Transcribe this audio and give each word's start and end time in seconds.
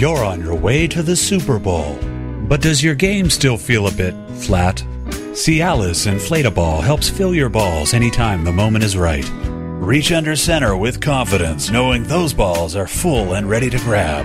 You're 0.00 0.24
on 0.24 0.40
your 0.40 0.54
way 0.54 0.88
to 0.88 1.02
the 1.02 1.14
Super 1.14 1.58
Bowl. 1.58 1.94
But 2.48 2.62
does 2.62 2.82
your 2.82 2.94
game 2.94 3.28
still 3.28 3.58
feel 3.58 3.86
a 3.86 3.92
bit 3.92 4.14
flat? 4.38 4.76
Cialis 5.34 6.06
Inflatable 6.10 6.82
helps 6.82 7.10
fill 7.10 7.34
your 7.34 7.50
balls 7.50 7.92
anytime 7.92 8.42
the 8.42 8.50
moment 8.50 8.82
is 8.82 8.96
right. 8.96 9.30
Reach 9.78 10.10
under 10.10 10.36
center 10.36 10.74
with 10.74 11.02
confidence, 11.02 11.68
knowing 11.68 12.04
those 12.04 12.32
balls 12.32 12.76
are 12.76 12.86
full 12.86 13.34
and 13.34 13.50
ready 13.50 13.68
to 13.68 13.76
grab. 13.80 14.24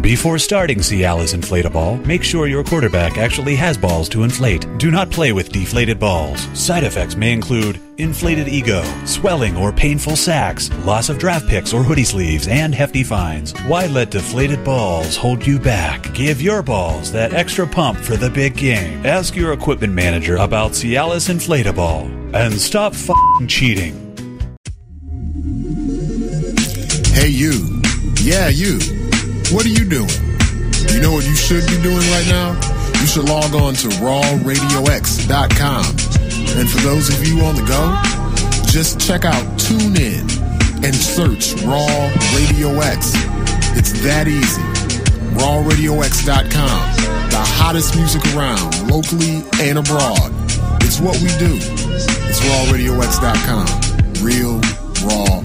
Before 0.00 0.38
starting 0.38 0.78
Cialis 0.80 1.34
Inflatable, 1.34 2.04
make 2.04 2.22
sure 2.22 2.46
your 2.46 2.64
quarterback 2.64 3.16
actually 3.16 3.54
has 3.56 3.78
balls 3.78 4.08
to 4.10 4.22
inflate. 4.24 4.66
Do 4.76 4.90
not 4.90 5.10
play 5.10 5.32
with 5.32 5.50
deflated 5.50 5.98
balls. 5.98 6.46
Side 6.52 6.84
effects 6.84 7.16
may 7.16 7.32
include 7.32 7.80
inflated 7.96 8.48
ego, 8.48 8.82
swelling 9.06 9.56
or 9.56 9.72
painful 9.72 10.16
sacks, 10.16 10.68
loss 10.84 11.08
of 11.08 11.18
draft 11.18 11.48
picks 11.48 11.72
or 11.72 11.82
hoodie 11.82 12.04
sleeves, 12.04 12.48
and 12.48 12.74
hefty 12.74 13.02
fines. 13.02 13.52
Why 13.62 13.86
let 13.86 14.10
deflated 14.10 14.62
balls 14.64 15.16
hold 15.16 15.46
you 15.46 15.58
back? 15.58 16.12
Give 16.12 16.42
your 16.42 16.62
balls 16.62 17.10
that 17.12 17.32
extra 17.32 17.66
pump 17.66 17.98
for 17.98 18.16
the 18.16 18.30
big 18.30 18.56
game. 18.56 19.06
Ask 19.06 19.34
your 19.36 19.52
equipment 19.52 19.94
manager 19.94 20.36
about 20.36 20.72
Cialis 20.72 21.30
Inflatable 21.30 22.34
and 22.34 22.52
stop 22.54 22.94
cheating. 23.48 23.94
Hey, 27.14 27.28
you. 27.28 27.80
Yeah, 28.20 28.48
you. 28.48 29.03
What 29.54 29.64
are 29.66 29.68
you 29.68 29.84
doing? 29.84 30.10
You 30.90 31.00
know 31.00 31.12
what 31.12 31.24
you 31.24 31.36
should 31.36 31.64
be 31.68 31.80
doing 31.80 32.02
right 32.10 32.26
now? 32.26 32.58
You 33.00 33.06
should 33.06 33.28
log 33.28 33.54
on 33.54 33.74
to 33.74 33.88
rawradiox.com. 34.02 35.84
And 36.58 36.68
for 36.68 36.78
those 36.78 37.08
of 37.08 37.24
you 37.24 37.40
on 37.44 37.54
the 37.54 37.62
go, 37.62 37.94
just 38.66 38.98
check 38.98 39.24
out 39.24 39.44
TuneIn 39.56 40.26
and 40.82 40.92
search 40.92 41.54
Raw 41.62 42.10
Radio 42.34 42.80
X. 42.80 43.12
It's 43.78 43.92
that 44.02 44.26
easy. 44.26 44.60
RawRadioX.com. 45.38 47.30
The 47.30 47.38
hottest 47.38 47.94
music 47.94 48.26
around, 48.34 48.90
locally 48.90 49.44
and 49.62 49.78
abroad. 49.78 50.32
It's 50.82 50.98
what 50.98 51.16
we 51.22 51.28
do. 51.38 51.54
It's 52.26 52.40
RawRadioX.com. 52.40 53.66
Real, 54.20 54.60
raw 55.06 55.44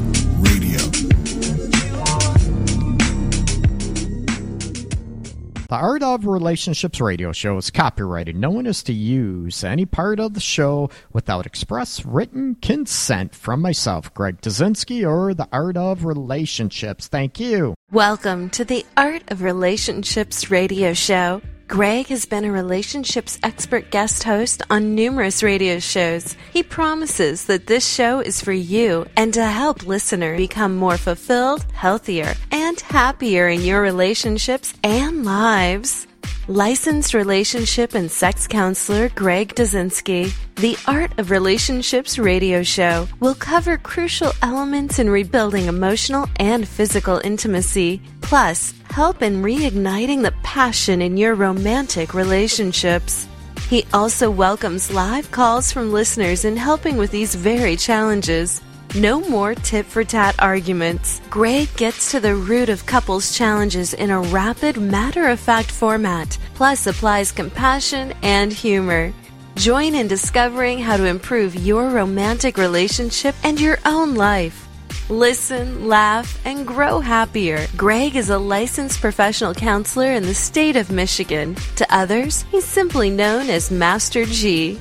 The 5.69 5.75
Art 5.75 6.01
of 6.01 6.25
Relationships 6.25 6.99
radio 6.99 7.31
show 7.31 7.55
is 7.57 7.69
copyrighted. 7.69 8.35
No 8.35 8.49
one 8.49 8.65
is 8.65 8.81
to 8.81 8.91
use 8.91 9.63
any 9.63 9.85
part 9.85 10.19
of 10.19 10.33
the 10.33 10.39
show 10.39 10.89
without 11.13 11.45
express 11.45 12.03
written 12.03 12.55
consent 12.55 13.35
from 13.35 13.61
myself, 13.61 14.11
Greg 14.15 14.41
Dazinski, 14.41 15.07
or 15.07 15.35
the 15.35 15.47
Art 15.51 15.77
of 15.77 16.05
Relationships. 16.05 17.07
Thank 17.07 17.39
you. 17.39 17.75
Welcome 17.91 18.49
to 18.49 18.65
the 18.65 18.83
Art 18.97 19.21
of 19.27 19.43
Relationships 19.43 20.49
radio 20.49 20.93
show. 20.93 21.39
Greg 21.69 22.07
has 22.07 22.25
been 22.25 22.45
a 22.45 22.51
relationships 22.51 23.37
expert 23.43 23.91
guest 23.91 24.23
host 24.23 24.63
on 24.71 24.95
numerous 24.95 25.43
radio 25.43 25.77
shows. 25.77 26.35
He 26.51 26.63
promises 26.63 27.45
that 27.45 27.67
this 27.67 27.87
show 27.87 28.21
is 28.21 28.41
for 28.41 28.51
you 28.51 29.05
and 29.15 29.31
to 29.35 29.45
help 29.45 29.85
listeners 29.85 30.37
become 30.37 30.75
more 30.75 30.97
fulfilled, 30.97 31.63
healthier, 31.73 32.33
and 32.51 32.79
happier 32.79 33.47
in 33.47 33.61
your 33.61 33.83
relationships 33.83 34.73
and 34.83 35.23
lives. 35.23 36.07
Licensed 36.47 37.13
relationship 37.13 37.93
and 37.93 38.09
sex 38.09 38.47
counselor 38.47 39.09
Greg 39.09 39.53
Dazinski. 39.55 40.33
The 40.55 40.77
Art 40.87 41.17
of 41.19 41.31
Relationships 41.31 42.17
radio 42.17 42.63
show 42.63 43.07
will 43.19 43.35
cover 43.35 43.77
crucial 43.77 44.31
elements 44.41 44.99
in 44.99 45.09
rebuilding 45.09 45.65
emotional 45.65 46.27
and 46.37 46.67
physical 46.67 47.21
intimacy, 47.23 48.01
plus, 48.21 48.73
help 48.89 49.21
in 49.21 49.43
reigniting 49.43 50.23
the 50.23 50.33
passion 50.43 51.01
in 51.01 51.17
your 51.17 51.35
romantic 51.35 52.13
relationships. 52.13 53.27
He 53.69 53.85
also 53.93 54.31
welcomes 54.31 54.91
live 54.91 55.29
calls 55.29 55.71
from 55.71 55.91
listeners 55.91 56.43
in 56.43 56.57
helping 56.57 56.97
with 56.97 57.11
these 57.11 57.35
very 57.35 57.75
challenges. 57.75 58.61
No 58.95 59.21
more 59.21 59.53
tit 59.53 59.85
for 59.85 60.03
tat 60.03 60.35
arguments. 60.39 61.21
Greg 61.29 61.69
gets 61.77 62.09
to 62.11 62.19
the 62.19 62.33
root 62.35 62.69
of 62.69 62.87
couples' 62.87 63.37
challenges 63.37 63.93
in 63.93 64.09
a 64.09 64.19
rapid, 64.19 64.77
matter 64.77 65.27
of 65.27 65.39
fact 65.39 65.69
format, 65.69 66.37
plus 66.55 66.87
applies 66.87 67.31
compassion 67.31 68.13
and 68.23 68.51
humor. 68.51 69.13
Join 69.55 69.93
in 69.93 70.07
discovering 70.07 70.79
how 70.79 70.97
to 70.97 71.05
improve 71.05 71.53
your 71.53 71.89
romantic 71.89 72.57
relationship 72.57 73.35
and 73.43 73.61
your 73.61 73.77
own 73.85 74.15
life. 74.15 74.67
Listen, 75.09 75.87
laugh, 75.87 76.39
and 76.45 76.65
grow 76.65 76.99
happier. 76.99 77.67
Greg 77.77 78.15
is 78.15 78.29
a 78.29 78.37
licensed 78.37 79.01
professional 79.01 79.53
counselor 79.53 80.13
in 80.13 80.23
the 80.23 80.33
state 80.33 80.75
of 80.75 80.91
Michigan. 80.91 81.55
To 81.75 81.95
others, 81.95 82.43
he's 82.51 82.65
simply 82.65 83.09
known 83.09 83.49
as 83.49 83.69
Master 83.69 84.25
G. 84.25 84.79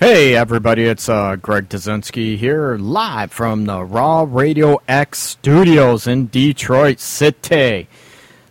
Hey, 0.00 0.34
everybody, 0.34 0.86
it's 0.86 1.08
uh, 1.08 1.36
Greg 1.36 1.68
Dazinski 1.68 2.36
here, 2.36 2.76
live 2.76 3.30
from 3.30 3.66
the 3.66 3.84
Raw 3.84 4.26
Radio 4.28 4.82
X 4.88 5.20
studios 5.20 6.08
in 6.08 6.26
Detroit 6.26 6.98
City. 6.98 7.86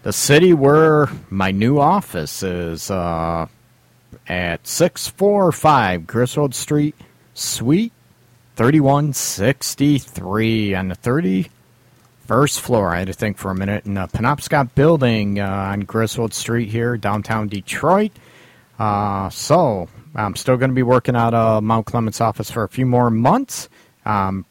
The 0.04 0.14
city 0.14 0.54
where 0.54 1.10
my 1.30 1.52
new 1.52 1.80
office 1.80 2.44
is 2.44 2.90
uh, 2.90 3.48
at 4.26 4.66
645 4.66 6.08
Griswold 6.08 6.56
Street, 6.56 6.96
Suite 7.34 7.92
3163 8.56 10.76
on 10.76 10.88
the 10.88 10.96
31st 10.96 12.60
floor. 12.62 12.96
I 12.96 13.00
had 13.00 13.08
to 13.08 13.14
think 13.14 13.38
for 13.38 13.52
a 13.52 13.56
minute. 13.56 13.86
In 13.86 13.96
the 13.96 14.08
Penobscot 14.08 14.76
building 14.76 15.42
uh, 15.42 15.46
on 15.46 15.82
Griswold 15.82 16.34
Street 16.34 16.70
here, 16.70 16.96
downtown 16.96 17.50
Detroit. 17.50 18.14
Uh, 18.80 19.30
so, 19.30 19.90
I'm 20.16 20.36
still 20.36 20.58
going 20.58 20.70
to 20.70 20.76
be 20.76 20.84
working 20.84 21.16
out 21.16 21.34
of 21.34 21.64
Mount 21.64 21.86
Clemens 21.86 22.22
office 22.22 22.52
for 22.52 22.64
a 22.64 22.70
few 22.70 22.86
more 22.86 23.10
months. 23.10 23.70
Um, 24.06 24.46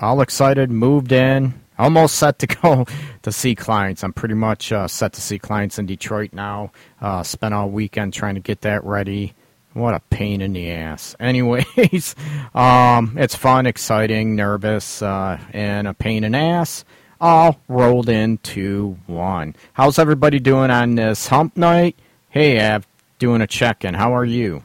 all 0.00 0.20
excited, 0.20 0.70
moved 0.70 1.12
in, 1.12 1.54
almost 1.78 2.16
set 2.16 2.38
to 2.40 2.46
go 2.62 2.86
to 3.22 3.32
see 3.32 3.54
clients. 3.54 4.04
I'm 4.04 4.12
pretty 4.12 4.34
much 4.34 4.72
uh, 4.72 4.86
set 4.88 5.12
to 5.14 5.20
see 5.20 5.38
clients 5.38 5.78
in 5.78 5.86
Detroit 5.86 6.32
now. 6.32 6.72
Uh, 7.00 7.22
spent 7.22 7.54
all 7.54 7.68
weekend 7.70 8.12
trying 8.14 8.34
to 8.34 8.40
get 8.40 8.60
that 8.62 8.84
ready. 8.84 9.34
What 9.74 9.94
a 9.94 10.00
pain 10.10 10.40
in 10.40 10.52
the 10.52 10.70
ass. 10.70 11.14
Anyways, 11.20 12.14
um, 12.54 13.16
it's 13.18 13.34
fun, 13.34 13.66
exciting, 13.66 14.36
nervous, 14.36 15.02
uh, 15.02 15.38
and 15.52 15.86
a 15.88 15.94
pain 15.94 16.24
in 16.24 16.34
ass. 16.34 16.84
All 17.20 17.60
rolled 17.66 18.08
into 18.08 18.96
one. 19.06 19.56
How's 19.72 19.98
everybody 19.98 20.38
doing 20.38 20.70
on 20.70 20.94
this 20.94 21.26
hump 21.26 21.56
night? 21.56 21.98
Hey, 22.30 22.60
Av, 22.64 22.86
doing 23.18 23.40
a 23.40 23.46
check 23.46 23.84
in. 23.84 23.94
How 23.94 24.14
are 24.14 24.24
you? 24.24 24.62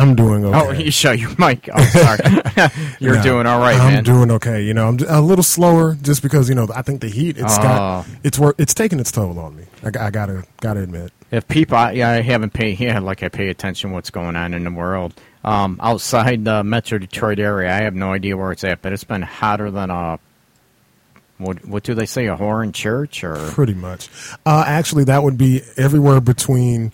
I'm 0.00 0.14
doing 0.14 0.44
okay. 0.44 0.58
Oh, 0.58 0.70
you 0.72 0.90
shut 0.90 1.18
your 1.18 1.30
mic. 1.38 1.68
Oh, 1.72 1.82
sorry. 1.84 2.18
You're 3.00 3.16
No, 3.16 3.22
doing 3.22 3.46
all 3.46 3.58
right, 3.60 3.76
I'm 3.78 3.92
man. 3.94 4.04
doing 4.04 4.30
okay. 4.32 4.62
You 4.62 4.74
know, 4.74 4.88
I'm 4.88 4.98
a 5.08 5.20
little 5.20 5.42
slower 5.42 5.94
just 6.00 6.22
because 6.22 6.48
you 6.48 6.54
know 6.54 6.66
I 6.74 6.82
think 6.82 7.00
the 7.00 7.08
heat 7.08 7.36
it's 7.38 7.56
Oh. 7.58 7.62
got 7.62 8.06
it's 8.24 8.38
wor- 8.38 8.54
it's 8.58 8.74
taking 8.74 9.00
its 9.00 9.10
toll 9.12 9.38
on 9.38 9.56
me. 9.56 9.64
I, 9.82 10.06
I 10.06 10.10
gotta 10.10 10.44
gotta 10.60 10.80
admit. 10.80 11.12
if 11.30 11.46
people, 11.48 11.76
I- 11.76 11.92
yeah, 11.92 12.10
I 12.10 12.20
haven't 12.22 12.52
paid, 12.52 12.78
yeah, 12.80 12.98
like 12.98 13.22
I 13.22 13.28
pay 13.28 13.48
attention 13.48 13.92
what's 13.92 14.10
going 14.10 14.36
on 14.36 14.54
in 14.54 14.64
the 14.64 14.70
world. 14.70 15.14
Um, 15.44 15.78
outside 15.80 16.44
the 16.44 16.64
Metro 16.64 16.98
Detroit 16.98 17.38
area, 17.38 17.72
I 17.72 17.82
have 17.82 17.94
no 17.94 18.12
idea 18.12 18.36
where 18.36 18.50
it's 18.50 18.64
at, 18.64 18.82
but 18.82 18.92
it's 18.92 19.04
been 19.04 19.22
hotter 19.22 19.70
than 19.70 19.90
a 19.90 20.18
what? 21.38 21.64
What 21.66 21.82
do 21.82 21.94
they 21.94 22.06
say? 22.06 22.26
A 22.26 22.36
whore 22.36 22.64
in 22.64 22.72
church, 22.72 23.22
or 23.22 23.36
Pretty 23.50 23.74
much. 23.74 24.08
Uh, 24.44 24.64
actually, 24.66 25.04
that 25.04 25.22
would 25.22 25.36
be 25.36 25.62
everywhere 25.76 26.20
between 26.20 26.92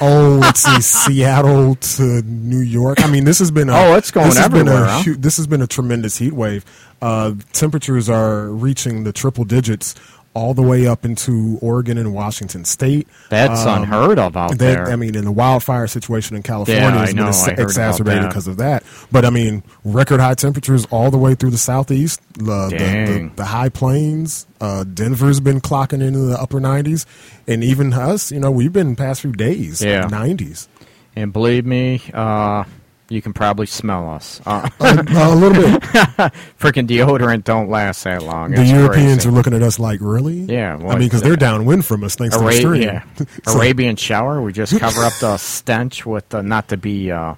oh, 0.00 0.38
let's 0.40 0.60
see, 0.60 0.80
Seattle 0.80 1.74
to 1.74 2.22
New 2.22 2.60
York. 2.60 3.02
I 3.02 3.10
mean, 3.10 3.24
this 3.24 3.38
has 3.40 3.50
been 3.50 3.68
a, 3.68 3.72
Oh, 3.74 3.96
it's 3.96 4.10
going 4.10 4.26
this 4.28 4.38
has 4.38 4.48
been 4.48 4.68
everywhere, 4.68 4.84
a 4.84 5.02
huh? 5.02 5.14
this 5.18 5.36
has 5.38 5.46
been 5.46 5.62
a 5.62 5.66
tremendous 5.66 6.16
heat 6.18 6.32
wave. 6.32 6.64
Uh, 7.02 7.32
temperatures 7.52 8.08
are 8.08 8.48
reaching 8.48 9.04
the 9.04 9.12
triple 9.12 9.44
digits 9.44 9.94
all 10.32 10.54
the 10.54 10.62
way 10.62 10.86
up 10.86 11.04
into 11.04 11.58
Oregon 11.60 11.98
and 11.98 12.14
Washington 12.14 12.64
State. 12.64 13.08
that's 13.30 13.66
Um, 13.66 13.82
unheard 13.82 14.18
of 14.18 14.36
out 14.36 14.50
That, 14.50 14.58
there. 14.58 14.90
I 14.90 14.94
mean, 14.96 15.16
in 15.16 15.24
the 15.24 15.32
wildfire 15.32 15.88
situation 15.88 16.36
in 16.36 16.42
California 16.44 16.82
Yeah, 16.82 16.90
has 17.00 17.14
been 17.14 17.26
ex- 17.26 17.42
I 17.42 17.50
heard 17.50 17.52
about 17.58 17.62
exacerbated 17.64 18.28
because 18.28 18.46
of 18.46 18.56
that. 18.58 18.84
But 19.10 19.24
I 19.24 19.30
mean, 19.30 19.64
record 19.84 20.20
high 20.20 20.34
temperatures 20.34 20.86
all 20.92 21.10
the 21.10 21.18
way 21.18 21.34
through 21.34 21.50
the 21.50 21.58
southeast, 21.58 22.20
the, 22.34 22.68
the, 22.68 22.76
the, 22.78 23.30
the 23.36 23.44
high 23.44 23.70
plains. 23.70 24.46
Uh, 24.60 24.84
Denver's 24.84 25.40
been 25.40 25.60
clocking 25.60 26.00
into 26.02 26.20
the 26.20 26.40
upper 26.40 26.60
90s, 26.60 27.06
and 27.48 27.64
even 27.64 27.92
us, 27.92 28.30
you 28.30 28.38
know, 28.38 28.50
we've 28.52 28.72
been 28.72 28.94
past 28.94 29.22
few 29.22 29.32
days, 29.32 29.82
Yeah. 29.82 30.06
90s. 30.08 30.68
and 31.16 31.32
believe 31.32 31.66
me, 31.66 32.02
uh, 32.14 32.62
you 33.10 33.20
can 33.20 33.32
probably 33.34 33.66
smell 33.66 34.08
us. 34.08 34.40
Uh, 34.46 34.70
a, 34.80 34.84
a 34.94 35.34
little 35.34 35.60
bit. 35.62 35.82
freaking 36.58 36.86
deodorant 36.88 37.44
don't 37.44 37.68
last 37.68 38.04
that 38.04 38.22
long. 38.22 38.52
The 38.52 38.62
It's 38.62 38.70
Europeans 38.70 39.14
crazy. 39.16 39.28
are 39.28 39.32
looking 39.32 39.52
at 39.52 39.62
us 39.62 39.78
like, 39.78 40.00
really? 40.00 40.40
Yeah, 40.44 40.76
I 40.76 40.96
mean, 40.96 41.00
because 41.08 41.20
they're 41.20 41.36
downwind 41.36 41.84
from 41.84 42.02
us 42.04 42.14
thanks 42.14 42.36
to 42.36 42.42
the 42.42 42.52
stream. 42.52 42.82
yeah. 42.82 43.02
So- 43.46 43.58
Arabian 43.58 43.96
shower. 43.96 44.40
We 44.40 44.52
just 44.54 44.78
cover 44.80 45.02
up 45.02 45.12
the 45.20 45.36
stench 45.36 46.06
with 46.06 46.32
not 46.32 46.68
to 46.68 46.76
be 46.78 47.10
uh, 47.10 47.34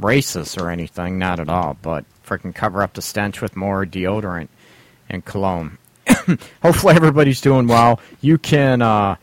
racist 0.00 0.60
or 0.60 0.70
anything, 0.70 1.18
not 1.18 1.38
at 1.40 1.48
all, 1.48 1.76
but 1.82 2.04
freaking 2.26 2.54
cover 2.54 2.82
up 2.82 2.94
the 2.94 3.02
stench 3.02 3.40
with 3.40 3.56
more 3.56 3.84
deodorant 3.86 4.48
and 5.08 5.24
cologne. 5.24 5.78
hopefully 6.62 6.94
everybody's 6.94 7.40
doing 7.40 7.66
well. 7.66 8.00
You 8.20 8.38
can 8.38 8.80
uh, 8.82 9.16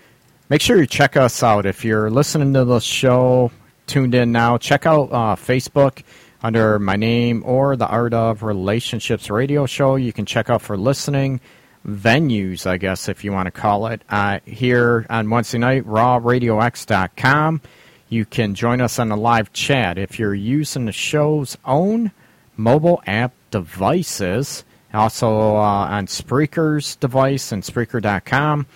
make 0.50 0.62
sure 0.62 0.78
you 0.78 0.86
check 0.86 1.18
us 1.18 1.42
out 1.44 1.66
if 1.66 1.84
you're 1.84 2.10
listening 2.12 2.54
to 2.54 2.66
the 2.66 2.80
show. 2.80 3.52
Tuned 3.88 4.16
in 4.16 4.32
now. 4.32 4.58
Check 4.58 4.86
out 4.86 5.12
uh, 5.12 5.36
Facebook 5.36 6.04
under 6.42 6.80
my 6.80 6.96
name 6.96 7.44
or 7.46 7.76
the 7.76 7.88
Art 7.88 8.14
of 8.14 8.44
Relationships 8.44 9.30
radio 9.30 9.66
show. 9.66 9.96
You 9.96 10.14
can 10.14 10.26
check 10.26 10.50
out 10.50 10.62
for 10.62 10.78
listening 10.78 11.40
venues, 11.88 12.66
I 12.66 12.78
guess, 12.78 13.08
if 13.08 13.24
you 13.24 13.32
want 13.32 13.48
to 13.48 13.52
call 13.52 13.88
it, 13.88 14.02
uh, 14.10 14.40
here 14.46 15.06
on 15.10 15.30
Wednesday 15.30 15.60
night, 15.60 15.86
rawradiox.com. 15.86 17.62
You 18.10 18.26
can 18.26 18.56
join 18.56 18.82
us 18.82 19.00
on 19.00 19.10
the 19.10 19.18
live 19.18 19.54
chat 19.54 19.98
if 19.98 20.20
you're 20.20 20.34
using 20.34 20.86
the 20.86 20.92
show's 20.92 21.58
own 21.66 22.12
mobile 22.58 23.02
app 23.06 23.34
devices, 23.52 24.64
also 24.94 25.58
uh, 25.58 25.88
on 25.90 26.08
Spreaker's 26.08 26.96
device 26.96 27.52
and 27.52 27.64
Spreaker.com. 27.64 28.68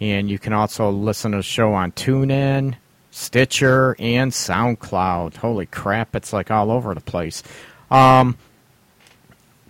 And 0.00 0.30
you 0.30 0.38
can 0.38 0.52
also 0.52 0.90
listen 0.90 1.32
to 1.32 1.38
the 1.38 1.42
show 1.42 1.74
on 1.74 1.92
TuneIn, 1.92 2.76
Stitcher, 3.18 3.96
and 3.98 4.32
SoundCloud. 4.32 5.36
Holy 5.36 5.66
crap, 5.66 6.14
it's 6.14 6.32
like 6.32 6.50
all 6.50 6.70
over 6.70 6.94
the 6.94 7.00
place. 7.00 7.42
Um, 7.90 8.38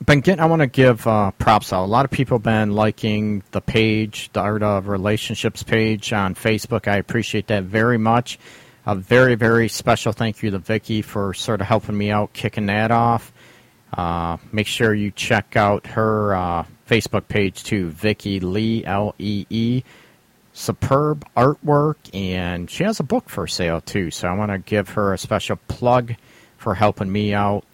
been 0.04 0.20
getting. 0.20 0.40
I 0.40 0.46
want 0.46 0.60
to 0.60 0.66
give 0.66 1.06
uh, 1.06 1.32
props 1.32 1.72
out. 1.72 1.84
A 1.84 1.86
lot 1.86 2.04
of 2.04 2.10
people 2.10 2.38
have 2.38 2.42
been 2.44 2.72
liking 2.72 3.42
the 3.50 3.60
page, 3.60 4.30
the 4.32 4.40
Art 4.40 4.62
of 4.62 4.88
Relationships 4.88 5.62
page 5.62 6.12
on 6.12 6.34
Facebook. 6.34 6.88
I 6.88 6.96
appreciate 6.96 7.48
that 7.48 7.64
very 7.64 7.98
much. 7.98 8.38
A 8.86 8.94
very, 8.94 9.34
very 9.34 9.68
special 9.68 10.12
thank 10.12 10.42
you 10.42 10.50
to 10.50 10.58
Vicky 10.58 11.02
for 11.02 11.34
sort 11.34 11.60
of 11.60 11.66
helping 11.66 11.98
me 11.98 12.10
out, 12.10 12.32
kicking 12.32 12.66
that 12.66 12.90
off. 12.90 13.32
Uh, 13.92 14.36
make 14.52 14.66
sure 14.66 14.94
you 14.94 15.10
check 15.10 15.56
out 15.56 15.86
her 15.88 16.34
uh, 16.34 16.64
Facebook 16.88 17.28
page 17.28 17.64
too, 17.64 17.90
Vicky 17.90 18.40
Lee 18.40 18.84
L 18.84 19.14
E 19.18 19.46
E. 19.50 19.82
Superb 20.58 21.24
artwork, 21.36 21.96
and 22.12 22.68
she 22.68 22.82
has 22.82 22.98
a 22.98 23.04
book 23.04 23.28
for 23.28 23.46
sale 23.46 23.80
too. 23.80 24.10
So 24.10 24.26
I 24.26 24.34
want 24.34 24.50
to 24.50 24.58
give 24.58 24.88
her 24.90 25.14
a 25.14 25.18
special 25.18 25.54
plug 25.68 26.16
for 26.56 26.74
helping 26.74 27.12
me 27.12 27.32
out 27.32 27.64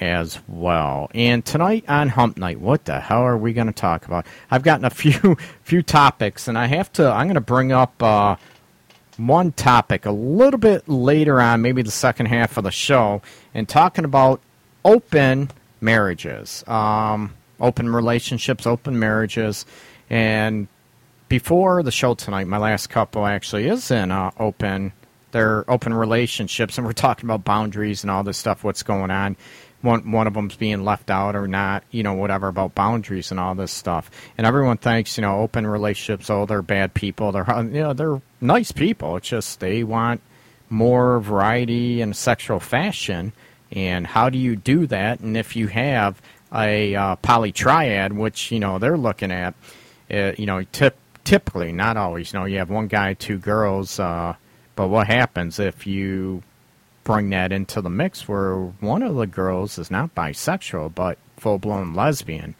as 0.00 0.38
well. 0.48 1.10
And 1.14 1.44
tonight 1.44 1.84
on 1.88 2.08
Hump 2.08 2.38
Night, 2.38 2.58
what 2.58 2.86
the 2.86 3.00
hell 3.00 3.20
are 3.20 3.36
we 3.36 3.52
going 3.52 3.66
to 3.66 3.72
talk 3.72 4.06
about? 4.06 4.24
I've 4.50 4.62
gotten 4.62 4.86
a 4.86 4.90
few 5.02 5.36
few 5.62 5.82
topics, 5.82 6.48
and 6.48 6.56
I 6.56 6.68
have 6.68 6.90
to. 6.94 7.06
I'm 7.06 7.26
going 7.26 7.34
to 7.34 7.40
bring 7.42 7.70
up 7.70 8.02
uh, 8.02 8.36
one 9.18 9.52
topic 9.52 10.06
a 10.06 10.10
little 10.10 10.58
bit 10.58 10.88
later 10.88 11.38
on, 11.38 11.60
maybe 11.60 11.82
the 11.82 11.90
second 11.90 12.26
half 12.26 12.56
of 12.56 12.64
the 12.64 12.70
show, 12.70 13.20
and 13.52 13.68
talking 13.68 14.06
about 14.06 14.40
open 14.86 15.50
marriages, 15.82 16.64
um, 16.66 17.34
open 17.60 17.92
relationships, 17.92 18.66
open 18.66 18.98
marriages, 18.98 19.66
and 20.08 20.68
before 21.28 21.82
the 21.82 21.90
show 21.90 22.14
tonight, 22.14 22.46
my 22.46 22.58
last 22.58 22.88
couple 22.88 23.26
actually 23.26 23.68
is 23.68 23.90
in 23.90 24.10
uh, 24.10 24.30
open. 24.38 24.92
They're 25.32 25.68
open 25.70 25.92
relationships, 25.92 26.78
and 26.78 26.86
we're 26.86 26.92
talking 26.92 27.26
about 27.26 27.44
boundaries 27.44 28.02
and 28.04 28.10
all 28.10 28.22
this 28.22 28.38
stuff. 28.38 28.64
What's 28.64 28.82
going 28.82 29.10
on? 29.10 29.36
one 29.82 30.10
one 30.10 30.26
of 30.26 30.34
them's 30.34 30.56
being 30.56 30.84
left 30.84 31.10
out 31.10 31.36
or 31.36 31.46
not, 31.46 31.84
you 31.90 32.02
know, 32.02 32.14
whatever 32.14 32.48
about 32.48 32.74
boundaries 32.74 33.30
and 33.30 33.40
all 33.40 33.54
this 33.54 33.72
stuff. 33.72 34.10
And 34.36 34.46
everyone 34.46 34.78
thinks, 34.78 35.16
you 35.16 35.22
know, 35.22 35.40
open 35.40 35.66
relationships, 35.66 36.28
oh, 36.28 36.46
they're 36.46 36.62
bad 36.62 36.94
people. 36.94 37.32
They're 37.32 37.46
you 37.48 37.82
know, 37.82 37.92
they're 37.92 38.20
nice 38.40 38.72
people. 38.72 39.16
It's 39.16 39.28
just 39.28 39.60
they 39.60 39.84
want 39.84 40.20
more 40.68 41.20
variety 41.20 42.00
in 42.00 42.12
sexual 42.14 42.60
fashion. 42.60 43.32
And 43.72 44.06
how 44.06 44.30
do 44.30 44.38
you 44.38 44.56
do 44.56 44.86
that? 44.88 45.20
And 45.20 45.36
if 45.36 45.56
you 45.56 45.68
have 45.68 46.20
a 46.52 46.94
uh, 46.94 47.16
polytriad, 47.16 48.12
which 48.12 48.50
you 48.50 48.60
know 48.60 48.78
they're 48.78 48.98
looking 48.98 49.32
at, 49.32 49.54
uh, 50.10 50.32
you 50.36 50.46
know, 50.46 50.62
tip, 50.72 50.96
typically, 51.26 51.72
not 51.72 51.98
always. 51.98 52.32
You 52.32 52.38
know, 52.38 52.44
you 52.46 52.58
have 52.58 52.70
one 52.70 52.86
guy, 52.86 53.12
two 53.12 53.36
girls. 53.36 54.00
Uh, 54.00 54.36
but 54.76 54.88
what 54.88 55.06
happens 55.06 55.58
if 55.58 55.86
you 55.86 56.42
bring 57.04 57.30
that 57.30 57.52
into 57.52 57.80
the 57.80 57.90
mix 57.90 58.26
where 58.26 58.56
one 58.80 59.02
of 59.02 59.14
the 59.14 59.26
girls 59.26 59.78
is 59.78 59.92
not 59.92 60.12
bisexual 60.16 60.92
but 60.94 61.18
full 61.36 61.58
blown 61.58 61.94
lesbian. 61.94 62.54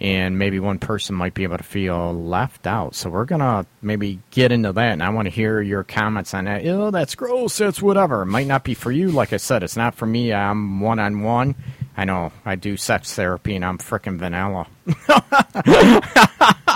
And 0.00 0.38
maybe 0.38 0.58
one 0.58 0.78
person 0.78 1.14
might 1.14 1.34
be 1.34 1.42
able 1.42 1.58
to 1.58 1.62
feel 1.62 2.14
left 2.14 2.66
out. 2.66 2.94
So 2.94 3.10
we're 3.10 3.26
going 3.26 3.40
to 3.42 3.66
maybe 3.82 4.18
get 4.30 4.50
into 4.50 4.72
that. 4.72 4.92
And 4.92 5.02
I 5.02 5.10
want 5.10 5.26
to 5.26 5.30
hear 5.30 5.60
your 5.60 5.84
comments 5.84 6.32
on 6.32 6.46
that. 6.46 6.66
Oh, 6.66 6.90
that's 6.90 7.14
gross. 7.14 7.58
That's 7.58 7.82
whatever. 7.82 8.22
It 8.22 8.26
might 8.26 8.46
not 8.46 8.64
be 8.64 8.72
for 8.72 8.90
you. 8.90 9.10
Like 9.10 9.34
I 9.34 9.36
said, 9.36 9.62
it's 9.62 9.76
not 9.76 9.94
for 9.94 10.06
me. 10.06 10.32
I'm 10.32 10.80
one 10.80 10.98
on 10.98 11.22
one. 11.22 11.54
I 11.98 12.06
know 12.06 12.32
I 12.46 12.56
do 12.56 12.78
sex 12.78 13.14
therapy 13.14 13.54
and 13.54 13.62
I'm 13.62 13.76
freaking 13.76 14.16
vanilla. 14.16 14.68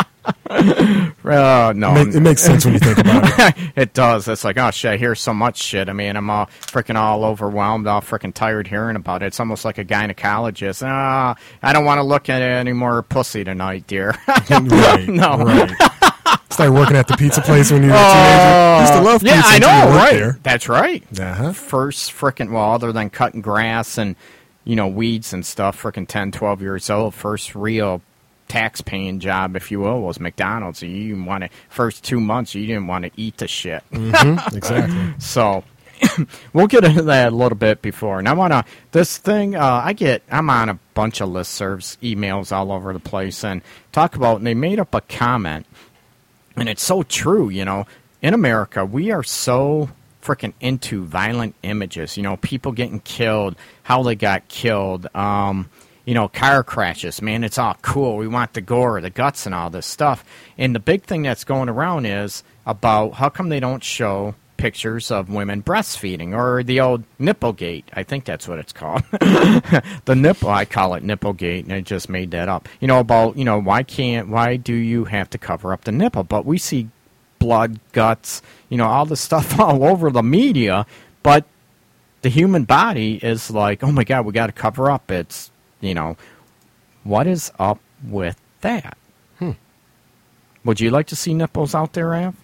uh, 0.50 1.73
no, 1.76 1.97
it, 1.97 2.15
it, 2.15 2.21
makes 2.21 2.43
sense 2.43 2.65
when 2.65 2.75
you 2.75 2.81
think 2.81 2.99
about 2.99 3.25
it. 3.25 3.55
it 3.76 3.93
does. 3.93 4.26
It's 4.29 4.44
like, 4.44 4.56
oh 4.56 4.71
shit, 4.71 4.93
I 4.93 4.97
hear 4.97 5.15
so 5.15 5.35
much 5.35 5.62
shit. 5.62 5.88
I 5.88 5.93
mean, 5.93 6.17
I'm 6.17 6.31
all 6.31 6.47
freaking 6.47 6.97
all 6.97 7.25
overwhelmed, 7.25 7.87
all 7.87 8.00
freaking 8.00 8.32
tired 8.32 8.67
hearing 8.67 8.97
about 8.97 9.23
it. 9.23 9.26
It's 9.26 9.41
almost 9.41 9.65
like 9.65 9.79
a 9.79 9.85
gynecologist. 9.85 10.87
Ah, 10.87 11.37
I 11.62 11.73
don't 11.73 11.85
want 11.85 11.99
to 11.99 12.03
look 12.03 12.29
at 12.29 12.41
any 12.41 12.73
more 12.73 13.03
pussy 13.03 13.44
tonight, 13.44 13.87
dear. 13.87 14.15
right, 14.50 15.09
no, 15.09 15.38
right. 15.38 15.71
Start 16.50 16.73
working 16.73 16.97
at 16.97 17.09
the 17.09 17.17
pizza 17.17 17.43
place 17.43 17.71
when 17.71 17.82
you 17.82 17.91
were 17.91 17.97
a 17.97 17.99
teenager. 17.99 18.81
Used 18.81 18.93
to 18.93 19.00
love 19.00 19.21
pizza. 19.21 19.37
Yeah, 19.37 19.43
I 19.44 19.59
know, 19.59 19.94
right? 19.94 20.12
There. 20.12 20.38
That's 20.43 20.69
right. 20.69 21.21
Uh-huh. 21.21 21.53
First 21.53 22.12
freaking 22.12 22.53
well, 22.53 22.73
other 22.73 22.93
than 22.93 23.11
cutting 23.11 23.41
grass 23.41 23.99
and 23.99 24.15
you 24.65 24.76
know 24.76 24.87
weeds 24.87 25.32
and 25.32 25.44
stuff, 25.44 25.82
freaking 25.82 26.06
10, 26.06 26.32
12 26.32 26.62
years 26.62 26.88
old. 26.88 27.15
First 27.15 27.55
real 27.55 28.03
tax 28.55 28.81
paying 28.81 29.19
job, 29.19 29.56
if 29.56 29.73
you 29.73 29.81
will, 29.81 30.01
was 30.01 30.21
McDonald's. 30.21 30.81
You 30.81 31.09
didn't 31.09 31.25
want 31.25 31.43
to 31.43 31.51
first 31.71 32.05
two 32.05 32.21
months. 32.21 32.55
You 32.55 32.65
didn't 32.69 32.87
want 32.87 33.05
to 33.05 33.11
eat 33.17 33.39
the 33.39 33.49
shit. 33.49 33.83
Mm-hmm, 33.91 34.56
exactly. 34.56 35.15
so 35.19 35.65
we'll 36.53 36.69
get 36.69 36.85
into 36.85 37.03
that 37.03 37.33
a 37.33 37.37
little 37.37 37.59
bit 37.59 37.83
before. 37.83 38.21
And 38.21 38.29
I 38.29 38.33
want 38.33 38.53
to 38.53 38.65
this 38.93 39.19
thing. 39.19 39.56
Uh, 39.56 39.83
I 39.85 39.93
get. 39.93 40.23
I'm 40.31 40.49
on 40.51 40.69
a 40.69 40.79
bunch 40.95 41.21
of 41.21 41.31
listservs, 41.31 41.99
emails 41.99 42.53
all 42.53 42.71
over 42.71 42.93
the 42.93 43.01
place, 43.01 43.43
and 43.43 43.61
talk 43.91 44.15
about. 44.15 44.37
And 44.37 44.47
they 44.47 44.55
made 44.55 44.79
up 44.79 44.95
a 44.95 45.00
comment, 45.00 45.67
and 46.55 46.69
it's 46.69 46.85
so 46.85 47.03
true. 47.03 47.49
You 47.49 47.65
know, 47.65 47.87
in 48.23 48.35
America, 48.35 48.85
we 48.85 49.11
are 49.11 49.25
so 49.25 49.89
freaking 50.23 50.53
into 50.61 51.05
violent 51.05 51.57
images. 51.65 52.17
You 52.17 52.23
know, 52.23 52.37
people 52.37 52.71
getting 52.71 53.00
killed, 53.00 53.57
how 53.83 54.05
they 54.05 54.15
got 54.15 54.47
killed. 54.47 55.09
Um, 55.12 55.69
you 56.05 56.15
know, 56.15 56.29
car 56.29 56.62
crashes. 56.62 57.23
Man, 57.23 57.45
it's 57.45 57.59
all 57.59 57.77
cool. 57.83 58.17
We 58.17 58.29
want 58.29 58.53
the 58.53 58.61
gore, 58.61 59.01
the 59.01 59.11
guts, 59.11 59.47
and 59.47 59.55
all 59.55 59.71
this 59.71 59.87
stuff. 59.87 60.25
And 60.59 60.75
the 60.75 60.81
big 60.81 61.05
thing 61.05 61.23
that's 61.23 61.45
going 61.45 61.69
around 61.69 62.07
is 62.07 62.43
about 62.67 63.14
how 63.14 63.28
come 63.28 63.49
they 63.49 63.61
don't 63.61 63.83
show 63.83 64.35
pictures 64.57 65.11
of 65.11 65.28
women 65.28 65.62
breastfeeding 65.62 66.35
or 66.35 66.62
the 66.62 66.81
old 66.81 67.05
nipplegate. 67.19 67.85
I 67.93 68.02
think 68.02 68.25
that's 68.25 68.49
what 68.49 68.59
it's 68.59 68.73
called. 68.73 69.02
the 69.11 70.14
nipple, 70.17 70.49
I 70.49 70.64
call 70.64 70.95
it 70.95 71.05
nipplegate, 71.05 71.64
and 71.64 71.73
I 71.73 71.81
just 71.81 72.09
made 72.09 72.31
that 72.31 72.49
up. 72.49 72.69
You 72.81 72.88
know, 72.88 73.00
about, 73.00 73.37
you 73.37 73.45
know, 73.45 73.61
why 73.61 73.83
can't, 73.83 74.28
why 74.28 74.57
do 74.57 74.75
you 74.75 75.05
have 75.05 75.28
to 75.31 75.38
cover 75.38 75.73
up 75.73 75.85
the 75.85 75.93
nipple? 75.93 76.25
But 76.25 76.47
we 76.47 76.59
see 76.59 76.88
blood, 77.38 77.78
guts, 77.93 78.40
you 78.69 78.78
know, 78.78 78.87
all 78.87 79.07
the 79.07 79.17
stuff 79.17 79.59
all 79.61 79.85
over 79.85 80.11
the 80.11 80.23
media, 80.23 80.87
but 81.23 81.45
the 82.23 82.31
human 82.31 82.64
body 82.64 83.21
is 83.23 83.50
like, 83.50 83.85
oh 83.85 83.93
my 83.93 84.05
God, 84.05 84.25
we 84.25 84.33
got 84.33 84.47
to 84.47 84.52
cover 84.52 84.90
up. 84.90 85.11
It's 85.11 85.50
you 85.85 85.95
know, 85.95 86.17
what 87.05 87.26
is 87.26 87.53
up 87.59 87.79
with 88.07 88.41
that? 88.62 88.97
Hmm. 89.38 89.53
Would 90.64 90.81
you 90.81 90.91
like 90.91 91.07
to 91.09 91.17
see 91.17 91.35
nipples 91.35 91.75
out 91.75 91.93
there, 91.93 92.14
Av? 92.14 92.35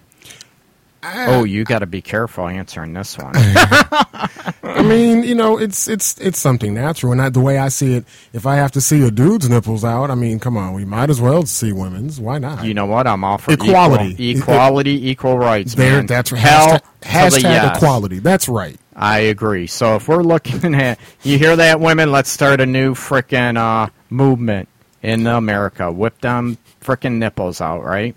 Uh, 1.02 1.26
oh, 1.28 1.44
you 1.44 1.64
got 1.64 1.78
to 1.78 1.86
be 1.86 2.02
careful 2.02 2.46
answering 2.46 2.92
this 2.92 3.16
one. 3.16 3.32
I 4.62 4.82
mean, 4.82 5.22
you 5.22 5.34
know, 5.34 5.56
it's 5.58 5.88
it's 5.88 6.18
it's 6.20 6.38
something 6.38 6.74
natural, 6.74 7.12
and 7.12 7.22
I, 7.22 7.30
the 7.30 7.40
way 7.40 7.56
I 7.56 7.68
see 7.68 7.94
it, 7.94 8.04
if 8.34 8.44
I 8.44 8.56
have 8.56 8.70
to 8.72 8.82
see 8.82 9.02
a 9.06 9.10
dude's 9.10 9.48
nipples 9.48 9.82
out, 9.82 10.10
I 10.10 10.14
mean, 10.14 10.38
come 10.38 10.58
on, 10.58 10.74
we 10.74 10.84
might 10.84 11.08
as 11.08 11.18
well 11.18 11.46
see 11.46 11.72
women's. 11.72 12.20
Why 12.20 12.38
not? 12.38 12.64
You 12.64 12.74
know 12.74 12.84
what? 12.84 13.06
I'm 13.06 13.24
all 13.24 13.38
for 13.38 13.52
equality, 13.52 14.14
equal, 14.18 14.42
equality, 14.42 14.96
it, 14.96 15.10
equal 15.10 15.38
rights. 15.38 15.74
There, 15.74 15.96
man. 15.96 16.06
that's 16.06 16.32
right. 16.32 16.40
Hell 16.40 16.80
hashtag, 17.00 17.30
hashtag 17.30 17.42
yes. 17.44 17.76
equality. 17.76 18.18
That's 18.18 18.46
right. 18.46 18.76
I 19.00 19.20
agree. 19.20 19.66
So 19.66 19.96
if 19.96 20.08
we're 20.08 20.22
looking 20.22 20.74
at, 20.76 21.00
you 21.22 21.38
hear 21.38 21.56
that, 21.56 21.80
women? 21.80 22.12
Let's 22.12 22.28
start 22.28 22.60
a 22.60 22.66
new 22.66 22.94
frickin' 22.94 23.56
uh, 23.56 23.90
movement 24.10 24.68
in 25.02 25.26
America. 25.26 25.90
Whip 25.90 26.20
them 26.20 26.58
frickin' 26.82 27.14
nipples 27.14 27.62
out, 27.62 27.82
right? 27.82 28.14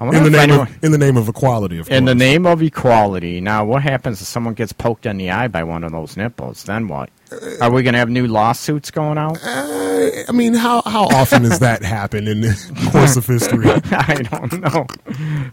In 0.00 0.10
the 0.10 0.30
name 0.30 0.34
anyone, 0.34 0.68
of 0.68 0.84
in 0.84 0.92
the 0.92 0.98
name 0.98 1.16
of 1.16 1.28
equality, 1.28 1.78
of 1.78 1.90
In 1.90 2.04
the 2.04 2.14
name 2.14 2.46
of 2.46 2.62
equality. 2.62 3.40
Now, 3.40 3.64
what 3.64 3.82
happens 3.82 4.20
if 4.20 4.26
someone 4.26 4.54
gets 4.54 4.72
poked 4.72 5.06
in 5.06 5.16
the 5.16 5.30
eye 5.30 5.48
by 5.48 5.64
one 5.64 5.84
of 5.84 5.92
those 5.92 6.16
nipples? 6.16 6.64
Then 6.64 6.88
what? 6.88 7.10
Are 7.60 7.70
we 7.70 7.82
going 7.82 7.94
to 7.94 7.98
have 7.98 8.10
new 8.10 8.26
lawsuits 8.26 8.90
going 8.90 9.16
out? 9.16 9.38
Uh, 9.42 10.24
I 10.28 10.32
mean, 10.32 10.54
how 10.54 10.82
how 10.82 11.04
often 11.04 11.44
has 11.44 11.60
that 11.60 11.82
happened 11.82 12.28
in 12.28 12.40
the 12.40 12.88
course 12.92 13.16
of 13.16 13.26
history? 13.26 13.66
I 13.90 14.22
don't 14.22 14.60
know. 14.60 14.86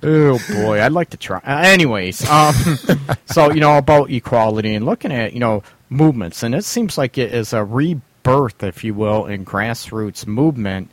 Oh 0.03 0.39
boy, 0.53 0.81
I'd 0.81 0.91
like 0.91 1.11
to 1.11 1.17
try. 1.17 1.37
Uh, 1.37 1.61
anyways, 1.65 2.27
um, 2.29 2.53
so 3.25 3.51
you 3.51 3.59
know 3.59 3.77
about 3.77 4.09
equality 4.09 4.75
and 4.75 4.85
looking 4.85 5.11
at 5.11 5.33
you 5.33 5.39
know 5.39 5.63
movements, 5.89 6.43
and 6.43 6.53
it 6.53 6.65
seems 6.65 6.97
like 6.97 7.17
it 7.17 7.33
is 7.33 7.53
a 7.53 7.63
rebirth, 7.63 8.63
if 8.63 8.83
you 8.83 8.93
will, 8.93 9.25
in 9.25 9.45
grassroots 9.45 10.27
movement 10.27 10.91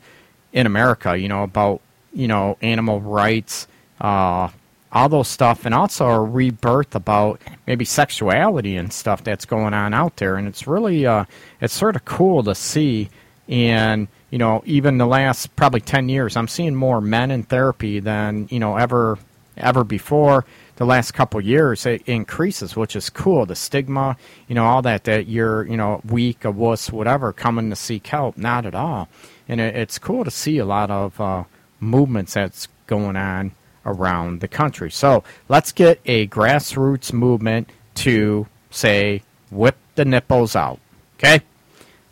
in 0.53 0.65
America. 0.65 1.17
You 1.17 1.27
know 1.27 1.43
about 1.43 1.81
you 2.13 2.27
know 2.27 2.57
animal 2.61 3.01
rights, 3.01 3.67
uh, 4.01 4.49
all 4.91 5.09
those 5.09 5.27
stuff, 5.27 5.65
and 5.65 5.73
also 5.73 6.07
a 6.07 6.21
rebirth 6.21 6.95
about 6.95 7.41
maybe 7.65 7.85
sexuality 7.85 8.75
and 8.75 8.91
stuff 8.91 9.23
that's 9.23 9.45
going 9.45 9.73
on 9.73 9.93
out 9.93 10.17
there. 10.17 10.35
And 10.35 10.47
it's 10.47 10.67
really 10.67 11.05
uh, 11.05 11.25
it's 11.61 11.73
sort 11.73 11.95
of 11.95 12.05
cool 12.05 12.43
to 12.43 12.55
see. 12.55 13.09
And 13.47 14.07
you 14.29 14.37
know, 14.37 14.61
even 14.65 14.97
the 14.97 15.07
last 15.07 15.55
probably 15.55 15.81
ten 15.81 16.09
years, 16.09 16.35
I'm 16.35 16.47
seeing 16.47 16.75
more 16.75 17.01
men 17.01 17.31
in 17.31 17.43
therapy 17.43 17.99
than 17.99 18.47
you 18.49 18.59
know 18.59 18.77
ever 18.77 19.17
ever 19.57 19.83
before 19.83 20.45
the 20.77 20.85
last 20.85 21.11
couple 21.11 21.41
years 21.41 21.85
it 21.85 22.03
increases, 22.07 22.75
which 22.75 22.95
is 22.95 23.09
cool. 23.09 23.45
The 23.45 23.55
stigma, 23.55 24.15
you 24.47 24.55
know, 24.55 24.65
all 24.65 24.81
that 24.83 25.03
that 25.05 25.27
you're, 25.27 25.65
you 25.65 25.75
know, 25.75 26.01
weak, 26.05 26.45
a 26.45 26.51
wuss, 26.51 26.91
whatever, 26.91 27.33
coming 27.33 27.69
to 27.71 27.75
seek 27.75 28.07
help, 28.07 28.37
not 28.37 28.65
at 28.65 28.75
all. 28.75 29.09
And 29.47 29.59
it, 29.59 29.75
it's 29.75 29.97
cool 29.97 30.23
to 30.23 30.31
see 30.31 30.59
a 30.59 30.65
lot 30.65 30.91
of 30.91 31.19
uh, 31.19 31.43
movements 31.79 32.33
that's 32.33 32.67
going 32.87 33.15
on 33.15 33.51
around 33.85 34.41
the 34.41 34.47
country. 34.47 34.91
So 34.91 35.23
let's 35.49 35.71
get 35.71 35.99
a 36.05 36.27
grassroots 36.27 37.13
movement 37.13 37.69
to 37.95 38.47
say 38.69 39.23
whip 39.51 39.75
the 39.95 40.05
nipples 40.05 40.55
out. 40.55 40.79
Okay, 41.17 41.41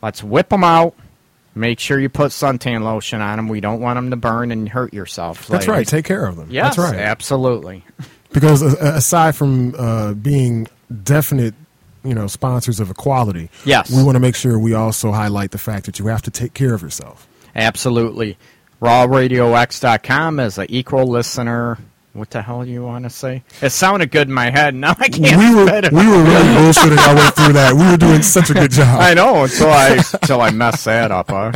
let's 0.02 0.24
whip 0.24 0.50
them 0.50 0.64
out. 0.64 0.96
Make 1.58 1.80
sure 1.80 1.98
you 2.00 2.10
put 2.10 2.32
suntan 2.32 2.82
lotion 2.84 3.22
on 3.22 3.38
them. 3.38 3.48
We 3.48 3.62
don't 3.62 3.80
want 3.80 3.96
them 3.98 4.10
to 4.10 4.18
burn 4.18 4.52
and 4.52 4.68
hurt 4.68 4.94
yourself. 4.94 5.48
That's 5.48 5.68
right. 5.68 5.88
Take 5.88 6.04
care 6.04 6.26
of 6.26 6.36
them. 6.36 6.50
Yes, 6.52 6.76
That's 6.76 6.92
right. 6.92 7.00
absolutely. 7.00 7.84
Because 8.34 8.62
aside 8.64 9.34
from 9.34 9.74
uh, 9.76 10.14
being 10.14 10.68
definite, 11.04 11.54
you 12.04 12.14
know, 12.14 12.28
sponsors 12.28 12.82
of 12.82 12.90
equality, 12.92 13.50
Yes. 13.64 13.90
we 13.90 14.04
want 14.04 14.18
to 14.18 14.20
make 14.20 14.36
sure 14.36 14.60
we 14.60 14.74
also 14.74 15.14
highlight 15.14 15.52
the 15.52 15.58
fact 15.58 15.86
that 15.86 16.00
you 16.00 16.08
have 16.08 16.22
to 16.24 16.32
take 16.32 16.54
care 16.54 16.74
of 16.74 16.82
yourself. 16.82 17.30
Absolutely. 17.56 18.38
RawRadioX.com 18.86 20.40
as 20.40 20.58
an 20.58 20.68
equal 20.70 21.08
listener. 21.08 21.78
What 22.14 22.30
the 22.30 22.42
hell 22.42 22.64
do 22.64 22.70
you 22.72 22.84
want 22.84 23.04
to 23.04 23.10
say? 23.10 23.44
It 23.62 23.72
sounded 23.72 24.10
good 24.12 24.30
in 24.30 24.34
my 24.34 24.50
head. 24.50 24.74
Now 24.74 24.96
I 24.98 25.10
can't 25.10 25.38
we 25.38 25.54
were 25.54 25.70
it 25.70 25.92
we 25.92 26.08
were 26.08 26.24
really 26.24 26.48
bullshitting 26.56 27.08
our 27.08 27.16
way 27.16 27.30
through 27.32 27.54
that. 27.54 27.74
We 27.74 27.86
were 27.92 27.98
doing 27.98 28.22
such 28.22 28.50
a 28.50 28.54
good 28.54 28.72
job. 28.80 29.00
I 29.02 29.14
know 29.14 29.44
until 29.44 29.70
I 29.70 30.02
until 30.14 30.40
I 30.42 30.52
messed 30.52 30.86
that 30.86 31.12
up. 31.12 31.30
Huh? 31.30 31.52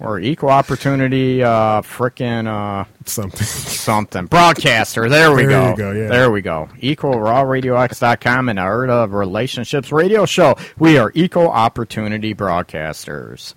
Or 0.00 0.18
equal 0.18 0.48
opportunity, 0.48 1.44
uh, 1.44 1.82
frickin' 1.82 2.46
uh, 2.48 2.86
Something. 3.04 3.46
something 3.46 4.26
broadcaster. 4.26 5.08
There 5.08 5.30
we 5.32 5.44
There 5.44 5.50
go. 5.50 5.76
go, 5.76 5.92
yeah. 5.92 6.08
There 6.08 6.30
we 6.32 6.42
go. 6.42 6.70
Equal 6.80 7.12
RawRadioX.com 7.14 8.48
and 8.48 8.58
Art 8.58 8.90
of 8.90 9.12
Relationships 9.12 9.92
radio 9.92 10.26
show. 10.26 10.56
We 10.76 10.98
are 10.98 11.12
equal 11.14 11.48
opportunity 11.48 12.34
broadcasters. 12.34 13.54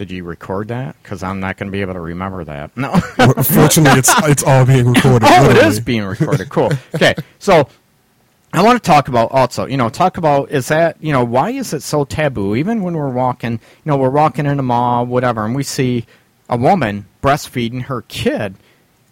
Did 0.00 0.10
you 0.10 0.24
record 0.24 0.68
that? 0.68 0.96
Because 1.02 1.22
I'm 1.22 1.40
not 1.40 1.58
going 1.58 1.66
to 1.66 1.70
be 1.70 1.82
able 1.82 1.92
to 1.92 2.00
remember 2.00 2.42
that. 2.44 2.74
No. 2.74 2.90
Fortunately, 3.42 3.98
it's 3.98 4.10
it's 4.24 4.42
all 4.42 4.64
being 4.64 4.90
recorded. 4.94 5.28
Oh, 5.30 5.42
literally. 5.46 5.68
is 5.68 5.78
being 5.78 6.04
recorded. 6.04 6.48
Cool. 6.48 6.70
Okay, 6.94 7.14
so 7.38 7.68
I 8.54 8.62
want 8.62 8.82
to 8.82 8.86
talk 8.86 9.08
about 9.08 9.30
also, 9.30 9.66
you 9.66 9.76
know, 9.76 9.90
talk 9.90 10.16
about 10.16 10.50
is 10.50 10.68
that, 10.68 10.96
you 11.02 11.12
know, 11.12 11.22
why 11.22 11.50
is 11.50 11.74
it 11.74 11.82
so 11.82 12.06
taboo? 12.06 12.56
Even 12.56 12.80
when 12.82 12.94
we're 12.96 13.10
walking, 13.10 13.52
you 13.52 13.58
know, 13.84 13.98
we're 13.98 14.08
walking 14.08 14.46
in 14.46 14.58
a 14.58 14.62
mall, 14.62 15.04
whatever, 15.04 15.44
and 15.44 15.54
we 15.54 15.64
see 15.64 16.06
a 16.48 16.56
woman 16.56 17.04
breastfeeding 17.22 17.82
her 17.82 18.00
kid. 18.00 18.54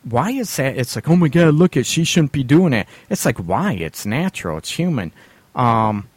Why 0.04 0.30
is 0.30 0.56
that? 0.56 0.78
It's 0.78 0.96
like, 0.96 1.06
oh 1.10 1.16
my 1.16 1.28
God, 1.28 1.52
look 1.52 1.76
at, 1.76 1.84
she 1.84 2.04
shouldn't 2.04 2.32
be 2.32 2.44
doing 2.44 2.72
it. 2.72 2.88
It's 3.10 3.26
like, 3.26 3.36
why? 3.36 3.74
It's 3.74 4.06
natural. 4.06 4.56
It's 4.56 4.70
human. 4.70 5.12
Um, 5.54 6.08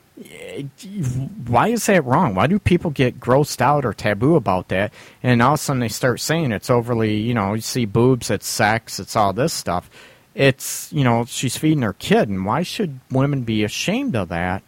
why 1.47 1.69
is 1.69 1.85
that 1.87 2.05
wrong? 2.05 2.35
Why 2.35 2.47
do 2.47 2.59
people 2.59 2.91
get 2.91 3.19
grossed 3.19 3.61
out 3.61 3.85
or 3.85 3.93
taboo 3.93 4.35
about 4.35 4.67
that? 4.69 4.93
And 5.23 5.41
all 5.41 5.53
of 5.53 5.59
a 5.59 5.63
sudden 5.63 5.79
they 5.79 5.89
start 5.89 6.19
saying 6.19 6.51
it's 6.51 6.69
overly, 6.69 7.15
you 7.15 7.33
know, 7.33 7.53
you 7.53 7.61
see 7.61 7.85
boobs, 7.85 8.29
it's 8.29 8.47
sex, 8.47 8.99
it's 8.99 9.15
all 9.15 9.33
this 9.33 9.53
stuff. 9.53 9.89
It's, 10.33 10.91
you 10.93 11.03
know, 11.03 11.25
she's 11.25 11.57
feeding 11.57 11.81
her 11.81 11.93
kid, 11.93 12.29
and 12.29 12.45
why 12.45 12.63
should 12.63 12.99
women 13.09 13.43
be 13.43 13.63
ashamed 13.63 14.15
of 14.15 14.29
that? 14.29 14.63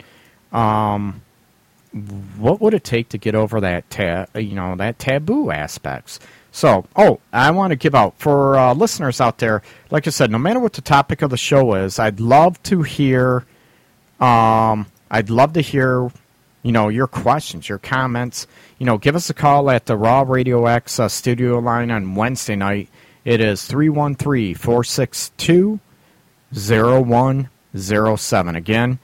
Um, 0.51 1.21
what 2.37 2.59
would 2.59 2.73
it 2.73 2.83
take 2.83 3.09
to 3.09 3.17
get 3.17 3.35
over 3.35 3.61
that, 3.61 3.89
ta- 3.89 4.25
you 4.35 4.55
know, 4.55 4.75
that 4.75 4.99
taboo 4.99 5.51
aspects? 5.51 6.19
So, 6.51 6.85
oh, 6.95 7.19
I 7.31 7.51
want 7.51 7.71
to 7.71 7.75
give 7.75 7.95
out 7.95 8.15
for 8.17 8.57
uh, 8.57 8.73
listeners 8.73 9.21
out 9.21 9.37
there. 9.37 9.61
Like 9.89 10.05
I 10.05 10.09
said, 10.09 10.29
no 10.29 10.37
matter 10.37 10.59
what 10.59 10.73
the 10.73 10.81
topic 10.81 11.21
of 11.21 11.29
the 11.29 11.37
show 11.37 11.75
is, 11.75 11.97
I'd 11.97 12.19
love 12.19 12.61
to 12.63 12.81
hear 12.81 13.45
um, 14.19 14.85
I'd 15.13 15.29
love 15.29 15.53
to 15.53 15.61
hear, 15.61 16.11
you 16.63 16.71
know, 16.71 16.89
your 16.89 17.05
questions, 17.05 17.69
your 17.69 17.77
comments. 17.77 18.47
You 18.79 18.87
know, 18.87 18.97
give 18.97 19.15
us 19.15 19.29
a 19.29 19.33
call 19.35 19.69
at 19.69 19.85
the 19.85 19.95
Raw 19.95 20.25
Radio 20.27 20.65
X 20.65 20.99
uh, 20.99 21.07
studio 21.07 21.59
line 21.59 21.91
on 21.91 22.15
Wednesday 22.15 22.55
night. 22.55 22.89
It 23.23 23.39
is 23.39 23.67
313 23.67 24.55
462 24.55 25.79
0107. 26.51 28.55
Again, 28.55 28.97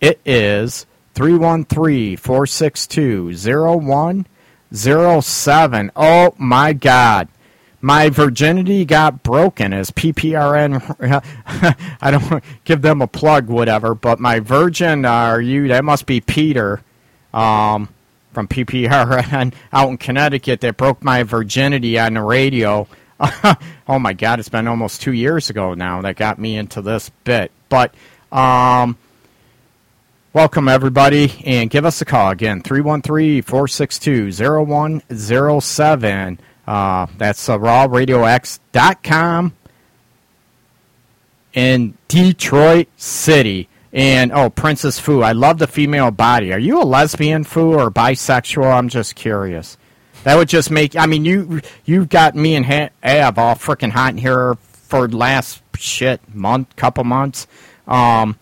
it 0.00 0.18
is 0.26 0.84
313 1.14 2.16
462 2.16 3.32
0107. 4.72 5.92
Oh 5.94 6.34
my 6.38 6.72
God. 6.72 7.28
My 7.86 8.10
virginity 8.10 8.84
got 8.84 9.22
broken 9.22 9.72
as 9.72 9.92
PPRN. 9.92 10.96
I 12.00 12.10
don't 12.10 12.42
give 12.64 12.82
them 12.82 13.00
a 13.00 13.06
plug, 13.06 13.46
whatever, 13.46 13.94
but 13.94 14.18
my 14.18 14.40
virgin, 14.40 15.04
are 15.04 15.40
you? 15.40 15.68
That 15.68 15.84
must 15.84 16.04
be 16.04 16.20
Peter 16.20 16.82
um, 17.32 17.88
from 18.32 18.48
PPRN 18.48 19.54
out 19.72 19.88
in 19.88 19.98
Connecticut 19.98 20.62
that 20.62 20.76
broke 20.76 21.04
my 21.04 21.22
virginity 21.22 21.96
on 21.96 22.14
the 22.14 22.22
radio. 22.22 22.88
oh 23.20 24.00
my 24.00 24.14
God, 24.14 24.40
it's 24.40 24.48
been 24.48 24.66
almost 24.66 25.00
two 25.00 25.12
years 25.12 25.48
ago 25.48 25.74
now 25.74 26.02
that 26.02 26.16
got 26.16 26.40
me 26.40 26.56
into 26.56 26.82
this 26.82 27.12
bit. 27.22 27.52
But 27.68 27.94
um, 28.32 28.98
welcome, 30.32 30.66
everybody, 30.66 31.40
and 31.44 31.70
give 31.70 31.84
us 31.84 32.00
a 32.00 32.04
call 32.04 32.32
again 32.32 32.62
313 32.62 33.42
462 33.42 34.32
0107. 34.32 36.40
Uh, 36.66 37.06
that's 37.16 37.48
uh, 37.48 37.58
rawradiox.com 37.58 39.54
in 41.52 41.96
Detroit 42.08 42.88
City. 42.96 43.68
And 43.92 44.32
oh, 44.32 44.50
Princess 44.50 44.98
Fu, 44.98 45.22
I 45.22 45.32
love 45.32 45.58
the 45.58 45.66
female 45.66 46.10
body. 46.10 46.52
Are 46.52 46.58
you 46.58 46.82
a 46.82 46.84
lesbian 46.84 47.44
Fu 47.44 47.72
or 47.72 47.90
bisexual? 47.90 48.70
I'm 48.70 48.88
just 48.88 49.14
curious. 49.14 49.78
That 50.24 50.36
would 50.36 50.48
just 50.48 50.70
make. 50.70 50.96
I 50.96 51.06
mean, 51.06 51.24
you 51.24 51.60
you've 51.84 52.08
got 52.08 52.34
me 52.34 52.56
and 52.56 52.66
ha- 52.66 52.90
Av 53.02 53.38
all 53.38 53.54
freaking 53.54 53.92
hot 53.92 54.10
in 54.10 54.18
here 54.18 54.56
for 54.72 55.08
last 55.08 55.62
shit 55.76 56.20
month, 56.34 56.74
couple 56.76 57.04
months. 57.04 57.46
Um, 57.86 58.36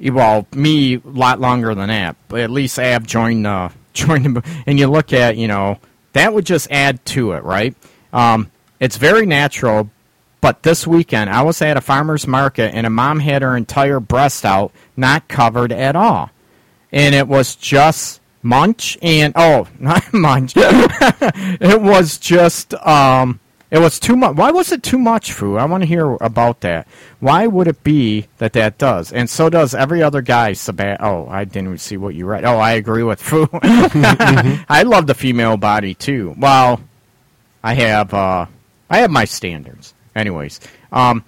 well, 0.00 0.46
me 0.52 0.94
a 0.96 1.00
lot 1.04 1.40
longer 1.40 1.74
than 1.74 1.88
that, 1.88 2.16
but 2.26 2.40
at 2.40 2.50
least 2.50 2.78
Av 2.78 3.06
joined 3.06 3.44
the 3.44 3.72
joined 3.94 4.36
the, 4.36 4.62
and 4.66 4.78
you 4.78 4.88
look 4.88 5.12
at 5.12 5.36
you 5.36 5.48
know 5.48 5.78
that 6.18 6.34
would 6.34 6.44
just 6.44 6.70
add 6.70 7.04
to 7.06 7.32
it, 7.32 7.44
right? 7.44 7.74
Um, 8.12 8.50
it's 8.80 8.96
very 8.96 9.26
natural, 9.26 9.90
but 10.40 10.62
this 10.62 10.86
weekend 10.86 11.30
I 11.30 11.42
was 11.42 11.62
at 11.62 11.76
a 11.76 11.80
farmer's 11.80 12.26
market 12.26 12.74
and 12.74 12.86
a 12.86 12.90
mom 12.90 13.20
had 13.20 13.42
her 13.42 13.56
entire 13.56 14.00
breast 14.00 14.44
out, 14.44 14.72
not 14.96 15.28
covered 15.28 15.72
at 15.72 15.96
all, 15.96 16.30
and 16.92 17.14
it 17.14 17.28
was 17.28 17.54
just 17.54 18.20
munch 18.42 18.98
and 19.02 19.32
oh, 19.36 19.68
not 19.78 20.12
munch. 20.12 20.54
it 20.56 21.80
was 21.80 22.18
just 22.18 22.74
um, 22.74 23.40
it 23.70 23.78
was 23.78 24.00
too 24.00 24.16
much. 24.16 24.36
Why 24.36 24.50
was 24.50 24.72
it 24.72 24.82
too 24.82 24.98
much, 24.98 25.32
Fu? 25.32 25.56
I 25.56 25.66
want 25.66 25.82
to 25.82 25.86
hear 25.86 26.12
about 26.22 26.60
that. 26.62 26.88
Why 27.20 27.46
would 27.46 27.68
it 27.68 27.84
be 27.84 28.26
that 28.38 28.54
that 28.54 28.78
does? 28.78 29.12
And 29.12 29.28
so 29.28 29.50
does 29.50 29.74
every 29.74 30.02
other 30.02 30.22
guy. 30.22 30.54
Sab- 30.54 30.96
oh, 31.00 31.28
I 31.28 31.44
didn't 31.44 31.78
see 31.78 31.98
what 31.98 32.14
you 32.14 32.24
read. 32.24 32.46
Oh, 32.46 32.58
I 32.58 32.72
agree 32.72 33.02
with 33.02 33.20
Fu. 33.20 33.46
I 33.52 34.84
love 34.86 35.06
the 35.06 35.14
female 35.14 35.58
body 35.58 35.94
too. 35.94 36.34
Well, 36.38 36.80
I 37.62 37.74
have 37.74 38.14
uh, 38.14 38.46
I 38.88 38.98
have 38.98 39.10
my 39.10 39.26
standards. 39.26 39.92
Anyways, 40.16 40.60
um, 40.90 41.22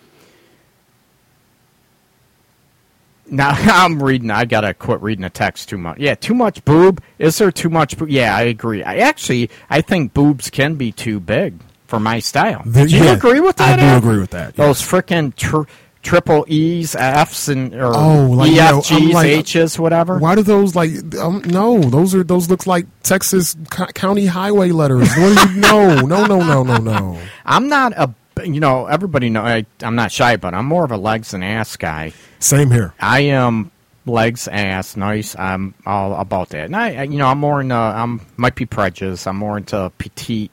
now 3.26 3.50
I'm 3.54 4.02
reading. 4.02 4.30
I 4.30 4.46
gotta 4.46 4.72
quit 4.72 5.02
reading 5.02 5.24
the 5.24 5.30
text 5.30 5.68
too 5.68 5.76
much. 5.76 5.98
Yeah, 5.98 6.14
too 6.14 6.34
much 6.34 6.64
boob. 6.64 7.02
Is 7.18 7.36
there 7.36 7.52
too 7.52 7.68
much? 7.68 7.98
Boob? 7.98 8.08
Yeah, 8.08 8.34
I 8.34 8.42
agree. 8.42 8.82
I 8.82 8.96
actually 8.98 9.50
I 9.68 9.82
think 9.82 10.14
boobs 10.14 10.48
can 10.48 10.76
be 10.76 10.90
too 10.90 11.20
big 11.20 11.58
for 11.90 12.00
my 12.00 12.20
style. 12.20 12.62
The- 12.64 12.86
do 12.86 12.96
you 12.96 13.04
yeah, 13.04 13.12
agree 13.12 13.40
with 13.40 13.56
that? 13.56 13.78
I 13.78 13.82
do 13.82 13.88
Al? 13.88 13.98
agree 13.98 14.18
with 14.18 14.30
that. 14.30 14.54
Those 14.56 14.80
frickin' 14.80 15.34
tr- 15.36 15.68
triple 16.02 16.46
E's, 16.48 16.94
F's, 16.94 17.48
and 17.48 17.74
or 17.74 17.92
Oh, 17.94 18.26
like, 18.30 18.50
you 18.50 18.56
know, 18.56 18.80
EFGs, 18.80 19.12
like- 19.12 19.26
H's, 19.26 19.78
whatever. 19.78 20.18
Why 20.18 20.34
do 20.34 20.42
those 20.42 20.74
like? 20.74 20.90
Um, 21.18 21.42
no, 21.44 21.80
those 21.82 22.14
are 22.14 22.22
those 22.24 22.48
look 22.48 22.66
like 22.66 22.86
Texas 23.02 23.54
co- 23.70 23.86
county 23.86 24.24
highway 24.26 24.70
letters. 24.70 25.08
What 25.16 25.36
do 25.48 25.52
you? 25.54 25.60
No, 25.60 26.00
no, 26.00 26.24
no, 26.24 26.40
no, 26.42 26.62
no, 26.62 26.76
no. 26.78 27.18
I'm 27.44 27.68
not 27.68 27.92
a. 27.96 28.14
You 28.42 28.60
know, 28.60 28.86
everybody 28.86 29.28
know 29.28 29.42
I, 29.42 29.66
I'm 29.82 29.96
not 29.96 30.10
shy, 30.12 30.36
but 30.36 30.54
I'm 30.54 30.64
more 30.64 30.84
of 30.84 30.92
a 30.92 30.96
legs 30.96 31.34
and 31.34 31.44
ass 31.44 31.76
guy. 31.76 32.14
Same 32.38 32.70
here. 32.70 32.94
I 32.98 33.20
am 33.22 33.70
legs, 34.06 34.48
ass, 34.48 34.96
nice. 34.96 35.36
I'm 35.38 35.74
all 35.84 36.14
about 36.18 36.48
that. 36.50 36.64
And 36.64 36.74
I, 36.74 36.94
I- 36.94 37.02
you 37.02 37.18
know, 37.18 37.26
I'm 37.26 37.38
more 37.38 37.60
into, 37.60 37.74
I'm 37.74 38.22
might 38.38 38.54
be 38.54 38.64
prejudiced. 38.64 39.26
I'm 39.28 39.36
more 39.36 39.58
into 39.58 39.92
petite 39.98 40.50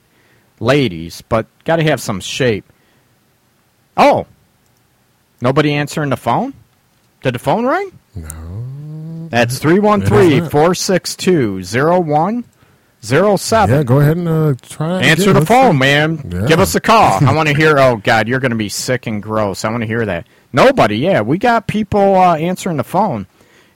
ladies, 0.59 1.21
but 1.21 1.45
got 1.65 1.77
to 1.77 1.83
have 1.83 2.01
some 2.01 2.19
shape. 2.19 2.65
Oh, 3.95 4.27
nobody 5.41 5.73
answering 5.73 6.09
the 6.09 6.17
phone? 6.17 6.53
Did 7.23 7.35
the 7.35 7.39
phone 7.39 7.65
ring? 7.65 7.97
No. 8.15 9.27
That's 9.29 9.57
It 9.57 9.61
313 9.61 10.43
is 10.43 10.49
462 10.49 11.63
0107. 11.63 13.69
Yeah, 13.75 13.83
go 13.83 13.99
ahead 13.99 14.17
and 14.17 14.27
uh, 14.27 14.53
try. 14.61 15.01
Answer 15.01 15.33
the 15.33 15.45
phone, 15.45 15.73
see. 15.73 15.79
man. 15.79 16.29
Yeah. 16.31 16.45
Give 16.47 16.59
us 16.59 16.75
a 16.75 16.79
call. 16.79 17.23
I 17.25 17.33
want 17.33 17.49
to 17.49 17.55
hear. 17.55 17.77
Oh 17.79 17.97
God, 17.97 18.27
you're 18.27 18.39
going 18.39 18.51
to 18.51 18.57
be 18.57 18.69
sick 18.69 19.07
and 19.07 19.21
gross. 19.21 19.65
I 19.65 19.71
want 19.71 19.81
to 19.81 19.87
hear 19.87 20.05
that. 20.05 20.25
Nobody. 20.53 20.97
Yeah, 20.97 21.21
we 21.21 21.37
got 21.37 21.67
people 21.67 22.15
uh, 22.15 22.35
answering 22.37 22.77
the 22.77 22.83
phone. 22.83 23.27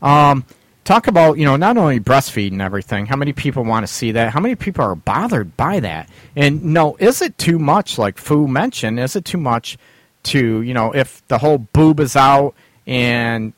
Um, 0.02 0.44
talk 0.84 1.06
about, 1.06 1.38
you 1.38 1.46
know, 1.46 1.56
not 1.56 1.76
only 1.76 1.98
breastfeeding 1.98 2.52
and 2.52 2.62
everything, 2.62 3.06
how 3.06 3.16
many 3.16 3.32
people 3.32 3.64
want 3.64 3.86
to 3.86 3.92
see 3.92 4.12
that? 4.12 4.32
How 4.32 4.40
many 4.40 4.54
people 4.54 4.84
are 4.84 4.94
bothered 4.94 5.56
by 5.56 5.80
that? 5.80 6.08
And 6.36 6.64
no, 6.64 6.96
is 6.96 7.22
it 7.22 7.38
too 7.38 7.58
much, 7.58 7.98
like 7.98 8.18
Fu 8.18 8.46
mentioned, 8.46 9.00
is 9.00 9.16
it 9.16 9.24
too 9.24 9.38
much 9.38 9.78
to, 10.24 10.62
you 10.62 10.74
know, 10.74 10.92
if 10.92 11.26
the 11.28 11.38
whole 11.38 11.58
boob 11.58 12.00
is 12.00 12.16
out 12.16 12.54
and 12.86 13.52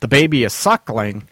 the 0.00 0.08
baby 0.08 0.44
is 0.44 0.52
suckling 0.52 1.28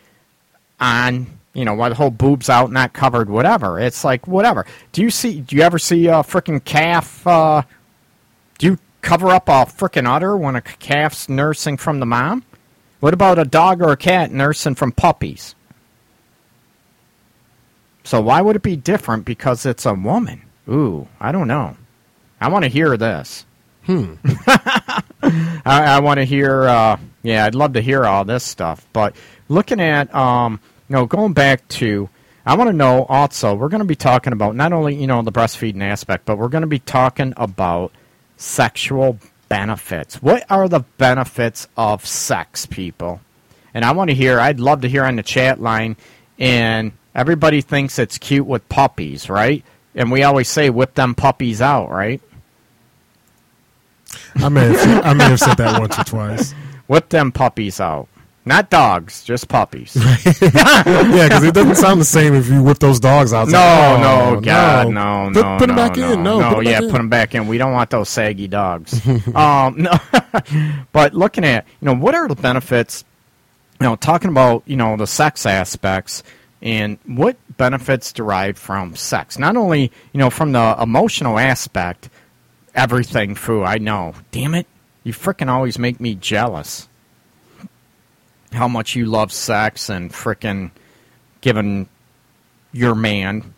on, 0.80 1.26
you 1.54 1.64
know, 1.64 1.74
why 1.74 1.88
the 1.88 1.94
whole 1.94 2.10
boob's 2.10 2.48
out, 2.48 2.72
not 2.72 2.92
covered, 2.92 3.28
whatever. 3.28 3.78
It's 3.78 4.04
like, 4.04 4.26
whatever. 4.26 4.66
Do 4.92 5.02
you 5.02 5.10
see, 5.10 5.40
do 5.40 5.56
you 5.56 5.62
ever 5.62 5.78
see 5.78 6.06
a 6.06 6.22
freaking 6.22 6.64
calf, 6.64 7.26
uh, 7.26 7.62
do 8.58 8.66
you 8.66 8.78
cover 9.02 9.28
up 9.28 9.48
a 9.48 9.66
freaking 9.66 10.08
udder 10.08 10.36
when 10.36 10.56
a 10.56 10.62
calf's 10.62 11.28
nursing 11.28 11.76
from 11.76 12.00
the 12.00 12.06
mom? 12.06 12.44
What 13.00 13.14
about 13.14 13.38
a 13.38 13.44
dog 13.44 13.82
or 13.82 13.90
a 13.92 13.96
cat 13.96 14.30
nursing 14.30 14.76
from 14.76 14.92
puppies? 14.92 15.54
So 18.04 18.20
why 18.20 18.40
would 18.40 18.56
it 18.56 18.62
be 18.62 18.76
different 18.76 19.24
because 19.24 19.66
it's 19.66 19.86
a 19.86 19.94
woman? 19.94 20.42
Ooh, 20.68 21.08
I 21.20 21.32
don't 21.32 21.48
know. 21.48 21.76
I 22.40 22.48
want 22.48 22.64
to 22.64 22.68
hear 22.68 22.96
this. 22.96 23.44
Hmm. 23.84 24.14
I, 25.22 25.52
I 25.64 26.00
want 26.00 26.18
to 26.18 26.24
hear. 26.24 26.64
Uh, 26.64 26.98
yeah, 27.22 27.44
I'd 27.44 27.54
love 27.54 27.74
to 27.74 27.80
hear 27.80 28.04
all 28.04 28.24
this 28.24 28.44
stuff. 28.44 28.86
But 28.92 29.16
looking 29.48 29.80
at, 29.80 30.12
um, 30.14 30.60
know, 30.88 31.06
going 31.06 31.32
back 31.32 31.66
to, 31.68 32.08
I 32.44 32.56
want 32.56 32.68
to 32.68 32.76
know 32.76 33.04
also. 33.04 33.54
We're 33.54 33.68
going 33.68 33.80
to 33.80 33.86
be 33.86 33.96
talking 33.96 34.32
about 34.32 34.56
not 34.56 34.72
only 34.72 34.94
you 34.94 35.06
know 35.06 35.22
the 35.22 35.32
breastfeeding 35.32 35.82
aspect, 35.82 36.24
but 36.24 36.38
we're 36.38 36.48
going 36.48 36.62
to 36.62 36.68
be 36.68 36.78
talking 36.78 37.34
about 37.36 37.92
sexual 38.36 39.18
benefits. 39.48 40.22
What 40.22 40.44
are 40.50 40.68
the 40.68 40.80
benefits 40.98 41.68
of 41.76 42.06
sex, 42.06 42.66
people? 42.66 43.20
And 43.74 43.84
I 43.84 43.92
want 43.92 44.10
to 44.10 44.14
hear, 44.14 44.38
I'd 44.38 44.60
love 44.60 44.82
to 44.82 44.88
hear 44.88 45.04
on 45.04 45.16
the 45.16 45.22
chat 45.22 45.60
line. 45.60 45.96
And 46.38 46.92
everybody 47.14 47.60
thinks 47.60 47.98
it's 47.98 48.18
cute 48.18 48.46
with 48.46 48.68
puppies, 48.68 49.28
right? 49.30 49.64
And 49.94 50.10
we 50.10 50.22
always 50.22 50.48
say, 50.48 50.70
whip 50.70 50.94
them 50.94 51.14
puppies 51.14 51.60
out, 51.60 51.90
right? 51.90 52.20
I 54.36 54.48
may 54.48 54.66
have, 54.66 55.06
I 55.06 55.12
may 55.12 55.24
have 55.24 55.38
said 55.38 55.56
that 55.58 55.80
once 55.80 55.98
or 55.98 56.04
twice. 56.04 56.52
Whip 56.86 57.08
them 57.08 57.32
puppies 57.32 57.80
out. 57.80 58.08
Not 58.44 58.70
dogs, 58.70 59.22
just 59.24 59.48
puppies. 59.48 59.96
Yeah, 60.32 61.28
because 61.28 61.44
it 61.44 61.54
doesn't 61.54 61.76
sound 61.76 62.00
the 62.00 62.04
same 62.04 62.34
if 62.34 62.48
you 62.48 62.62
whip 62.62 62.78
those 62.78 62.98
dogs 62.98 63.32
out. 63.32 63.44
It's 63.44 63.52
No, 63.52 63.58
like, 63.58 64.00
no, 64.00 64.36
oh, 64.36 64.40
God, 64.40 64.88
no, 64.88 65.30
Put, 65.32 65.42
no, 65.44 65.58
put 65.58 65.66
them 65.68 65.76
back 65.76 65.96
no, 65.96 66.12
in. 66.12 66.22
No, 66.22 66.40
no, 66.40 66.54
put 66.56 66.66
yeah, 66.66 66.78
in. 66.78 66.90
put 66.90 66.96
them 66.96 67.08
back 67.08 67.34
in. 67.34 67.46
We 67.46 67.58
don't 67.58 67.72
want 67.72 67.90
those 67.90 68.08
saggy 68.08 68.48
dogs. 68.48 69.00
um, 69.34 69.82
no, 69.82 69.92
but 70.92 71.14
looking 71.14 71.44
at 71.44 71.66
you 71.80 71.86
know 71.86 71.94
what 71.94 72.14
are 72.14 72.26
the 72.26 72.34
benefits? 72.34 73.04
You 73.80 73.86
know, 73.86 73.96
talking 73.96 74.30
about 74.30 74.62
you 74.66 74.76
know 74.76 74.96
the 74.96 75.06
sex 75.06 75.46
aspects 75.46 76.22
and 76.60 76.98
what 77.06 77.36
benefits 77.56 78.12
derive 78.12 78.58
from 78.58 78.96
sex. 78.96 79.38
Not 79.38 79.56
only 79.56 79.92
you 80.12 80.18
know 80.18 80.30
from 80.30 80.52
the 80.52 80.76
emotional 80.80 81.38
aspect, 81.38 82.08
everything. 82.74 83.34
Foo, 83.36 83.62
I 83.62 83.78
know. 83.78 84.14
Damn 84.32 84.54
it, 84.54 84.66
you 85.04 85.12
frickin' 85.12 85.48
always 85.48 85.78
make 85.78 86.00
me 86.00 86.14
jealous. 86.16 86.88
How 88.52 88.68
much 88.68 88.94
you 88.94 89.06
love 89.06 89.32
sex 89.32 89.88
and 89.88 90.12
frickin' 90.12 90.70
giving 91.40 91.88
your 92.72 92.94
man 92.94 93.54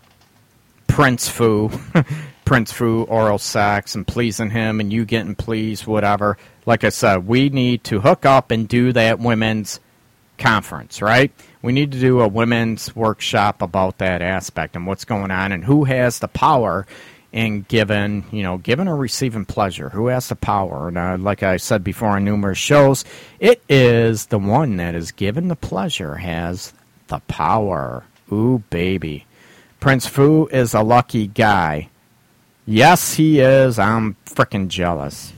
Prince 0.95 1.29
Fu, 1.29 1.71
Prince 2.45 2.73
Fu 2.73 3.03
oral 3.03 3.39
sex 3.39 3.97
and 3.97 4.07
pleasing 4.07 4.51
him 4.51 4.79
and 4.79 4.93
you 4.93 5.05
getting 5.05 5.35
pleased, 5.35 5.87
whatever. 5.87 6.39
Like 6.67 6.85
I 6.85 6.91
said, 6.91 7.27
we 7.27 7.49
need 7.49 7.83
to 7.85 8.01
hook 8.01 8.25
up 8.25 8.51
and 8.51 8.69
do 8.69 8.93
that 8.93 9.19
women's 9.19 9.81
conference, 10.39 11.03
right? 11.03 11.33
We 11.63 11.73
need 11.73 11.93
to 11.93 12.01
do 12.01 12.21
a 12.21 12.29
women's 12.29 12.95
workshop 12.95 13.63
about 13.63 13.99
that 13.99 14.23
aspect 14.23 14.77
and 14.77 14.87
what's 14.87 15.05
going 15.05 15.31
on 15.31 15.51
and 15.51 15.65
who 15.65 15.85
has 15.85 16.19
the 16.21 16.29
power 16.29 16.87
in 17.35 17.63
giving, 17.63 18.25
you 18.31 18.45
know, 18.45 18.59
giving 18.59 18.87
or 18.87 18.95
receiving 18.95 19.45
pleasure. 19.45 19.89
Who 19.89 20.07
has 20.07 20.29
the 20.29 20.37
power? 20.37 20.87
And 20.87 20.97
uh, 20.97 21.17
like 21.19 21.43
I 21.43 21.57
said 21.57 21.83
before 21.83 22.11
on 22.11 22.25
numerous 22.25 22.59
shows, 22.59 23.05
it 23.41 23.61
is 23.69 24.27
the 24.27 24.39
one 24.39 24.77
that 24.77 24.95
is 24.95 25.11
given 25.11 25.49
the 25.49 25.57
pleasure 25.57 26.15
has 26.15 26.73
the 27.09 27.19
power. 27.27 28.05
Ooh, 28.33 28.63
baby. 28.71 29.27
Prince 29.81 30.07
Fu 30.07 30.47
is 30.47 30.75
a 30.75 30.83
lucky 30.83 31.27
guy. 31.27 31.89
Yes, 32.67 33.15
he 33.15 33.41
is. 33.41 33.81
I'm 33.81 34.17
freaking 34.27 34.69
jealous. 34.69 35.33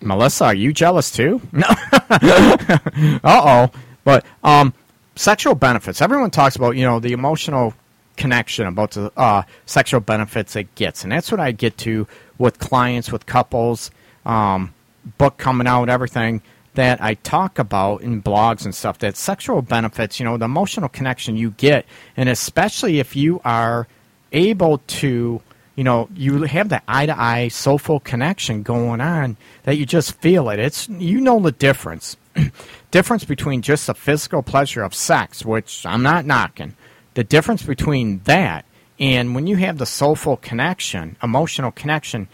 Melissa, 0.00 0.44
are 0.44 0.54
you 0.54 0.72
jealous 0.72 1.10
too? 1.10 1.40
No. 1.50 1.66
uh 1.68 3.18
oh. 3.24 3.70
But 4.04 4.24
um, 4.44 4.72
sexual 5.16 5.56
benefits. 5.56 6.00
Everyone 6.00 6.30
talks 6.30 6.54
about 6.54 6.76
you 6.76 6.84
know 6.84 7.00
the 7.00 7.12
emotional 7.12 7.74
connection 8.18 8.66
about 8.66 8.90
the 8.90 9.10
uh, 9.16 9.42
sexual 9.64 10.00
benefits 10.00 10.54
it 10.56 10.74
gets, 10.74 11.02
and 11.02 11.12
that's 11.12 11.30
what 11.30 11.40
I 11.40 11.52
get 11.52 11.78
to 11.78 12.06
with 12.36 12.58
clients, 12.58 13.10
with 13.10 13.24
couples. 13.24 13.90
Um, 14.26 14.74
book 15.16 15.38
coming 15.38 15.66
out, 15.66 15.88
everything 15.88 16.42
that 16.74 17.02
I 17.02 17.14
talk 17.14 17.58
about 17.58 18.02
in 18.02 18.22
blogs 18.22 18.64
and 18.64 18.74
stuff. 18.74 18.98
That 18.98 19.16
sexual 19.16 19.62
benefits, 19.62 20.20
you 20.20 20.24
know, 20.24 20.36
the 20.36 20.44
emotional 20.44 20.90
connection 20.90 21.36
you 21.36 21.52
get, 21.52 21.86
and 22.16 22.28
especially 22.28 22.98
if 22.98 23.16
you 23.16 23.40
are 23.44 23.88
able 24.32 24.78
to 24.78 25.40
you 25.78 25.84
know, 25.84 26.08
you 26.16 26.42
have 26.42 26.70
that 26.70 26.82
eye 26.88 27.06
to 27.06 27.16
eye 27.16 27.46
soulful 27.46 28.00
connection 28.00 28.64
going 28.64 29.00
on 29.00 29.36
that 29.62 29.76
you 29.76 29.86
just 29.86 30.12
feel 30.20 30.48
it. 30.48 30.58
It's 30.58 30.88
you 30.88 31.20
know 31.20 31.38
the 31.38 31.52
difference. 31.52 32.16
difference 32.90 33.24
between 33.24 33.62
just 33.62 33.86
the 33.86 33.94
physical 33.94 34.42
pleasure 34.42 34.82
of 34.82 34.92
sex, 34.92 35.44
which 35.44 35.86
I'm 35.86 36.02
not 36.02 36.26
knocking. 36.26 36.74
The 37.18 37.24
difference 37.24 37.64
between 37.64 38.20
that 38.26 38.64
and 39.00 39.34
when 39.34 39.48
you 39.48 39.56
have 39.56 39.78
the 39.78 39.86
soulful 39.86 40.36
connection, 40.36 41.16
emotional 41.20 41.72
connection 41.72 42.28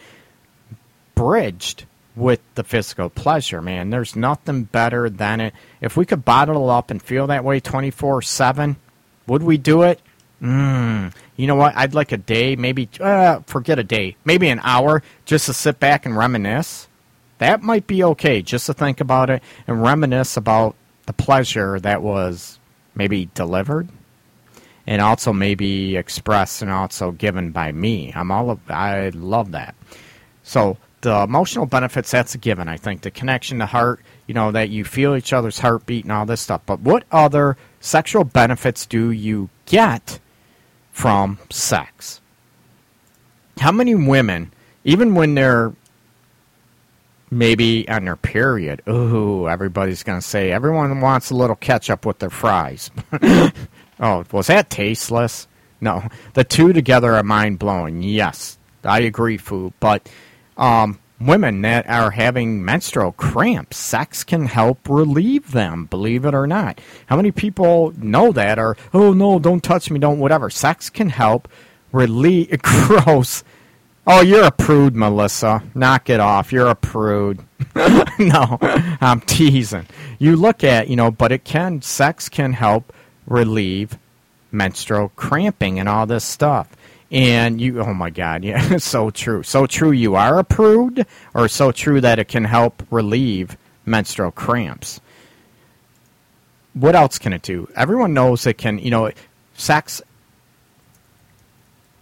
bridged 1.14 1.87
with 2.14 2.40
the 2.55 2.64
physical 2.64 3.09
pleasure, 3.09 3.62
man. 3.62 3.88
There's 3.88 4.14
nothing 4.14 4.64
better 4.64 5.09
than 5.09 5.40
it. 5.40 5.55
If 5.81 5.97
we 5.97 6.05
could 6.05 6.27
bottle 6.27 6.68
up 6.68 6.90
and 6.90 7.01
feel 7.01 7.29
that 7.29 7.44
way 7.44 7.61
24 7.61 8.20
7, 8.20 8.77
would 9.27 9.42
we 9.42 9.57
do 9.57 9.85
it? 9.85 10.03
Mm, 10.42 11.14
you 11.37 11.47
know 11.47 11.57
what? 11.57 11.75
I'd 11.75 11.94
like 11.94 12.12
a 12.12 12.18
day, 12.18 12.55
maybe, 12.55 12.90
uh, 13.01 13.40
forget 13.47 13.79
a 13.79 13.85
day, 13.85 14.16
maybe 14.27 14.51
an 14.51 14.61
hour 14.62 15.03
just 15.25 15.47
to 15.47 15.55
sit 15.55 15.81
back 15.81 16.05
and 16.05 16.14
reminisce. 16.14 16.88
That 17.38 17.62
might 17.62 17.87
be 17.87 18.05
okay, 18.05 18.42
just 18.42 18.66
to 18.66 18.75
think 18.75 19.01
about 19.01 19.31
it 19.31 19.42
and 19.66 19.83
reminisce 19.83 20.37
about 20.37 20.77
the 21.07 21.14
pleasure 21.14 21.81
that 21.81 22.03
was 22.03 22.59
maybe 22.94 23.31
delivered 23.33 23.88
and 24.87 25.01
also 25.01 25.33
maybe 25.33 25.97
expressed 25.97 26.62
and 26.62 26.70
also 26.70 27.12
given 27.12 27.51
by 27.51 27.73
me. 27.73 28.12
I'm 28.14 28.31
all, 28.31 28.51
of, 28.51 28.61
I 28.68 29.11
love 29.11 29.53
that. 29.53 29.75
So 30.42 30.77
the 31.01 31.23
emotional 31.23 31.66
benefits, 31.66 32.11
that's 32.11 32.35
a 32.35 32.38
given, 32.38 32.68
I 32.68 32.77
think. 32.77 33.03
The 33.03 33.11
connection 33.11 33.59
to 33.61 33.66
heart, 33.66 34.01
you 34.27 34.35
know, 34.35 34.51
that 34.53 34.70
you 34.70 34.85
feel 34.85 35.16
each 35.16 35.33
other's 35.33 35.59
heartbeat 35.59 36.05
and 36.05 36.12
all 36.12 36.27
this 36.27 36.40
stuff. 36.40 36.62
But 36.66 36.81
what 36.81 37.05
other 37.11 37.57
sexual 37.81 38.25
benefits 38.25 38.87
do 38.87 39.11
you 39.11 39.49
get 39.66 40.18
from 40.92 41.38
sex? 41.51 42.20
How 43.59 43.73
many 43.73 43.94
women, 43.94 44.53
even 44.85 45.14
when 45.14 45.35
they're 45.35 45.73
maybe 47.31 47.88
on 47.88 48.05
their 48.05 48.16
period, 48.16 48.83
ooh, 48.88 49.49
everybody's 49.49 50.03
going 50.03 50.20
to 50.20 50.27
say, 50.27 50.53
everyone 50.53 51.01
wants 51.01 51.31
a 51.31 51.35
little 51.35 51.57
ketchup 51.57 52.07
with 52.07 52.18
their 52.18 52.31
fries. 52.31 52.90
oh, 54.00 54.24
was 54.33 54.48
that 54.48 54.70
tasteless? 54.70 55.46
No. 55.80 56.09
The 56.35 56.44
two 56.44 56.72
together 56.72 57.14
are 57.14 57.22
mind 57.22 57.59
blowing. 57.59 58.02
Yes, 58.02 58.59
I 58.83 59.00
agree, 59.00 59.37
Foo. 59.37 59.72
But 59.80 60.09
um, 60.57 60.98
women 61.20 61.62
that 61.62 61.88
are 61.88 62.11
having 62.11 62.64
menstrual 62.64 63.12
cramps. 63.12 63.76
Sex 63.76 64.24
can 64.24 64.46
help 64.46 64.88
relieve 64.88 65.52
them, 65.52 65.87
believe 65.87 66.24
it 66.24 66.35
or 66.35 66.46
not. 66.46 66.80
How 67.07 67.16
many 67.16 67.30
people 67.30 67.92
know 67.96 68.33
that 68.33 68.59
or, 68.59 68.76
oh 68.92 69.12
no, 69.12 69.38
don't 69.38 69.62
touch 69.62 69.90
me, 69.90 69.98
don't 69.98 70.18
whatever. 70.18 70.50
Sex 70.50 70.90
can 70.90 71.11
help 71.11 71.48
relieve, 71.92 72.57
gross. 72.62 73.44
Oh, 74.07 74.20
you're 74.20 74.44
a 74.44 74.50
prude, 74.50 74.94
Melissa. 74.94 75.62
Knock 75.74 76.11
it 76.11 76.20
off. 76.20 76.52
You're 76.52 76.68
a 76.68 76.74
prude. 76.74 77.42
no, 78.18 78.59
I'm 79.00 79.20
teasing. 79.22 79.87
You 80.18 80.37
look 80.37 80.62
at, 80.62 80.88
you 80.88 80.96
know, 80.96 81.11
but 81.11 81.33
it 81.33 81.44
can, 81.44 81.80
sex 81.80 82.28
can 82.28 82.52
help 82.52 82.92
relieve 83.26 83.98
menstrual 84.52 85.10
cramping 85.16 85.78
and 85.78 85.88
all 85.88 86.06
this 86.06 86.24
stuff. 86.24 86.68
And 87.10 87.60
you, 87.60 87.80
oh 87.80 87.94
my 87.94 88.10
God, 88.10 88.44
yeah, 88.44 88.76
so 88.78 89.10
true. 89.10 89.42
So 89.42 89.66
true 89.66 89.92
you 89.92 90.14
are 90.14 90.38
a 90.38 90.44
prude, 90.44 91.06
or 91.34 91.48
so 91.48 91.70
true 91.70 92.00
that 92.00 92.18
it 92.18 92.28
can 92.28 92.44
help 92.44 92.82
relieve 92.90 93.56
menstrual 93.87 94.30
cramps. 94.30 95.00
What 96.72 96.96
else 96.96 97.18
can 97.18 97.32
it 97.32 97.42
do? 97.42 97.68
Everyone 97.76 98.14
knows 98.14 98.46
it 98.46 98.58
can, 98.58 98.78
you 98.78 98.90
know, 98.90 99.12
sex 99.54 100.02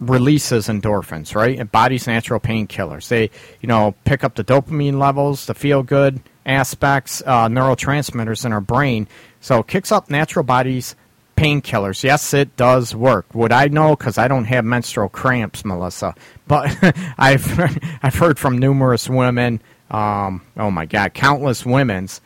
releases 0.00 0.68
endorphins, 0.68 1.34
right? 1.34 1.58
And 1.58 1.70
body's 1.70 2.06
natural 2.06 2.40
painkillers. 2.40 3.08
They, 3.08 3.30
you 3.60 3.66
know, 3.66 3.94
pick 4.04 4.24
up 4.24 4.34
the 4.34 4.44
dopamine 4.44 4.98
levels, 4.98 5.46
the 5.46 5.54
feel 5.54 5.82
good 5.82 6.20
aspects, 6.44 7.22
uh, 7.24 7.48
neurotransmitters 7.48 8.44
in 8.44 8.52
our 8.52 8.60
brain. 8.60 9.06
So 9.40 9.60
it 9.60 9.68
kicks 9.68 9.92
up 9.92 10.10
natural 10.10 10.44
body's 10.44 10.96
painkillers. 11.42 12.04
Yes, 12.04 12.32
it 12.34 12.56
does 12.56 12.94
work. 12.94 13.26
Would 13.34 13.50
I 13.50 13.66
know? 13.66 13.96
Because 13.96 14.16
I 14.16 14.28
don't 14.28 14.44
have 14.44 14.64
menstrual 14.64 15.08
cramps, 15.08 15.64
Melissa. 15.64 16.14
But 16.46 16.76
I've 17.18 17.58
I've 18.02 18.14
heard 18.14 18.38
from 18.38 18.58
numerous 18.58 19.08
women. 19.08 19.60
Um, 19.90 20.42
oh 20.56 20.70
my 20.70 20.86
God, 20.86 21.14
countless 21.14 21.66
women's. 21.66 22.20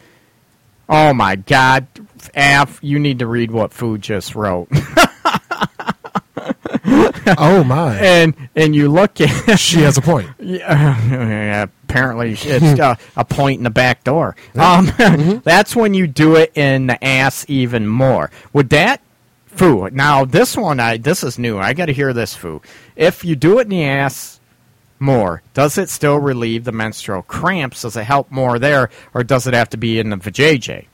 Oh 0.88 1.14
my 1.14 1.36
God, 1.36 1.86
Av, 2.36 2.78
you 2.82 2.98
need 2.98 3.18
to 3.20 3.26
read 3.26 3.50
what 3.50 3.72
Food 3.72 4.02
just 4.02 4.36
wrote. 4.36 4.68
oh 7.38 7.64
my! 7.64 7.98
and 7.98 8.36
and 8.54 8.76
you 8.76 8.88
look 8.88 9.20
at 9.20 9.58
she 9.58 9.80
has 9.80 9.96
a 9.98 10.02
point. 10.02 10.28
Yeah, 10.38 11.66
apparently 11.88 12.32
it's 12.38 12.78
uh, 12.78 12.94
a 13.16 13.24
point 13.24 13.58
in 13.58 13.64
the 13.64 13.70
back 13.70 14.04
door. 14.04 14.36
Um, 14.54 14.92
that's 15.42 15.74
when 15.74 15.92
you 15.94 16.06
do 16.06 16.36
it 16.36 16.52
in 16.54 16.86
the 16.86 17.02
ass 17.04 17.44
even 17.48 17.88
more. 17.88 18.30
Would 18.52 18.70
that 18.70 19.00
foo? 19.58 19.88
Now 19.90 20.24
this 20.24 20.56
one, 20.56 20.80
I 20.80 20.96
this 20.96 21.24
is 21.24 21.38
new. 21.38 21.58
I 21.58 21.72
got 21.72 21.86
to 21.86 21.92
hear 21.92 22.12
this 22.12 22.34
foo. 22.34 22.62
If 22.94 23.24
you 23.24 23.36
do 23.36 23.58
it 23.58 23.62
in 23.62 23.68
the 23.70 23.84
ass 23.84 24.40
more, 24.98 25.42
does 25.54 25.78
it 25.78 25.90
still 25.90 26.18
relieve 26.18 26.64
the 26.64 26.72
menstrual 26.72 27.22
cramps? 27.22 27.82
Does 27.82 27.96
it 27.96 28.04
help 28.04 28.30
more 28.30 28.58
there, 28.58 28.90
or 29.14 29.24
does 29.24 29.46
it 29.46 29.54
have 29.54 29.70
to 29.70 29.76
be 29.76 29.98
in 29.98 30.10
the 30.10 30.16
vajayjay? 30.16 30.86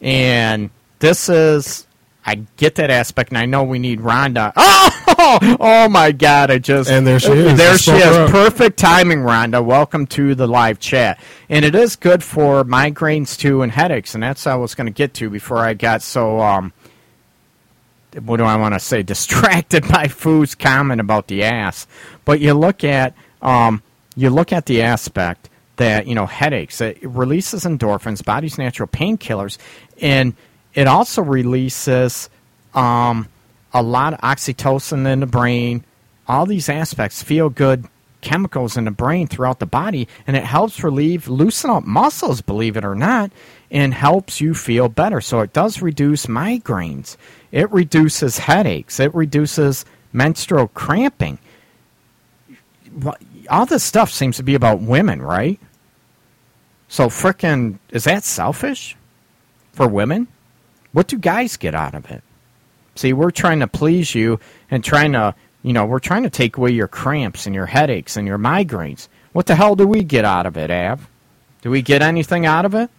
And 0.00 0.70
this 0.98 1.28
is 1.28 1.86
I 2.24 2.36
get 2.56 2.76
that 2.76 2.90
aspect, 2.90 3.30
and 3.30 3.38
I 3.38 3.46
know 3.46 3.64
we 3.64 3.78
need 3.78 4.00
Rhonda. 4.00 4.52
Oh, 5.24 5.56
oh 5.60 5.88
my 5.88 6.10
God! 6.10 6.50
I 6.50 6.58
just 6.58 6.90
And 6.90 7.06
there 7.06 7.20
she 7.20 7.30
is. 7.30 7.56
There 7.56 7.78
she 7.78 7.92
is. 7.92 8.30
Perfect 8.30 8.76
timing, 8.76 9.20
Rhonda. 9.20 9.64
Welcome 9.64 10.06
to 10.08 10.34
the 10.34 10.48
live 10.48 10.80
chat, 10.80 11.20
and 11.48 11.64
it 11.64 11.76
is 11.76 11.94
good 11.94 12.24
for 12.24 12.64
migraines 12.64 13.38
too 13.38 13.62
and 13.62 13.70
headaches, 13.70 14.14
and 14.14 14.22
that's 14.22 14.44
what 14.46 14.52
I 14.52 14.56
was 14.56 14.74
going 14.74 14.86
to 14.86 14.92
get 14.92 15.14
to 15.14 15.30
before 15.30 15.58
I 15.58 15.74
got 15.74 16.02
so 16.02 16.40
um. 16.40 16.72
What 18.20 18.36
do 18.38 18.44
I 18.44 18.56
want 18.56 18.74
to 18.74 18.80
say? 18.80 19.02
Distracted 19.12 19.86
by 19.88 20.08
Foo's 20.08 20.54
comment 20.54 21.00
about 21.00 21.28
the 21.28 21.44
ass, 21.44 21.86
but 22.24 22.40
you 22.40 22.54
look 22.54 22.84
at 22.84 23.14
um, 23.40 23.82
you 24.16 24.30
look 24.30 24.52
at 24.52 24.66
the 24.66 24.82
aspect 24.82 25.48
that 25.76 26.06
you 26.06 26.14
know 26.14 26.26
headaches. 26.26 26.80
It 26.80 26.98
releases 27.02 27.64
endorphins, 27.64 28.24
body's 28.24 28.58
natural 28.58 28.88
painkillers, 28.88 29.58
and 30.00 30.34
it 30.74 30.86
also 30.86 31.22
releases 31.22 32.30
um, 32.74 33.28
a 33.72 33.82
lot 33.82 34.14
of 34.14 34.20
oxytocin 34.20 35.10
in 35.10 35.20
the 35.20 35.26
brain. 35.26 35.84
All 36.28 36.46
these 36.46 36.68
aspects 36.68 37.22
feel 37.22 37.50
good 37.50 37.86
chemicals 38.22 38.76
in 38.76 38.86
the 38.86 38.90
brain 38.90 39.26
throughout 39.26 39.58
the 39.58 39.66
body, 39.66 40.08
and 40.26 40.36
it 40.36 40.44
helps 40.44 40.82
relieve, 40.82 41.28
loosen 41.28 41.68
up 41.68 41.84
muscles, 41.84 42.40
believe 42.40 42.76
it 42.76 42.84
or 42.84 42.94
not, 42.94 43.30
and 43.70 43.92
helps 43.92 44.40
you 44.40 44.54
feel 44.54 44.88
better. 44.88 45.20
So 45.20 45.40
it 45.40 45.52
does 45.52 45.82
reduce 45.82 46.26
migraines. 46.26 47.16
It 47.50 47.70
reduces 47.70 48.38
headaches. 48.38 48.98
It 48.98 49.14
reduces 49.14 49.84
menstrual 50.12 50.68
cramping. 50.68 51.38
All 53.50 53.66
this 53.66 53.84
stuff 53.84 54.10
seems 54.10 54.36
to 54.38 54.42
be 54.42 54.54
about 54.54 54.80
women, 54.80 55.20
right? 55.20 55.60
So 56.88 57.08
frickin' 57.08 57.78
is 57.90 58.04
that 58.04 58.24
selfish 58.24 58.96
for 59.72 59.88
women? 59.88 60.28
What 60.92 61.08
do 61.08 61.18
guys 61.18 61.56
get 61.56 61.74
out 61.74 61.94
of 61.94 62.10
it? 62.10 62.22
See, 62.94 63.14
we're 63.14 63.30
trying 63.30 63.60
to 63.60 63.66
please 63.66 64.14
you 64.14 64.38
and 64.70 64.84
trying 64.84 65.12
to, 65.12 65.34
you 65.62 65.72
know, 65.72 65.84
we're 65.86 65.98
trying 66.00 66.22
to 66.24 66.30
take 66.30 66.56
away 66.56 66.70
your 66.70 66.88
cramps 66.88 67.46
and 67.46 67.54
your 67.54 67.66
headaches 67.66 68.16
and 68.16 68.26
your 68.26 68.38
migraines. 68.38 69.08
What 69.32 69.46
the 69.46 69.54
hell 69.54 69.76
do 69.76 69.86
we 69.86 70.02
get 70.04 70.24
out 70.24 70.46
of 70.46 70.56
it, 70.56 70.70
Av? 70.70 71.08
Do 71.62 71.70
we 71.70 71.82
get 71.82 72.02
anything 72.02 72.44
out 72.46 72.64
of 72.64 72.74
it? 72.74 72.90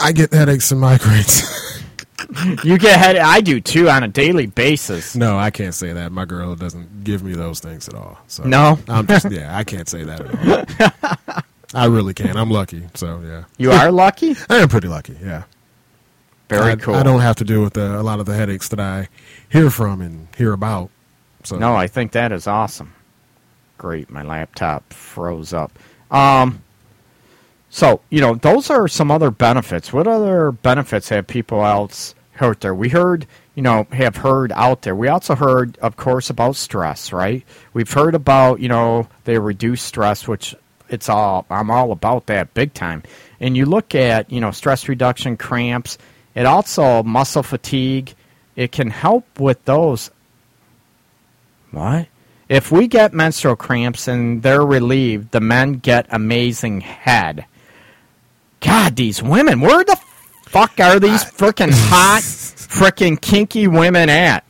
I 0.00 0.12
get 0.12 0.32
headaches 0.32 0.70
and 0.72 0.80
migraines. 0.80 1.46
You 2.64 2.76
get 2.78 2.98
head. 2.98 3.16
I 3.16 3.40
do 3.40 3.60
too 3.62 3.88
on 3.88 4.02
a 4.02 4.08
daily 4.08 4.46
basis. 4.46 5.16
no, 5.16 5.38
I 5.38 5.50
can't 5.50 5.74
say 5.74 5.94
that. 5.94 6.12
My 6.12 6.26
girl 6.26 6.54
doesn't 6.54 7.02
give 7.02 7.22
me 7.24 7.32
those 7.32 7.60
things 7.60 7.88
at 7.88 7.94
all. 7.94 8.18
So 8.28 8.44
No? 8.44 8.78
I'm 8.88 9.06
just 9.06 9.30
yeah, 9.30 9.56
I 9.56 9.64
can't 9.64 9.88
say 9.88 10.04
that 10.04 10.20
at 10.20 11.26
all. 11.26 11.42
I 11.74 11.86
really 11.86 12.12
can't. 12.12 12.36
I'm 12.36 12.50
lucky. 12.50 12.86
So 12.94 13.20
yeah, 13.24 13.44
You 13.56 13.72
are 13.72 13.90
lucky. 13.90 14.36
I 14.50 14.58
am 14.58 14.68
pretty 14.68 14.86
lucky. 14.86 15.16
Yeah, 15.20 15.44
Very 16.50 16.72
I, 16.72 16.76
cool. 16.76 16.94
I 16.94 17.02
don't 17.02 17.20
have 17.20 17.36
to 17.36 17.44
deal 17.44 17.62
with 17.62 17.72
the, 17.72 17.98
a 17.98 18.02
lot 18.02 18.20
of 18.20 18.26
the 18.26 18.34
headaches 18.34 18.68
that 18.68 18.78
I 18.80 19.08
hear 19.48 19.70
from 19.70 20.00
and 20.02 20.28
hear 20.36 20.52
about. 20.52 20.90
So 21.44 21.56
No, 21.56 21.74
I 21.74 21.86
think 21.86 22.12
that 22.12 22.32
is 22.32 22.46
awesome. 22.46 22.92
Great, 23.78 24.10
my 24.10 24.22
laptop 24.22 24.92
froze 24.92 25.52
up. 25.52 25.78
Um, 26.10 26.62
so 27.70 28.00
you 28.10 28.20
know, 28.20 28.34
those 28.34 28.70
are 28.70 28.88
some 28.88 29.10
other 29.10 29.30
benefits. 29.30 29.92
What 29.92 30.06
other 30.06 30.52
benefits 30.52 31.08
have 31.08 31.26
people 31.26 31.64
else 31.64 32.14
heard 32.32 32.60
there? 32.60 32.74
We 32.74 32.88
heard, 32.90 33.26
you 33.54 33.62
know, 33.62 33.86
have 33.92 34.16
heard 34.16 34.52
out 34.52 34.82
there. 34.82 34.94
We 34.94 35.08
also 35.08 35.34
heard, 35.34 35.78
of 35.78 35.96
course, 35.96 36.30
about 36.30 36.56
stress. 36.56 37.12
Right? 37.12 37.44
We've 37.72 37.90
heard 37.90 38.14
about, 38.14 38.60
you 38.60 38.68
know, 38.68 39.08
they 39.24 39.38
reduce 39.38 39.82
stress, 39.82 40.28
which 40.28 40.54
it's 40.88 41.08
all 41.08 41.46
I'm 41.48 41.70
all 41.70 41.92
about 41.92 42.26
that 42.26 42.52
big 42.52 42.74
time. 42.74 43.02
And 43.38 43.56
you 43.56 43.64
look 43.64 43.94
at, 43.94 44.30
you 44.30 44.40
know, 44.40 44.50
stress 44.50 44.88
reduction, 44.88 45.36
cramps. 45.36 45.96
It 46.34 46.46
also 46.46 47.02
muscle 47.02 47.42
fatigue. 47.42 48.14
It 48.56 48.72
can 48.72 48.90
help 48.90 49.40
with 49.40 49.64
those 49.64 50.10
what? 51.70 52.08
If 52.48 52.72
we 52.72 52.88
get 52.88 53.12
menstrual 53.14 53.56
cramps 53.56 54.08
and 54.08 54.42
they're 54.42 54.64
relieved, 54.64 55.30
the 55.30 55.40
men 55.40 55.74
get 55.74 56.06
amazing 56.10 56.80
head. 56.80 57.46
God, 58.60 58.96
these 58.96 59.22
women, 59.22 59.60
where 59.60 59.84
the 59.84 59.96
fuck 60.46 60.78
are 60.80 60.98
these 60.98 61.24
freaking 61.24 61.70
hot, 61.72 62.22
freaking 62.22 63.20
kinky 63.20 63.68
women 63.68 64.08
at? 64.08 64.44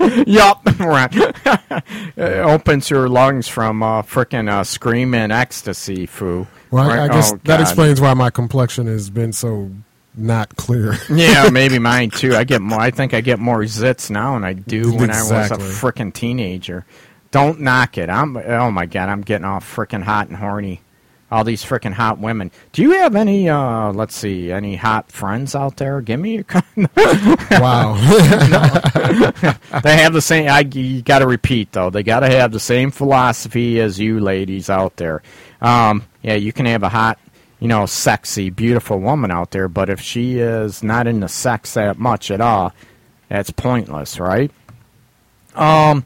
yup, 0.26 0.64
right. 0.80 1.10
it 2.16 2.38
opens 2.40 2.88
your 2.90 3.08
lungs 3.08 3.48
from 3.48 3.82
uh, 3.82 4.02
freaking 4.02 4.50
uh, 4.50 4.64
screaming 4.64 5.30
ecstasy, 5.30 6.06
foo. 6.06 6.46
Well, 6.70 6.88
I, 6.88 6.94
I 6.94 6.98
Right? 7.00 7.10
guess 7.12 7.32
Oh, 7.32 7.36
that 7.36 7.44
God. 7.44 7.60
explains 7.60 8.00
why 8.00 8.14
my 8.14 8.30
complexion 8.30 8.86
has 8.86 9.10
been 9.10 9.32
so 9.32 9.70
not 10.16 10.56
clear. 10.56 10.96
yeah, 11.10 11.48
maybe 11.50 11.78
mine 11.78 12.10
too. 12.10 12.34
I 12.34 12.44
get 12.44 12.60
more. 12.62 12.80
I 12.80 12.90
think 12.90 13.14
I 13.14 13.20
get 13.20 13.38
more 13.38 13.60
zits 13.60 14.10
now 14.10 14.34
than 14.34 14.44
I 14.44 14.52
do 14.54 14.92
when 14.94 15.10
I 15.10 15.22
was 15.22 15.50
a 15.50 15.56
freaking 15.56 16.12
teenager. 16.12 16.84
Don't 17.30 17.60
knock 17.60 17.96
it. 17.98 18.10
I'm. 18.10 18.36
Oh 18.36 18.70
my 18.70 18.86
god, 18.86 19.08
I'm 19.08 19.20
getting 19.22 19.44
all 19.44 19.60
freaking 19.60 20.02
hot 20.02 20.28
and 20.28 20.36
horny. 20.36 20.80
All 21.30 21.44
these 21.44 21.64
freaking 21.64 21.92
hot 21.92 22.18
women. 22.18 22.50
Do 22.72 22.82
you 22.82 22.90
have 22.92 23.14
any? 23.14 23.48
uh 23.48 23.92
Let's 23.92 24.16
see, 24.16 24.50
any 24.50 24.74
hot 24.74 25.12
friends 25.12 25.54
out 25.54 25.76
there? 25.76 26.00
Give 26.00 26.18
me 26.18 26.38
a. 26.38 26.44
con- 26.44 26.64
wow. 27.52 27.94
they 29.84 29.96
have 29.96 30.12
the 30.12 30.20
same. 30.20 30.48
I 30.48 30.60
you 30.72 31.02
got 31.02 31.20
to 31.20 31.28
repeat 31.28 31.70
though. 31.70 31.88
They 31.90 32.02
got 32.02 32.20
to 32.20 32.28
have 32.28 32.50
the 32.50 32.58
same 32.58 32.90
philosophy 32.90 33.80
as 33.80 34.00
you 34.00 34.18
ladies 34.18 34.68
out 34.68 34.96
there. 34.96 35.22
Um, 35.60 36.02
yeah, 36.22 36.34
you 36.34 36.52
can 36.52 36.66
have 36.66 36.82
a 36.82 36.88
hot, 36.88 37.20
you 37.60 37.68
know, 37.68 37.86
sexy, 37.86 38.50
beautiful 38.50 38.98
woman 38.98 39.30
out 39.30 39.52
there, 39.52 39.68
but 39.68 39.88
if 39.88 40.00
she 40.00 40.38
is 40.40 40.82
not 40.82 41.06
into 41.06 41.28
sex 41.28 41.74
that 41.74 41.96
much 41.96 42.32
at 42.32 42.40
all, 42.40 42.72
that's 43.28 43.52
pointless, 43.52 44.18
right? 44.18 44.50
Um. 45.54 46.04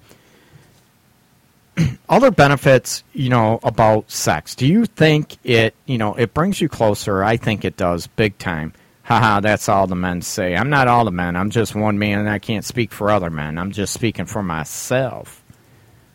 Other 2.09 2.31
benefits, 2.31 3.03
you 3.13 3.29
know, 3.29 3.59
about 3.63 4.11
sex. 4.11 4.55
Do 4.55 4.67
you 4.67 4.87
think 4.87 5.37
it, 5.45 5.75
you 5.87 5.99
know, 5.99 6.15
it 6.15 6.35
brings 6.35 6.61
you 6.61 6.69
closer? 6.69 7.25
I 7.25 7.37
think 7.37 7.65
it 7.65 7.77
does, 7.77 8.07
big 8.07 8.39
time. 8.39 8.73
Haha, 9.03 9.41
that's 9.41 9.69
all 9.69 9.87
the 9.87 9.95
men 9.95 10.23
say. 10.23 10.57
I'm 10.57 10.71
not 10.71 10.89
all 10.89 11.05
the 11.05 11.11
men. 11.11 11.37
I'm 11.37 11.51
just 11.51 11.75
one 11.75 11.99
man, 11.99 12.21
and 12.21 12.31
I 12.31 12.39
can't 12.39 12.65
speak 12.65 12.91
for 12.91 13.11
other 13.11 13.29
men. 13.29 13.59
I'm 13.59 13.71
just 13.71 13.93
speaking 13.93 14.25
for 14.25 14.43
myself. 14.43 15.43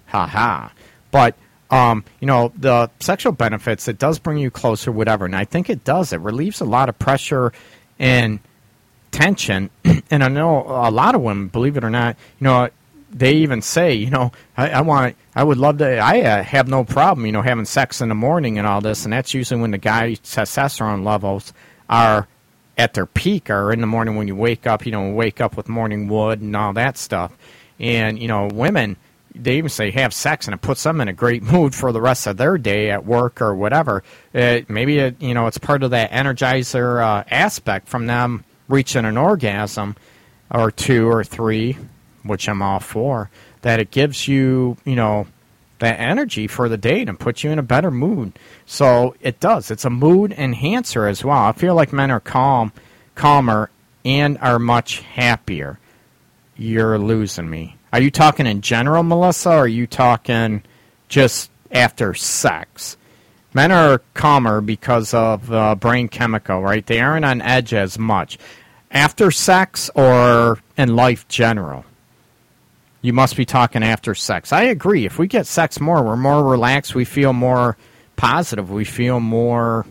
Haha. 0.08 0.70
But 1.12 1.36
um, 1.72 2.04
you 2.20 2.26
know, 2.26 2.52
the 2.58 2.90
sexual 3.00 3.32
benefits, 3.32 3.88
it 3.88 4.00
does 4.00 4.18
bring 4.18 4.40
you 4.40 4.50
closer, 4.50 4.92
whatever. 4.92 5.26
And 5.26 5.36
I 5.36 5.46
think 5.46 5.70
it 5.70 5.84
does. 5.84 6.14
It 6.14 6.20
relieves 6.20 6.62
a 6.62 6.66
lot 6.66 6.90
of 6.90 6.98
pressure 6.98 7.54
and 8.00 8.40
tension. 9.12 9.70
and 10.12 10.24
I 10.24 10.28
know 10.30 10.64
a 10.66 10.90
lot 10.90 11.14
of 11.16 11.22
women, 11.22 11.48
believe 11.48 11.78
it 11.78 11.84
or 11.84 11.90
not, 11.90 12.16
you 12.40 12.46
know, 12.46 12.70
they 13.12 13.34
even 13.34 13.62
say, 13.62 13.94
you 13.94 14.10
know, 14.10 14.32
I, 14.56 14.70
I 14.70 14.82
want, 14.82 15.16
I 15.36 15.44
would 15.44 15.58
love 15.58 15.80
to, 15.80 15.98
I 15.98 16.22
uh, 16.22 16.44
have 16.44 16.68
no 16.68 16.84
problem, 16.84 17.26
you 17.26 17.32
know, 17.32 17.42
having 17.42 17.66
sex 17.66 18.02
in 18.02 18.10
the 18.10 18.16
morning 18.16 18.58
and 18.58 18.68
all 18.68 18.82
this. 18.82 19.04
And 19.04 19.14
that's 19.14 19.34
usually 19.34 19.62
when 19.62 19.72
the 19.72 19.78
guy's 19.78 20.20
testosterone 20.20 21.04
levels 21.04 21.54
are 21.90 22.28
at 22.78 22.94
their 22.94 23.06
peak 23.06 23.50
or 23.50 23.74
in 23.74 23.82
the 23.82 23.88
morning 23.88 24.16
when 24.16 24.28
you 24.28 24.36
wake 24.36 24.68
up, 24.68 24.86
you 24.86 24.92
know, 24.92 25.12
wake 25.12 25.42
up 25.42 25.58
with 25.58 25.68
morning 25.68 26.08
wood 26.08 26.42
and 26.42 26.56
all 26.56 26.74
that 26.74 26.98
stuff. 26.98 27.36
And, 27.80 28.20
you 28.20 28.28
know, 28.28 28.48
women, 28.48 28.96
they 29.36 29.58
even 29.58 29.70
say 29.70 29.92
have 29.92 30.14
sex 30.14 30.48
and 30.48 30.54
it 30.54 30.62
puts 30.62 30.84
them 30.84 31.02
in 31.02 31.08
a 31.08 31.14
great 31.14 31.44
mood 31.52 31.74
for 31.74 31.92
the 31.92 32.02
rest 32.02 32.28
of 32.28 32.38
their 32.38 32.58
day 32.58 32.92
at 32.92 33.06
work 33.06 33.42
or 33.42 33.56
whatever. 33.56 34.04
Uh 34.34 34.60
maybe, 34.68 35.00
it, 35.00 35.22
you 35.22 35.34
know, 35.34 35.48
it's 35.48 35.58
part 35.58 35.84
of 35.84 35.92
that 35.92 36.12
energizer 36.12 37.04
uh, 37.04 37.24
aspect 37.30 37.88
from 37.88 38.06
them 38.08 38.44
reaching 38.68 39.06
an 39.06 39.18
orgasm 39.18 39.96
or 40.52 40.72
two 40.72 41.10
or 41.10 41.24
three, 41.24 41.78
which 42.24 42.48
I'm 42.48 42.62
all 42.62 42.80
for, 42.80 43.30
that 43.62 43.80
it 43.80 43.92
gives 43.92 44.28
you, 44.28 44.78
you 44.86 44.96
know, 44.96 45.28
that 45.80 46.00
energy 46.00 46.46
for 46.48 46.70
the 46.70 46.78
date 46.78 47.08
and 47.08 47.20
puts 47.20 47.44
you 47.44 47.52
in 47.52 47.60
a 47.60 47.64
better 47.64 47.90
mood. 47.92 48.38
So 48.66 49.16
it 49.22 49.40
does. 49.40 49.72
It's 49.72 49.86
a 49.86 49.90
mood 49.90 50.34
enhancer 50.34 51.08
as 51.08 51.24
well. 51.24 51.38
I 51.38 51.54
feel 51.54 51.74
like 51.74 51.94
men 51.94 52.12
are 52.12 52.20
calm, 52.20 52.72
calmer, 53.16 53.70
and 54.06 54.38
are 54.40 54.60
much 54.60 55.00
happier. 55.00 55.80
You're 56.58 56.98
losing 56.98 57.50
me. 57.50 57.78
Are 57.92 58.02
you 58.02 58.12
talking 58.12 58.46
in 58.46 58.62
general, 58.62 59.04
Melissa, 59.04 59.50
or 59.50 59.60
are 59.60 59.68
you 59.68 59.88
talking 59.88 60.64
just 61.08 61.50
after 61.72 62.14
sex? 62.14 62.98
Men 63.54 63.72
are 63.72 64.02
calmer 64.14 64.62
because 64.62 65.14
of 65.14 65.52
uh, 65.52 65.76
brain 65.76 66.08
chemical, 66.08 66.62
right? 66.62 66.86
They 66.86 67.00
aren't 67.00 67.26
on 67.26 67.42
edge 67.42 67.74
as 67.74 67.98
much. 67.98 68.38
After 68.92 69.32
sex 69.32 69.90
or 69.96 70.60
in 70.78 70.96
life 70.96 71.28
general? 71.28 71.86
You 73.02 73.14
must 73.14 73.38
be 73.38 73.46
talking 73.46 73.84
after 73.84 74.14
sex. 74.14 74.52
I 74.52 74.64
agree. 74.64 75.06
If 75.06 75.18
we 75.18 75.28
get 75.28 75.48
sex 75.48 75.80
more, 75.80 76.04
we're 76.04 76.18
more 76.18 76.44
relaxed. 76.44 76.96
We 76.96 77.06
feel 77.06 77.32
more 77.32 77.78
positive. 78.18 78.70
We 78.70 78.84
feel 78.84 79.20
more. 79.20 79.86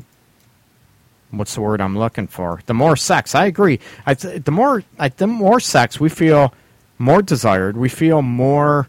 What's 1.31 1.55
the 1.55 1.63
word 1.63 1.81
I'm 1.81 1.97
looking 1.99 2.27
for? 2.27 2.61
The 2.67 2.75
more 2.75 2.97
sex. 2.97 3.35
I 3.35 3.47
agree. 3.47 3.81
I 4.05 4.15
th- 4.15 4.45
the 4.45 4.51
more 4.51 4.83
I, 4.99 5.09
the 5.09 5.27
more 5.27 5.61
sex, 5.61 5.99
we 5.99 6.09
feel 6.11 6.53
more 6.99 7.23
desired. 7.23 7.77
We 7.77 7.89
feel 7.89 8.23
more 8.23 8.89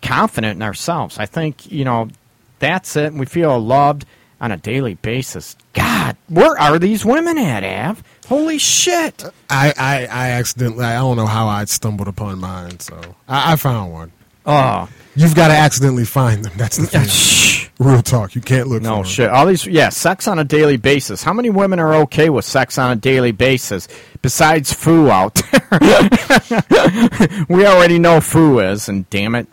confident 0.00 0.56
in 0.56 0.62
ourselves. 0.62 1.18
I 1.18 1.26
think 1.26 1.70
you 1.70 1.84
know 1.84 2.08
that's 2.58 2.96
it. 2.96 3.12
We 3.12 3.26
feel 3.26 3.58
loved 3.58 4.06
on 4.40 4.50
a 4.50 4.56
daily 4.56 4.94
basis. 4.94 5.56
God, 5.72 6.16
where 6.28 6.58
are 6.58 6.78
these 6.78 7.04
women 7.04 7.38
at, 7.38 7.64
Av? 7.64 8.02
Holy 8.32 8.56
shit! 8.56 9.22
I, 9.50 9.74
I, 9.76 10.06
I 10.10 10.30
accidentally, 10.30 10.84
I 10.86 10.94
don't 11.00 11.18
know 11.18 11.26
how 11.26 11.48
I 11.48 11.66
stumbled 11.66 12.08
upon 12.08 12.40
mine, 12.40 12.80
so 12.80 12.98
I, 13.28 13.52
I 13.52 13.56
found 13.56 13.92
one. 13.92 14.12
Oh, 14.46 14.88
You've 15.14 15.34
got 15.34 15.48
to 15.48 15.54
accidentally 15.54 16.06
find 16.06 16.42
them. 16.42 16.52
That's 16.56 16.78
the 16.78 16.86
thing. 16.86 17.04
shh. 17.06 17.68
Real 17.78 18.00
talk. 18.02 18.34
You 18.34 18.40
can't 18.40 18.68
look 18.68 18.80
No 18.82 18.94
for 18.94 18.98
'em. 19.00 19.04
shit. 19.04 19.28
All 19.28 19.44
these, 19.44 19.66
yeah, 19.66 19.90
sex 19.90 20.26
on 20.26 20.38
a 20.38 20.44
daily 20.44 20.78
basis. 20.78 21.22
How 21.22 21.34
many 21.34 21.50
women 21.50 21.78
are 21.78 21.94
okay 22.04 22.30
with 22.30 22.46
sex 22.46 22.78
on 22.78 22.90
a 22.90 22.96
daily 22.96 23.32
basis 23.32 23.86
besides 24.22 24.72
Foo 24.72 25.10
out 25.10 25.34
there? 25.52 25.68
we 27.50 27.66
already 27.66 27.98
know 27.98 28.22
Foo 28.22 28.60
is, 28.60 28.88
and 28.88 29.08
damn 29.10 29.34
it, 29.34 29.46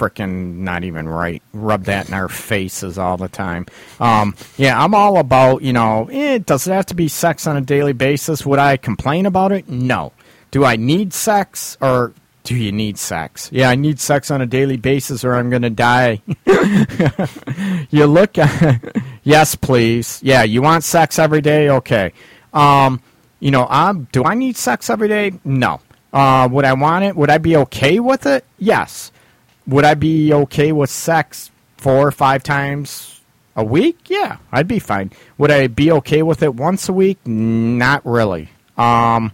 frickin' 0.00 0.56
not 0.58 0.84
even 0.84 1.08
right. 1.08 1.42
Rub 1.52 1.84
that 1.84 2.08
in 2.08 2.14
our 2.14 2.28
faces 2.28 2.98
all 2.98 3.16
the 3.16 3.28
time. 3.28 3.66
Um, 4.00 4.34
yeah, 4.56 4.82
I'm 4.82 4.94
all 4.94 5.18
about, 5.18 5.62
you 5.62 5.72
know, 5.72 6.08
eh, 6.10 6.38
does 6.38 6.66
it 6.66 6.72
have 6.72 6.86
to 6.86 6.94
be 6.94 7.08
sex 7.08 7.46
on 7.46 7.56
a 7.56 7.60
daily 7.60 7.92
basis? 7.92 8.46
Would 8.46 8.58
I 8.58 8.76
complain 8.76 9.26
about 9.26 9.52
it? 9.52 9.68
No. 9.68 10.12
Do 10.50 10.64
I 10.64 10.76
need 10.76 11.12
sex 11.12 11.76
or 11.80 12.12
do 12.44 12.56
you 12.56 12.72
need 12.72 12.98
sex? 12.98 13.50
Yeah, 13.52 13.68
I 13.68 13.74
need 13.74 14.00
sex 14.00 14.30
on 14.30 14.40
a 14.40 14.46
daily 14.46 14.76
basis 14.76 15.22
or 15.22 15.34
I'm 15.34 15.50
going 15.50 15.62
to 15.62 15.70
die. 15.70 16.22
you 17.90 18.06
look 18.06 18.36
yes 19.22 19.54
please 19.54 20.20
yeah 20.22 20.42
you 20.42 20.62
want 20.62 20.84
sex 20.84 21.18
every 21.18 21.40
day 21.40 21.68
okay 21.68 22.12
um 22.52 23.00
you 23.38 23.50
know 23.50 23.66
um 23.68 24.08
do 24.12 24.24
i 24.24 24.34
need 24.34 24.56
sex 24.56 24.88
every 24.90 25.08
day 25.08 25.32
no 25.44 25.80
uh 26.12 26.48
would 26.50 26.64
i 26.64 26.72
want 26.72 27.04
it 27.04 27.14
would 27.14 27.30
i 27.30 27.38
be 27.38 27.56
okay 27.56 28.00
with 28.00 28.26
it 28.26 28.44
yes 28.58 29.12
would 29.70 29.84
i 29.84 29.94
be 29.94 30.32
okay 30.32 30.72
with 30.72 30.90
sex 30.90 31.50
four 31.76 32.06
or 32.06 32.12
five 32.12 32.42
times 32.42 33.20
a 33.56 33.64
week 33.64 33.98
yeah 34.08 34.36
i'd 34.52 34.68
be 34.68 34.78
fine 34.78 35.10
would 35.38 35.50
i 35.50 35.66
be 35.66 35.90
okay 35.90 36.22
with 36.22 36.42
it 36.42 36.54
once 36.54 36.88
a 36.88 36.92
week 36.92 37.18
not 37.26 38.04
really 38.04 38.50
um 38.76 39.32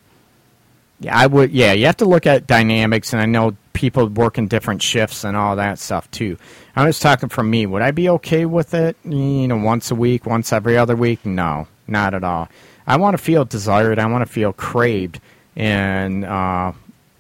yeah, 1.01 1.19
I 1.19 1.27
would. 1.27 1.51
Yeah, 1.51 1.73
you 1.73 1.87
have 1.87 1.99
to 1.99 2.07
look 2.07 2.27
at 2.27 2.47
dynamics, 2.47 3.13
and 3.13 3.21
I 3.21 3.27
know 3.27 3.57
people 3.73 4.07
work 4.07 4.39
in 4.39 4.49
different 4.49 4.83
shifts 4.83 5.25
and 5.25 5.37
all 5.37 5.57
that 5.57 5.79
stuff 5.79 6.11
too. 6.11 6.39
I 6.75 6.87
was 6.87 6.99
talking 6.99 7.29
from 7.29 7.51
me. 7.51 7.67
Would 7.67 7.83
I 7.83 7.91
be 7.91 8.09
okay 8.11 8.47
with 8.47 8.73
it? 8.73 8.97
You 9.05 9.49
know, 9.49 9.59
once 9.59 9.91
a 9.91 9.95
week, 9.95 10.25
once 10.25 10.53
every 10.53 10.79
other 10.79 10.97
week? 10.97 11.27
No, 11.27 11.69
not 11.87 12.15
at 12.15 12.25
all. 12.25 12.49
I 12.87 12.97
want 12.97 13.17
to 13.17 13.23
feel 13.23 13.45
desired. 13.45 13.99
I 13.99 14.07
want 14.07 14.27
to 14.27 14.33
feel 14.33 14.53
craved, 14.53 15.21
and 15.55 16.25
uh, 16.25 16.73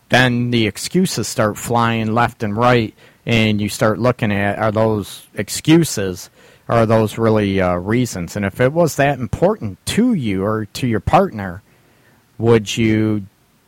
then 0.08 0.50
the 0.50 0.66
excuses 0.66 1.28
start 1.28 1.58
flying 1.58 2.14
left 2.14 2.42
and 2.42 2.56
right, 2.56 2.94
and 3.24 3.60
you 3.60 3.68
start 3.68 3.98
looking 3.98 4.32
at 4.32 4.58
are 4.58 4.72
those 4.72 5.26
excuses 5.34 6.30
are 6.68 6.86
those 6.86 7.16
really 7.16 7.60
uh, 7.60 7.76
reasons? 7.76 8.36
And 8.36 8.44
if 8.44 8.60
it 8.60 8.72
was 8.72 8.96
that 8.96 9.18
important 9.18 9.84
to 9.86 10.14
you 10.14 10.44
or 10.44 10.66
to 10.66 10.86
your 10.86 11.00
partner, 11.00 11.62
would 12.38 12.76
you 12.76 13.26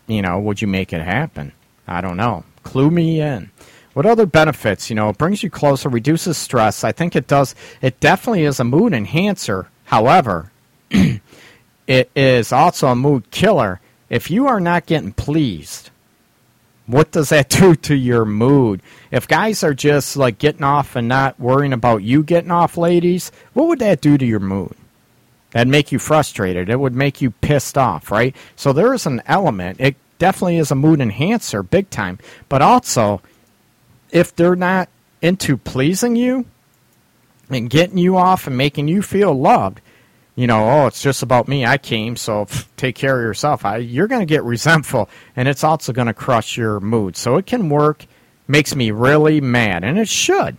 you 0.08 0.22
know, 0.22 0.38
would 0.40 0.60
you 0.60 0.68
make 0.68 0.92
it 0.92 1.02
happen? 1.02 1.52
I 1.86 2.00
don't 2.00 2.16
know. 2.16 2.44
Clue 2.62 2.90
me 2.90 3.20
in. 3.20 3.50
what 3.92 4.06
other 4.06 4.26
benefits? 4.26 4.90
You 4.90 4.96
know, 4.96 5.10
it 5.10 5.18
brings 5.18 5.42
you 5.42 5.50
closer, 5.50 5.88
reduces 5.88 6.36
stress. 6.36 6.82
I 6.82 6.92
think 6.92 7.14
it 7.14 7.26
does. 7.26 7.54
It 7.82 8.00
definitely 8.00 8.44
is 8.44 8.58
a 8.58 8.64
mood 8.64 8.92
enhancer. 8.92 9.68
However, 9.84 10.50
it 10.90 12.10
is 12.16 12.52
also 12.52 12.88
a 12.88 12.96
mood 12.96 13.30
killer. 13.30 13.80
If 14.08 14.30
you 14.30 14.46
are 14.46 14.60
not 14.60 14.86
getting 14.86 15.12
pleased, 15.12 15.90
what 16.88 17.12
does 17.12 17.28
that 17.28 17.48
do 17.60 17.76
to 17.76 17.94
your 17.94 18.24
mood? 18.24 18.82
If 19.12 19.28
guys 19.28 19.62
are 19.62 19.74
just 19.74 20.16
like 20.16 20.38
getting 20.38 20.64
off 20.64 20.96
and 20.96 21.06
not 21.06 21.38
worrying 21.38 21.72
about 21.72 22.02
you 22.02 22.24
getting 22.24 22.50
off, 22.50 22.76
ladies, 22.76 23.30
what 23.52 23.68
would 23.68 23.78
that 23.78 24.00
do 24.00 24.18
to 24.18 24.26
your 24.26 24.40
mood? 24.40 24.74
That'd 25.52 25.68
make 25.68 25.92
you 25.92 25.98
frustrated. 25.98 26.68
It 26.68 26.80
would 26.80 26.94
make 26.94 27.20
you 27.22 27.30
pissed 27.30 27.78
off, 27.78 28.10
right? 28.10 28.34
So 28.56 28.72
there 28.72 28.92
is 28.92 29.06
an 29.06 29.22
element. 29.26 29.80
It 29.80 29.96
definitely 30.18 30.58
is 30.58 30.70
a 30.70 30.74
mood 30.74 31.00
enhancer, 31.00 31.62
big 31.62 31.88
time. 31.90 32.18
But 32.48 32.60
also, 32.60 33.22
if 34.10 34.34
they're 34.34 34.56
not 34.56 34.88
into 35.22 35.56
pleasing 35.56 36.16
you 36.16 36.44
and 37.48 37.70
getting 37.70 37.98
you 37.98 38.16
off 38.16 38.46
and 38.46 38.56
making 38.56 38.88
you 38.88 39.00
feel 39.00 39.32
loved, 39.32 39.80
you 40.38 40.46
know, 40.46 40.70
oh, 40.70 40.86
it's 40.86 41.02
just 41.02 41.24
about 41.24 41.48
me. 41.48 41.66
I 41.66 41.78
came, 41.78 42.14
so 42.14 42.46
take 42.76 42.94
care 42.94 43.18
of 43.18 43.24
yourself. 43.24 43.64
I, 43.64 43.78
you're 43.78 44.06
going 44.06 44.20
to 44.20 44.26
get 44.26 44.44
resentful, 44.44 45.08
and 45.34 45.48
it's 45.48 45.64
also 45.64 45.92
going 45.92 46.06
to 46.06 46.14
crush 46.14 46.56
your 46.56 46.78
mood. 46.78 47.16
So 47.16 47.38
it 47.38 47.46
can 47.46 47.68
work. 47.68 48.06
Makes 48.46 48.76
me 48.76 48.92
really 48.92 49.40
mad, 49.40 49.82
and 49.82 49.98
it 49.98 50.08
should. 50.08 50.56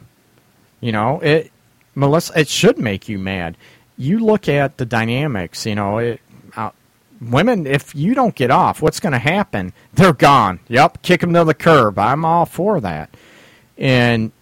You 0.82 0.92
know, 0.92 1.22
it, 1.22 1.54
Melissa, 1.96 2.42
it 2.42 2.50
should 2.50 2.78
make 2.78 3.08
you 3.08 3.18
mad. 3.18 3.56
You 3.98 4.20
look 4.20 4.50
at 4.50 4.78
the 4.78 4.86
dynamics. 4.86 5.66
You 5.66 5.76
know, 5.76 6.00
it, 6.00 6.20
uh, 6.58 6.72
women, 7.22 7.66
if 7.66 7.96
you 7.96 8.14
don't 8.14 8.36
get 8.36 8.52
off, 8.52 8.82
what's 8.82 9.00
going 9.00 9.14
to 9.14 9.18
happen? 9.18 9.72
They're 9.94 10.12
gone. 10.12 10.60
Yep, 10.68 11.04
kick 11.04 11.22
them 11.22 11.34
to 11.34 11.46
the 11.46 11.54
curb. 11.54 11.98
I'm 11.98 12.26
all 12.26 12.46
for 12.46 12.82
that. 12.82 13.16
And 13.78 14.34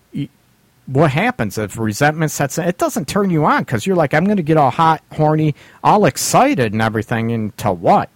what 0.87 1.11
happens 1.11 1.57
if 1.57 1.77
resentment 1.77 2.31
sets 2.31 2.57
in? 2.57 2.65
It 2.65 2.77
doesn't 2.77 3.07
turn 3.07 3.29
you 3.29 3.45
on 3.45 3.63
because 3.63 3.85
you're 3.85 3.95
like, 3.95 4.13
I'm 4.13 4.25
going 4.25 4.37
to 4.37 4.43
get 4.43 4.57
all 4.57 4.71
hot, 4.71 5.03
horny, 5.11 5.53
all 5.83 6.05
excited 6.05 6.73
and 6.73 6.81
everything. 6.81 7.29
Into 7.29 7.71
what? 7.71 8.09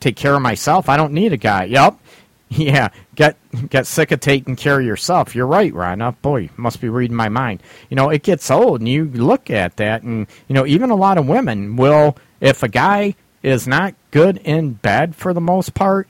Take 0.00 0.16
care 0.16 0.34
of 0.34 0.42
myself. 0.42 0.88
I 0.88 0.96
don't 0.96 1.12
need 1.12 1.32
a 1.32 1.38
guy. 1.38 1.64
Yep. 1.64 1.96
Yeah. 2.50 2.88
Get 3.14 3.36
get 3.68 3.86
sick 3.86 4.10
of 4.10 4.20
taking 4.20 4.56
care 4.56 4.80
of 4.80 4.86
yourself. 4.86 5.34
You're 5.34 5.46
right, 5.46 5.70
Rhonda. 5.70 6.18
Boy, 6.22 6.48
must 6.56 6.80
be 6.80 6.88
reading 6.88 7.14
my 7.14 7.28
mind. 7.28 7.62
You 7.90 7.96
know, 7.96 8.08
it 8.08 8.22
gets 8.22 8.50
old, 8.50 8.80
and 8.80 8.88
you 8.88 9.04
look 9.04 9.50
at 9.50 9.76
that, 9.76 10.02
and 10.02 10.26
you 10.48 10.54
know, 10.54 10.64
even 10.64 10.88
a 10.88 10.96
lot 10.96 11.18
of 11.18 11.28
women 11.28 11.76
will, 11.76 12.16
if 12.40 12.62
a 12.62 12.68
guy 12.68 13.16
is 13.42 13.68
not 13.68 13.94
good 14.12 14.38
in 14.38 14.72
bed 14.72 15.14
for 15.14 15.34
the 15.34 15.42
most 15.42 15.74
part, 15.74 16.08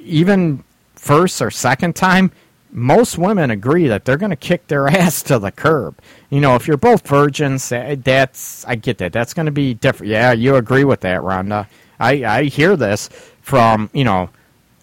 even 0.00 0.64
first 0.96 1.40
or 1.40 1.52
second 1.52 1.94
time, 1.94 2.32
most 2.70 3.18
women 3.18 3.50
agree 3.50 3.88
that 3.88 4.04
they're 4.04 4.16
going 4.16 4.30
to 4.30 4.36
kick 4.36 4.66
their 4.68 4.88
ass 4.88 5.22
to 5.24 5.38
the 5.38 5.50
curb. 5.50 5.98
You 6.30 6.40
know, 6.40 6.54
if 6.54 6.66
you're 6.66 6.76
both 6.76 7.06
virgins, 7.06 7.70
eh, 7.72 7.96
that's 8.02 8.64
I 8.66 8.74
get 8.74 8.98
that. 8.98 9.12
That's 9.12 9.34
going 9.34 9.46
to 9.46 9.52
be 9.52 9.74
different. 9.74 10.10
Yeah, 10.10 10.32
you 10.32 10.56
agree 10.56 10.84
with 10.84 11.00
that, 11.00 11.20
Rhonda. 11.20 11.66
I 11.98 12.24
I 12.24 12.44
hear 12.44 12.76
this 12.76 13.08
from 13.40 13.90
you 13.92 14.04
know, 14.04 14.30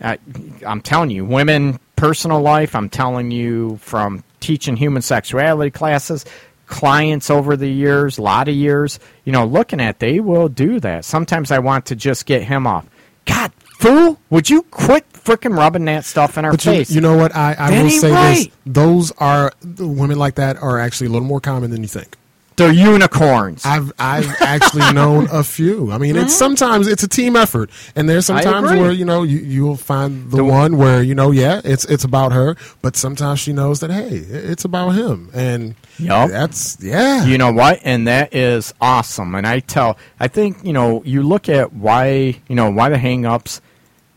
I, 0.02 0.18
I'm 0.66 0.82
telling 0.82 1.12
you, 1.12 1.26
women 1.26 1.80
personal 1.96 2.42
life. 2.42 2.76
I'm 2.76 2.90
telling 2.90 3.32
you 3.32 3.78
from 3.78 4.24
teaching 4.40 4.76
human 4.76 5.02
sexuality 5.02 5.72
classes, 5.72 6.26
clients 6.68 7.30
over 7.30 7.56
the 7.56 7.70
years, 7.70 8.18
a 8.18 8.22
lot 8.22 8.48
of 8.48 8.56
years. 8.56 9.00
You 9.24 9.32
know, 9.32 9.46
looking 9.46 9.80
at 9.80 10.00
they 10.00 10.20
will 10.20 10.50
do 10.50 10.80
that. 10.82 11.06
Sometimes 11.06 11.52
I 11.52 11.60
want 11.60 11.86
to 11.88 11.96
just 11.96 12.26
get 12.26 12.44
him 12.44 12.68
off. 12.68 12.86
God 13.26 13.52
fool, 13.80 14.20
would 14.30 14.50
you 14.50 14.64
quit 14.64 15.12
freaking 15.14 15.58
rubbing 15.58 15.86
that 15.86 16.06
stuff 16.06 16.38
in 16.38 16.46
our 16.46 16.52
but 16.52 16.62
face? 16.62 16.90
You, 16.90 16.96
you 16.96 17.02
know 17.02 17.18
what? 17.18 17.36
I, 17.36 17.56
I 17.58 17.72
That 17.72 17.84
will 17.84 17.90
say 17.90 18.12
right. 18.12 18.36
this: 18.36 18.48
those 18.66 19.12
are 19.18 19.52
women 19.80 20.18
like 20.18 20.36
that 20.36 20.58
are 20.58 20.80
actually 20.80 21.08
a 21.08 21.10
little 21.12 21.28
more 21.28 21.42
common 21.42 21.72
than 21.72 21.82
you 21.82 21.88
think. 21.90 22.16
They're 22.58 22.72
unicorns. 22.72 23.66
I've 23.66 23.92
I've 24.00 24.30
actually 24.40 24.94
known 24.94 25.28
a 25.30 25.44
few. 25.44 25.92
I 25.92 25.98
mean, 25.98 26.16
it's 26.16 26.34
sometimes 26.34 26.88
it's 26.88 27.04
a 27.04 27.08
team 27.08 27.36
effort, 27.36 27.70
and 27.98 28.08
there's 28.08 28.28
sometimes 28.28 28.70
where 28.72 28.94
you 28.94 29.04
know 29.04 29.24
you 29.24 29.40
you'll 29.40 29.76
find 29.76 30.32
the, 30.32 30.38
The- 30.38 30.46
one 30.46 30.78
where 30.78 31.04
you 31.04 31.16
know 31.16 31.32
yeah 31.32 31.60
it's 31.66 31.84
it's 31.84 32.06
about 32.06 32.32
her, 32.32 32.56
but 32.82 32.96
sometimes 32.96 33.42
she 33.42 33.52
knows 33.52 33.82
that 33.82 33.92
hey 33.92 34.08
it's 34.08 34.64
about 34.64 34.92
him, 34.92 35.30
and 35.34 35.76
Yup. 36.00 36.30
that's 36.30 36.78
yeah. 36.82 37.26
You 37.26 37.38
know 37.38 37.52
what? 37.52 37.82
And 37.84 38.08
that 38.08 38.34
is 38.34 38.74
awesome. 38.80 39.36
And 39.36 39.46
I 39.46 39.60
tell, 39.60 39.98
I 40.22 40.30
think, 40.30 40.64
you 40.64 40.72
know, 40.72 41.04
you 41.04 41.24
look 41.24 41.50
at 41.50 41.74
why, 41.74 42.40
you 42.48 42.56
know, 42.56 42.70
why 42.70 42.88
the 42.88 42.98
hang 42.98 43.26
ups, 43.26 43.60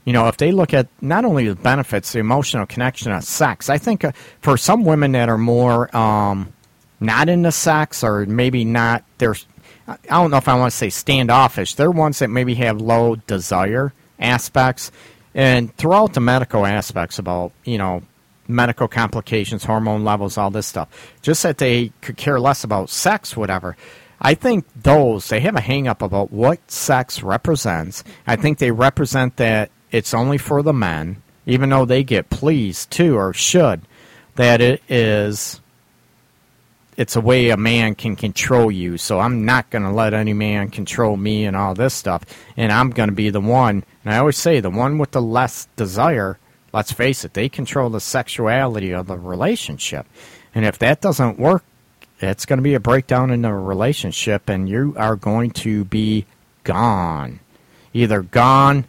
you 0.09 0.15
know, 0.15 0.27
if 0.29 0.39
they 0.39 0.53
look 0.53 0.73
at 0.73 0.89
not 1.03 1.27
only 1.27 1.49
the 1.49 1.55
benefits, 1.55 2.13
the 2.13 2.19
emotional 2.19 2.65
connection 2.65 3.13
of 3.13 3.23
sex, 3.25 3.69
I 3.69 3.77
think 3.77 4.07
uh, 4.07 4.13
for 4.41 4.57
some 4.57 4.87
women 4.87 5.13
that 5.13 5.29
are 5.29 5.37
more 5.37 5.95
um, 5.95 6.51
not 6.99 7.29
into 7.29 7.53
sex 7.53 8.03
or 8.03 8.25
maybe 8.25 8.65
not, 8.65 9.05
they're, 9.19 9.35
I 9.87 9.99
don't 10.07 10.31
know 10.31 10.39
if 10.39 10.49
I 10.49 10.59
want 10.59 10.73
to 10.73 10.77
say 10.79 10.89
standoffish, 10.89 11.75
they're 11.75 11.91
ones 11.91 12.21
that 12.21 12.29
maybe 12.29 12.55
have 12.55 12.81
low 12.81 13.17
desire 13.17 13.93
aspects. 14.19 14.91
And 15.35 15.77
throughout 15.77 16.15
the 16.15 16.21
medical 16.21 16.65
aspects 16.65 17.19
about, 17.19 17.53
you 17.65 17.77
know, 17.77 18.03
medical 18.47 18.89
complications, 18.89 19.63
hormone 19.63 20.07
levels, 20.07 20.39
all 20.39 20.51
this 20.51 20.67
stuff. 20.67 20.89
Just 21.21 21.43
that 21.43 21.59
they 21.59 21.93
could 22.01 22.17
care 22.17 22.41
less 22.41 22.65
about 22.65 22.89
sex, 22.89 23.37
whatever. 23.37 23.77
I 24.23 24.33
think 24.33 24.65
those, 24.75 25.29
they 25.29 25.41
have 25.41 25.55
a 25.55 25.61
hang 25.61 25.87
up 25.87 26.01
about 26.01 26.33
what 26.33 26.71
sex 26.71 27.23
represents. 27.23 28.05
I 28.27 28.37
think 28.37 28.57
they 28.57 28.71
represent 28.71 29.37
that 29.37 29.71
it's 29.91 30.15
only 30.15 30.39
for 30.39 30.63
the 30.63 30.73
men, 30.73 31.23
even 31.47 31.71
though 31.71 31.85
they 31.85 32.03
get 32.03 32.31
pleased 32.31 32.91
too, 32.91 33.17
or 33.17 33.33
should, 33.33 33.83
that 34.37 34.61
it 34.61 34.83
is 34.89 35.61
it's 36.99 37.15
a 37.15 37.21
way 37.21 37.51
a 37.51 37.57
man 37.57 37.95
can 37.95 38.17
control 38.17 38.73
you. 38.73 38.99
So 38.99 39.21
I'm 39.21 39.45
not 39.45 39.71
going 39.71 39.85
to 39.85 39.91
let 39.91 40.13
any 40.13 40.33
man 40.33 40.69
control 40.69 41.17
me 41.17 41.45
and 41.45 41.57
all 41.57 41.73
this 41.73 41.95
stuff. 41.95 42.25
And 42.57 42.73
I'm 42.73 42.91
going 42.91 43.09
to 43.09 43.15
be 43.15 43.31
the 43.31 43.41
one. 43.41 43.85
And 44.05 44.13
I 44.13 44.19
always 44.19 44.37
say 44.37 44.59
the 44.59 44.69
one 44.69 44.99
with 44.99 45.13
the 45.13 45.23
less 45.23 45.69
desire. 45.77 46.41
Let's 46.73 46.91
face 46.91 47.25
it, 47.25 47.35
they 47.35 47.49
control 47.49 47.89
the 47.89 48.01
sexuality 48.01 48.93
of 48.93 49.07
the 49.07 49.17
relationship. 49.17 50.07
And 50.57 50.65
if 50.65 50.77
that 50.81 51.01
doesn't 51.01 51.39
work, 51.39 51.63
it's 52.19 52.47
going 52.47 52.57
to 52.57 52.65
be 52.65 52.75
a 52.75 52.81
breakdown 52.81 53.31
in 53.31 53.43
the 53.43 53.53
relationship, 53.53 54.49
and 54.49 54.69
you 54.69 54.93
are 54.99 55.15
going 55.15 55.53
to 55.53 55.85
be 55.85 56.27
gone. 56.65 57.39
Either 57.95 58.23
gone, 58.23 58.87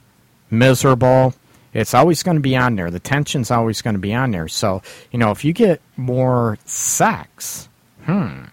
miserable. 0.52 1.34
It's 1.74 1.94
always 1.94 2.24
going 2.24 2.38
to 2.38 2.42
be 2.42 2.56
on 2.56 2.76
there. 2.76 2.90
The 2.90 3.00
tension's 3.00 3.52
always 3.52 3.82
going 3.82 3.94
to 3.94 4.00
be 4.00 4.14
on 4.14 4.32
there. 4.32 4.48
So, 4.48 4.82
you 5.12 5.20
know, 5.20 5.32
if 5.32 5.46
you 5.46 5.54
get 5.54 5.82
more 5.98 6.58
sex, 6.66 7.70
hmm, 8.06 8.46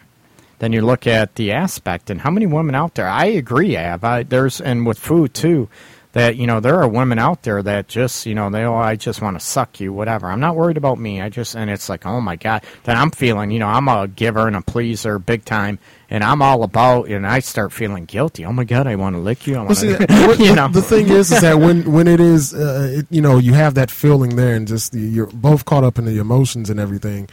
then 0.59 0.73
you 0.73 0.83
look 0.83 1.07
at 1.07 1.35
the 1.37 1.53
aspect 1.53 2.11
and 2.11 2.21
how 2.21 2.31
many 2.31 2.47
women 2.47 2.75
out 2.75 2.95
there. 2.95 3.09
I 3.09 3.27
agree, 3.27 3.77
Av. 3.77 4.05
I, 4.05 4.23
there's 4.23 4.61
and 4.61 4.87
with 4.87 4.99
food 4.99 5.35
too, 5.35 5.69
that 6.17 6.37
you 6.37 6.47
know 6.47 6.61
there 6.61 6.81
are 6.81 6.89
women 6.89 7.19
out 7.19 7.43
there 7.43 7.63
that 7.63 7.89
just 7.89 8.25
you 8.25 8.35
know 8.35 8.49
they 8.49 8.65
oh 8.65 8.75
I 8.75 8.97
just 8.97 9.21
want 9.21 9.39
to 9.39 9.45
suck 9.45 9.81
you 9.81 9.93
whatever. 9.93 10.29
I'm 10.29 10.41
not 10.41 10.57
worried 10.57 10.79
about 10.79 10.99
me. 10.99 11.21
I 11.21 11.29
just 11.29 11.55
and 11.55 11.69
it's 11.69 11.91
like 11.91 12.07
oh 12.07 12.23
my 12.23 12.37
god. 12.37 12.65
that 12.85 12.97
I'm 12.97 13.11
feeling 13.11 13.51
you 13.51 13.59
know 13.59 13.67
I'm 13.67 13.87
a 13.87 14.09
giver 14.09 14.47
and 14.47 14.57
a 14.57 14.63
pleaser 14.63 15.19
big 15.19 15.45
time, 15.45 15.79
and 16.09 16.25
I'm 16.25 16.41
all 16.41 16.63
about 16.63 17.09
and 17.09 17.27
I 17.27 17.41
start 17.41 17.71
feeling 17.71 18.07
guilty. 18.07 18.47
Oh 18.47 18.53
my 18.55 18.65
god, 18.65 18.87
I 18.87 18.97
want 18.97 19.15
to 19.15 19.21
lick 19.21 19.47
you. 19.47 19.57
I 19.57 19.65
want 19.65 19.77
to 19.81 20.37
you 20.39 20.55
know 20.55 20.69
the 20.69 20.81
thing 20.81 21.11
is, 21.11 21.31
is 21.31 21.43
that 21.43 21.59
when 21.59 21.93
when 21.93 22.09
it 22.09 22.19
is, 22.19 22.55
uh, 22.55 23.01
it, 23.01 23.07
you 23.11 23.21
know, 23.21 23.37
you 23.37 23.53
have 23.53 23.75
that 23.75 23.91
feeling 23.91 24.37
there, 24.37 24.55
and 24.55 24.67
just 24.67 24.93
the, 24.93 25.01
you're 25.01 25.27
both 25.27 25.67
caught 25.67 25.85
up 25.85 25.99
in 25.99 26.07
the 26.07 26.17
emotions 26.17 26.71
and 26.71 26.81
everything. 26.81 27.29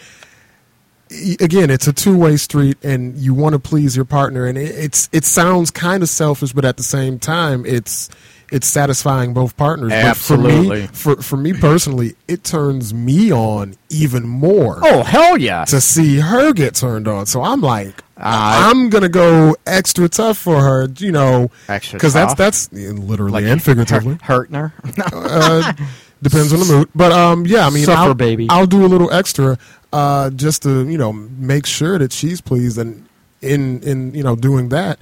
Again, 1.39 1.69
it's 1.69 1.87
a 1.87 1.93
two 1.93 2.17
way 2.17 2.35
street, 2.35 2.77
and 2.83 3.15
you 3.15 3.33
want 3.33 3.53
to 3.53 3.59
please 3.59 3.95
your 3.95 4.03
partner, 4.03 4.45
and 4.45 4.57
it, 4.57 4.75
it's 4.75 5.07
it 5.13 5.23
sounds 5.23 5.71
kind 5.71 6.03
of 6.03 6.09
selfish, 6.09 6.51
but 6.51 6.65
at 6.65 6.75
the 6.75 6.83
same 6.83 7.17
time, 7.17 7.65
it's 7.65 8.09
it's 8.53 8.67
satisfying 8.67 9.33
both 9.33 9.57
partners. 9.57 9.91
Absolutely. 9.91 10.81
But 10.87 10.95
for 10.95 11.09
me, 11.09 11.15
for 11.17 11.21
for 11.23 11.37
me 11.37 11.53
personally, 11.53 12.15
it 12.27 12.43
turns 12.43 12.93
me 12.93 13.31
on 13.33 13.75
even 13.89 14.23
more 14.27 14.77
oh 14.81 15.03
hell 15.03 15.37
yeah. 15.37 15.65
to 15.65 15.81
see 15.81 16.19
her 16.19 16.53
get 16.53 16.75
turned 16.75 17.07
on. 17.07 17.25
So 17.25 17.41
I'm 17.43 17.61
like, 17.61 18.01
Uh, 18.15 18.69
I'm 18.71 18.89
gonna 18.89 19.09
go 19.09 19.55
extra 19.65 20.07
tough 20.07 20.37
for 20.37 20.61
her, 20.61 20.87
you 20.99 21.11
know, 21.11 21.49
because 21.67 22.13
that's 22.13 22.35
that's 22.35 22.71
literally 22.71 23.31
Like 23.41 23.45
and 23.45 23.61
figuratively. 23.61 24.13
hurt- 24.21 24.21
hurting 24.21 24.55
her. 24.55 24.73
uh, 25.13 25.73
depends 26.21 26.53
on 26.53 26.59
the 26.59 26.65
mood, 26.65 26.89
but 26.95 27.11
um, 27.11 27.45
yeah, 27.45 27.65
I 27.65 27.69
mean, 27.71 27.85
Suffer, 27.85 27.99
I'll, 27.99 28.13
baby. 28.13 28.47
I'll 28.49 28.67
do 28.67 28.85
a 28.85 28.87
little 28.87 29.11
extra, 29.11 29.57
uh, 29.91 30.29
just 30.29 30.61
to 30.63 30.87
you 30.87 30.97
know 30.97 31.11
make 31.11 31.65
sure 31.65 31.97
that 31.97 32.13
she's 32.13 32.39
pleased, 32.39 32.77
and 32.77 33.07
in 33.41 33.81
in 33.81 34.13
you 34.13 34.23
know 34.23 34.35
doing 34.35 34.69
that, 34.69 34.99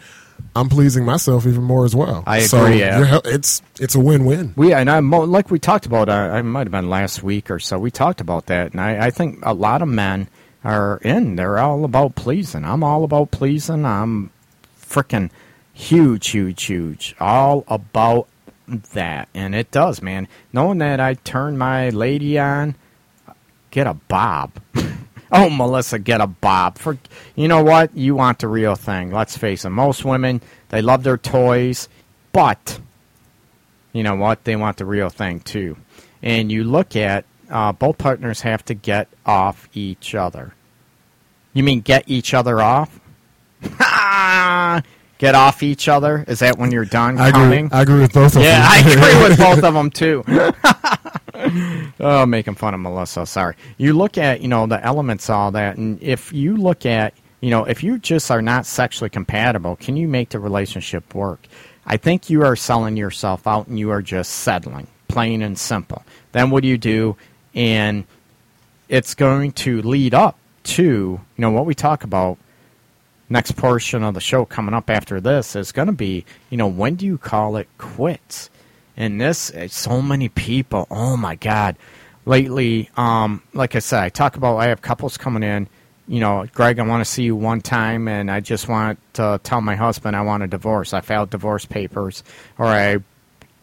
I'm 0.56 0.68
pleasing 0.70 1.06
myself 1.06 1.48
even 1.48 1.64
more 1.64 1.86
as 1.86 1.96
well. 1.96 2.24
I 2.28 2.42
So 2.42 2.64
agree, 2.66 2.80
yeah. 2.80 3.00
you're 3.00 3.22
it's 3.26 3.62
it's 3.80 3.96
a 3.96 4.00
win 4.00 4.26
win. 4.26 4.54
We 4.58 4.74
and 4.74 4.90
I 4.90 5.00
mo- 5.00 5.22
like 5.24 5.50
we 5.50 5.60
talked 5.60 5.86
about. 5.86 6.10
Uh, 6.10 6.14
I 6.34 6.42
might 6.42 6.68
have 6.68 6.72
been 6.72 6.90
last 6.90 7.24
week 7.24 7.50
or 7.50 7.60
so. 7.60 7.80
We 7.80 7.90
talked 7.92 8.20
about 8.22 8.48
that, 8.48 8.72
and 8.74 8.82
I, 8.82 9.08
I 9.08 9.12
think 9.12 9.40
a 9.44 9.54
lot 9.54 9.82
of 9.82 9.88
men 9.88 10.28
are 10.64 10.98
in. 11.04 11.38
They're 11.38 11.58
all 11.60 11.86
about 11.86 12.16
pleasing. 12.16 12.66
I'm 12.66 12.84
all 12.84 13.04
about 13.06 13.32
pleasing. 13.32 13.86
I'm 13.86 14.30
freaking 14.80 15.30
huge, 15.74 16.28
huge, 16.30 16.64
huge. 16.64 17.16
All 17.20 17.64
about 17.70 18.28
that, 18.68 19.30
and 19.34 19.56
it 19.56 19.72
does, 19.72 20.02
man. 20.02 20.28
Knowing 20.52 20.80
that 20.80 21.00
I 21.00 21.14
turn 21.14 21.58
my 21.58 21.90
lady 21.92 22.38
on, 22.38 22.76
get 23.72 23.88
a 23.88 23.94
bob. 23.94 24.52
oh, 25.32 25.50
Melissa, 25.50 26.00
get 26.00 26.22
a 26.22 26.28
bob. 26.28 26.78
For 26.78 26.98
you 27.36 27.48
know 27.48 27.64
what? 27.64 27.96
You 27.96 28.16
want 28.16 28.40
the 28.40 28.48
real 28.48 28.76
thing. 28.76 29.12
Let's 29.12 29.38
face 29.38 29.66
it. 29.66 29.70
Most 29.70 30.06
women 30.06 30.42
they 30.70 30.82
love 30.82 31.04
their 31.04 31.18
toys, 31.18 31.90
but 32.32 32.80
you 33.94 34.04
know 34.04 34.16
what? 34.16 34.44
They 34.46 34.56
want 34.56 34.78
the 34.78 34.86
real 34.86 35.10
thing 35.10 35.42
too. 35.42 35.78
And 36.24 36.52
you 36.52 36.64
look 36.64 36.96
at 36.96 37.26
uh, 37.50 37.74
both 37.74 37.98
partners 37.98 38.42
have 38.42 38.64
to 38.66 38.74
get 38.74 39.10
off 39.26 39.68
each 39.74 40.16
other. 40.16 40.54
You 41.54 41.64
mean 41.64 41.82
get 41.82 42.06
each 42.08 42.34
other 42.34 42.62
off? 42.62 43.00
get 45.18 45.36
off 45.36 45.62
each 45.62 45.90
other? 45.90 46.24
Is 46.28 46.40
that 46.40 46.58
when 46.58 46.72
you're 46.72 46.86
done 46.86 47.20
I 47.20 47.32
coming? 47.32 47.66
agree, 47.66 47.78
I 47.78 47.82
agree 47.82 48.00
with 48.00 48.14
both 48.14 48.38
of 48.38 48.42
yeah, 48.44 48.82
them. 48.82 48.88
Yeah, 48.88 49.04
I 49.04 49.10
agree 49.10 49.30
with 49.30 49.38
both 49.38 49.64
of 49.64 49.74
them 49.74 49.90
too. 49.90 50.24
oh, 52.00 52.26
making 52.26 52.56
fun 52.56 52.74
of 52.74 52.80
Melissa. 52.80 53.26
Sorry. 53.26 53.56
You 53.78 53.94
look 53.94 54.18
at 54.18 54.42
you 54.42 54.48
know 54.48 54.68
the 54.68 54.84
elements, 54.84 55.30
all 55.30 55.52
that, 55.52 55.78
and 55.78 56.02
if 56.02 56.34
you 56.34 56.58
look 56.58 56.86
at 56.86 57.14
you 57.40 57.50
know 57.50 57.66
if 57.66 57.84
you 57.84 57.98
just 57.98 58.30
are 58.32 58.42
not 58.42 58.66
sexually 58.66 59.10
compatible, 59.10 59.76
can 59.76 59.98
you 59.98 60.08
make 60.08 60.30
the 60.30 60.40
relationship 60.40 61.14
work? 61.16 61.48
I 61.86 61.98
think 61.98 62.30
you 62.30 62.44
are 62.44 62.56
selling 62.56 62.98
yourself 62.98 63.48
out, 63.48 63.68
and 63.68 63.80
you 63.80 63.90
are 63.92 64.02
just 64.02 64.32
settling, 64.32 64.88
plain 65.08 65.42
and 65.42 65.58
simple. 65.58 66.04
Then 66.32 66.50
what 66.50 66.64
do 66.64 66.70
you 66.70 66.78
do? 66.78 67.16
And 67.54 68.06
it's 68.88 69.14
going 69.14 69.54
to 69.54 69.82
lead 69.82 70.14
up 70.14 70.38
to 70.64 70.84
you 70.84 71.22
know 71.38 71.52
what 71.52 71.66
we 71.66 71.74
talk 71.74 72.04
about 72.04 72.38
next 73.32 73.54
portion 73.54 74.04
of 74.04 74.14
the 74.14 74.20
show 74.20 74.46
coming 74.46 74.76
up 74.76 74.90
after 74.90 75.22
this 75.22 75.56
is 75.56 75.72
going 75.72 75.88
to 75.88 75.94
be, 75.94 76.26
you 76.50 76.58
know, 76.58 76.68
when 76.68 76.96
do 76.96 77.06
you 77.06 77.18
call 77.18 77.56
it 77.56 77.68
quits? 77.78 78.50
And 78.98 79.20
this, 79.20 79.52
so 79.68 80.02
many 80.02 80.30
people, 80.30 80.88
oh 80.92 81.18
my 81.18 81.36
God. 81.36 81.76
Lately, 82.26 82.90
um, 82.98 83.42
like 83.54 83.76
I 83.76 83.80
said, 83.80 84.04
I 84.04 84.10
talk 84.10 84.36
about, 84.36 84.58
I 84.58 84.68
have 84.68 84.82
couples 84.82 85.18
coming 85.18 85.42
in, 85.44 85.68
you 86.08 86.20
know, 86.20 86.46
Greg, 86.54 86.78
I 86.78 86.84
want 86.84 87.04
to 87.04 87.10
see 87.10 87.24
you 87.24 87.36
one 87.36 87.62
time, 87.62 88.08
and 88.08 88.30
I 88.30 88.42
just 88.42 88.68
want 88.68 89.00
to 89.14 89.40
tell 89.44 89.62
my 89.62 89.76
husband 89.76 90.16
I 90.16 90.22
want 90.22 90.44
a 90.44 90.48
divorce. 90.48 90.94
I 90.94 91.02
filed 91.02 91.30
divorce 91.30 91.66
papers, 91.66 92.24
or 92.58 92.66
I 92.66 92.98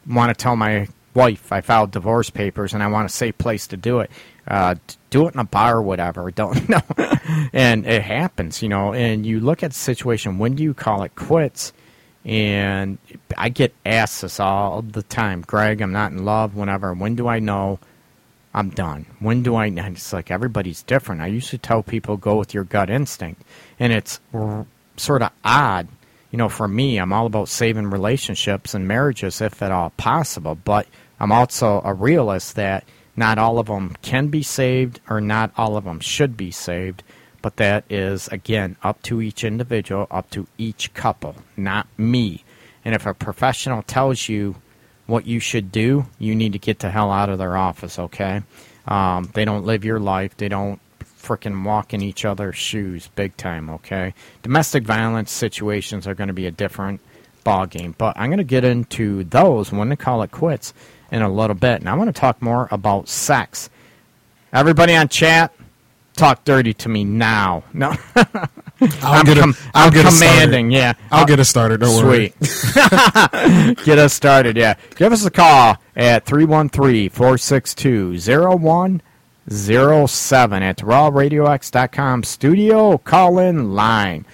want 0.09 0.31
to 0.31 0.43
tell 0.43 0.57
my 0.57 0.89
wife 1.15 1.53
I 1.53 1.61
filed 1.61 1.91
divorce 1.91 2.31
papers, 2.31 2.73
and 2.75 2.83
I 2.83 2.87
want 2.87 3.07
a 3.07 3.13
safe 3.13 3.37
place 3.37 3.67
to 3.69 3.77
do 3.77 4.01
it. 4.01 4.11
Uh, 4.47 4.77
do 5.11 5.29
it 5.29 5.35
in 5.35 5.41
a 5.41 5.45
bar 5.45 5.77
or 5.77 5.83
whatever. 5.83 6.31
Don't 6.35 6.69
know. 6.69 6.81
and 7.53 7.87
it 7.87 8.03
happens, 8.03 8.63
you 8.63 8.69
know. 8.71 8.95
And 8.95 9.27
you 9.27 9.41
look 9.41 9.63
at 9.63 9.73
the 9.73 9.79
situation. 9.79 10.39
When 10.39 10.55
do 10.55 10.63
you 10.63 10.73
call 10.73 11.03
it 11.03 11.15
quits? 11.17 11.73
And 12.29 12.99
I 13.39 13.49
get 13.49 13.75
asked 13.87 14.21
this 14.21 14.39
all 14.39 14.83
the 14.83 15.03
time, 15.03 15.41
Greg. 15.41 15.81
I'm 15.81 15.93
not 15.93 16.13
in 16.13 16.27
love. 16.27 16.55
Whenever. 16.55 16.93
When 16.93 17.15
do 17.15 17.27
I 17.27 17.39
know 17.39 17.79
I'm 18.53 18.69
done? 18.69 19.07
When 19.19 19.43
do 19.43 19.55
I? 19.55 19.67
And 19.67 19.79
it's 19.79 20.13
like 20.13 20.31
everybody's 20.31 20.83
different. 20.83 21.23
I 21.23 21.29
used 21.29 21.49
to 21.51 21.59
tell 21.59 21.83
people 21.83 22.19
go 22.19 22.37
with 22.37 22.53
your 22.53 22.65
gut 22.65 22.91
instinct, 22.91 23.43
and 23.81 23.95
it's 23.95 24.21
sort 24.99 25.23
of 25.23 25.31
odd. 25.43 25.89
You 26.31 26.37
know, 26.37 26.51
for 26.51 26.69
me, 26.69 26.99
I'm 26.99 27.15
all 27.15 27.25
about 27.25 27.49
saving 27.49 27.89
relationships 27.89 28.75
and 28.75 28.87
marriages 28.87 29.41
if 29.41 29.63
at 29.63 29.73
all 29.73 29.91
possible. 29.97 30.55
But 30.55 30.87
I'm 31.19 31.33
also 31.33 31.81
a 31.83 31.95
realist 31.95 32.57
that 32.57 32.85
not 33.17 33.39
all 33.39 33.59
of 33.59 33.67
them 33.67 33.97
can 34.03 34.29
be 34.29 34.43
saved 34.43 35.01
or 35.09 35.23
not 35.23 35.51
all 35.57 35.79
of 35.79 35.85
them 35.85 36.01
should 36.01 36.37
be 36.37 36.51
saved, 36.51 37.03
but 37.43 37.57
that 37.57 37.85
is, 37.91 38.29
again, 38.29 38.77
up 38.83 39.03
to 39.03 39.21
each 39.23 39.45
individual, 39.45 40.07
up 40.11 40.31
to 40.31 40.47
each 40.59 40.93
couple, 40.95 41.37
not 41.57 41.87
me. 41.97 42.45
And 42.85 42.95
if 42.95 43.07
a 43.07 43.15
professional 43.15 43.83
tells 43.83 44.29
you 44.29 44.57
what 45.07 45.27
you 45.27 45.41
should 45.41 45.73
do, 45.73 46.07
you 46.19 46.35
need 46.35 46.53
to 46.53 46.59
get 46.59 46.81
the 46.81 46.91
hell 46.91 47.11
out 47.11 47.29
of 47.29 47.39
their 47.39 47.57
office, 47.57 47.99
okay? 47.99 48.43
Um, 48.87 49.31
they 49.35 49.45
don't 49.45 49.65
live 49.65 49.85
your 49.85 50.01
life. 50.01 50.37
They 50.37 50.49
don't 50.49 50.81
freaking 51.01 51.65
walk 51.65 51.93
in 51.93 52.03
each 52.03 52.25
other's 52.25 52.57
shoes 52.57 53.09
big 53.15 53.37
time, 53.37 53.71
okay? 53.71 54.15
Domestic 54.43 54.85
violence 54.85 55.31
situations 55.31 56.07
are 56.07 56.15
going 56.15 56.29
to 56.29 56.35
be 56.35 56.47
a 56.47 56.51
different 56.51 57.01
ball 57.45 57.67
game, 57.67 57.95
but 57.99 58.17
I'm 58.19 58.31
going 58.31 58.39
to 58.39 58.45
get 58.45 58.65
into 58.65 59.25
those 59.25 59.73
when 59.73 59.89
they 59.89 59.97
call 59.97 60.23
it 60.23 60.31
quits 60.31 60.73
in 61.11 61.23
a 61.23 61.33
little 61.33 61.57
bit. 61.57 61.81
And 61.81 61.89
I 61.89 61.95
want 61.95 62.15
to 62.15 62.19
talk 62.19 62.41
more 62.43 62.69
about 62.71 63.09
sex. 63.09 63.71
Everybody 64.53 64.95
on 64.95 65.09
chat, 65.09 65.53
talk 66.19 66.45
dirty 66.45 66.75
to 66.75 66.89
me 66.89 67.05
now. 67.05 67.65
No, 67.73 67.95
I'll 68.17 68.27
I'm, 69.03 69.25
get, 69.25 69.39
com- 69.39 69.51
a, 69.51 69.55
I'll 69.75 69.87
I'm 69.87 69.93
get 69.93 70.07
commanding. 70.07 70.71
Yeah, 70.71 70.93
I'll 71.11 71.27
get 71.27 71.41
us 71.41 71.49
started. 71.49 71.81
Don't 71.81 72.05
worry. 72.05 72.33
Sweet. 72.43 72.75
Get 73.85 73.99
us 73.99 74.13
started, 74.15 74.57
yeah. 74.57 74.75
Give 74.97 75.13
us 75.13 75.25
a 75.25 75.31
call 75.31 75.77
at 75.97 76.25
313 76.27 77.11
462 77.11 78.19
0107 78.19 80.63
at 80.63 80.79
rawradiox.com 80.79 82.23
studio 82.23 82.99
call 82.99 83.39
in 83.39 83.75
line. 83.75 84.27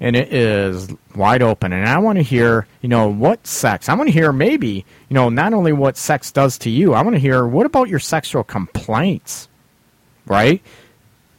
And 0.00 0.14
it 0.14 0.32
is 0.32 0.88
wide 1.16 1.42
open. 1.42 1.72
And 1.72 1.88
I 1.88 1.98
want 1.98 2.18
to 2.18 2.22
hear, 2.22 2.66
you 2.82 2.88
know, 2.88 3.08
what 3.08 3.46
sex. 3.46 3.88
I 3.88 3.94
want 3.94 4.08
to 4.08 4.12
hear 4.12 4.32
maybe, 4.32 4.84
you 5.08 5.14
know, 5.14 5.28
not 5.28 5.52
only 5.52 5.72
what 5.72 5.96
sex 5.96 6.30
does 6.30 6.56
to 6.58 6.70
you, 6.70 6.94
I 6.94 7.02
want 7.02 7.16
to 7.16 7.20
hear 7.20 7.46
what 7.46 7.66
about 7.66 7.88
your 7.88 7.98
sexual 7.98 8.44
complaints, 8.44 9.48
right? 10.26 10.62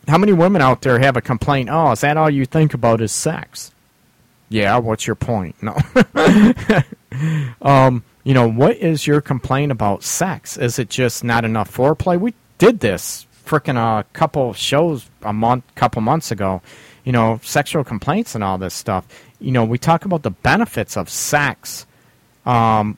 How 0.09 0.17
many 0.17 0.33
women 0.33 0.61
out 0.61 0.81
there 0.81 0.99
have 0.99 1.15
a 1.15 1.21
complaint? 1.21 1.69
Oh, 1.71 1.91
is 1.91 2.01
that 2.01 2.17
all 2.17 2.29
you 2.29 2.45
think 2.45 2.73
about 2.73 3.01
is 3.01 3.11
sex? 3.11 3.71
Yeah, 4.49 4.77
what's 4.77 5.05
your 5.05 5.15
point? 5.15 5.55
No. 5.61 5.77
um, 7.61 8.03
you 8.23 8.33
know, 8.33 8.49
what 8.49 8.77
is 8.77 9.05
your 9.05 9.21
complaint 9.21 9.71
about 9.71 10.03
sex? 10.03 10.57
Is 10.57 10.79
it 10.79 10.89
just 10.89 11.23
not 11.23 11.45
enough 11.45 11.71
foreplay? 11.71 12.19
We 12.19 12.33
did 12.57 12.79
this 12.79 13.27
freaking 13.45 13.77
a 13.77 14.03
couple 14.13 14.53
shows 14.53 15.09
a 15.21 15.33
month, 15.33 15.63
couple 15.75 16.01
months 16.01 16.31
ago. 16.31 16.61
You 17.03 17.11
know, 17.11 17.39
sexual 17.43 17.83
complaints 17.83 18.35
and 18.35 18.43
all 18.43 18.57
this 18.57 18.73
stuff. 18.73 19.05
You 19.39 19.51
know, 19.51 19.63
we 19.63 19.77
talk 19.77 20.05
about 20.05 20.23
the 20.23 20.31
benefits 20.31 20.97
of 20.97 21.09
sex, 21.09 21.85
um, 22.45 22.97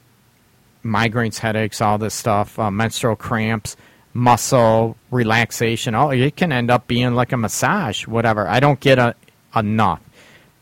migraines, 0.84 1.38
headaches, 1.38 1.82
all 1.82 1.98
this 1.98 2.14
stuff, 2.14 2.58
uh, 2.58 2.72
menstrual 2.72 3.16
cramps, 3.16 3.78
muscle 4.14 4.98
relaxation. 5.10 5.96
Oh, 5.96 6.10
it 6.10 6.36
can 6.36 6.52
end 6.52 6.70
up 6.70 6.88
being 6.88 7.16
like 7.16 7.32
a 7.32 7.38
massage, 7.38 8.08
whatever. 8.08 8.48
I 8.48 8.60
don't 8.60 8.80
get 8.80 9.00
a, 9.00 9.16
enough. 9.56 10.02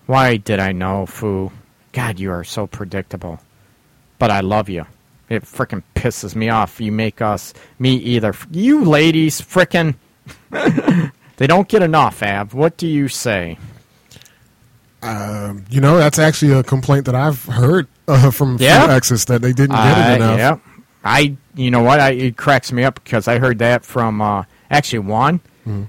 Why 0.05 0.37
did 0.37 0.59
I 0.59 0.71
know, 0.71 1.05
Foo? 1.05 1.51
God, 1.91 2.19
you 2.19 2.31
are 2.31 2.43
so 2.43 2.67
predictable. 2.67 3.39
But 4.17 4.31
I 4.31 4.41
love 4.41 4.69
you. 4.69 4.85
It 5.29 5.43
frickin' 5.43 5.83
pisses 5.95 6.35
me 6.35 6.49
off. 6.49 6.81
You 6.81 6.91
make 6.91 7.21
us, 7.21 7.53
me 7.77 7.95
either. 7.97 8.33
You 8.51 8.83
ladies, 8.85 9.39
frickin', 9.41 9.95
they 11.37 11.47
don't 11.47 11.67
get 11.67 11.83
enough, 11.83 12.23
Av. 12.23 12.53
What 12.53 12.77
do 12.77 12.87
you 12.87 13.07
say? 13.07 13.57
Um, 15.01 15.65
you 15.69 15.79
know, 15.79 15.97
that's 15.97 16.19
actually 16.19 16.51
a 16.53 16.63
complaint 16.63 17.05
that 17.05 17.15
I've 17.15 17.45
heard 17.45 17.87
uh, 18.07 18.31
from 18.31 18.57
Yeah? 18.59 18.85
few 18.85 18.95
exes 18.95 19.25
that 19.25 19.41
they 19.41 19.53
didn't 19.53 19.75
get 19.75 20.11
it 20.11 20.15
enough. 20.15 20.37
yeah. 20.37 20.57
I, 21.03 21.37
you 21.59 21.71
know 21.71 21.83
what? 21.83 21.99
I, 21.99 22.11
it 22.11 22.37
cracks 22.37 22.71
me 22.71 22.83
up 22.83 23.03
because 23.03 23.27
I 23.27 23.37
heard 23.37 23.59
that 23.59 23.83
from 23.83 24.21
uh, 24.21 24.43
actually 24.71 24.99
Juan. 24.99 25.39
Mm-hmm. 25.67 25.83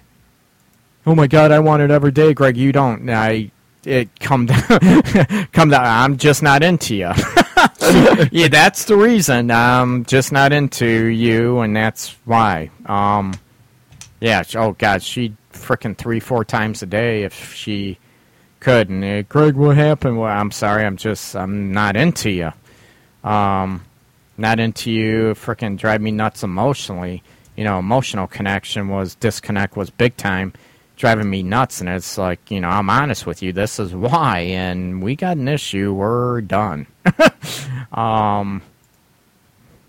Oh 1.07 1.15
my 1.15 1.27
God, 1.27 1.53
I 1.53 1.61
want 1.61 1.83
it 1.83 1.91
every 1.91 2.11
day, 2.11 2.35
Greg. 2.35 2.57
You 2.57 2.73
don't. 2.73 3.09
I 3.09 3.51
it 3.85 4.19
come 4.21 4.47
down, 4.47 4.63
come 5.53 5.71
down. 5.71 5.85
I'm 5.85 6.17
just 6.19 6.43
not 6.43 6.63
into 6.63 6.97
you. 6.97 7.13
yeah, 8.31 8.49
that's 8.49 8.85
the 8.85 8.97
reason. 8.97 9.51
I'm 9.51 10.05
just 10.05 10.33
not 10.33 10.53
into 10.53 11.07
you, 11.07 11.61
and 11.61 11.75
that's 11.75 12.17
why. 12.25 12.71
Um, 12.87 13.35
yeah. 14.21 14.43
Oh 14.57 14.73
God, 14.73 15.03
she 15.03 15.35
freaking 15.53 15.97
three, 15.97 16.21
four 16.21 16.45
times 16.45 16.83
a 16.83 16.87
day 16.87 17.23
if 17.23 17.55
she 17.55 17.99
could. 18.59 18.89
And 18.89 19.05
uh, 19.05 19.23
Greg, 19.23 19.55
what 19.55 19.77
happened? 19.77 20.19
Well, 20.19 20.31
I'm 20.31 20.51
sorry. 20.51 20.85
I'm 20.85 20.97
just. 20.97 21.37
I'm 21.37 21.73
not 21.73 21.97
into 21.97 22.31
you. 22.31 22.53
Um, 23.23 23.85
not 24.41 24.59
into 24.59 24.91
you. 24.91 25.35
Frickin' 25.35 25.77
drive 25.77 26.01
me 26.01 26.11
nuts 26.11 26.43
emotionally. 26.43 27.23
You 27.57 27.65
know, 27.65 27.79
emotional 27.79 28.27
connection 28.27 28.89
was 28.89 29.15
disconnect 29.17 29.77
was 29.77 29.91
big 29.91 30.17
time, 30.17 30.55
driving 30.97 31.29
me 31.29 31.43
nuts. 31.43 31.81
And 31.81 31.89
it's 31.89 32.17
like, 32.17 32.51
you 32.51 32.61
know, 32.61 32.69
I'm 32.69 32.89
honest 32.89 33.27
with 33.27 33.43
you. 33.43 33.53
This 33.53 33.79
is 33.79 33.95
why, 33.95 34.39
and 34.39 35.03
we 35.03 35.15
got 35.15 35.37
an 35.37 35.47
issue. 35.47 35.93
We're 35.93 36.41
done. 36.41 36.87
um, 37.93 38.63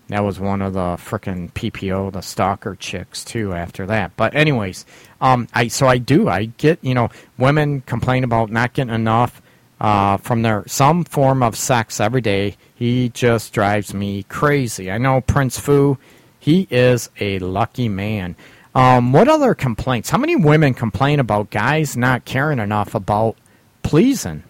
that 0.08 0.22
was 0.22 0.38
one 0.38 0.60
of 0.60 0.74
the 0.74 0.96
frickin' 0.96 1.50
PPO, 1.52 2.12
the 2.12 2.20
stalker 2.20 2.76
chicks 2.76 3.24
too. 3.24 3.54
After 3.54 3.86
that, 3.86 4.14
but 4.16 4.34
anyways, 4.34 4.84
um, 5.22 5.48
I 5.54 5.68
so 5.68 5.86
I 5.86 5.96
do. 5.96 6.28
I 6.28 6.44
get 6.44 6.78
you 6.82 6.92
know 6.92 7.08
women 7.38 7.80
complain 7.82 8.22
about 8.22 8.50
not 8.50 8.74
getting 8.74 8.94
enough 8.94 9.40
uh, 9.82 10.16
from 10.16 10.42
their 10.42 10.62
some 10.66 11.04
form 11.04 11.42
of 11.42 11.56
sex 11.56 12.00
every 12.00 12.22
day. 12.22 12.56
He 12.74 13.10
just 13.10 13.52
drives 13.52 13.92
me 13.92 14.22
crazy. 14.22 14.90
I 14.90 14.96
know 14.96 15.20
Prince 15.20 15.58
Fu. 15.58 15.98
He 16.38 16.66
is 16.70 17.10
a 17.20 17.38
lucky 17.40 17.88
man. 17.88 18.36
Um, 18.74 19.12
what 19.12 19.28
other 19.28 19.54
complaints? 19.54 20.08
How 20.08 20.18
many 20.18 20.36
women 20.36 20.72
complain 20.72 21.20
about 21.20 21.50
guys 21.50 21.96
not 21.96 22.24
caring 22.24 22.60
enough 22.60 22.94
about 22.94 23.36
pleasing? 23.82 24.44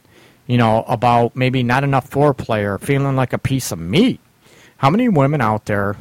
You 0.47 0.59
know, 0.59 0.85
about 0.87 1.35
maybe 1.35 1.63
not 1.63 1.83
enough 1.83 2.11
foreplay 2.11 2.63
or 2.65 2.79
feeling 2.79 3.17
like 3.17 3.33
a 3.33 3.39
piece 3.39 3.73
of 3.73 3.79
meat. 3.79 4.21
How 4.77 4.91
many 4.91 5.09
women 5.09 5.41
out 5.41 5.65
there 5.65 5.97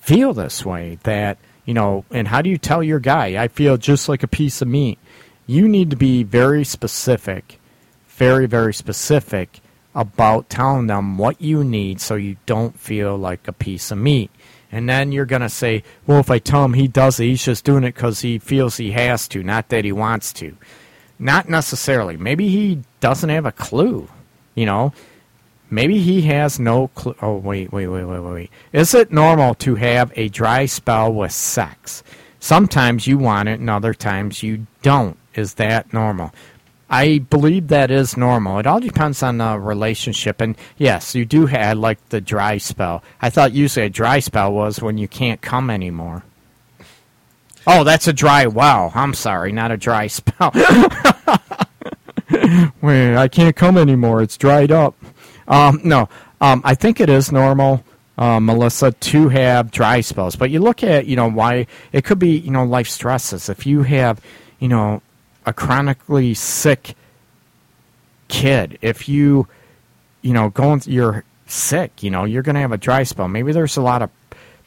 feel 0.00 0.32
this 0.34 0.64
way 0.64 0.98
that 1.04 1.38
You 1.70 1.74
know, 1.74 2.04
and 2.10 2.26
how 2.26 2.42
do 2.42 2.50
you 2.50 2.58
tell 2.58 2.82
your 2.82 2.98
guy, 2.98 3.40
I 3.40 3.46
feel 3.46 3.76
just 3.76 4.08
like 4.08 4.24
a 4.24 4.28
piece 4.28 4.60
of 4.60 4.66
meat? 4.66 4.98
You 5.46 5.68
need 5.68 5.90
to 5.90 5.96
be 5.96 6.24
very 6.24 6.64
specific, 6.64 7.59
very, 8.20 8.44
very 8.44 8.74
specific 8.74 9.60
about 9.94 10.50
telling 10.50 10.88
them 10.88 11.16
what 11.16 11.40
you 11.40 11.64
need 11.64 11.98
so 12.02 12.16
you 12.16 12.36
don't 12.44 12.78
feel 12.78 13.16
like 13.16 13.48
a 13.48 13.52
piece 13.52 13.90
of 13.90 13.96
meat. 13.96 14.30
And 14.70 14.86
then 14.86 15.10
you're 15.10 15.24
going 15.24 15.40
to 15.40 15.48
say, 15.48 15.84
well, 16.06 16.20
if 16.20 16.30
I 16.30 16.38
tell 16.38 16.62
him 16.62 16.74
he 16.74 16.86
does 16.86 17.18
it, 17.18 17.24
he's 17.24 17.42
just 17.42 17.64
doing 17.64 17.82
it 17.82 17.94
because 17.94 18.20
he 18.20 18.38
feels 18.38 18.76
he 18.76 18.90
has 18.90 19.26
to, 19.28 19.42
not 19.42 19.70
that 19.70 19.86
he 19.86 19.92
wants 19.92 20.34
to. 20.34 20.54
Not 21.18 21.48
necessarily. 21.48 22.18
Maybe 22.18 22.50
he 22.50 22.82
doesn't 23.00 23.30
have 23.30 23.46
a 23.46 23.52
clue. 23.52 24.06
You 24.54 24.66
know, 24.66 24.92
maybe 25.70 25.98
he 25.98 26.20
has 26.22 26.60
no 26.60 26.88
clue. 26.88 27.16
Oh, 27.22 27.38
wait, 27.38 27.72
wait, 27.72 27.86
wait, 27.86 28.04
wait, 28.04 28.20
wait. 28.20 28.50
Is 28.74 28.92
it 28.92 29.10
normal 29.10 29.54
to 29.54 29.76
have 29.76 30.12
a 30.14 30.28
dry 30.28 30.66
spell 30.66 31.10
with 31.10 31.32
sex? 31.32 32.02
Sometimes 32.38 33.06
you 33.06 33.16
want 33.16 33.48
it 33.48 33.60
and 33.60 33.70
other 33.70 33.94
times 33.94 34.42
you 34.42 34.66
don't. 34.82 35.16
Is 35.34 35.54
that 35.54 35.94
normal? 35.94 36.34
I 36.90 37.18
believe 37.18 37.68
that 37.68 37.92
is 37.92 38.16
normal. 38.16 38.58
It 38.58 38.66
all 38.66 38.80
depends 38.80 39.22
on 39.22 39.38
the 39.38 39.56
relationship. 39.58 40.40
And 40.40 40.56
yes, 40.76 41.14
you 41.14 41.24
do 41.24 41.46
have 41.46 41.78
like 41.78 42.08
the 42.08 42.20
dry 42.20 42.58
spell. 42.58 43.04
I 43.22 43.30
thought 43.30 43.52
usually 43.52 43.86
a 43.86 43.90
dry 43.90 44.18
spell 44.18 44.52
was 44.52 44.82
when 44.82 44.98
you 44.98 45.06
can't 45.06 45.40
come 45.40 45.70
anymore. 45.70 46.24
Oh, 47.66 47.84
that's 47.84 48.08
a 48.08 48.12
dry 48.12 48.46
wow. 48.46 48.90
I'm 48.94 49.14
sorry, 49.14 49.52
not 49.52 49.70
a 49.70 49.76
dry 49.76 50.06
spell. 50.08 50.50
Wait, 52.82 53.16
I 53.16 53.28
can't 53.28 53.54
come 53.54 53.78
anymore. 53.78 54.22
It's 54.22 54.36
dried 54.36 54.72
up. 54.72 54.96
Um, 55.46 55.80
no, 55.84 56.08
um, 56.40 56.60
I 56.64 56.74
think 56.74 57.00
it 57.00 57.08
is 57.08 57.30
normal, 57.30 57.84
uh, 58.18 58.40
Melissa, 58.40 58.92
to 58.92 59.28
have 59.28 59.70
dry 59.70 60.00
spells. 60.00 60.34
But 60.36 60.50
you 60.50 60.58
look 60.60 60.82
at, 60.82 61.06
you 61.06 61.14
know, 61.16 61.30
why 61.30 61.66
it 61.92 62.04
could 62.04 62.18
be, 62.18 62.36
you 62.38 62.50
know, 62.50 62.64
life 62.64 62.88
stresses. 62.88 63.48
If 63.48 63.66
you 63.66 63.82
have, 63.82 64.20
you 64.58 64.68
know, 64.68 65.02
a 65.46 65.52
chronically 65.52 66.34
sick 66.34 66.94
kid, 68.28 68.78
if 68.80 69.08
you, 69.08 69.46
you 70.22 70.32
know, 70.32 70.50
going, 70.50 70.82
you're 70.86 71.24
sick, 71.46 72.02
you 72.02 72.10
know, 72.10 72.24
you're 72.24 72.42
going 72.42 72.54
to 72.54 72.60
have 72.60 72.72
a 72.72 72.78
dry 72.78 73.02
spell. 73.02 73.28
Maybe 73.28 73.52
there's 73.52 73.76
a 73.76 73.82
lot 73.82 74.02
of 74.02 74.10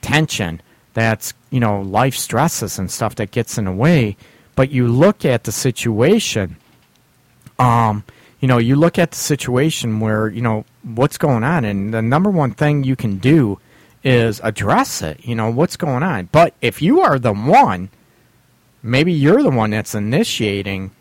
tension 0.01 0.61
that's, 0.93 1.33
you 1.49 1.59
know, 1.59 1.81
life 1.81 2.15
stresses 2.15 2.77
and 2.77 2.91
stuff 2.91 3.15
that 3.15 3.31
gets 3.31 3.57
in 3.57 3.65
the 3.65 3.71
way. 3.71 4.15
But 4.55 4.71
you 4.71 4.87
look 4.87 5.25
at 5.25 5.45
the 5.45 5.51
situation, 5.51 6.57
um, 7.57 8.03
you 8.39 8.47
know, 8.47 8.57
you 8.57 8.75
look 8.75 8.99
at 8.99 9.11
the 9.11 9.17
situation 9.17 9.99
where, 9.99 10.27
you 10.27 10.41
know, 10.41 10.65
what's 10.83 11.17
going 11.17 11.43
on. 11.43 11.65
And 11.65 11.93
the 11.93 12.01
number 12.01 12.29
one 12.29 12.51
thing 12.51 12.83
you 12.83 12.95
can 12.95 13.17
do 13.17 13.59
is 14.03 14.41
address 14.43 15.01
it. 15.01 15.25
You 15.25 15.35
know, 15.35 15.49
what's 15.49 15.77
going 15.77 16.03
on. 16.03 16.29
But 16.31 16.53
if 16.61 16.81
you 16.81 17.01
are 17.01 17.17
the 17.17 17.33
one, 17.33 17.89
maybe 18.83 19.13
you're 19.13 19.41
the 19.41 19.49
one 19.49 19.71
that's 19.71 19.95
initiating 19.95 20.91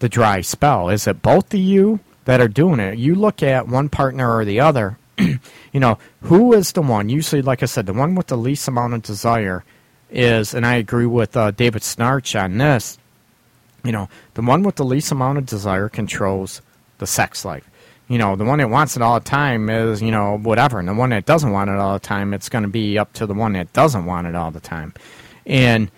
the 0.00 0.08
dry 0.08 0.40
spell. 0.40 0.90
Is 0.90 1.06
it 1.06 1.22
both 1.22 1.54
of 1.54 1.60
you 1.60 2.00
that 2.24 2.40
are 2.40 2.48
doing 2.48 2.80
it? 2.80 2.98
You 2.98 3.14
look 3.14 3.42
at 3.42 3.68
one 3.68 3.88
partner 3.88 4.36
or 4.36 4.44
the 4.44 4.60
other. 4.60 4.98
you 5.18 5.40
know, 5.80 5.98
who 6.22 6.52
is 6.52 6.72
the 6.72 6.82
one? 6.82 7.08
Usually, 7.08 7.40
like 7.40 7.62
I 7.62 7.66
said, 7.66 7.86
the 7.86 7.92
one 7.92 8.14
with 8.14 8.26
the 8.26 8.36
least 8.36 8.68
amount 8.68 8.94
of 8.94 9.02
desire 9.02 9.64
is, 10.10 10.54
and 10.54 10.66
I 10.66 10.74
agree 10.74 11.06
with 11.06 11.36
uh, 11.36 11.52
David 11.52 11.82
Schnarch 11.82 12.38
on 12.38 12.58
this. 12.58 12.98
You 13.84 13.92
know, 13.92 14.08
the 14.34 14.42
one 14.42 14.62
with 14.62 14.76
the 14.76 14.84
least 14.84 15.12
amount 15.12 15.38
of 15.38 15.46
desire 15.46 15.88
controls 15.88 16.60
the 16.98 17.06
sex 17.06 17.44
life. 17.44 17.68
You 18.08 18.18
know, 18.18 18.36
the 18.36 18.44
one 18.44 18.58
that 18.58 18.70
wants 18.70 18.96
it 18.96 19.02
all 19.02 19.20
the 19.20 19.24
time 19.24 19.68
is, 19.68 20.00
you 20.00 20.10
know, 20.10 20.38
whatever. 20.38 20.78
And 20.78 20.88
the 20.88 20.94
one 20.94 21.10
that 21.10 21.26
doesn't 21.26 21.52
want 21.52 21.70
it 21.70 21.76
all 21.76 21.92
the 21.92 21.98
time, 21.98 22.32
it's 22.32 22.48
going 22.48 22.62
to 22.62 22.68
be 22.68 22.98
up 22.98 23.12
to 23.14 23.26
the 23.26 23.34
one 23.34 23.52
that 23.52 23.72
doesn't 23.72 24.06
want 24.06 24.26
it 24.26 24.34
all 24.34 24.50
the 24.50 24.60
time. 24.60 24.94
And 25.44 25.90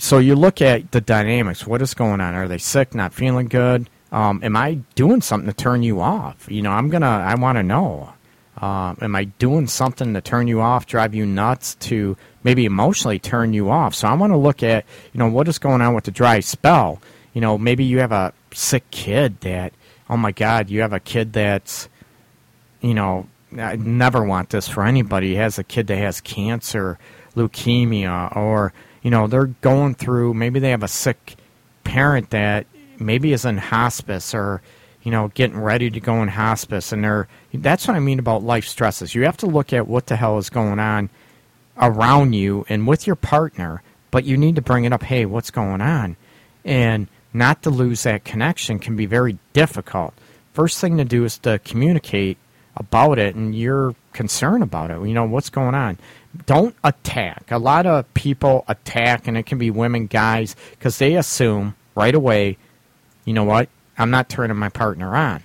so 0.00 0.18
you 0.18 0.34
look 0.34 0.62
at 0.62 0.92
the 0.92 1.00
dynamics. 1.00 1.66
What 1.66 1.82
is 1.82 1.94
going 1.94 2.20
on? 2.20 2.34
Are 2.34 2.48
they 2.48 2.58
sick, 2.58 2.94
not 2.94 3.12
feeling 3.12 3.48
good? 3.48 3.88
Um, 4.10 4.40
am 4.42 4.56
I 4.56 4.74
doing 4.94 5.20
something 5.20 5.46
to 5.46 5.52
turn 5.52 5.82
you 5.82 6.00
off? 6.00 6.46
You 6.50 6.62
know, 6.62 6.70
I'm 6.70 6.88
gonna. 6.88 7.06
I 7.06 7.34
want 7.34 7.56
to 7.56 7.62
know. 7.62 8.14
Uh, 8.60 8.94
am 9.00 9.14
I 9.14 9.24
doing 9.24 9.66
something 9.66 10.12
to 10.14 10.20
turn 10.20 10.48
you 10.48 10.60
off, 10.60 10.86
drive 10.86 11.14
you 11.14 11.24
nuts, 11.24 11.76
to 11.76 12.16
maybe 12.42 12.64
emotionally 12.64 13.18
turn 13.18 13.52
you 13.52 13.70
off? 13.70 13.94
So 13.94 14.08
I 14.08 14.14
want 14.14 14.32
to 14.32 14.36
look 14.36 14.62
at, 14.62 14.84
you 15.12 15.18
know, 15.18 15.28
what 15.28 15.48
is 15.48 15.58
going 15.58 15.80
on 15.80 15.94
with 15.94 16.04
the 16.04 16.10
dry 16.10 16.40
spell. 16.40 17.00
You 17.32 17.40
know, 17.40 17.56
maybe 17.56 17.84
you 17.84 18.00
have 18.00 18.12
a 18.12 18.32
sick 18.52 18.90
kid 18.90 19.40
that, 19.42 19.72
oh 20.10 20.16
my 20.16 20.32
God, 20.32 20.68
you 20.68 20.80
have 20.80 20.92
a 20.92 21.00
kid 21.00 21.32
that's, 21.32 21.88
you 22.80 22.92
know, 22.92 23.28
I 23.56 23.76
never 23.76 24.24
want 24.24 24.50
this 24.50 24.68
for 24.68 24.84
anybody. 24.84 25.36
Has 25.36 25.58
a 25.58 25.64
kid 25.64 25.86
that 25.86 25.96
has 25.96 26.20
cancer, 26.20 26.98
leukemia, 27.34 28.34
or 28.36 28.72
you 29.02 29.10
know, 29.10 29.26
they're 29.26 29.46
going 29.46 29.94
through, 29.94 30.34
maybe 30.34 30.60
they 30.60 30.70
have 30.70 30.82
a 30.82 30.88
sick 30.88 31.36
parent 31.84 32.30
that 32.30 32.66
maybe 32.98 33.32
is 33.32 33.44
in 33.44 33.56
hospice 33.56 34.34
or, 34.34 34.60
you 35.02 35.10
know, 35.10 35.28
getting 35.28 35.58
ready 35.58 35.90
to 35.90 36.00
go 36.00 36.22
in 36.22 36.28
hospice. 36.28 36.92
And 36.92 37.02
they're, 37.02 37.28
that's 37.54 37.88
what 37.88 37.96
I 37.96 38.00
mean 38.00 38.18
about 38.18 38.42
life 38.42 38.66
stresses. 38.66 39.14
You 39.14 39.24
have 39.24 39.38
to 39.38 39.46
look 39.46 39.72
at 39.72 39.88
what 39.88 40.06
the 40.06 40.16
hell 40.16 40.38
is 40.38 40.50
going 40.50 40.78
on 40.78 41.08
around 41.78 42.34
you 42.34 42.66
and 42.68 42.86
with 42.86 43.06
your 43.06 43.16
partner, 43.16 43.82
but 44.10 44.24
you 44.24 44.36
need 44.36 44.56
to 44.56 44.62
bring 44.62 44.84
it 44.84 44.92
up. 44.92 45.02
Hey, 45.02 45.24
what's 45.24 45.50
going 45.50 45.80
on? 45.80 46.16
And 46.64 47.08
not 47.32 47.62
to 47.62 47.70
lose 47.70 48.02
that 48.02 48.24
connection 48.24 48.78
can 48.78 48.96
be 48.96 49.06
very 49.06 49.38
difficult. 49.52 50.12
First 50.52 50.78
thing 50.78 50.98
to 50.98 51.04
do 51.04 51.24
is 51.24 51.38
to 51.38 51.58
communicate 51.60 52.36
about 52.76 53.18
it 53.18 53.34
and 53.34 53.54
you're 53.54 53.94
concerned 54.12 54.62
about 54.62 54.90
it. 54.90 55.00
You 55.00 55.14
know, 55.14 55.24
what's 55.24 55.50
going 55.50 55.74
on? 55.74 55.98
Don't 56.46 56.74
attack. 56.84 57.50
A 57.50 57.58
lot 57.58 57.86
of 57.86 58.12
people 58.14 58.64
attack, 58.68 59.26
and 59.26 59.36
it 59.36 59.46
can 59.46 59.58
be 59.58 59.70
women, 59.70 60.06
guys, 60.06 60.54
because 60.70 60.98
they 60.98 61.16
assume 61.16 61.74
right 61.94 62.14
away, 62.14 62.56
you 63.24 63.34
know 63.34 63.44
what, 63.44 63.68
I'm 63.98 64.10
not 64.10 64.28
turning 64.28 64.56
my 64.56 64.68
partner 64.68 65.16
on. 65.16 65.42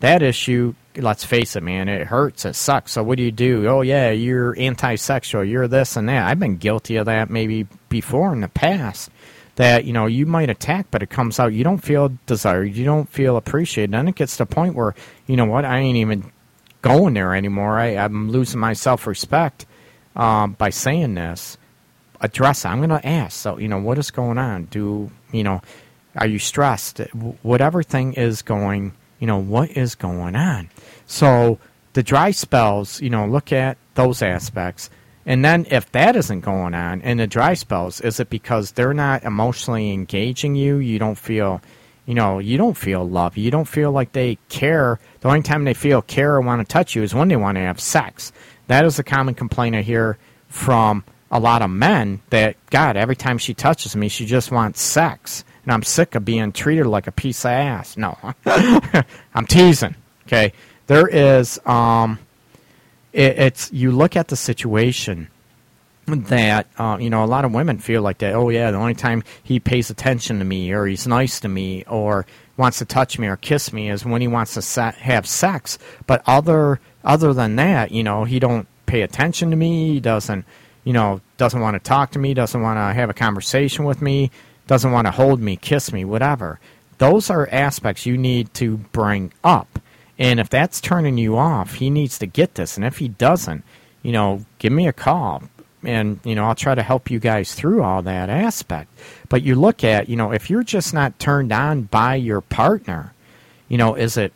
That 0.00 0.22
issue, 0.22 0.74
let's 0.96 1.24
face 1.24 1.56
it, 1.56 1.62
man, 1.62 1.88
it 1.88 2.06
hurts, 2.06 2.44
it 2.44 2.54
sucks. 2.54 2.92
So 2.92 3.02
what 3.02 3.16
do 3.16 3.24
you 3.24 3.32
do? 3.32 3.66
Oh, 3.66 3.80
yeah, 3.80 4.10
you're 4.10 4.58
anti-sexual, 4.58 5.44
you're 5.44 5.68
this 5.68 5.96
and 5.96 6.08
that. 6.08 6.28
I've 6.28 6.38
been 6.38 6.56
guilty 6.56 6.96
of 6.96 7.06
that 7.06 7.30
maybe 7.30 7.66
before 7.88 8.32
in 8.32 8.40
the 8.40 8.48
past. 8.48 9.10
That, 9.56 9.86
you 9.86 9.94
know, 9.94 10.04
you 10.04 10.26
might 10.26 10.50
attack, 10.50 10.88
but 10.90 11.02
it 11.02 11.08
comes 11.08 11.40
out, 11.40 11.54
you 11.54 11.64
don't 11.64 11.78
feel 11.78 12.12
desired, 12.26 12.74
you 12.74 12.84
don't 12.84 13.08
feel 13.08 13.38
appreciated. 13.38 13.92
Then 13.92 14.06
it 14.06 14.14
gets 14.14 14.36
to 14.36 14.44
the 14.44 14.54
point 14.54 14.74
where, 14.74 14.94
you 15.26 15.34
know 15.34 15.46
what, 15.46 15.64
I 15.64 15.78
ain't 15.78 15.96
even 15.96 16.30
going 16.82 17.14
there 17.14 17.34
anymore. 17.34 17.78
I, 17.78 17.96
I'm 17.96 18.30
losing 18.30 18.60
my 18.60 18.74
self 18.74 19.06
respect 19.06 19.64
um, 20.16 20.52
by 20.52 20.70
saying 20.70 21.14
this, 21.14 21.58
address 22.20 22.64
it. 22.64 22.68
I'm 22.68 22.78
going 22.78 22.88
to 23.00 23.06
ask. 23.06 23.38
So, 23.38 23.58
you 23.58 23.68
know, 23.68 23.78
what 23.78 23.98
is 23.98 24.10
going 24.10 24.38
on? 24.38 24.64
Do, 24.64 25.10
you 25.32 25.44
know, 25.44 25.60
are 26.16 26.26
you 26.26 26.38
stressed? 26.38 26.98
Whatever 27.42 27.82
thing 27.82 28.14
is 28.14 28.42
going, 28.42 28.94
you 29.20 29.26
know, 29.26 29.38
what 29.38 29.70
is 29.70 29.94
going 29.94 30.34
on? 30.34 30.70
So, 31.06 31.58
the 31.92 32.02
dry 32.02 32.30
spells, 32.30 33.00
you 33.00 33.08
know, 33.08 33.26
look 33.26 33.52
at 33.52 33.78
those 33.94 34.20
aspects. 34.20 34.90
And 35.24 35.44
then 35.44 35.66
if 35.70 35.90
that 35.92 36.14
isn't 36.14 36.42
going 36.42 36.74
on 36.74 37.00
in 37.00 37.16
the 37.16 37.26
dry 37.26 37.54
spells, 37.54 38.00
is 38.00 38.20
it 38.20 38.28
because 38.28 38.72
they're 38.72 38.94
not 38.94 39.24
emotionally 39.24 39.92
engaging 39.92 40.54
you? 40.54 40.76
You 40.76 40.98
don't 40.98 41.16
feel, 41.16 41.62
you 42.04 42.14
know, 42.14 42.38
you 42.38 42.58
don't 42.58 42.76
feel 42.76 43.08
love. 43.08 43.36
You 43.36 43.50
don't 43.50 43.66
feel 43.66 43.90
like 43.90 44.12
they 44.12 44.36
care. 44.50 45.00
The 45.20 45.28
only 45.28 45.42
time 45.42 45.64
they 45.64 45.74
feel 45.74 46.02
care 46.02 46.34
or 46.34 46.42
want 46.42 46.60
to 46.60 46.70
touch 46.70 46.94
you 46.94 47.02
is 47.02 47.14
when 47.14 47.28
they 47.28 47.36
want 47.36 47.56
to 47.56 47.62
have 47.62 47.80
sex. 47.80 48.30
That 48.66 48.84
is 48.84 48.98
a 48.98 49.04
common 49.04 49.34
complaint 49.34 49.76
I 49.76 49.82
hear 49.82 50.18
from 50.48 51.04
a 51.30 51.40
lot 51.40 51.62
of 51.62 51.70
men 51.70 52.20
that, 52.30 52.56
God, 52.70 52.96
every 52.96 53.16
time 53.16 53.38
she 53.38 53.54
touches 53.54 53.96
me, 53.96 54.08
she 54.08 54.26
just 54.26 54.50
wants 54.50 54.80
sex. 54.80 55.44
And 55.64 55.72
I'm 55.72 55.82
sick 55.82 56.14
of 56.14 56.24
being 56.24 56.52
treated 56.52 56.86
like 56.86 57.06
a 57.06 57.12
piece 57.12 57.44
of 57.44 57.50
ass. 57.50 57.96
No, 57.96 58.16
I'm 58.46 59.46
teasing. 59.46 59.96
Okay. 60.26 60.52
There 60.86 61.08
is, 61.08 61.58
um, 61.66 62.18
it, 63.12 63.38
it's, 63.38 63.72
you 63.72 63.90
look 63.90 64.16
at 64.16 64.28
the 64.28 64.36
situation 64.36 65.28
that, 66.06 66.68
uh, 66.78 66.98
you 67.00 67.10
know, 67.10 67.24
a 67.24 67.26
lot 67.26 67.44
of 67.44 67.52
women 67.52 67.78
feel 67.78 68.02
like 68.02 68.18
that. 68.18 68.34
Oh, 68.34 68.48
yeah, 68.48 68.70
the 68.70 68.76
only 68.76 68.94
time 68.94 69.24
he 69.42 69.58
pays 69.58 69.90
attention 69.90 70.38
to 70.38 70.44
me 70.44 70.72
or 70.72 70.86
he's 70.86 71.06
nice 71.06 71.40
to 71.40 71.48
me 71.48 71.82
or 71.84 72.26
wants 72.56 72.78
to 72.78 72.84
touch 72.84 73.18
me 73.18 73.26
or 73.26 73.36
kiss 73.36 73.72
me 73.72 73.90
is 73.90 74.04
when 74.04 74.20
he 74.20 74.28
wants 74.28 74.54
to 74.54 74.62
sa- 74.62 74.92
have 74.92 75.26
sex. 75.26 75.78
But 76.06 76.22
other 76.26 76.80
other 77.06 77.32
than 77.32 77.56
that, 77.56 77.92
you 77.92 78.02
know, 78.02 78.24
he 78.24 78.38
don't 78.38 78.66
pay 78.84 79.02
attention 79.02 79.50
to 79.50 79.56
me. 79.56 79.94
He 79.94 80.00
doesn't, 80.00 80.44
you 80.84 80.92
know, 80.92 81.20
doesn't 81.38 81.60
want 81.60 81.74
to 81.74 81.80
talk 81.80 82.10
to 82.12 82.18
me. 82.18 82.34
Doesn't 82.34 82.60
want 82.60 82.76
to 82.76 82.92
have 82.92 83.08
a 83.08 83.14
conversation 83.14 83.84
with 83.84 84.02
me. 84.02 84.30
Doesn't 84.66 84.92
want 84.92 85.06
to 85.06 85.12
hold 85.12 85.40
me, 85.40 85.56
kiss 85.56 85.92
me, 85.92 86.04
whatever. 86.04 86.58
Those 86.98 87.30
are 87.30 87.48
aspects 87.52 88.04
you 88.04 88.18
need 88.18 88.52
to 88.54 88.78
bring 88.78 89.32
up. 89.44 89.78
And 90.18 90.40
if 90.40 90.48
that's 90.48 90.80
turning 90.80 91.18
you 91.18 91.36
off, 91.36 91.74
he 91.74 91.90
needs 91.90 92.18
to 92.18 92.26
get 92.26 92.54
this. 92.54 92.76
And 92.76 92.84
if 92.84 92.98
he 92.98 93.08
doesn't, 93.08 93.64
you 94.02 94.12
know, 94.12 94.44
give 94.58 94.72
me 94.72 94.88
a 94.88 94.92
call 94.92 95.42
and 95.86 96.18
you 96.24 96.34
know 96.34 96.44
I'll 96.44 96.54
try 96.54 96.74
to 96.74 96.82
help 96.82 97.10
you 97.10 97.18
guys 97.18 97.54
through 97.54 97.82
all 97.82 98.02
that 98.02 98.28
aspect. 98.28 98.90
But 99.28 99.42
you 99.42 99.54
look 99.54 99.84
at 99.84 100.08
you 100.08 100.16
know 100.16 100.32
if 100.32 100.50
you're 100.50 100.62
just 100.62 100.92
not 100.92 101.18
turned 101.18 101.52
on 101.52 101.82
by 101.82 102.16
your 102.16 102.40
partner, 102.40 103.14
you 103.68 103.78
know 103.78 103.94
is 103.94 104.16
it 104.16 104.32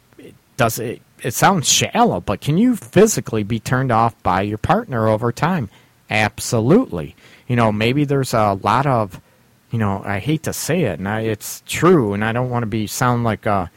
does 0.56 0.78
it 0.78 1.02
it 1.22 1.34
sounds 1.34 1.68
shallow, 1.68 2.20
but 2.20 2.40
can 2.40 2.58
you 2.58 2.76
physically 2.76 3.42
be 3.42 3.60
turned 3.60 3.92
off 3.92 4.20
by 4.22 4.42
your 4.42 4.58
partner 4.58 5.08
over 5.08 5.32
time? 5.32 5.68
Absolutely. 6.08 7.14
You 7.46 7.56
know, 7.56 7.72
maybe 7.72 8.04
there's 8.04 8.34
a 8.34 8.58
lot 8.62 8.86
of, 8.86 9.20
you 9.70 9.78
know, 9.78 10.02
I 10.04 10.18
hate 10.18 10.42
to 10.44 10.52
say 10.52 10.82
it, 10.82 10.98
and 10.98 11.08
I, 11.08 11.20
it's 11.20 11.62
true, 11.66 12.12
and 12.12 12.24
I 12.24 12.32
don't 12.32 12.50
want 12.50 12.62
to 12.64 12.68
be 12.68 12.86
sound 12.86 13.24
like 13.24 13.46
a 13.46 13.70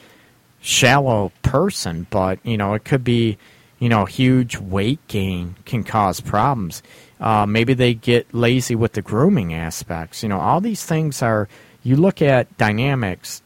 shallow 0.62 1.32
person, 1.42 2.08
but 2.10 2.40
you 2.44 2.58
know, 2.58 2.74
it 2.74 2.86
could 2.86 3.04
be, 3.04 3.38
you 3.80 3.90
know, 3.90 4.06
huge 4.06 4.58
weight 4.58 5.06
gain 5.08 5.56
can 5.66 5.84
cause 5.84 6.22
problems. 6.22 6.82
Uh, 7.20 7.46
maybe 7.46 7.74
they 7.74 7.94
get 7.94 8.34
lazy 8.34 8.76
with 8.76 8.94
the 8.94 9.02
grooming 9.02 9.54
aspects. 9.54 10.24
You 10.24 10.30
know, 10.30 10.40
all 10.40 10.62
these 10.62 10.86
things 10.86 11.22
are. 11.22 11.48
You 11.86 11.98
look 11.98 12.22
at 12.22 12.58
dynamics, 12.58 13.42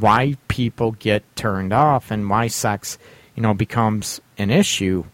why 0.00 0.36
people 0.48 0.90
get 0.92 1.22
turned 1.36 1.72
off, 1.72 2.10
and 2.10 2.28
why 2.28 2.48
sex, 2.48 2.98
you 3.36 3.42
know, 3.42 3.54
becomes 3.54 4.20
an 4.38 4.50
issue 4.50 5.04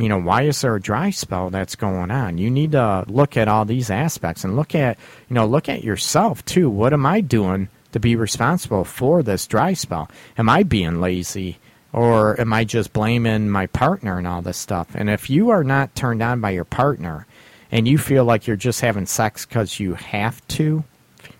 you 0.00 0.08
know, 0.08 0.18
why 0.18 0.42
is 0.42 0.62
there 0.62 0.74
a 0.74 0.80
dry 0.80 1.10
spell 1.10 1.50
that's 1.50 1.76
going 1.76 2.10
on? 2.10 2.38
You 2.38 2.50
need 2.50 2.72
to 2.72 3.04
look 3.06 3.36
at 3.36 3.48
all 3.48 3.66
these 3.66 3.90
aspects 3.90 4.44
and 4.44 4.56
look 4.56 4.74
at, 4.74 4.96
you 5.28 5.34
know, 5.34 5.46
look 5.46 5.68
at 5.68 5.84
yourself 5.84 6.42
too. 6.46 6.70
What 6.70 6.94
am 6.94 7.04
I 7.04 7.20
doing 7.20 7.68
to 7.92 8.00
be 8.00 8.16
responsible 8.16 8.84
for 8.84 9.22
this 9.22 9.46
dry 9.46 9.74
spell? 9.74 10.10
Am 10.38 10.48
I 10.48 10.62
being 10.62 11.02
lazy? 11.02 11.58
Or 11.92 12.40
am 12.40 12.52
I 12.52 12.64
just 12.64 12.94
blaming 12.94 13.50
my 13.50 13.66
partner 13.66 14.16
and 14.16 14.26
all 14.26 14.40
this 14.40 14.56
stuff? 14.56 14.88
And 14.94 15.10
if 15.10 15.28
you 15.28 15.50
are 15.50 15.64
not 15.64 15.94
turned 15.94 16.22
on 16.22 16.40
by 16.40 16.50
your 16.50 16.64
partner 16.64 17.26
and 17.70 17.86
you 17.86 17.98
feel 17.98 18.24
like 18.24 18.46
you're 18.46 18.56
just 18.56 18.80
having 18.80 19.06
sex 19.06 19.44
because 19.44 19.80
you 19.80 19.94
have 19.94 20.46
to 20.48 20.84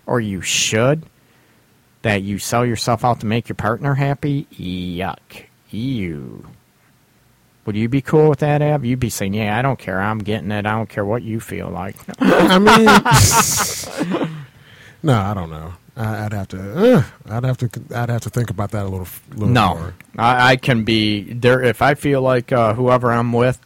or 0.05 0.19
you 0.19 0.41
should, 0.41 1.03
that 2.01 2.23
you 2.23 2.39
sell 2.39 2.65
yourself 2.65 3.05
out 3.05 3.19
to 3.19 3.25
make 3.25 3.49
your 3.49 3.55
partner 3.55 3.95
happy, 3.95 4.47
yuck. 4.53 5.45
Ew. 5.69 6.45
Would 7.65 7.75
you 7.75 7.89
be 7.89 8.01
cool 8.01 8.29
with 8.29 8.39
that, 8.39 8.61
Av? 8.61 8.83
You'd 8.83 8.99
be 8.99 9.09
saying, 9.09 9.35
"Yeah, 9.35 9.57
I 9.57 9.61
don't 9.61 9.77
care. 9.77 10.01
I'm 10.01 10.19
getting 10.19 10.51
it. 10.51 10.65
I 10.65 10.71
don't 10.71 10.89
care 10.89 11.05
what 11.05 11.21
you 11.21 11.39
feel 11.39 11.69
like." 11.69 11.95
I 12.19 12.57
mean, 12.57 12.85
no, 15.03 15.19
I 15.19 15.33
don't 15.33 15.51
know. 15.51 15.73
I, 15.95 16.23
would 16.23 16.33
have 16.33 16.47
to. 16.49 16.95
Uh, 16.95 17.03
I'd 17.29 17.43
have 17.43 17.57
to. 17.59 17.69
I'd 17.95 18.09
have 18.09 18.21
to 18.21 18.29
think 18.29 18.49
about 18.49 18.71
that 18.71 18.83
a 18.83 18.89
little. 18.89 19.07
little 19.29 19.49
no. 19.49 19.93
I, 20.17 20.53
I, 20.53 20.55
can 20.55 20.83
be 20.83 21.33
there 21.33 21.61
if 21.61 21.81
I 21.81 21.93
feel 21.93 22.21
like 22.21 22.51
uh, 22.51 22.73
whoever 22.73 23.11
I'm 23.11 23.33
with 23.33 23.59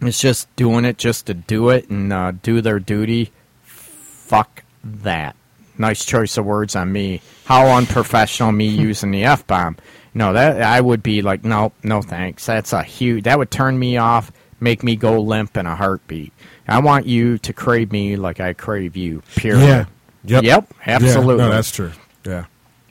is 0.00 0.18
just 0.18 0.54
doing 0.56 0.84
it 0.84 0.96
just 0.96 1.26
to 1.26 1.34
do 1.34 1.70
it 1.70 1.90
and 1.90 2.12
uh, 2.12 2.32
do 2.42 2.60
their 2.60 2.78
duty. 2.78 3.32
Fuck 3.62 4.62
that. 4.82 5.36
Nice 5.78 6.04
choice 6.04 6.36
of 6.36 6.44
words 6.44 6.76
on 6.76 6.92
me. 6.92 7.20
How 7.44 7.66
unprofessional 7.68 8.52
me 8.52 8.74
hmm. 8.74 8.82
using 8.82 9.10
the 9.10 9.24
f 9.24 9.46
bomb. 9.46 9.76
No, 10.14 10.32
that 10.32 10.62
I 10.62 10.80
would 10.80 11.02
be 11.02 11.22
like, 11.22 11.44
no, 11.44 11.72
no, 11.82 12.02
thanks. 12.02 12.46
That's 12.46 12.72
a 12.72 12.82
huge. 12.82 13.24
That 13.24 13.38
would 13.38 13.50
turn 13.50 13.78
me 13.78 13.96
off, 13.96 14.32
make 14.60 14.82
me 14.82 14.96
go 14.96 15.20
limp 15.20 15.56
in 15.56 15.66
a 15.66 15.76
heartbeat. 15.76 16.32
I 16.66 16.80
want 16.80 17.06
you 17.06 17.38
to 17.38 17.52
crave 17.52 17.92
me 17.92 18.16
like 18.16 18.40
I 18.40 18.52
crave 18.52 18.96
you. 18.96 19.22
Period. 19.36 19.64
Yeah. 19.64 19.84
Yep. 20.24 20.44
Yep. 20.44 20.74
Absolutely. 20.86 21.44
Yeah, 21.44 21.48
no, 21.48 21.54
that's 21.54 21.70
true. 21.70 21.92
Yeah. 22.26 22.44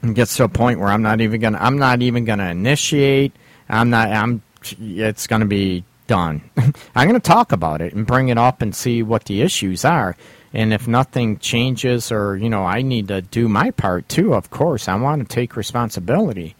It 0.03 0.13
gets 0.13 0.35
to 0.37 0.45
a 0.45 0.49
point 0.49 0.79
where 0.79 0.89
I'm 0.89 1.01
not 1.01 1.21
even 1.21 1.41
gonna. 1.41 1.57
I'm 1.59 1.77
not 1.77 2.01
even 2.01 2.25
gonna 2.25 2.49
initiate. 2.49 3.33
I'm 3.69 3.89
not. 3.89 4.09
I'm. 4.09 4.41
It's 4.79 5.27
gonna 5.27 5.45
be 5.45 5.83
done. 6.07 6.41
I'm 6.95 7.07
gonna 7.07 7.19
talk 7.19 7.51
about 7.51 7.81
it 7.81 7.93
and 7.93 8.07
bring 8.07 8.29
it 8.29 8.37
up 8.37 8.61
and 8.61 8.75
see 8.75 9.03
what 9.03 9.25
the 9.25 9.41
issues 9.41 9.85
are. 9.85 10.15
And 10.53 10.73
if 10.73 10.87
nothing 10.87 11.37
changes, 11.39 12.11
or 12.11 12.37
you 12.37 12.49
know, 12.49 12.63
I 12.63 12.81
need 12.81 13.09
to 13.09 13.21
do 13.21 13.47
my 13.47 13.71
part 13.71 14.07
too. 14.07 14.33
Of 14.33 14.49
course, 14.49 14.87
I 14.87 14.95
want 14.95 15.27
to 15.27 15.35
take 15.35 15.55
responsibility. 15.55 16.55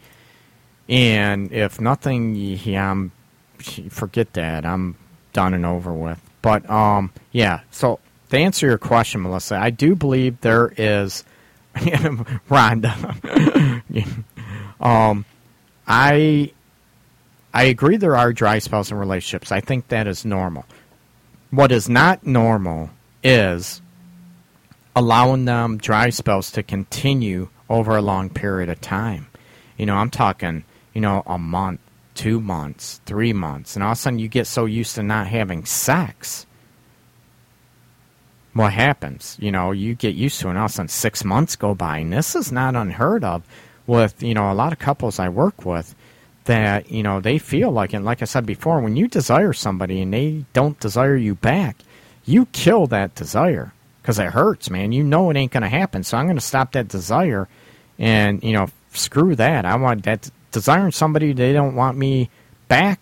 And 0.88 1.52
if 1.52 1.80
nothing, 1.80 2.34
yeah, 2.34 2.90
I'm 2.90 3.12
forget 3.90 4.32
that. 4.34 4.64
I'm 4.64 4.96
done 5.32 5.54
and 5.54 5.66
over 5.66 5.92
with. 5.92 6.20
But 6.42 6.68
um, 6.70 7.12
yeah. 7.32 7.60
So 7.70 7.98
to 8.30 8.38
answer 8.38 8.66
your 8.66 8.78
question, 8.78 9.22
Melissa, 9.22 9.56
I 9.56 9.70
do 9.70 9.94
believe 9.94 10.40
there 10.40 10.72
is 10.76 11.24
Rhonda. 11.74 12.94
um, 14.80 15.24
I 15.86 16.52
I 17.52 17.64
agree 17.64 17.96
there 17.96 18.16
are 18.16 18.32
dry 18.32 18.58
spells 18.58 18.90
in 18.90 18.98
relationships. 18.98 19.50
I 19.50 19.60
think 19.60 19.88
that 19.88 20.06
is 20.06 20.24
normal. 20.24 20.66
What 21.50 21.72
is 21.72 21.88
not 21.88 22.26
normal 22.26 22.90
is 23.22 23.82
allowing 24.96 25.44
them 25.44 25.78
dry 25.78 26.10
spells 26.10 26.50
to 26.52 26.62
continue 26.62 27.48
over 27.68 27.96
a 27.96 28.02
long 28.02 28.30
period 28.30 28.68
of 28.68 28.80
time. 28.80 29.28
You 29.76 29.86
know, 29.86 29.94
I'm 29.94 30.10
talking 30.10 30.64
you 30.98 31.02
know, 31.02 31.22
a 31.26 31.38
month, 31.38 31.78
two 32.16 32.40
months, 32.40 33.00
three 33.06 33.32
months, 33.32 33.76
and 33.76 33.84
all 33.84 33.92
of 33.92 33.98
a 33.98 34.00
sudden 34.00 34.18
you 34.18 34.26
get 34.26 34.48
so 34.48 34.64
used 34.64 34.96
to 34.96 35.02
not 35.04 35.28
having 35.28 35.64
sex. 35.64 36.44
What 38.52 38.72
happens? 38.72 39.36
You 39.38 39.52
know, 39.52 39.70
you 39.70 39.94
get 39.94 40.16
used 40.16 40.40
to 40.40 40.48
it, 40.48 40.50
and 40.50 40.58
all 40.58 40.64
of 40.64 40.72
a 40.72 40.74
sudden 40.74 40.88
six 40.88 41.24
months 41.24 41.54
go 41.54 41.72
by, 41.72 41.98
and 41.98 42.12
this 42.12 42.34
is 42.34 42.50
not 42.50 42.74
unheard 42.74 43.22
of 43.22 43.44
with, 43.86 44.24
you 44.24 44.34
know, 44.34 44.50
a 44.50 44.54
lot 44.54 44.72
of 44.72 44.80
couples 44.80 45.20
I 45.20 45.28
work 45.28 45.64
with 45.64 45.94
that, 46.46 46.90
you 46.90 47.04
know, 47.04 47.20
they 47.20 47.38
feel 47.38 47.70
like, 47.70 47.92
and 47.92 48.04
like 48.04 48.20
I 48.20 48.24
said 48.24 48.44
before, 48.44 48.80
when 48.80 48.96
you 48.96 49.06
desire 49.06 49.52
somebody 49.52 50.00
and 50.02 50.12
they 50.12 50.46
don't 50.52 50.80
desire 50.80 51.16
you 51.16 51.36
back, 51.36 51.76
you 52.28 52.46
kill 52.46 52.86
that 52.88 53.14
desire 53.14 53.72
because 54.02 54.18
it 54.18 54.26
hurts, 54.26 54.68
man. 54.68 54.92
You 54.92 55.02
know 55.02 55.30
it 55.30 55.36
ain't 55.36 55.52
going 55.52 55.62
to 55.62 55.68
happen. 55.68 56.04
So 56.04 56.18
I'm 56.18 56.26
going 56.26 56.36
to 56.36 56.44
stop 56.44 56.72
that 56.72 56.88
desire 56.88 57.48
and, 57.98 58.42
you 58.44 58.52
know, 58.52 58.68
screw 58.92 59.34
that. 59.36 59.64
I 59.64 59.76
want 59.76 60.04
that 60.04 60.30
desiring 60.52 60.92
somebody 60.92 61.32
they 61.32 61.52
don't 61.52 61.74
want 61.74 61.96
me 61.96 62.30
back, 62.68 63.00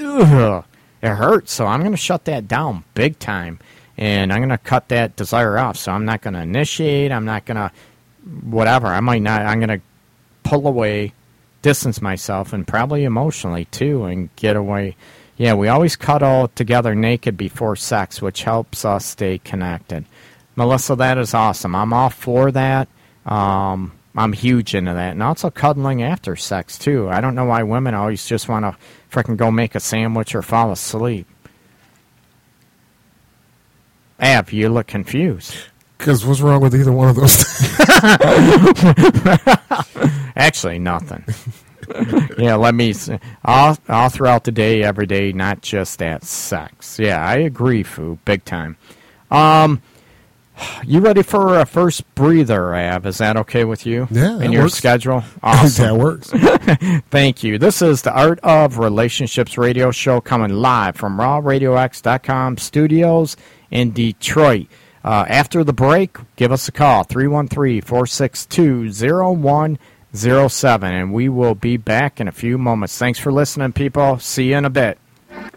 ugh, 0.00 0.64
it 1.02 1.08
hurts. 1.08 1.52
So 1.52 1.66
I'm 1.66 1.80
going 1.80 1.92
to 1.92 1.96
shut 1.96 2.26
that 2.26 2.46
down 2.46 2.84
big 2.94 3.18
time. 3.18 3.58
And 3.96 4.32
I'm 4.32 4.40
going 4.40 4.50
to 4.50 4.58
cut 4.58 4.88
that 4.88 5.16
desire 5.16 5.58
off. 5.58 5.76
So 5.76 5.92
I'm 5.92 6.04
not 6.04 6.20
going 6.22 6.34
to 6.34 6.40
initiate. 6.40 7.12
I'm 7.12 7.24
not 7.24 7.44
going 7.44 7.56
to, 7.56 7.70
whatever. 8.42 8.88
I 8.88 9.00
might 9.00 9.22
not, 9.22 9.42
I'm 9.42 9.58
going 9.58 9.80
to 9.80 9.84
pull 10.42 10.66
away, 10.66 11.12
distance 11.62 12.02
myself, 12.02 12.52
and 12.52 12.66
probably 12.66 13.04
emotionally 13.04 13.66
too, 13.66 14.04
and 14.04 14.34
get 14.36 14.56
away. 14.56 14.96
Yeah, 15.36 15.54
we 15.54 15.68
always 15.68 15.96
cuddle 15.96 16.48
together 16.48 16.94
naked 16.94 17.36
before 17.36 17.76
sex, 17.76 18.20
which 18.20 18.42
helps 18.42 18.84
us 18.84 19.04
stay 19.04 19.38
connected. 19.38 20.04
Melissa, 20.56 20.96
that 20.96 21.18
is 21.18 21.34
awesome. 21.34 21.74
I'm 21.74 21.92
all 21.92 22.10
for 22.10 22.50
that. 22.52 22.88
Um, 23.24 23.92
I'm 24.14 24.34
huge 24.34 24.74
into 24.74 24.92
that, 24.92 25.12
and 25.12 25.22
also 25.22 25.50
cuddling 25.50 26.02
after 26.02 26.36
sex 26.36 26.78
too. 26.78 27.08
I 27.08 27.22
don't 27.22 27.34
know 27.34 27.46
why 27.46 27.62
women 27.62 27.94
always 27.94 28.26
just 28.26 28.48
want 28.48 28.64
to 28.64 28.76
freaking 29.10 29.38
go 29.38 29.50
make 29.50 29.74
a 29.74 29.80
sandwich 29.80 30.34
or 30.34 30.42
fall 30.42 30.70
asleep. 30.70 31.26
Av, 34.20 34.52
you 34.52 34.68
look 34.68 34.86
confused. 34.86 35.54
Because 35.96 36.26
what's 36.26 36.40
wrong 36.40 36.60
with 36.60 36.74
either 36.74 36.92
one 36.92 37.08
of 37.08 37.16
those? 37.16 37.44
Actually, 40.36 40.78
nothing. 40.78 41.24
yeah, 42.38 42.54
let 42.54 42.74
me 42.74 42.94
all 43.44 43.76
all 43.88 44.08
throughout 44.08 44.44
the 44.44 44.52
day, 44.52 44.82
every 44.82 45.06
day, 45.06 45.32
not 45.32 45.62
just 45.62 46.02
at 46.02 46.24
sex. 46.24 46.98
Yeah, 46.98 47.26
I 47.26 47.36
agree, 47.36 47.82
Foo, 47.82 48.18
big 48.24 48.44
time. 48.44 48.76
Um, 49.30 49.82
you 50.84 51.00
ready 51.00 51.22
for 51.22 51.58
a 51.58 51.66
first 51.66 52.14
breather, 52.14 52.74
Av? 52.74 53.06
Is 53.06 53.18
that 53.18 53.36
okay 53.36 53.64
with 53.64 53.86
you? 53.86 54.06
Yeah. 54.10 54.40
In 54.40 54.52
your 54.52 54.64
works. 54.64 54.74
schedule? 54.74 55.24
Awesome. 55.42 55.84
that 55.86 55.96
works. 55.96 56.30
Thank 57.10 57.42
you. 57.42 57.58
This 57.58 57.82
is 57.82 58.02
the 58.02 58.12
Art 58.12 58.38
of 58.40 58.78
Relationships 58.78 59.58
radio 59.58 59.90
show 59.90 60.20
coming 60.20 60.50
live 60.50 60.96
from 60.96 61.18
rawradiox.com 61.18 62.58
studios 62.58 63.36
in 63.70 63.92
Detroit. 63.92 64.66
Uh, 65.04 65.24
after 65.28 65.64
the 65.64 65.72
break, 65.72 66.16
give 66.36 66.52
us 66.52 66.68
a 66.68 66.72
call 66.72 67.02
313 67.02 67.82
462 67.82 68.90
0107, 70.14 70.92
and 70.92 71.12
we 71.12 71.28
will 71.28 71.54
be 71.54 71.76
back 71.76 72.20
in 72.20 72.28
a 72.28 72.32
few 72.32 72.58
moments. 72.58 72.98
Thanks 72.98 73.18
for 73.18 73.32
listening, 73.32 73.72
people. 73.72 74.18
See 74.18 74.50
you 74.50 74.56
in 74.56 74.64
a 74.64 74.70
bit. 74.70 74.98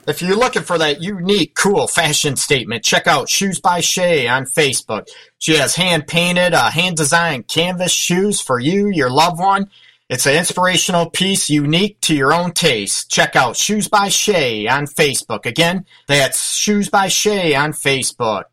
If 0.08 0.22
you're 0.22 0.38
looking 0.38 0.62
for 0.62 0.78
that 0.78 1.02
unique, 1.02 1.56
cool 1.56 1.88
fashion 1.88 2.36
statement, 2.36 2.84
check 2.84 3.08
out 3.08 3.30
Shoes 3.30 3.60
by 3.60 3.82
Shay 3.82 4.28
on 4.28 4.46
Facebook. 4.46 5.08
She 5.40 5.56
has 5.58 5.76
hand 5.76 6.08
painted, 6.08 6.54
uh, 6.54 6.70
hand 6.70 6.96
designed 6.96 7.48
canvas 7.48 7.92
shoes 7.92 8.40
for 8.40 8.60
you, 8.60 8.88
your 8.88 9.10
loved 9.10 9.40
one. 9.40 9.70
It's 10.08 10.28
an 10.28 10.36
inspirational 10.36 11.10
piece 11.10 11.50
unique 11.50 12.00
to 12.02 12.16
your 12.16 12.32
own 12.32 12.52
taste. 12.52 13.10
Check 13.10 13.36
out 13.36 13.58
Shoes 13.58 13.88
by 13.88 14.10
Shay 14.10 14.68
on 14.68 14.86
Facebook. 14.86 15.48
Again, 15.48 15.86
that's 16.08 16.56
Shoes 16.56 16.90
by 16.90 17.08
Shay 17.08 17.56
on 17.56 17.74
Facebook. 17.74 18.44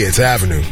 It's 0.00 0.18
Avenue, 0.18 0.62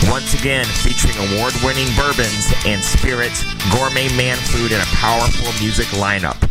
once 0.09 0.33
again 0.33 0.65
featuring 0.65 1.13
award 1.29 1.53
winning 1.63 1.85
bourbons 1.95 2.51
and 2.65 2.83
spirits, 2.83 3.43
gourmet 3.71 4.09
man 4.17 4.35
food, 4.35 4.71
and 4.71 4.81
a 4.81 4.85
powerful 4.95 5.53
music 5.63 5.85
lineup. 5.89 6.49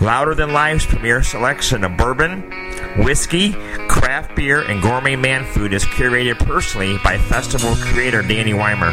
Louder 0.00 0.34
Than 0.34 0.52
Life's 0.52 0.86
premier 0.86 1.22
selection 1.22 1.84
of 1.84 1.96
bourbon, 1.96 2.50
whiskey, 2.96 3.52
craft 3.86 4.34
beer, 4.34 4.62
and 4.62 4.82
gourmet 4.82 5.14
man 5.14 5.44
food 5.44 5.72
is 5.72 5.84
curated 5.84 6.40
personally 6.44 6.98
by 7.04 7.16
festival 7.16 7.76
creator 7.76 8.22
Danny 8.22 8.54
Wimmer. 8.54 8.92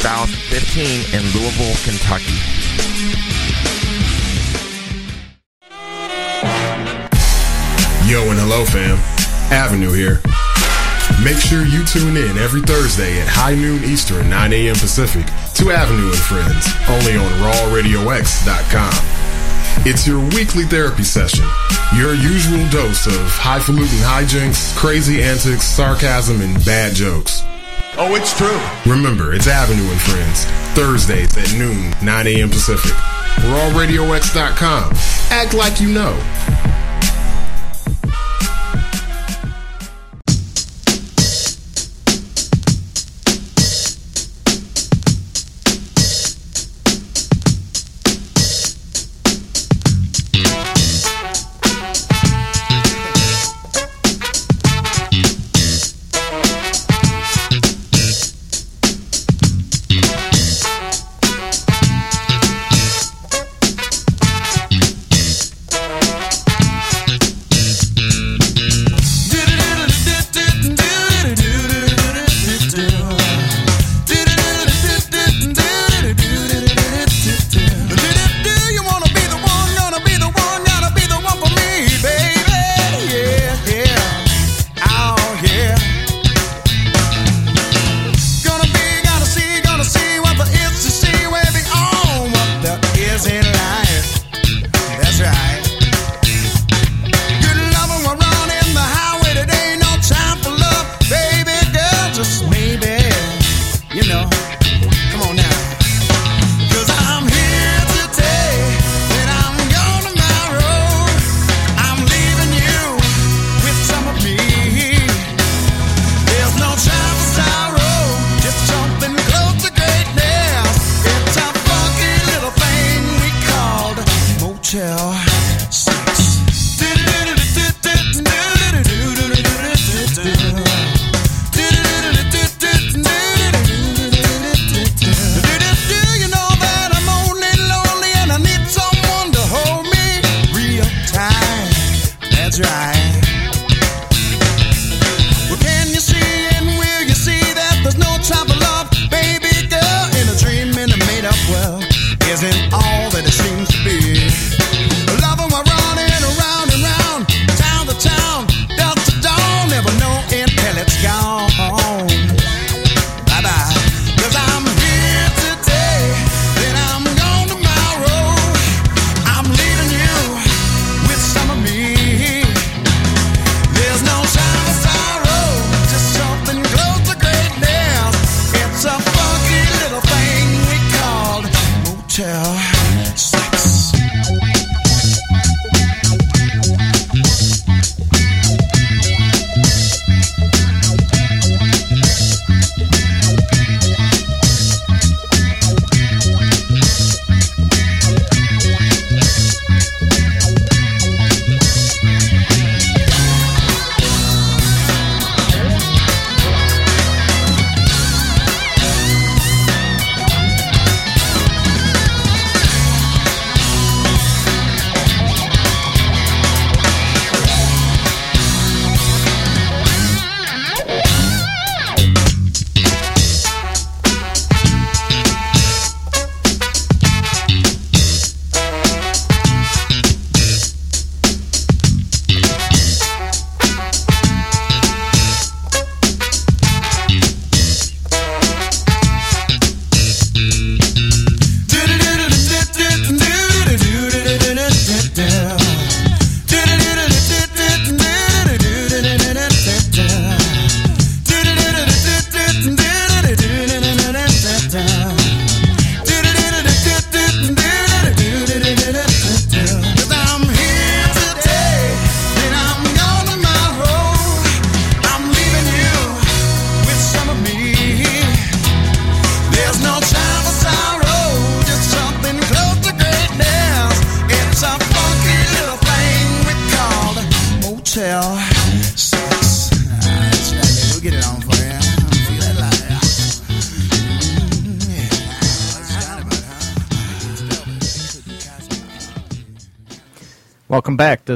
2015 0.00 1.12
in 1.12 1.22
Louisville, 1.36 1.76
Kentucky. 1.84 2.32
Yo 8.08 8.24
and 8.30 8.40
hello 8.40 8.64
fam, 8.64 8.96
Avenue 9.52 9.92
here. 9.92 10.22
Make 11.22 11.36
sure 11.36 11.66
you 11.66 11.84
tune 11.84 12.16
in 12.16 12.38
every 12.38 12.62
Thursday 12.62 13.20
at 13.20 13.28
high 13.28 13.54
noon 13.54 13.84
Eastern, 13.84 14.30
9 14.30 14.52
a.m. 14.54 14.74
Pacific 14.76 15.26
to 15.56 15.70
Avenue 15.70 16.08
and 16.08 16.16
Friends, 16.16 16.66
only 16.88 17.16
on 17.16 17.28
RawRadioX.com. 17.44 18.94
It's 19.84 20.06
your 20.06 20.20
weekly 20.34 20.64
therapy 20.64 21.02
session, 21.02 21.44
your 21.94 22.14
usual 22.14 22.66
dose 22.70 23.06
of 23.06 23.20
highfalutin 23.36 23.98
hijinks, 23.98 24.74
crazy 24.78 25.22
antics, 25.22 25.66
sarcasm, 25.66 26.40
and 26.40 26.56
bad 26.64 26.94
jokes. 26.94 27.42
Oh, 27.96 28.14
it's 28.14 28.36
true. 28.36 28.58
Remember, 28.90 29.34
it's 29.34 29.46
Avenue 29.46 29.82
and 29.90 30.00
Friends, 30.00 30.44
Thursdays 30.74 31.36
at 31.36 31.52
noon, 31.58 31.92
9 32.02 32.26
a.m. 32.28 32.48
Pacific. 32.48 32.92
We're 33.44 33.58
on 33.60 33.72
RawRadioX.com. 33.72 34.92
Act 35.30 35.54
like 35.54 35.80
you 35.80 35.92
know. 35.92 36.12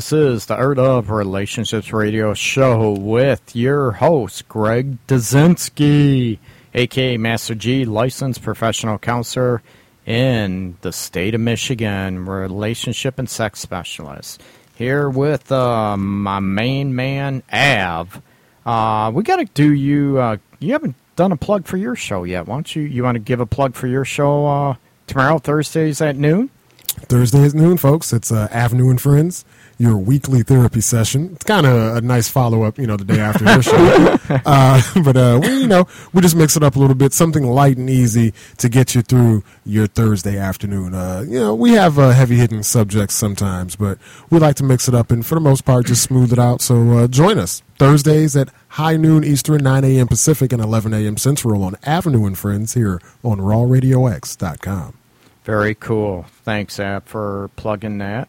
This 0.04 0.12
is 0.12 0.44
the 0.44 0.54
Art 0.54 0.78
of 0.78 1.08
Relationships 1.08 1.90
radio 1.90 2.34
show 2.34 2.90
with 2.90 3.56
your 3.56 3.92
host, 3.92 4.46
Greg 4.50 4.98
Dazinski, 5.06 6.38
aka 6.74 7.16
Master 7.16 7.54
G, 7.54 7.86
licensed 7.86 8.42
professional 8.42 8.98
counselor 8.98 9.62
in 10.04 10.76
the 10.82 10.92
state 10.92 11.34
of 11.34 11.40
Michigan, 11.40 12.26
relationship 12.26 13.18
and 13.18 13.30
sex 13.30 13.60
specialist. 13.60 14.42
Here 14.74 15.08
with 15.08 15.50
uh, 15.50 15.96
my 15.96 16.38
main 16.38 16.94
man, 16.94 17.42
Av. 17.50 18.20
Uh, 18.66 19.10
we 19.14 19.22
got 19.22 19.36
to 19.36 19.46
do 19.54 19.72
you. 19.72 20.18
Uh, 20.18 20.36
you 20.58 20.72
haven't 20.72 20.96
done 21.16 21.32
a 21.32 21.38
plug 21.38 21.64
for 21.64 21.78
your 21.78 21.96
show 21.96 22.24
yet. 22.24 22.46
Why 22.46 22.56
don't 22.56 22.76
you? 22.76 22.82
You 22.82 23.04
want 23.04 23.14
to 23.14 23.20
give 23.20 23.40
a 23.40 23.46
plug 23.46 23.74
for 23.74 23.86
your 23.86 24.04
show 24.04 24.46
uh, 24.46 24.74
tomorrow, 25.06 25.38
Thursdays 25.38 26.02
at 26.02 26.16
noon? 26.16 26.50
Thursday 26.86 27.44
at 27.44 27.54
noon, 27.54 27.78
folks. 27.78 28.12
It's 28.12 28.30
uh, 28.30 28.48
Avenue 28.50 28.90
and 28.90 29.00
Friends, 29.00 29.46
your 29.78 29.96
weekly 29.96 30.42
therapy 30.42 30.80
session. 30.80 31.30
It's 31.34 31.44
kind 31.44 31.66
of 31.66 31.96
a 31.96 32.00
nice 32.00 32.28
follow 32.28 32.62
up, 32.62 32.78
you 32.78 32.86
know, 32.86 32.96
the 32.96 33.04
day 33.04 33.20
after 33.20 33.44
this 33.44 33.64
show. 33.64 34.18
uh, 34.46 34.82
but 35.04 35.16
uh, 35.16 35.40
we, 35.42 35.60
you 35.60 35.66
know, 35.66 35.86
we 36.12 36.22
just 36.22 36.36
mix 36.36 36.56
it 36.56 36.62
up 36.62 36.76
a 36.76 36.78
little 36.78 36.94
bit, 36.94 37.12
something 37.12 37.44
light 37.44 37.76
and 37.76 37.90
easy 37.90 38.32
to 38.58 38.68
get 38.68 38.94
you 38.94 39.02
through 39.02 39.42
your 39.64 39.86
Thursday 39.86 40.38
afternoon. 40.38 40.94
Uh, 40.94 41.24
you 41.26 41.38
know, 41.38 41.54
we 41.54 41.72
have 41.72 41.98
uh, 41.98 42.10
heavy 42.10 42.36
hitting 42.36 42.62
subjects 42.62 43.14
sometimes, 43.14 43.76
but 43.76 43.98
we 44.30 44.38
like 44.38 44.56
to 44.56 44.64
mix 44.64 44.88
it 44.88 44.94
up 44.94 45.10
and 45.10 45.24
for 45.26 45.34
the 45.34 45.40
most 45.40 45.64
part 45.64 45.86
just 45.86 46.02
smooth 46.02 46.32
it 46.32 46.38
out. 46.38 46.60
So 46.60 46.98
uh, 46.98 47.06
join 47.08 47.38
us 47.38 47.62
Thursdays 47.78 48.36
at 48.36 48.50
high 48.68 48.96
noon 48.96 49.24
Eastern, 49.24 49.62
9 49.62 49.84
a.m. 49.84 50.06
Pacific, 50.06 50.52
and 50.52 50.62
11 50.62 50.94
a.m. 50.94 51.16
Central 51.16 51.62
on 51.62 51.76
Avenue 51.84 52.26
and 52.26 52.38
Friends 52.38 52.74
here 52.74 53.00
on 53.22 53.38
RawRadioX.com. 53.38 54.98
Very 55.44 55.74
cool. 55.74 56.24
Thanks, 56.42 56.80
Av, 56.80 57.04
for 57.04 57.50
plugging 57.56 57.98
that. 57.98 58.28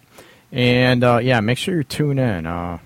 And 0.56 1.04
uh, 1.04 1.18
yeah, 1.18 1.42
make 1.42 1.58
sure 1.58 1.76
you 1.76 1.84
tune 1.84 2.18
in. 2.18 2.46
Uh, 2.46 2.80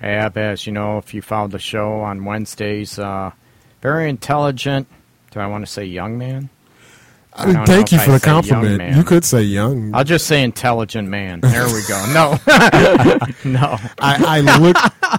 Av, 0.00 0.36
as 0.36 0.66
you 0.66 0.72
know, 0.72 0.98
if 0.98 1.12
you 1.12 1.20
follow 1.20 1.48
the 1.48 1.58
show 1.58 2.00
on 2.00 2.24
Wednesdays, 2.24 2.96
uh, 2.96 3.32
very 3.82 4.08
intelligent. 4.08 4.86
Do 5.32 5.40
I 5.40 5.48
want 5.48 5.66
to 5.66 5.70
say 5.70 5.84
young 5.84 6.16
man? 6.16 6.48
I 7.34 7.46
mean, 7.46 7.54
don't 7.56 7.66
thank 7.66 7.92
you 7.92 7.98
for 7.98 8.12
I 8.12 8.18
the 8.18 8.24
compliment. 8.24 8.96
You 8.96 9.02
could 9.02 9.24
say 9.24 9.42
young. 9.42 9.92
I'll 9.94 10.04
just 10.04 10.28
say 10.28 10.44
intelligent 10.44 11.08
man. 11.08 11.40
There 11.48 11.66
we 11.66 11.82
go. 11.88 12.06
No, 12.14 12.38
no. 13.44 13.76
I, 13.98 14.38
I 14.38 14.58
look 14.58 14.76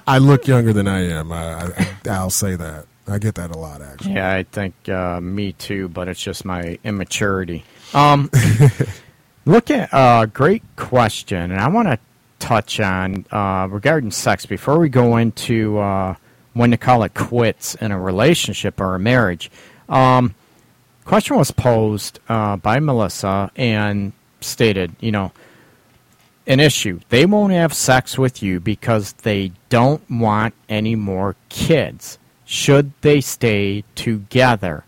I 0.08 0.18
look 0.20 0.48
younger 0.48 0.72
than 0.72 0.88
I 0.88 1.02
am. 1.10 1.34
I, 1.34 1.66
I, 1.66 1.98
I'll 2.10 2.30
say 2.30 2.56
that. 2.56 2.86
I 3.10 3.18
get 3.18 3.36
that 3.36 3.52
a 3.52 3.58
lot, 3.58 3.82
actually. 3.82 4.14
Yeah, 4.14 4.32
I 4.32 4.44
think 4.44 4.88
uh, 4.88 5.20
me 5.20 5.52
too, 5.54 5.90
but 5.90 6.08
it's 6.08 6.22
just 6.22 6.46
my 6.46 6.80
immaturity. 6.86 7.66
Um, 7.94 8.30
look 9.50 9.72
at 9.72 9.92
a 9.92 9.96
uh, 9.96 10.26
great 10.28 10.64
question, 10.76 11.52
and 11.52 11.60
I 11.60 11.68
want 11.70 11.88
to 11.88 11.98
touch 12.38 12.80
on 12.80 13.26
uh, 13.32 13.68
regarding 13.70 14.12
sex 14.12 14.46
before 14.46 14.80
we 14.80 14.90
go 14.90 15.18
into 15.18 15.80
uh, 15.80 16.16
when 16.54 16.72
to 16.72 16.78
call 16.78 17.04
it 17.04 17.14
quits 17.16 17.76
in 17.76 17.92
a 17.92 18.00
relationship 18.00 18.80
or 18.80 18.96
a 18.96 19.00
marriage. 19.00 19.50
Um, 19.90 20.36
question 21.04 21.36
was 21.36 21.52
posed 21.52 22.20
uh, 22.30 22.58
by 22.58 22.80
Melissa 22.80 23.52
and 23.56 24.14
stated, 24.40 24.96
you 25.00 25.12
know, 25.12 25.32
an 26.46 26.60
issue. 26.60 27.00
They 27.10 27.26
won't 27.26 27.54
have 27.54 27.74
sex 27.74 28.18
with 28.18 28.44
you 28.44 28.60
because 28.60 29.14
they 29.14 29.52
don't 29.70 30.08
want 30.10 30.54
any 30.68 30.96
more 30.96 31.36
kids. 31.50 32.20
Should 32.46 32.94
they 33.02 33.20
stay 33.22 33.84
together? 33.96 34.86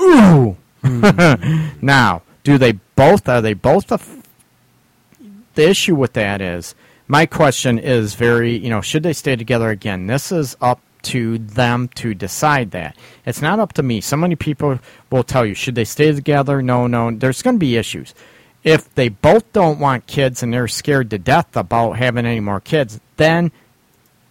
Ooh. 0.00 0.56
now, 0.82 2.22
do 2.48 2.58
they 2.58 2.72
both? 2.96 3.28
Are 3.28 3.42
they 3.42 3.54
both? 3.54 3.92
A 3.92 3.94
f- 3.94 4.22
the 5.54 5.68
issue 5.68 5.94
with 5.94 6.14
that 6.14 6.40
is 6.40 6.74
my 7.06 7.26
question 7.26 7.78
is 7.78 8.14
very, 8.14 8.56
you 8.56 8.70
know, 8.70 8.80
should 8.80 9.02
they 9.02 9.12
stay 9.12 9.36
together 9.36 9.68
again? 9.68 10.06
This 10.06 10.32
is 10.32 10.56
up 10.60 10.80
to 11.02 11.38
them 11.38 11.88
to 11.96 12.14
decide 12.14 12.70
that. 12.70 12.96
It's 13.26 13.42
not 13.42 13.58
up 13.58 13.74
to 13.74 13.82
me. 13.82 14.00
So 14.00 14.16
many 14.16 14.34
people 14.34 14.78
will 15.10 15.24
tell 15.24 15.44
you, 15.44 15.54
should 15.54 15.74
they 15.74 15.84
stay 15.84 16.12
together? 16.12 16.62
No, 16.62 16.86
no. 16.86 17.10
There's 17.10 17.42
going 17.42 17.56
to 17.56 17.60
be 17.60 17.76
issues. 17.76 18.14
If 18.64 18.92
they 18.94 19.08
both 19.08 19.52
don't 19.52 19.78
want 19.78 20.06
kids 20.06 20.42
and 20.42 20.52
they're 20.52 20.68
scared 20.68 21.10
to 21.10 21.18
death 21.18 21.56
about 21.56 21.92
having 21.92 22.26
any 22.26 22.40
more 22.40 22.60
kids, 22.60 23.00
then 23.16 23.52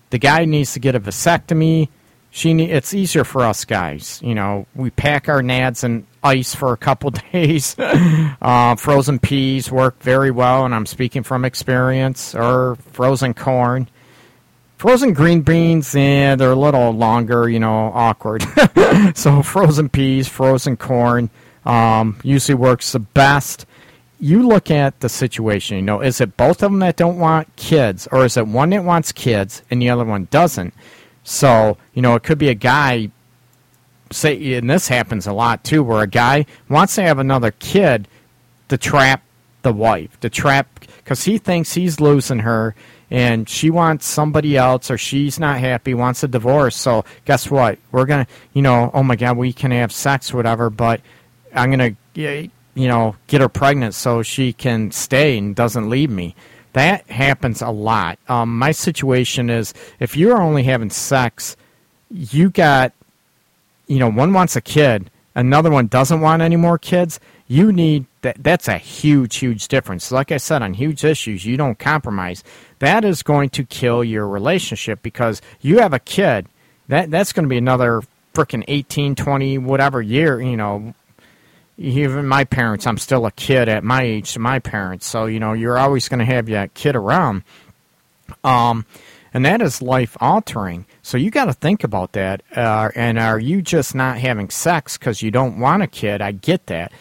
the 0.09 0.18
guy 0.18 0.45
needs 0.45 0.74
to 0.74 0.80
get 0.80 0.95
a 0.95 0.99
vasectomy. 0.99 1.89
She 2.38 2.51
it's 2.51 2.93
easier 2.93 3.23
for 3.23 3.41
us 3.41 3.65
guys. 3.65 4.21
You 4.23 4.35
know, 4.35 4.67
we 4.75 4.91
pack 4.91 5.27
our 5.27 5.41
nads 5.41 5.83
in 5.83 6.05
ice 6.23 6.53
for 6.53 6.71
a 6.71 6.77
couple 6.77 7.09
days. 7.33 7.75
uh, 7.79 8.75
frozen 8.75 9.17
peas 9.17 9.71
work 9.71 9.99
very 10.03 10.29
well, 10.29 10.63
and 10.63 10.75
I'm 10.75 10.85
speaking 10.85 11.23
from 11.23 11.43
experience. 11.43 12.35
Or 12.35 12.77
frozen 12.91 13.33
corn. 13.33 13.89
Frozen 14.77 15.13
green 15.13 15.41
beans, 15.41 15.95
eh, 15.95 16.35
they're 16.35 16.51
a 16.51 16.55
little 16.55 16.91
longer, 16.91 17.49
you 17.49 17.59
know, 17.59 17.91
awkward. 17.95 18.45
so 19.15 19.41
frozen 19.41 19.89
peas, 19.89 20.27
frozen 20.27 20.77
corn, 20.77 21.31
um, 21.65 22.19
usually 22.21 22.53
works 22.53 22.91
the 22.91 22.99
best. 22.99 23.65
You 24.19 24.47
look 24.47 24.69
at 24.69 24.99
the 24.99 25.09
situation, 25.09 25.77
you 25.77 25.81
know, 25.81 26.01
is 26.01 26.21
it 26.21 26.38
both 26.38 26.61
of 26.61 26.71
them 26.71 26.79
that 26.81 26.97
don't 26.97 27.17
want 27.17 27.55
kids, 27.55 28.07
or 28.11 28.25
is 28.25 28.38
it 28.38 28.45
one 28.45 28.69
that 28.69 28.83
wants 28.83 29.11
kids 29.11 29.63
and 29.71 29.81
the 29.81 29.89
other 29.89 30.05
one 30.05 30.27
doesn't? 30.29 30.75
So, 31.30 31.78
you 31.93 32.01
know, 32.01 32.15
it 32.15 32.23
could 32.23 32.38
be 32.38 32.47
a 32.47 32.53
guy, 32.53 33.11
say, 34.11 34.53
and 34.53 34.69
this 34.69 34.88
happens 34.88 35.28
a 35.28 35.34
lot 35.34 35.61
too, 35.61 35.84
where 35.84 36.01
a 36.01 36.07
guy 36.07 36.45
wants 36.69 36.95
to 36.95 37.03
have 37.03 37.19
another 37.19 37.51
kid 37.51 38.07
to 38.69 38.78
trap 38.78 39.21
the 39.61 39.73
wife, 39.73 40.17
to 40.21 40.30
trap, 40.30 40.80
because 40.80 41.25
he 41.25 41.38
thinks 41.38 41.73
he's 41.73 41.99
losing 41.99 42.39
her 42.39 42.75
and 43.11 43.49
she 43.49 43.69
wants 43.69 44.05
somebody 44.05 44.55
else 44.55 44.89
or 44.89 44.97
she's 44.97 45.38
not 45.38 45.59
happy, 45.59 45.93
wants 45.93 46.23
a 46.23 46.30
divorce. 46.30 46.78
So, 46.78 47.03
guess 47.25 47.51
what? 47.51 47.78
We're 47.91 48.05
going 48.05 48.25
to, 48.25 48.32
you 48.53 48.61
know, 48.61 48.89
oh 48.93 49.03
my 49.03 49.17
God, 49.17 49.36
we 49.36 49.51
can 49.51 49.71
have 49.71 49.91
sex, 49.91 50.34
whatever, 50.34 50.69
but 50.69 51.01
I'm 51.53 51.71
going 51.73 51.97
to, 52.15 52.49
you 52.73 52.88
know, 52.88 53.17
get 53.28 53.41
her 53.41 53.49
pregnant 53.49 53.95
so 53.95 54.23
she 54.23 54.53
can 54.53 54.91
stay 54.91 55.38
and 55.38 55.53
doesn't 55.53 55.89
leave 55.89 56.09
me. 56.09 56.36
That 56.78 57.09
happens 57.09 57.63
a 57.63 57.71
lot. 57.71 58.19
Um, 58.30 58.55
my 58.55 58.71
situation 58.71 59.49
is 59.49 59.73
if 59.99 60.15
you're 60.15 60.39
only 60.39 60.61
having 60.61 60.91
sex, 60.91 61.57
you 62.11 62.51
got, 62.51 62.93
you 63.88 63.97
know, 63.97 64.11
one 64.11 64.32
wants 64.32 64.55
a 64.55 64.61
kid, 64.61 65.09
another 65.34 65.71
one 65.71 65.88
doesn't 65.88 66.21
want 66.21 66.43
any 66.43 66.55
more 66.55 66.78
kids. 66.78 67.19
You 67.47 67.71
need 67.71 68.05
that. 68.21 68.43
That's 68.43 68.67
a 68.67 68.78
huge, 68.78 69.38
huge 69.38 69.69
difference. 69.69 70.11
Like 70.11 70.32
I 70.32 70.38
said, 70.38 70.61
on 70.61 70.75
huge 70.75 71.03
issues, 71.03 71.47
you 71.47 71.57
don't 71.57 71.80
compromise. 71.80 72.43
That 72.78 73.03
is 73.03 73.23
going 73.23 73.49
to 73.51 73.63
kill 73.63 74.03
your 74.03 74.28
relationship 74.28 75.01
because 75.01 75.41
you 75.61 75.80
have 75.80 75.93
a 75.93 75.99
kid. 75.99 76.45
That 76.89 77.09
that's 77.09 77.34
going 77.34 77.45
to 77.45 77.49
be 77.49 77.57
another 77.57 78.03
freaking 78.36 78.63
18, 78.67 79.15
20, 79.15 79.57
whatever 79.57 79.99
year. 79.99 80.39
You 80.39 80.57
know, 80.57 80.93
even 81.78 82.25
my 82.28 82.43
parents, 82.43 82.88
I'm 82.88 82.97
still 82.97 83.25
a 83.25 83.32
kid 83.32 83.69
at 83.69 83.84
my 83.84 84.01
age 84.01 84.34
to 84.34 84.39
my 84.39 84.59
parents. 84.59 85.05
So, 85.05 85.25
you 85.25 85.39
know, 85.39 85.53
you're 85.53 85.78
always 85.78 86.09
going 86.09 86.19
to 86.19 86.25
have 86.25 86.47
that 86.47 86.73
kid 86.73 86.95
around. 86.95 87.43
Um, 88.43 88.86
and 89.34 89.45
that 89.45 89.61
is 89.61 89.82
life 89.82 90.17
altering. 90.19 90.86
So 91.03 91.17
you 91.17 91.30
got 91.30 91.45
to 91.45 91.53
think 91.53 91.84
about 91.84 92.13
that. 92.13 92.41
Uh, 92.55 92.89
and 92.95 93.19
are 93.19 93.39
you 93.39 93.61
just 93.61 93.93
not 93.93 94.17
having 94.17 94.49
sex 94.49 94.97
because 94.97 95.21
you 95.21 95.30
don't 95.30 95.59
want 95.59 95.84
a 95.84 95.88
kid? 95.88 96.21
I 96.21 96.32
get 96.32 96.65
that. 96.67 96.91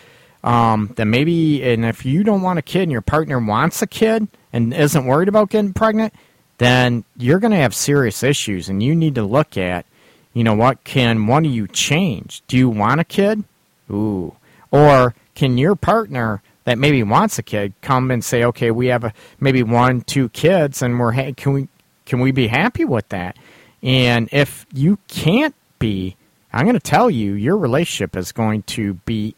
Um, 0.45 0.93
then 0.97 1.11
maybe, 1.11 1.63
and 1.65 1.85
if 1.85 2.05
you 2.05 2.23
don't 2.23 2.43
want 2.43 2.59
a 2.59 2.63
kid 2.63 2.83
and 2.83 2.93
your 2.93 3.01
partner 3.01 3.39
wants 3.39 3.83
a 3.83 3.87
kid 3.87 4.29
and 4.53 4.75
isn't 4.75 5.07
worried 5.07 5.29
about 5.29 5.51
getting 5.51 5.73
pregnant, 5.73 6.13
then 6.59 7.05
you're 7.17 7.39
going 7.39 7.51
to 7.53 7.57
have 7.57 7.75
serious 7.75 8.23
issues. 8.23 8.69
And 8.69 8.83
you 8.83 8.95
need 8.95 9.15
to 9.17 9.25
look 9.25 9.57
at, 9.57 9.87
you 10.35 10.45
know, 10.45 10.55
what 10.55 10.85
can 10.85 11.27
one 11.27 11.47
of 11.47 11.53
you 11.53 11.67
change? 11.67 12.43
Do 12.47 12.57
you 12.59 12.69
want 12.69 13.01
a 13.01 13.05
kid? 13.05 13.43
Ooh. 13.91 14.37
Or 14.71 15.15
can 15.35 15.59
your 15.59 15.77
partner 15.77 16.43
that 16.65 16.79
maybe 16.79 17.03
wants 17.03 17.39
a 17.39 17.43
kid 17.43 17.73
come 17.81 18.11
and 18.11 18.25
say, 18.25 18.45
okay, 18.45 18.71
we 18.71 18.89
have 18.89 19.05
a, 19.05 19.13
maybe 19.39 19.63
one, 19.63 20.03
two 20.03 20.29
kids, 20.31 20.83
and 20.83 20.99
we're 20.99 21.13
can 21.33 21.53
we 21.53 21.69
can 22.05 22.21
we 22.21 22.33
be 22.33 22.49
happy 22.49 22.85
with 22.85 23.09
that? 23.11 23.37
And 23.83 24.29
if 24.33 24.67
you 24.73 24.99
can't 25.09 25.55
be, 25.79 26.17
I'm 26.53 26.65
going 26.65 26.75
to 26.75 26.81
tell 26.81 27.11
you, 27.11 27.35
your 27.35 27.57
relationship 27.57 28.17
is 28.17 28.33
going 28.33 28.63
to 28.65 28.95
be 28.95 29.37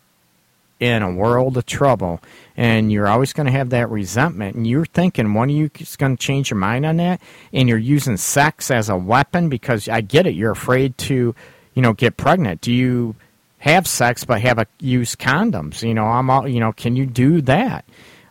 in 0.81 1.03
a 1.03 1.13
world 1.13 1.57
of 1.57 1.67
trouble, 1.67 2.21
and 2.57 2.93
you're 2.93 3.09
always 3.09 3.33
going 3.33 3.47
to 3.47 3.53
have 3.53 3.71
that 3.71 3.91
resentment. 3.91 4.55
And 4.57 4.67
you're 4.67 4.87
thinking 4.87 5.35
one 5.35 5.51
of 5.51 5.57
you 5.57 5.71
is 5.79 5.97
going 5.97 6.17
to 6.17 6.23
change 6.23 6.51
your 6.51 6.59
mind 6.59 6.87
on 6.87 6.97
that, 6.97 7.21
and 7.53 7.69
you're 7.69 7.79
using 7.79 8.17
sex 8.17 8.71
as 8.71 8.89
a 8.89 8.97
weapon 8.97 9.49
because 9.49 9.89
I 9.89 10.01
get 10.01 10.27
it. 10.27 10.35
You're 10.35 10.53
afraid 10.53 10.97
to, 10.99 11.35
you 11.75 11.83
know, 11.83 11.93
get 11.93 12.17
pregnant. 12.17 12.61
Do 12.61 12.73
you? 12.73 13.17
Have 13.59 13.87
sex 13.87 14.25
but 14.25 14.41
have 14.41 14.59
a 14.59 14.67
use 14.81 15.17
condoms. 15.17 15.83
You 15.83 15.95
know, 15.95 16.07
I'm 16.07 16.31
all, 16.31 16.49
you 16.49 16.61
know, 16.61 16.73
can 16.73 16.97
you 16.97 17.07
do 17.07 17.41
that? 17.43 17.85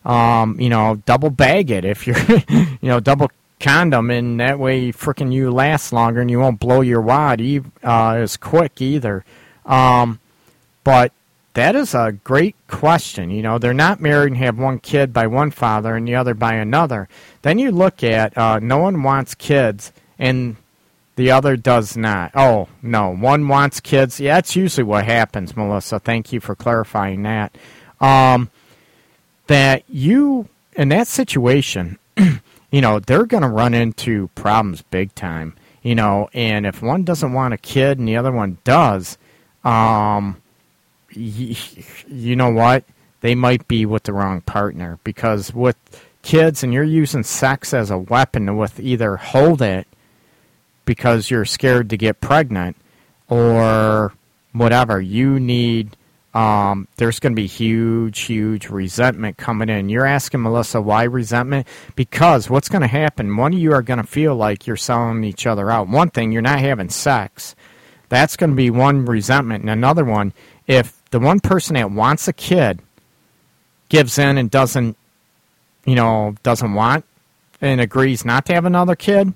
Um, 0.05 0.59
you 0.59 0.69
know, 0.69 1.01
double 1.05 1.29
bag 1.29 1.69
it 1.69 1.83
if 1.83 2.07
you're, 2.07 2.17
you 2.49 2.77
know, 2.81 2.99
double 2.99 3.29
condom, 3.59 4.09
and 4.09 4.39
that 4.39 4.59
way, 4.59 4.91
freaking 4.91 5.33
you 5.33 5.51
last 5.51 5.91
longer 5.91 6.21
and 6.21 6.31
you 6.31 6.39
won't 6.39 6.59
blow 6.59 6.81
your 6.81 7.01
wad 7.01 7.41
e- 7.41 7.61
uh, 7.83 8.11
as 8.11 8.37
quick 8.37 8.81
either. 8.81 9.25
Um, 9.65 10.19
but 10.83 11.11
that 11.55 11.75
is 11.75 11.93
a 11.93 12.11
great 12.23 12.55
question. 12.67 13.31
You 13.31 13.41
know, 13.41 13.57
they're 13.57 13.73
not 13.73 13.99
married 13.99 14.31
and 14.31 14.37
have 14.37 14.59
one 14.59 14.79
kid 14.79 15.11
by 15.11 15.27
one 15.27 15.51
father 15.51 15.95
and 15.95 16.07
the 16.07 16.15
other 16.15 16.33
by 16.33 16.53
another. 16.53 17.09
Then 17.41 17.59
you 17.59 17.71
look 17.71 18.03
at 18.03 18.37
uh, 18.37 18.59
no 18.59 18.77
one 18.77 19.03
wants 19.03 19.35
kids 19.35 19.91
and 20.19 20.55
the 21.17 21.31
other 21.31 21.57
does 21.57 21.97
not. 21.97 22.31
Oh, 22.35 22.69
no. 22.83 23.09
One 23.09 23.47
wants 23.47 23.79
kids. 23.79 24.19
Yeah, 24.19 24.35
that's 24.35 24.55
usually 24.55 24.83
what 24.83 25.03
happens, 25.03 25.57
Melissa. 25.57 25.99
Thank 25.99 26.31
you 26.31 26.39
for 26.39 26.55
clarifying 26.55 27.23
that. 27.23 27.57
Um, 27.99 28.51
that 29.47 29.83
you, 29.89 30.47
in 30.75 30.89
that 30.89 31.07
situation, 31.07 31.97
you 32.71 32.81
know, 32.81 32.99
they're 32.99 33.25
going 33.25 33.41
to 33.41 33.49
run 33.49 33.73
into 33.73 34.27
problems 34.35 34.83
big 34.83 35.13
time. 35.15 35.55
You 35.81 35.95
know, 35.95 36.29
and 36.33 36.67
if 36.67 36.83
one 36.83 37.03
doesn't 37.03 37.33
want 37.33 37.53
a 37.53 37.57
kid 37.57 37.97
and 37.97 38.07
the 38.07 38.17
other 38.17 38.31
one 38.31 38.59
does, 38.63 39.17
um, 39.63 40.39
you 41.09 42.35
know 42.35 42.51
what? 42.51 42.83
They 43.21 43.33
might 43.33 43.67
be 43.67 43.87
with 43.87 44.03
the 44.03 44.13
wrong 44.13 44.41
partner 44.41 44.99
because 45.03 45.51
with 45.51 45.77
kids 46.21 46.63
and 46.63 46.73
you're 46.73 46.83
using 46.83 47.23
sex 47.23 47.73
as 47.73 47.89
a 47.89 47.97
weapon 47.97 48.55
with 48.55 48.79
either 48.79 49.15
hold 49.15 49.63
it 49.63 49.87
because 50.87 51.29
you're 51.29 51.45
scared 51.45 51.91
to 51.91 51.97
get 51.97 52.19
pregnant 52.19 52.75
or 53.29 54.13
whatever, 54.53 54.99
you 54.99 55.39
need 55.39 55.95
um, 56.33 56.87
there's 56.97 57.19
going 57.19 57.33
to 57.33 57.35
be 57.35 57.47
huge, 57.47 58.19
huge 58.21 58.69
resentment 58.69 59.37
coming 59.37 59.69
in. 59.69 59.89
You're 59.89 60.05
asking 60.05 60.43
Melissa 60.43 60.79
why 60.79 61.03
resentment? 61.03 61.67
Because 61.95 62.47
what's 62.47 62.69
going 62.69 62.83
to 62.83 62.87
happen? 62.87 63.35
One 63.37 63.53
of 63.53 63.59
you 63.59 63.73
are 63.73 63.81
going 63.81 63.99
to 63.99 64.05
feel 64.05 64.35
like 64.35 64.67
you're 64.67 64.75
selling 64.75 65.23
each 65.23 65.47
other 65.47 65.71
out. 65.71 65.87
One 65.87 66.11
thing, 66.11 66.31
you're 66.31 66.43
not 66.43 66.59
having 66.59 66.89
sex. 66.89 67.55
That's 68.09 68.37
going 68.37 68.51
to 68.51 68.55
be 68.55 68.69
one 68.69 69.05
resentment. 69.05 69.63
And 69.63 69.71
another 69.71 70.05
one, 70.05 70.31
if 70.67 71.01
the 71.09 71.19
one 71.19 71.39
person 71.39 71.73
that 71.73 71.89
wants 71.89 72.27
a 72.27 72.33
kid 72.33 72.81
gives 73.89 74.19
in 74.19 74.37
and 74.37 74.51
doesn't, 74.51 74.95
you 75.85 75.95
know, 75.95 76.35
doesn't 76.43 76.73
want 76.73 77.03
and 77.61 77.81
agrees 77.81 78.23
not 78.23 78.45
to 78.45 78.53
have 78.53 78.65
another 78.65 78.95
kid, 78.95 79.33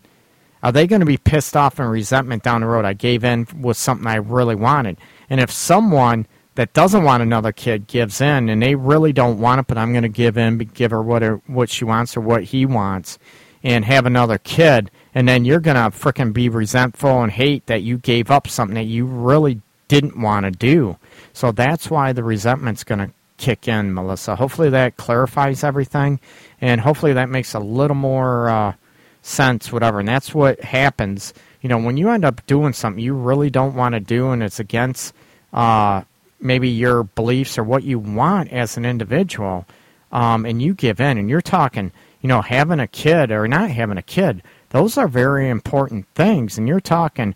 are 0.64 0.72
they 0.72 0.88
going 0.88 1.00
to 1.00 1.06
be 1.06 1.18
pissed 1.18 1.58
off 1.58 1.80
and 1.80 1.90
resentment 1.90 2.44
down 2.44 2.62
the 2.62 2.68
road? 2.68 2.86
I 2.86 2.94
gave 2.94 3.24
in 3.24 3.48
with 3.60 3.78
something 3.78 4.08
I 4.08 4.16
really 4.16 4.56
wanted. 4.56 4.98
And 5.30 5.40
if 5.40 5.52
someone 5.52 6.28
that 6.56 6.74
doesn't 6.74 7.04
want 7.04 7.24
another 7.24 7.52
kid 7.52 7.88
gives 7.88 8.22
in 8.22 8.50
and 8.50 8.62
they 8.62 8.76
really 8.76 9.14
don't 9.14 9.40
want 9.40 9.60
it, 9.60 9.68
but 9.68 9.78
I'm 9.78 9.94
going 9.94 10.04
to 10.04 10.10
give 10.10 10.38
in, 10.38 10.58
give 10.58 10.92
her 10.92 11.02
what, 11.02 11.22
her 11.22 11.42
what 11.48 11.70
she 11.70 11.86
wants 11.86 12.16
or 12.18 12.22
what 12.22 12.44
he 12.44 12.66
wants, 12.66 13.18
and 13.64 13.86
have 13.86 14.06
another 14.06 14.38
kid, 14.38 14.90
and 15.14 15.28
then 15.28 15.46
you're 15.46 15.60
going 15.60 15.76
to 15.76 15.96
fricking 15.98 16.34
be 16.34 16.50
resentful 16.50 17.22
and 17.22 17.32
hate 17.32 17.66
that 17.68 17.84
you 17.84 17.98
gave 17.98 18.32
up 18.32 18.48
something 18.48 18.76
that 18.76 18.86
you 18.86 19.06
really 19.06 19.62
didn't 19.88 20.20
want 20.20 20.46
to 20.46 20.52
do. 20.52 20.98
So 21.34 21.52
that's 21.52 21.90
why 21.90 22.12
the 22.12 22.24
resentment's 22.24 22.84
going 22.84 23.00
to 23.00 23.14
kick 23.38 23.68
in, 23.68 23.94
Melissa. 23.94 24.36
Hopefully 24.36 24.70
that 24.70 24.98
clarifies 24.98 25.64
everything, 25.64 26.20
and 26.60 26.82
hopefully 26.82 27.14
that 27.14 27.30
makes 27.30 27.54
a 27.54 27.60
little 27.60 27.96
more 27.96 28.50
uh, 28.50 28.74
sense, 29.22 29.72
whatever. 29.72 30.00
And 30.00 30.08
that's 30.08 30.34
what 30.34 30.60
happens. 30.62 31.34
You 31.62 31.70
know, 31.70 31.78
when 31.78 31.98
you 31.98 32.10
end 32.10 32.26
up 32.26 32.46
doing 32.48 32.74
something 32.74 33.04
you 33.04 33.14
really 33.14 33.50
don't 33.50 33.76
want 33.76 33.94
to 33.94 34.00
do, 34.00 34.32
and 34.32 34.42
it's 34.42 34.60
against 34.60 35.14
uh, 35.54 36.02
maybe 36.40 36.70
your 36.70 37.04
beliefs 37.04 37.58
or 37.58 37.64
what 37.64 37.84
you 37.84 38.00
want 38.00 38.52
as 38.52 38.78
an 38.78 38.86
individual, 38.86 39.66
um, 40.12 40.46
and 40.46 40.62
you 40.62 40.74
give 40.74 41.00
in, 41.00 41.18
and 41.18 41.30
you're 41.30 41.42
talking, 41.42 41.92
you 42.22 42.28
know, 42.28 42.42
having 42.42 42.80
a 42.80 42.88
kid 42.88 43.32
or 43.32 43.48
not 43.48 43.70
having 43.70 43.98
a 43.98 44.04
kid, 44.04 44.42
those 44.70 44.98
are 44.98 45.08
very 45.08 45.50
important 45.50 46.08
things. 46.16 46.58
And 46.58 46.68
you're 46.68 46.80
talking, 46.80 47.36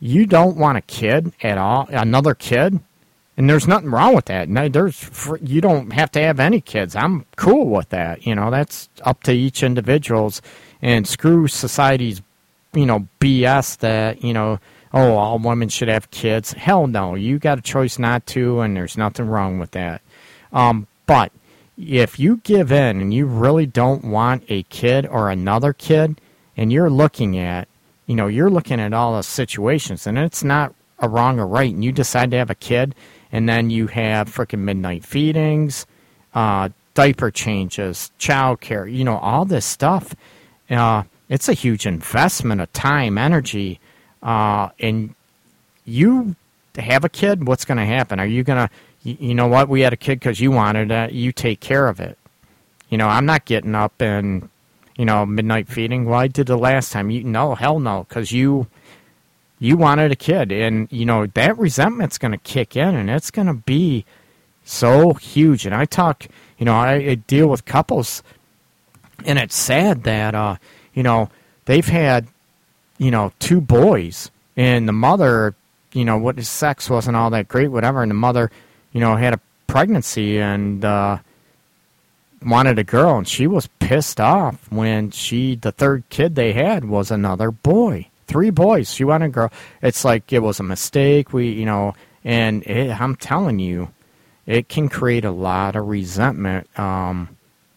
you 0.00 0.26
don't 0.26 0.56
want 0.56 0.78
a 0.78 0.82
kid 0.82 1.32
at 1.42 1.58
all, 1.58 1.86
another 1.90 2.34
kid, 2.34 2.80
and 3.42 3.50
there's 3.50 3.66
nothing 3.66 3.90
wrong 3.90 4.14
with 4.14 4.26
that. 4.26 4.48
No, 4.48 4.68
there's 4.68 5.10
you 5.42 5.60
don't 5.60 5.92
have 5.92 6.12
to 6.12 6.22
have 6.22 6.38
any 6.38 6.60
kids. 6.60 6.94
I'm 6.94 7.26
cool 7.34 7.66
with 7.66 7.88
that. 7.88 8.24
You 8.24 8.36
know, 8.36 8.52
that's 8.52 8.88
up 9.02 9.24
to 9.24 9.32
each 9.32 9.64
individual's, 9.64 10.40
and 10.80 11.08
screw 11.08 11.48
society's, 11.48 12.22
you 12.72 12.86
know, 12.86 13.08
BS 13.18 13.78
that 13.78 14.22
you 14.22 14.32
know 14.32 14.60
oh, 14.94 15.16
all 15.16 15.40
women 15.40 15.68
should 15.68 15.88
have 15.88 16.12
kids. 16.12 16.52
Hell 16.52 16.86
no. 16.86 17.16
You 17.16 17.40
got 17.40 17.58
a 17.58 17.62
choice 17.62 17.98
not 17.98 18.28
to, 18.28 18.60
and 18.60 18.76
there's 18.76 18.96
nothing 18.96 19.26
wrong 19.26 19.58
with 19.58 19.72
that. 19.72 20.02
Um, 20.52 20.86
but 21.06 21.32
if 21.76 22.20
you 22.20 22.36
give 22.44 22.70
in 22.70 23.00
and 23.00 23.12
you 23.12 23.26
really 23.26 23.66
don't 23.66 24.04
want 24.04 24.44
a 24.50 24.62
kid 24.64 25.04
or 25.04 25.30
another 25.30 25.72
kid, 25.72 26.20
and 26.56 26.72
you're 26.72 26.90
looking 26.90 27.36
at, 27.36 27.66
you 28.06 28.14
know, 28.14 28.28
you're 28.28 28.50
looking 28.50 28.78
at 28.78 28.92
all 28.92 29.16
the 29.16 29.24
situations, 29.24 30.06
and 30.06 30.16
it's 30.16 30.44
not 30.44 30.76
a 31.00 31.08
wrong 31.08 31.40
or 31.40 31.46
right, 31.48 31.74
and 31.74 31.84
you 31.84 31.90
decide 31.90 32.30
to 32.30 32.36
have 32.36 32.50
a 32.50 32.54
kid, 32.54 32.94
and 33.32 33.48
then 33.48 33.70
you 33.70 33.86
have 33.88 34.32
freaking 34.32 34.60
midnight 34.60 35.04
feedings, 35.04 35.86
uh, 36.34 36.68
diaper 36.94 37.30
changes, 37.30 38.12
child 38.18 38.60
care, 38.60 38.86
you 38.86 39.02
know, 39.02 39.16
all 39.16 39.44
this 39.44 39.64
stuff. 39.64 40.14
Uh, 40.70 41.02
it's 41.28 41.48
a 41.48 41.54
huge 41.54 41.86
investment 41.86 42.60
of 42.60 42.72
time, 42.74 43.16
energy, 43.16 43.80
uh, 44.22 44.68
and 44.78 45.14
you 45.84 46.36
have 46.76 47.04
a 47.04 47.08
kid, 47.08 47.46
what's 47.46 47.64
going 47.64 47.78
to 47.78 47.86
happen? 47.86 48.20
Are 48.20 48.26
you 48.26 48.44
going 48.44 48.68
to, 48.68 48.74
you, 49.02 49.34
know 49.34 49.46
what, 49.46 49.68
we 49.68 49.80
had 49.80 49.92
a 49.92 49.96
kid 49.96 50.20
because 50.20 50.40
you 50.40 50.50
wanted 50.50 50.90
it, 50.90 51.12
you 51.12 51.32
take 51.32 51.60
care 51.60 51.88
of 51.88 52.00
it. 52.00 52.18
You 52.88 52.98
know, 52.98 53.08
I'm 53.08 53.26
not 53.26 53.46
getting 53.46 53.74
up 53.74 54.00
and, 54.00 54.48
you 54.96 55.04
know, 55.04 55.24
midnight 55.24 55.68
feeding. 55.68 56.04
Well, 56.04 56.18
I 56.18 56.28
did 56.28 56.46
the 56.46 56.58
last 56.58 56.92
time. 56.92 57.10
You 57.10 57.24
No, 57.24 57.54
hell 57.54 57.80
no, 57.80 58.04
because 58.08 58.32
you, 58.32 58.66
you 59.62 59.76
wanted 59.76 60.12
a 60.12 60.16
kid. 60.16 60.52
And, 60.52 60.88
you 60.90 61.06
know, 61.06 61.26
that 61.26 61.58
resentment's 61.58 62.18
going 62.18 62.32
to 62.32 62.38
kick 62.38 62.76
in 62.76 62.94
and 62.94 63.08
it's 63.08 63.30
going 63.30 63.46
to 63.46 63.54
be 63.54 64.04
so 64.64 65.14
huge. 65.14 65.66
And 65.66 65.74
I 65.74 65.84
talk, 65.84 66.26
you 66.58 66.66
know, 66.66 66.74
I, 66.74 66.94
I 66.94 67.14
deal 67.14 67.48
with 67.48 67.64
couples 67.64 68.22
and 69.24 69.38
it's 69.38 69.56
sad 69.56 70.04
that, 70.04 70.34
uh, 70.34 70.56
you 70.94 71.02
know, 71.02 71.30
they've 71.66 71.86
had 71.86 72.26
you 73.02 73.10
know, 73.10 73.32
two 73.40 73.60
boys, 73.60 74.30
and 74.56 74.86
the 74.88 74.92
mother, 74.92 75.56
you 75.92 76.04
know, 76.04 76.18
what 76.18 76.36
his 76.36 76.48
sex 76.48 76.88
wasn't 76.88 77.16
all 77.16 77.30
that 77.30 77.48
great, 77.48 77.68
whatever, 77.68 78.00
and 78.00 78.10
the 78.10 78.14
mother, 78.14 78.48
you 78.92 79.00
know, 79.00 79.16
had 79.16 79.34
a 79.34 79.40
pregnancy 79.66 80.38
and 80.38 80.84
uh, 80.84 81.18
wanted 82.46 82.78
a 82.78 82.84
girl, 82.84 83.18
and 83.18 83.26
she 83.26 83.48
was 83.48 83.68
pissed 83.80 84.20
off 84.20 84.70
when 84.70 85.10
she, 85.10 85.56
the 85.56 85.72
third 85.72 86.04
kid 86.10 86.36
they 86.36 86.52
had 86.52 86.84
was 86.84 87.10
another 87.10 87.50
boy. 87.50 88.06
Three 88.26 88.50
boys. 88.50 88.92
She 88.92 89.04
wanted 89.04 89.26
a 89.26 89.28
girl. 89.28 89.52
It's 89.82 90.04
like 90.04 90.32
it 90.32 90.40
was 90.40 90.60
a 90.60 90.64
mistake. 90.64 91.32
We, 91.32 91.50
you 91.50 91.66
know, 91.66 91.94
and 92.24 92.62
it, 92.64 93.00
I'm 93.00 93.16
telling 93.16 93.58
you, 93.58 93.88
it 94.46 94.68
can 94.68 94.88
create 94.88 95.24
a 95.24 95.30
lot 95.30 95.76
of 95.76 95.86
resentment. 95.88 96.66
Um, 96.78 97.36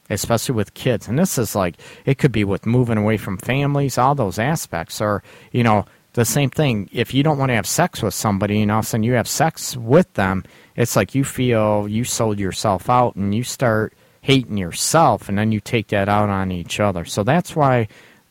especially 0.10 0.56
with 0.56 0.74
kids. 0.74 1.08
And 1.08 1.18
this 1.18 1.38
is 1.38 1.56
like 1.56 1.76
it 2.06 2.18
could 2.18 2.32
be 2.32 2.44
with 2.44 2.66
moving 2.66 2.98
away 2.98 3.18
from 3.18 3.38
families, 3.38 3.98
all 3.98 4.16
those 4.16 4.40
aspects, 4.40 5.02
or 5.02 5.24
you 5.52 5.64
know 5.64 5.86
the 6.14 6.26
same 6.26 6.50
thing. 6.50 6.90
If 6.92 7.14
you 7.14 7.24
don't 7.24 7.38
want 7.38 7.50
to 7.50 7.56
have 7.56 7.68
sex 7.68 8.02
with 8.02 8.14
somebody, 8.14 8.62
and 8.62 8.72
all 8.72 8.80
of 8.80 8.86
a 8.86 8.88
sudden 8.88 9.04
you 9.04 9.14
have 9.14 9.28
sex 9.28 9.76
with 9.76 10.12
them, 10.14 10.44
it's 10.76 10.96
like 10.96 11.16
you 11.16 11.24
feel 11.24 11.88
you 11.88 12.04
sold 12.04 12.40
yourself 12.40 12.90
out, 12.90 13.16
and 13.16 13.34
you 13.34 13.44
start 13.44 13.94
hating 14.22 14.58
yourself, 14.58 15.30
and 15.30 15.38
then 15.38 15.52
you 15.52 15.60
take 15.60 15.88
that 15.88 16.10
out 16.10 16.30
on 16.30 16.52
each 16.52 16.80
other. 16.80 17.06
So 17.06 17.24
that's 17.24 17.56
why 17.56 17.88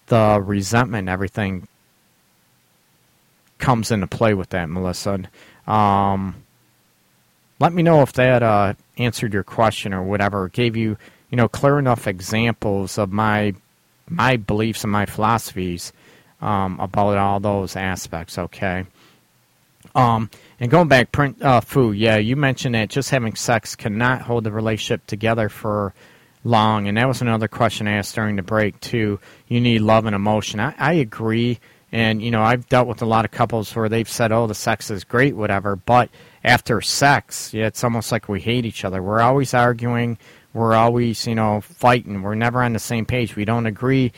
the 0.06 0.40
resentment 0.44 1.02
and 1.02 1.08
everything 1.08 1.66
comes 3.58 3.90
into 3.90 4.06
play 4.06 4.34
with 4.34 4.50
that, 4.50 4.68
Melissa. 4.68 5.20
Um, 5.66 6.36
let 7.60 7.72
me 7.72 7.82
know 7.82 8.02
if 8.02 8.12
that 8.14 8.42
uh, 8.42 8.74
answered 8.98 9.32
your 9.32 9.44
question 9.44 9.94
or 9.94 10.02
whatever, 10.02 10.48
gave 10.48 10.76
you 10.76 10.96
you 11.34 11.36
know, 11.36 11.48
clear 11.48 11.80
enough 11.80 12.06
examples 12.06 12.96
of 12.96 13.10
my 13.10 13.54
my 14.08 14.36
beliefs 14.36 14.84
and 14.84 14.92
my 14.92 15.04
philosophies 15.04 15.92
um, 16.40 16.78
about 16.78 17.18
all 17.18 17.40
those 17.40 17.74
aspects. 17.74 18.38
Okay. 18.38 18.84
Um, 19.96 20.30
and 20.60 20.70
going 20.70 20.86
back, 20.86 21.10
print 21.10 21.42
uh. 21.42 21.60
Yeah, 21.90 22.18
you 22.18 22.36
mentioned 22.36 22.76
that 22.76 22.88
just 22.88 23.10
having 23.10 23.34
sex 23.34 23.74
cannot 23.74 24.22
hold 24.22 24.44
the 24.44 24.52
relationship 24.52 25.08
together 25.08 25.48
for 25.48 25.92
long, 26.44 26.86
and 26.86 26.96
that 26.98 27.08
was 27.08 27.20
another 27.20 27.48
question 27.48 27.88
I 27.88 27.94
asked 27.96 28.14
during 28.14 28.36
the 28.36 28.42
break 28.42 28.78
too. 28.78 29.18
You 29.48 29.60
need 29.60 29.80
love 29.80 30.06
and 30.06 30.14
emotion. 30.14 30.60
I, 30.60 30.72
I 30.78 30.92
agree, 30.92 31.58
and 31.94 32.20
you 32.20 32.32
know 32.32 32.42
I've 32.42 32.68
dealt 32.68 32.88
with 32.88 33.02
a 33.02 33.06
lot 33.06 33.24
of 33.24 33.30
couples 33.30 33.74
where 33.74 33.88
they've 33.88 34.08
said, 34.08 34.32
"Oh, 34.32 34.48
the 34.48 34.54
sex 34.54 34.90
is 34.90 35.04
great, 35.04 35.36
whatever," 35.36 35.76
but 35.76 36.10
after 36.42 36.80
sex, 36.80 37.54
yeah, 37.54 37.68
it's 37.68 37.84
almost 37.84 38.10
like 38.10 38.28
we 38.28 38.40
hate 38.40 38.66
each 38.66 38.84
other. 38.84 39.00
We're 39.00 39.20
always 39.20 39.54
arguing. 39.54 40.18
We're 40.52 40.74
always, 40.74 41.24
you 41.26 41.36
know, 41.36 41.60
fighting. 41.60 42.22
We're 42.22 42.34
never 42.34 42.62
on 42.64 42.72
the 42.72 42.80
same 42.80 43.06
page. 43.06 43.36
We 43.36 43.44
don't 43.44 43.66
agree 43.66 44.12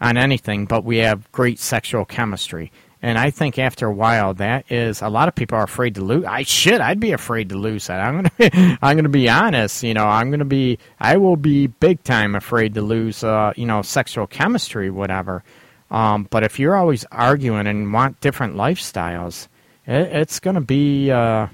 on 0.00 0.16
anything, 0.16 0.66
but 0.66 0.84
we 0.84 0.98
have 0.98 1.30
great 1.30 1.60
sexual 1.60 2.04
chemistry. 2.04 2.72
And 3.00 3.16
I 3.16 3.30
think 3.30 3.58
after 3.58 3.86
a 3.86 3.92
while, 3.92 4.34
that 4.34 4.70
is 4.70 5.00
a 5.00 5.08
lot 5.08 5.28
of 5.28 5.34
people 5.36 5.56
are 5.56 5.64
afraid 5.64 5.94
to 5.94 6.02
lose. 6.02 6.24
I 6.24 6.42
should. 6.42 6.80
I'd 6.80 7.00
be 7.00 7.12
afraid 7.12 7.48
to 7.50 7.56
lose 7.56 7.86
that. 7.86 8.00
I'm 8.00 8.22
gonna. 8.22 8.78
I'm 8.82 8.96
gonna 8.96 9.08
be 9.08 9.28
honest. 9.28 9.84
You 9.84 9.94
know, 9.94 10.06
I'm 10.06 10.32
gonna 10.32 10.44
be. 10.44 10.78
I 10.98 11.16
will 11.16 11.36
be 11.36 11.68
big 11.68 12.02
time 12.02 12.34
afraid 12.34 12.74
to 12.74 12.82
lose. 12.82 13.22
Uh, 13.22 13.52
you 13.54 13.66
know, 13.66 13.82
sexual 13.82 14.26
chemistry, 14.26 14.90
whatever. 14.90 15.44
Um, 15.90 16.28
but 16.30 16.44
if 16.44 16.58
you're 16.58 16.76
always 16.76 17.04
arguing 17.10 17.66
and 17.66 17.92
want 17.92 18.20
different 18.20 18.54
lifestyles, 18.54 19.48
it, 19.86 20.08
it's 20.12 20.40
gonna 20.40 20.60
be. 20.60 21.10
Uh, 21.10 21.48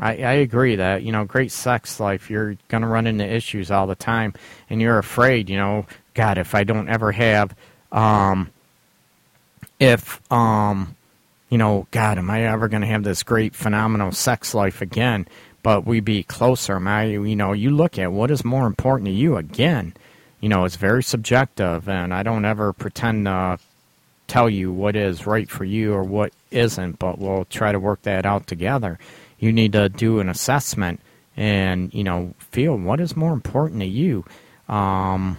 I, 0.00 0.16
I 0.16 0.32
agree 0.34 0.76
that 0.76 1.02
you 1.02 1.12
know 1.12 1.24
great 1.24 1.50
sex 1.50 1.98
life 1.98 2.30
you're 2.30 2.56
going 2.68 2.82
to 2.82 2.86
run 2.86 3.06
into 3.06 3.24
issues 3.26 3.70
all 3.70 3.86
the 3.86 3.94
time 3.94 4.34
and 4.70 4.80
you're 4.80 4.98
afraid 4.98 5.50
you 5.50 5.56
know 5.56 5.86
god 6.14 6.38
if 6.38 6.54
i 6.54 6.64
don't 6.64 6.88
ever 6.88 7.12
have 7.12 7.54
um 7.90 8.50
if 9.80 10.20
um 10.32 10.94
you 11.48 11.58
know 11.58 11.86
god 11.90 12.18
am 12.18 12.30
i 12.30 12.42
ever 12.44 12.68
going 12.68 12.82
to 12.82 12.86
have 12.86 13.02
this 13.02 13.22
great 13.22 13.54
phenomenal 13.54 14.12
sex 14.12 14.54
life 14.54 14.80
again 14.80 15.26
but 15.62 15.84
we 15.84 16.00
be 16.00 16.22
closer 16.22 16.76
am 16.76 16.86
i 16.86 17.04
you 17.04 17.36
know 17.36 17.52
you 17.52 17.70
look 17.70 17.98
at 17.98 18.12
what 18.12 18.30
is 18.30 18.44
more 18.44 18.66
important 18.66 19.06
to 19.06 19.12
you 19.12 19.36
again 19.36 19.92
you 20.40 20.48
know 20.48 20.64
it's 20.64 20.76
very 20.76 21.02
subjective 21.02 21.88
and 21.88 22.14
i 22.14 22.22
don't 22.22 22.44
ever 22.44 22.72
pretend 22.72 23.26
to 23.26 23.58
tell 24.28 24.48
you 24.48 24.70
what 24.70 24.94
is 24.94 25.26
right 25.26 25.50
for 25.50 25.64
you 25.64 25.92
or 25.92 26.04
what 26.04 26.32
isn't 26.50 26.98
but 26.98 27.18
we'll 27.18 27.46
try 27.46 27.72
to 27.72 27.80
work 27.80 28.02
that 28.02 28.24
out 28.24 28.46
together. 28.46 28.98
You 29.40 29.52
need 29.52 29.72
to 29.72 29.88
do 29.88 30.20
an 30.20 30.28
assessment 30.28 31.00
and 31.36 31.92
you 31.92 32.04
know 32.04 32.34
feel 32.38 32.76
what 32.76 33.00
is 33.00 33.16
more 33.16 33.32
important 33.32 33.80
to 33.80 33.86
you. 33.86 34.24
Um, 34.68 35.36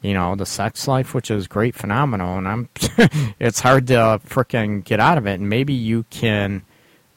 you 0.00 0.14
know 0.14 0.34
the 0.34 0.46
sex 0.46 0.88
life 0.88 1.14
which 1.14 1.30
is 1.30 1.48
great 1.48 1.74
phenomenal 1.74 2.38
and 2.38 2.46
i'm 2.46 2.68
it's 3.40 3.60
hard 3.60 3.86
to 3.88 4.20
frickin' 4.26 4.84
get 4.84 5.00
out 5.00 5.18
of 5.18 5.26
it 5.26 5.40
and 5.40 5.48
maybe 5.48 5.72
you 5.72 6.04
can 6.10 6.62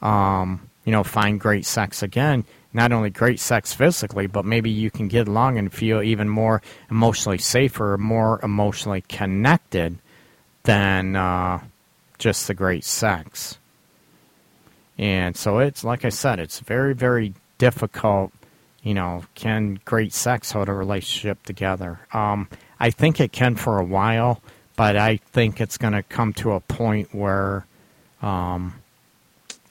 um, 0.02 0.68
you 0.84 0.90
know 0.90 1.04
find 1.04 1.38
great 1.38 1.64
sex 1.64 2.02
again 2.02 2.44
not 2.72 2.92
only 2.92 3.10
great 3.10 3.40
sex 3.40 3.72
physically 3.72 4.26
but 4.26 4.44
maybe 4.44 4.70
you 4.70 4.90
can 4.90 5.08
get 5.08 5.28
along 5.28 5.58
and 5.58 5.72
feel 5.72 6.02
even 6.02 6.28
more 6.28 6.62
emotionally 6.90 7.38
safer 7.38 7.96
more 7.98 8.40
emotionally 8.42 9.02
connected 9.02 9.98
than 10.64 11.16
uh, 11.16 11.58
just 12.18 12.46
the 12.46 12.54
great 12.54 12.84
sex 12.84 13.58
and 15.00 15.34
so 15.34 15.60
it's 15.60 15.82
like 15.82 16.04
I 16.04 16.10
said, 16.10 16.38
it's 16.38 16.60
very, 16.60 16.92
very 16.92 17.32
difficult. 17.56 18.32
You 18.82 18.92
know, 18.92 19.24
can 19.34 19.80
great 19.86 20.12
sex 20.12 20.52
hold 20.52 20.68
a 20.68 20.74
relationship 20.74 21.42
together? 21.42 22.00
Um, 22.12 22.48
I 22.78 22.90
think 22.90 23.18
it 23.18 23.32
can 23.32 23.56
for 23.56 23.78
a 23.78 23.84
while, 23.84 24.42
but 24.76 24.96
I 24.96 25.16
think 25.16 25.58
it's 25.58 25.78
going 25.78 25.94
to 25.94 26.02
come 26.02 26.34
to 26.34 26.52
a 26.52 26.60
point 26.60 27.14
where 27.14 27.64
um, 28.20 28.74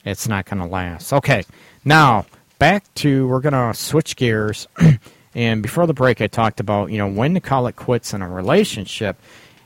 it's 0.04 0.28
not 0.28 0.46
going 0.46 0.64
to 0.64 0.68
last. 0.68 1.14
Okay, 1.14 1.44
now 1.86 2.26
back 2.60 2.94
to 2.96 3.28
we're 3.28 3.42
to 3.42 3.74
switch 3.74 4.16
gears. 4.16 4.68
and 5.34 5.64
before 5.64 5.88
the 5.88 5.94
break, 5.94 6.22
I 6.22 6.28
talked 6.28 6.60
about 6.60 6.92
you 6.92 6.98
know 7.00 7.08
when 7.08 7.34
to 7.34 7.40
call 7.40 7.66
it 7.68 7.76
quits 7.76 8.14
in 8.14 8.22
a 8.22 8.30
relationship, 8.30 9.18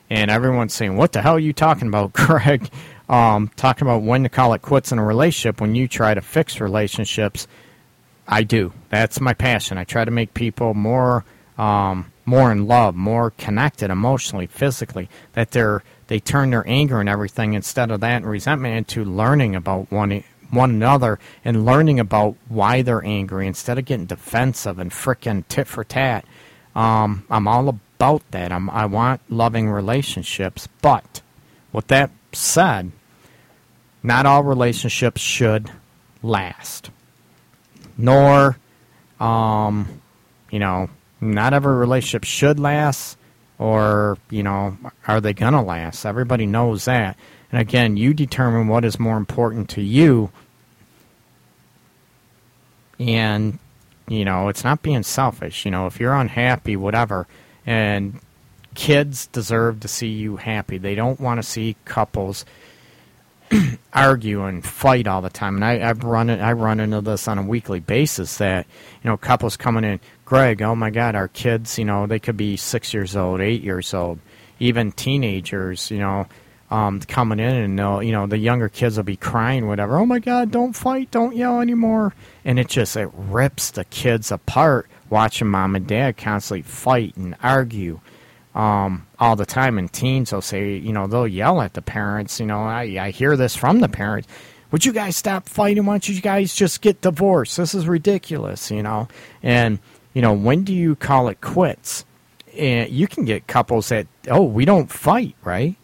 and 0.09 0.31
everyone's 0.31 0.73
saying, 0.73 0.95
"What 0.95 1.11
the 1.11 1.21
hell 1.21 1.35
are 1.35 1.39
you 1.39 1.53
talking 1.53 1.89
about, 1.89 2.13
Greg?" 2.13 2.69
um, 3.09 3.51
talking 3.55 3.85
about 3.85 4.03
when 4.03 4.23
to 4.23 4.29
call 4.29 4.53
it 4.53 4.61
quits 4.61 4.91
in 4.91 4.99
a 4.99 5.03
relationship 5.03 5.59
when 5.59 5.75
you 5.75 5.87
try 5.87 6.13
to 6.13 6.21
fix 6.21 6.61
relationships. 6.61 7.47
I 8.25 8.43
do. 8.43 8.71
That's 8.89 9.19
my 9.19 9.33
passion. 9.33 9.77
I 9.77 9.83
try 9.83 10.05
to 10.05 10.11
make 10.11 10.33
people 10.33 10.73
more 10.73 11.25
um, 11.57 12.11
more 12.25 12.51
in 12.51 12.67
love, 12.67 12.95
more 12.95 13.31
connected 13.31 13.91
emotionally, 13.91 14.47
physically. 14.47 15.09
That 15.33 15.51
they're 15.51 15.83
they 16.07 16.19
turn 16.19 16.51
their 16.51 16.67
anger 16.67 16.99
and 16.99 17.09
everything 17.09 17.53
instead 17.53 17.91
of 17.91 18.01
that 18.01 18.17
and 18.17 18.25
resentment 18.25 18.77
into 18.77 19.03
learning 19.03 19.55
about 19.55 19.91
one 19.91 20.23
one 20.53 20.69
another 20.69 21.19
and 21.43 21.65
learning 21.65 21.99
about 21.99 22.35
why 22.47 22.81
they're 22.81 23.03
angry 23.03 23.47
instead 23.47 23.77
of 23.77 23.85
getting 23.85 24.05
defensive 24.05 24.79
and 24.79 24.91
frickin' 24.91 25.43
tit 25.47 25.67
for 25.67 25.83
tat. 25.83 26.25
Um, 26.75 27.25
I'm 27.29 27.47
all 27.47 27.69
about 27.69 28.21
that. 28.31 28.51
I'm, 28.51 28.69
I 28.69 28.85
want 28.85 29.21
loving 29.29 29.69
relationships, 29.69 30.67
but 30.81 31.21
with 31.71 31.87
that 31.87 32.11
said, 32.31 32.91
not 34.01 34.25
all 34.25 34.43
relationships 34.43 35.21
should 35.21 35.71
last. 36.21 36.89
Nor, 37.97 38.57
um, 39.19 40.01
you 40.51 40.59
know, 40.59 40.89
not 41.21 41.53
every 41.53 41.75
relationship 41.75 42.23
should 42.23 42.59
last, 42.59 43.17
or, 43.59 44.17
you 44.29 44.43
know, 44.43 44.77
are 45.07 45.21
they 45.21 45.33
going 45.33 45.53
to 45.53 45.61
last? 45.61 46.05
Everybody 46.05 46.45
knows 46.45 46.85
that. 46.85 47.17
And 47.51 47.61
again, 47.61 47.97
you 47.97 48.13
determine 48.13 48.67
what 48.67 48.83
is 48.83 48.99
more 48.99 49.15
important 49.15 49.69
to 49.69 49.81
you. 49.81 50.31
And, 52.99 53.59
you 54.07 54.25
know, 54.25 54.49
it's 54.49 54.63
not 54.63 54.81
being 54.81 55.03
selfish. 55.03 55.65
You 55.65 55.71
know, 55.71 55.87
if 55.87 55.99
you're 55.99 56.13
unhappy, 56.13 56.75
whatever, 56.75 57.27
and 57.65 58.19
kids 58.75 59.27
deserve 59.27 59.79
to 59.81 59.87
see 59.87 60.07
you 60.07 60.37
happy. 60.37 60.77
They 60.77 60.95
don't 60.95 61.19
want 61.19 61.39
to 61.39 61.43
see 61.43 61.75
couples 61.85 62.45
argue 63.93 64.43
and 64.43 64.65
fight 64.65 65.07
all 65.07 65.21
the 65.21 65.29
time. 65.29 65.55
And 65.55 65.65
I, 65.65 65.89
I've 65.89 66.03
run 66.03 66.29
it, 66.29 66.39
I 66.39 66.53
run 66.53 66.79
into 66.79 67.01
this 67.01 67.27
on 67.27 67.37
a 67.37 67.43
weekly 67.43 67.79
basis 67.79 68.37
that 68.37 68.65
you 69.03 69.09
know 69.09 69.17
couples 69.17 69.57
coming 69.57 69.83
in. 69.83 69.99
Greg, 70.25 70.61
oh 70.61 70.75
my 70.75 70.89
God, 70.89 71.15
our 71.15 71.27
kids, 71.27 71.77
you 71.77 71.85
know, 71.85 72.07
they 72.07 72.19
could 72.19 72.37
be 72.37 72.57
six 72.57 72.93
years 72.93 73.15
old, 73.15 73.41
eight 73.41 73.61
years 73.61 73.93
old, 73.93 74.19
even 74.59 74.91
teenagers, 74.91 75.91
you 75.91 75.99
know. 75.99 76.27
Um, 76.73 76.99
coming 77.01 77.39
in 77.39 77.55
and 77.55 77.77
they'll, 77.77 78.01
you 78.01 78.11
know 78.11 78.25
the 78.25 78.39
younger 78.39 78.67
kids 78.67 78.97
will 78.97 79.03
be 79.03 79.15
crying 79.15 79.67
whatever 79.67 79.97
oh 79.97 80.07
my 80.07 80.17
god 80.17 80.49
don't 80.49 80.73
fight 80.73 81.11
don't 81.11 81.35
yell 81.35 81.61
anymore 81.61 82.15
and 82.43 82.57
it 82.57 82.67
just 82.67 82.97
it 82.97 83.11
rips 83.13 83.69
the 83.69 83.85
kids 83.85 84.31
apart 84.31 84.89
watching 85.11 85.49
mom 85.49 85.75
and 85.75 85.85
dad 85.85 86.17
constantly 86.17 86.63
fight 86.63 87.15
and 87.15 87.35
argue 87.43 87.99
um, 88.55 89.05
all 89.19 89.35
the 89.35 89.45
time. 89.45 89.77
And 89.77 89.91
teens 89.91 90.31
will 90.31 90.41
say, 90.41 90.75
you 90.75 90.93
know, 90.93 91.07
they'll 91.07 91.27
yell 91.27 91.61
at 91.61 91.73
the 91.73 91.81
parents. 91.81 92.39
You 92.39 92.45
know, 92.45 92.63
I, 92.63 92.97
I 92.99 93.11
hear 93.11 93.35
this 93.35 93.55
from 93.55 93.79
the 93.79 93.89
parents. 93.89 94.27
Would 94.71 94.85
you 94.85 94.93
guys 94.93 95.15
stop 95.15 95.47
fighting? 95.47 95.85
Why 95.85 95.93
don't 95.93 96.09
you 96.09 96.19
guys 96.21 96.55
just 96.55 96.81
get 96.81 97.01
divorced? 97.01 97.57
This 97.57 97.75
is 97.75 97.87
ridiculous, 97.87 98.71
you 98.71 98.81
know. 98.81 99.07
And 99.41 99.79
you 100.13 100.21
know, 100.21 100.33
when 100.33 100.63
do 100.63 100.73
you 100.73 100.95
call 100.95 101.27
it 101.27 101.41
quits? 101.41 102.05
And 102.57 102.89
you 102.91 103.07
can 103.07 103.25
get 103.25 103.47
couples 103.47 103.89
that, 103.89 104.05
oh, 104.27 104.43
we 104.43 104.65
don't 104.65 104.91
fight, 104.91 105.35
right? 105.43 105.75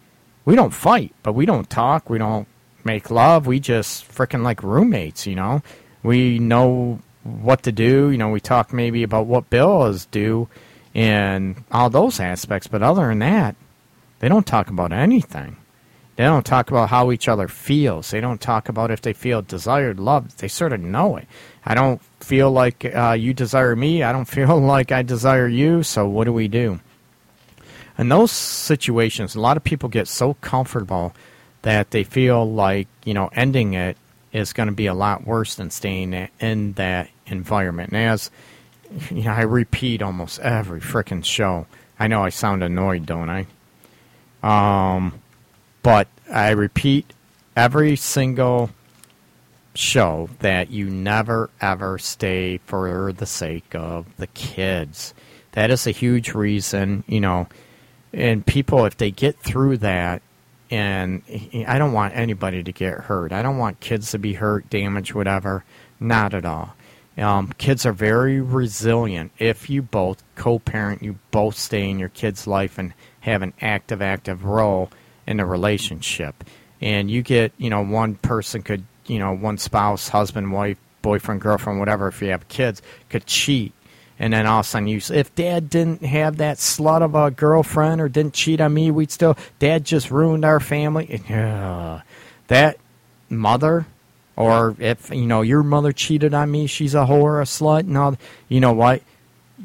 We 0.46 0.56
don't 0.56 0.74
fight, 0.74 1.14
but 1.24 1.34
we 1.34 1.46
don't 1.46 1.70
talk. 1.70 2.10
We 2.10 2.18
don't 2.18 2.48
make 2.84 3.12
love. 3.12 3.48
We 3.48 3.60
just 3.60 4.10
freaking 4.10 4.44
like 4.44 4.64
roommates, 4.64 5.28
you 5.28 5.36
know. 5.36 5.62
We 6.04 6.40
know 6.40 7.00
what 7.24 7.64
to 7.64 7.72
do. 7.72 8.10
You 8.10 8.18
know, 8.18 8.30
we 8.30 8.40
talk 8.40 8.74
maybe 8.74 9.04
about 9.04 9.28
what 9.28 9.50
bills 9.50 10.06
due 10.06 10.48
and 10.96 11.64
all 11.72 11.90
those 11.90 12.20
aspects. 12.20 12.68
But 12.68 12.82
other 12.82 13.08
than 13.08 13.20
that, 13.20 13.56
they 14.20 14.30
don't 14.30 14.48
talk 14.48 14.70
about 14.70 14.92
anything. 14.92 15.58
They 16.16 16.26
don't 16.26 16.46
talk 16.46 16.70
about 16.70 16.90
how 16.90 17.12
each 17.12 17.30
other 17.30 17.48
feels. 17.48 18.12
They 18.12 18.20
don't 18.20 18.42
talk 18.42 18.68
about 18.68 18.92
if 18.92 19.02
they 19.02 19.14
feel 19.14 19.42
desired, 19.42 20.02
loved. 20.02 20.40
They 20.40 20.50
sort 20.50 20.74
of 20.74 20.82
know 20.82 21.16
it. 21.16 21.28
I 21.66 21.76
don't 21.76 22.02
feel 22.20 22.52
like 22.52 22.84
uh, 22.84 23.16
you 23.18 23.34
desire 23.34 23.74
me. 23.74 24.04
I 24.04 24.12
don't 24.12 24.26
feel 24.38 24.60
like 24.60 24.92
I 24.92 25.02
desire 25.02 25.48
you. 25.48 25.84
So 25.84 26.08
what 26.10 26.26
do 26.26 26.34
we 26.34 26.50
do? 26.50 26.82
In 28.00 28.08
those 28.08 28.32
situations, 28.32 29.36
a 29.36 29.42
lot 29.42 29.58
of 29.58 29.64
people 29.66 29.90
get 29.90 30.08
so 30.08 30.36
comfortable 30.36 31.14
that 31.64 31.92
they 31.92 32.06
feel 32.06 32.50
like 32.50 32.88
you 33.04 33.14
know 33.14 33.30
ending 33.34 33.74
it 33.74 33.98
is 34.32 34.54
going 34.54 34.68
to 34.68 34.74
be 34.74 34.86
a 34.86 34.94
lot 34.94 35.28
worse 35.28 35.56
than 35.56 35.70
staying 35.70 36.30
in 36.40 36.74
that 36.74 37.10
environment. 37.28 37.92
And 37.92 37.98
as 37.98 38.32
you 39.12 39.24
know, 39.24 39.32
I 39.32 39.42
repeat 39.42 40.02
almost 40.02 40.40
every 40.40 40.80
freaking 40.80 41.26
show. 41.26 41.68
I 42.00 42.08
know 42.08 42.24
I 42.24 42.30
sound 42.30 42.64
annoyed, 42.64 43.06
don't 43.06 43.30
I? 43.30 43.48
Um, 44.42 45.22
but 45.84 46.08
I 46.32 46.52
repeat 46.52 47.14
every 47.58 47.98
single 47.98 48.70
show 49.76 50.30
that 50.40 50.72
you 50.72 50.90
never 50.90 51.50
ever 51.60 51.98
stay 51.98 52.60
for 52.60 53.12
the 53.12 53.26
sake 53.26 53.76
of 53.76 54.06
the 54.16 54.28
kids. 54.28 55.14
That 55.52 55.70
is 55.70 55.86
a 55.86 55.92
huge 55.92 56.34
reason, 56.34 57.04
you 57.06 57.20
know. 57.20 57.50
And 58.14 58.46
people, 58.46 58.86
if 58.86 58.98
they 58.98 59.12
get 59.12 59.38
through 59.40 59.78
that, 59.78 60.22
and 60.72 61.24
I 61.68 61.80
don't 61.80 61.94
want 61.94 62.16
anybody 62.16 62.64
to 62.64 62.72
get 62.72 62.94
hurt. 62.94 63.32
I 63.32 63.42
don't 63.42 63.58
want 63.58 63.80
kids 63.80 64.12
to 64.12 64.20
be 64.20 64.34
hurt, 64.34 64.70
damaged, 64.70 65.14
whatever. 65.14 65.64
Not 66.00 66.34
at 66.34 66.46
all. 66.46 66.76
Um, 67.18 67.52
kids 67.58 67.86
are 67.86 67.92
very 67.92 68.40
resilient 68.40 69.32
if 69.40 69.70
you 69.70 69.82
both 69.82 70.24
co-parent, 70.36 71.04
you 71.04 71.18
both 71.32 71.58
stay 71.58 71.90
in 71.90 72.00
your 72.00 72.10
kid's 72.10 72.48
life 72.48 72.78
and 72.78 72.94
have 73.22 73.42
an 73.42 73.54
active, 73.62 74.02
active 74.02 74.46
role 74.46 74.90
in 75.28 75.38
the 75.38 75.46
relationship. 75.46 76.44
And 76.80 77.12
you 77.12 77.22
get, 77.22 77.52
you 77.58 77.70
know, 77.70 77.84
one 77.84 78.16
person 78.16 78.62
could, 78.62 78.86
you 79.06 79.20
know, 79.20 79.36
one 79.36 79.58
spouse, 79.58 80.08
husband, 80.08 80.54
wife, 80.54 80.78
boyfriend, 81.02 81.42
girlfriend, 81.42 81.80
whatever, 81.80 82.08
if 82.08 82.22
you 82.22 82.30
have 82.30 82.48
kids, 82.48 82.82
could 83.10 83.26
cheat. 83.26 83.74
And 84.20 84.34
then 84.34 84.46
all 84.46 84.60
of 84.60 84.66
a 84.66 84.70
sudden, 84.70 84.88
you, 84.88 85.00
if 85.14 85.34
dad 85.34 85.70
didn't 85.70 86.04
have 86.04 86.38
that 86.38 86.58
slut 86.58 87.02
of 87.02 87.16
a 87.16 87.32
girlfriend 87.32 88.02
or 88.02 88.10
didn't 88.10 88.34
cheat 88.34 88.60
on 88.60 88.74
me, 88.74 88.92
we'd 88.92 89.12
still, 89.12 89.38
dad 89.60 89.86
just 89.86 90.12
ruined 90.12 90.44
our 90.44 90.60
family. 90.60 91.22
Uh, 91.30 92.02
that 92.48 92.78
mother 93.30 93.86
or 94.40 94.74
if 94.80 95.10
you 95.10 95.26
know 95.26 95.42
your 95.42 95.64
mother 95.64 95.92
cheated 95.92 96.34
on 96.34 96.50
me, 96.50 96.66
she's 96.66 96.96
a 96.96 97.06
whore, 97.06 97.42
a 97.42 97.46
slut, 97.46 97.82
and 97.82 97.98
all. 97.98 98.16
You 98.48 98.62
know 98.62 98.72
what? 98.72 99.04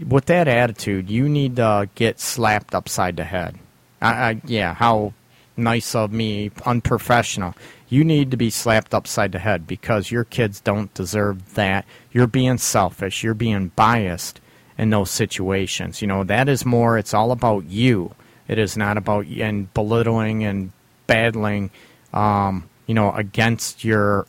With 0.06 0.26
that 0.26 0.48
attitude, 0.48 1.08
you 1.08 1.28
need 1.28 1.56
to 1.56 1.88
get 1.94 2.18
slapped 2.18 2.74
upside 2.74 3.16
the 3.16 3.22
head. 3.22 3.56
I, 4.02 4.12
I, 4.12 4.40
yeah, 4.44 4.74
how 4.74 5.14
nice 5.56 5.94
of 5.94 6.10
me, 6.12 6.50
unprofessional. 6.66 7.54
you 7.88 8.02
need 8.02 8.32
to 8.32 8.36
be 8.36 8.50
slapped 8.50 8.92
upside 8.92 9.30
the 9.30 9.38
head 9.38 9.68
because 9.68 10.10
your 10.10 10.24
kids 10.24 10.60
don't 10.60 10.92
deserve 10.92 11.54
that. 11.54 11.84
You're 12.10 12.26
being 12.26 12.58
selfish. 12.58 13.22
You're 13.22 13.34
being 13.34 13.68
biased 13.76 14.40
in 14.78 14.90
those 14.90 15.10
situations. 15.10 16.02
You 16.02 16.08
know, 16.08 16.24
that 16.24 16.48
is 16.48 16.64
more, 16.64 16.98
it's 16.98 17.14
all 17.14 17.32
about 17.32 17.64
you. 17.66 18.14
It 18.48 18.58
is 18.58 18.76
not 18.76 18.96
about 18.96 19.26
you 19.26 19.44
and 19.44 19.72
belittling 19.72 20.44
and 20.44 20.72
battling, 21.06 21.70
um, 22.12 22.68
you 22.86 22.94
know, 22.94 23.12
against 23.12 23.84
your 23.84 24.26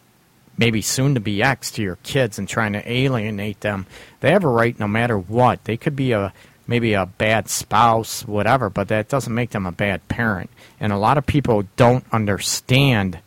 maybe 0.57 0.81
soon 0.81 1.15
to 1.15 1.19
be 1.19 1.43
ex 1.43 1.71
to 1.71 1.81
your 1.81 1.97
kids 1.97 2.39
and 2.39 2.47
trying 2.47 2.73
to 2.73 2.91
alienate 2.91 3.59
them. 3.61 3.85
They 4.21 4.31
have 4.31 4.43
a 4.43 4.49
right 4.49 4.79
no 4.79 4.87
matter 4.87 5.17
what. 5.17 5.63
They 5.65 5.77
could 5.77 5.95
be 5.95 6.13
a 6.13 6.33
maybe 6.67 6.93
a 6.93 7.05
bad 7.05 7.49
spouse, 7.49 8.25
whatever, 8.25 8.69
but 8.69 8.87
that 8.87 9.09
doesn't 9.09 9.33
make 9.33 9.51
them 9.51 9.65
a 9.65 9.71
bad 9.71 10.07
parent. 10.07 10.49
And 10.79 10.91
a 10.91 10.97
lot 10.97 11.17
of 11.17 11.25
people 11.25 11.63
don't 11.75 12.05
understand 12.11 13.19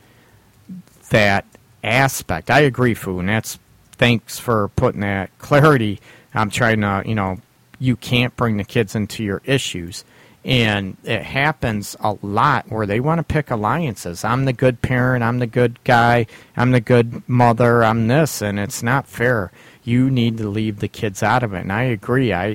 that 1.10 1.44
aspect. 1.84 2.50
I 2.50 2.60
agree, 2.60 2.94
Fu, 2.94 3.18
and 3.20 3.28
that's 3.28 3.58
thanks 3.92 4.38
for 4.38 4.68
putting 4.68 5.00
that 5.00 5.30
clarity. 5.38 6.00
I'm 6.38 6.50
trying 6.50 6.80
to, 6.82 7.02
you 7.04 7.14
know, 7.14 7.38
you 7.78 7.96
can't 7.96 8.34
bring 8.36 8.56
the 8.56 8.64
kids 8.64 8.94
into 8.94 9.24
your 9.24 9.42
issues. 9.44 10.04
And 10.44 10.96
it 11.04 11.22
happens 11.22 11.96
a 12.00 12.16
lot 12.22 12.70
where 12.70 12.86
they 12.86 13.00
want 13.00 13.18
to 13.18 13.24
pick 13.24 13.50
alliances. 13.50 14.24
I'm 14.24 14.44
the 14.44 14.52
good 14.52 14.80
parent. 14.80 15.24
I'm 15.24 15.40
the 15.40 15.46
good 15.46 15.82
guy. 15.84 16.26
I'm 16.56 16.70
the 16.70 16.80
good 16.80 17.28
mother. 17.28 17.84
I'm 17.84 18.06
this, 18.06 18.40
and 18.40 18.58
it's 18.58 18.82
not 18.82 19.06
fair. 19.06 19.50
You 19.82 20.10
need 20.10 20.38
to 20.38 20.48
leave 20.48 20.78
the 20.78 20.88
kids 20.88 21.22
out 21.22 21.42
of 21.42 21.52
it. 21.54 21.60
And 21.60 21.72
I 21.72 21.82
agree. 21.82 22.32
I, 22.32 22.48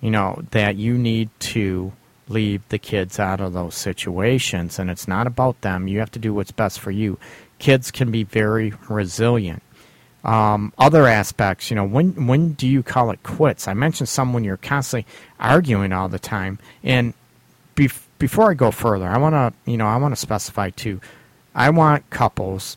you 0.00 0.10
know, 0.10 0.42
that 0.50 0.76
you 0.76 0.96
need 0.96 1.28
to 1.40 1.92
leave 2.28 2.66
the 2.70 2.78
kids 2.78 3.20
out 3.20 3.40
of 3.40 3.52
those 3.52 3.74
situations. 3.74 4.78
And 4.78 4.90
it's 4.90 5.06
not 5.06 5.26
about 5.26 5.60
them. 5.60 5.86
You 5.86 6.00
have 6.00 6.10
to 6.12 6.18
do 6.18 6.34
what's 6.34 6.50
best 6.50 6.80
for 6.80 6.90
you. 6.90 7.18
Kids 7.58 7.90
can 7.90 8.10
be 8.10 8.24
very 8.24 8.72
resilient. 8.88 9.62
Um, 10.26 10.72
other 10.76 11.06
aspects, 11.06 11.70
you 11.70 11.76
know, 11.76 11.84
when 11.84 12.26
when 12.26 12.54
do 12.54 12.66
you 12.66 12.82
call 12.82 13.12
it 13.12 13.22
quits? 13.22 13.68
I 13.68 13.74
mentioned 13.74 14.08
some 14.08 14.32
when 14.32 14.42
you're 14.42 14.56
constantly 14.56 15.06
arguing 15.38 15.92
all 15.92 16.08
the 16.08 16.18
time. 16.18 16.58
And 16.82 17.14
bef- 17.76 18.02
before 18.18 18.50
I 18.50 18.54
go 18.54 18.72
further, 18.72 19.06
I 19.06 19.18
want 19.18 19.34
to, 19.34 19.70
you 19.70 19.76
know, 19.76 19.86
I 19.86 19.96
want 19.98 20.12
to 20.12 20.20
specify 20.20 20.70
too. 20.70 21.00
I 21.54 21.70
want 21.70 22.10
couples 22.10 22.76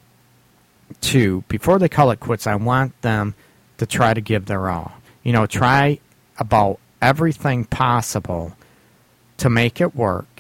to 1.02 1.44
before 1.48 1.80
they 1.80 1.90
call 1.90 2.12
it 2.12 2.20
quits. 2.20 2.46
I 2.46 2.54
want 2.56 3.02
them 3.02 3.34
to 3.80 3.88
try 3.88 4.14
to 4.14 4.22
give 4.22 4.46
their 4.46 4.70
all. 4.70 4.92
You 5.24 5.34
know, 5.34 5.48
try 5.48 6.00
about 6.38 6.80
everything 7.02 7.66
possible 7.66 8.56
to 9.38 9.50
make 9.50 9.82
it 9.82 9.96
work. 9.96 10.39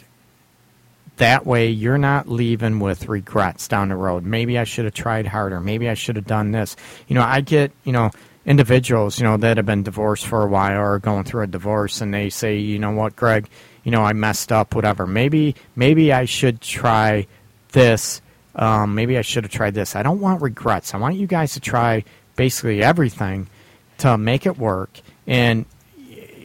That 1.19 1.45
way, 1.45 1.69
you're 1.69 1.97
not 1.97 2.29
leaving 2.29 2.79
with 2.79 3.09
regrets 3.09 3.67
down 3.67 3.89
the 3.89 3.95
road. 3.97 4.23
Maybe 4.23 4.57
I 4.57 4.63
should 4.63 4.85
have 4.85 4.93
tried 4.93 5.27
harder. 5.27 5.59
Maybe 5.59 5.89
I 5.89 5.93
should 5.93 6.15
have 6.15 6.25
done 6.25 6.51
this. 6.51 6.77
You 7.09 7.15
know, 7.15 7.21
I 7.21 7.41
get, 7.41 7.73
you 7.83 7.91
know, 7.91 8.11
individuals, 8.45 9.19
you 9.19 9.25
know, 9.25 9.35
that 9.35 9.57
have 9.57 9.65
been 9.65 9.83
divorced 9.83 10.25
for 10.25 10.43
a 10.43 10.47
while 10.47 10.79
or 10.79 10.97
going 10.97 11.25
through 11.25 11.43
a 11.43 11.47
divorce 11.47 11.99
and 11.99 12.13
they 12.13 12.29
say, 12.29 12.57
you 12.57 12.79
know 12.79 12.91
what, 12.91 13.17
Greg, 13.17 13.49
you 13.83 13.91
know, 13.91 14.01
I 14.01 14.13
messed 14.13 14.53
up, 14.53 14.75
whatever. 14.75 15.05
Maybe, 15.05 15.55
maybe 15.75 16.13
I 16.13 16.23
should 16.23 16.61
try 16.61 17.27
this. 17.73 18.21
Um, 18.55 18.95
maybe 18.95 19.17
I 19.17 19.21
should 19.21 19.43
have 19.43 19.51
tried 19.51 19.73
this. 19.73 19.97
I 19.97 20.03
don't 20.03 20.21
want 20.21 20.41
regrets. 20.41 20.93
I 20.93 20.97
want 20.99 21.15
you 21.15 21.27
guys 21.27 21.53
to 21.53 21.59
try 21.59 22.05
basically 22.37 22.81
everything 22.81 23.47
to 23.97 24.17
make 24.17 24.45
it 24.45 24.57
work. 24.57 25.01
And 25.27 25.65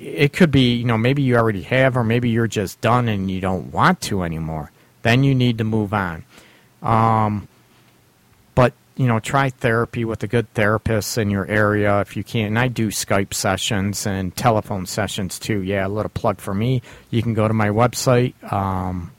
it 0.05 0.33
could 0.35 0.51
be, 0.51 0.75
you 0.75 0.85
know, 0.85 0.99
maybe 0.99 1.23
you 1.23 1.37
already 1.37 1.63
have, 1.63 1.97
or 1.97 2.05
maybe 2.05 2.29
you're 2.29 2.47
just 2.47 2.79
done 2.83 3.09
and 3.09 3.31
you 3.31 3.41
don't 3.41 3.73
want 3.73 4.03
to 4.03 4.23
anymore. 4.23 4.71
Then 5.03 5.25
you 5.25 5.35
need 5.35 5.57
to 5.59 5.65
move 5.65 5.95
on. 5.95 6.25
Um, 6.83 7.49
but 8.55 8.75
you 8.97 9.07
know, 9.07 9.19
try 9.19 9.49
therapy 9.49 10.05
with 10.05 10.23
a 10.23 10.27
good 10.27 10.53
therapist 10.53 11.17
in 11.17 11.31
your 11.31 11.47
area 11.47 12.03
if 12.03 12.19
you 12.19 12.25
can. 12.25 12.49
And 12.49 12.59
I 12.59 12.69
do 12.69 12.89
Skype 12.89 13.33
sessions 13.33 14.07
and 14.07 14.37
telephone 14.37 14.85
sessions 14.85 15.39
too. 15.39 15.63
Yeah, 15.63 15.87
a 15.87 15.89
little 15.89 16.11
plug 16.11 16.39
for 16.39 16.53
me. 16.53 16.83
You 17.11 17.23
can 17.23 17.33
go 17.33 17.49
to 17.49 17.55
my 17.55 17.71
website, 17.71 18.35
um, 18.53 19.11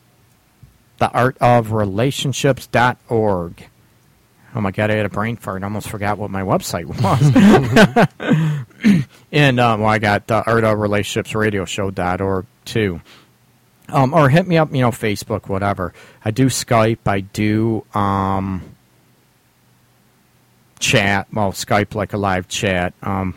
theartofrelationships.org. 1.02 3.70
Oh 4.54 4.62
my 4.62 4.70
god, 4.72 4.92
I 4.92 4.94
had 4.94 5.08
a 5.08 5.10
brain 5.10 5.36
fart. 5.36 5.64
I 5.64 5.66
almost 5.66 5.90
forgot 5.90 6.20
what 6.20 6.30
my 6.30 6.44
website 6.44 6.86
was. 6.86 6.96
and 9.32 9.60
um, 9.60 9.82
well, 9.82 9.90
I 9.90 10.00
got 10.00 10.30
Art 10.30 10.64
of 10.64 10.80
Relationships 10.80 11.34
Radio 11.36 11.66
Show.org 11.66 12.46
too. 12.66 13.02
Um, 13.88 14.14
or 14.14 14.30
hit 14.30 14.48
me 14.48 14.58
up, 14.58 14.74
you 14.74 14.82
know, 14.82 14.90
Facebook, 14.90 15.48
whatever. 15.48 15.94
I 16.24 16.32
do 16.32 16.48
Skype. 16.48 17.00
I 17.06 17.20
do 17.20 17.86
um, 17.94 18.76
chat. 20.80 21.28
Well, 21.32 21.52
Skype 21.52 21.94
like 21.94 22.14
a 22.14 22.18
live 22.18 22.48
chat. 22.48 22.94
Um, 23.04 23.36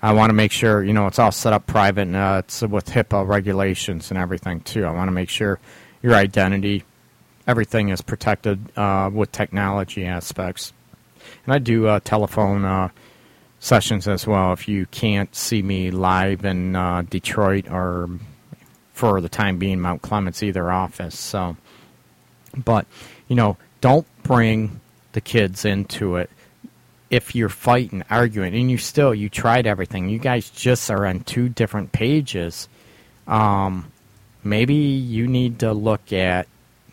I 0.00 0.12
want 0.12 0.30
to 0.30 0.34
make 0.34 0.52
sure, 0.52 0.82
you 0.82 0.92
know, 0.92 1.06
it's 1.06 1.18
all 1.18 1.32
set 1.32 1.52
up 1.52 1.66
private 1.66 2.02
and 2.02 2.16
uh, 2.16 2.42
it's 2.44 2.62
with 2.62 2.86
HIPAA 2.86 3.26
regulations 3.26 4.10
and 4.10 4.18
everything 4.18 4.60
too. 4.60 4.84
I 4.84 4.92
want 4.92 5.08
to 5.08 5.12
make 5.12 5.28
sure 5.28 5.58
your 6.02 6.14
identity 6.14 6.84
everything 7.46 7.90
is 7.90 8.00
protected 8.00 8.76
uh, 8.76 9.10
with 9.12 9.32
technology 9.32 10.04
aspects. 10.04 10.72
And 11.44 11.54
I 11.54 11.58
do 11.58 11.86
uh, 11.86 12.00
telephone 12.00 12.64
uh, 12.64 12.88
sessions 13.66 14.06
as 14.06 14.26
well 14.26 14.52
if 14.52 14.68
you 14.68 14.86
can't 14.86 15.34
see 15.34 15.60
me 15.60 15.90
live 15.90 16.44
in 16.44 16.76
uh, 16.76 17.02
Detroit 17.02 17.68
or 17.68 18.08
for 18.92 19.20
the 19.20 19.28
time 19.28 19.58
being 19.58 19.80
Mount 19.80 20.02
Clemens 20.02 20.42
either 20.42 20.70
office. 20.70 21.18
So, 21.18 21.56
but 22.56 22.86
you 23.28 23.34
know, 23.34 23.56
don't 23.80 24.06
bring 24.22 24.80
the 25.12 25.20
kids 25.20 25.64
into 25.64 26.16
it 26.16 26.30
if 27.10 27.34
you're 27.34 27.48
fighting, 27.48 28.04
arguing, 28.08 28.54
and 28.54 28.70
you 28.70 28.78
still 28.78 29.12
you 29.12 29.28
tried 29.28 29.66
everything. 29.66 30.08
You 30.08 30.18
guys 30.18 30.48
just 30.50 30.88
are 30.90 31.04
on 31.04 31.20
two 31.20 31.48
different 31.48 31.90
pages. 31.90 32.68
Um, 33.26 33.90
maybe 34.44 34.74
you 34.74 35.26
need 35.26 35.58
to 35.58 35.72
look 35.72 36.12
at 36.12 36.46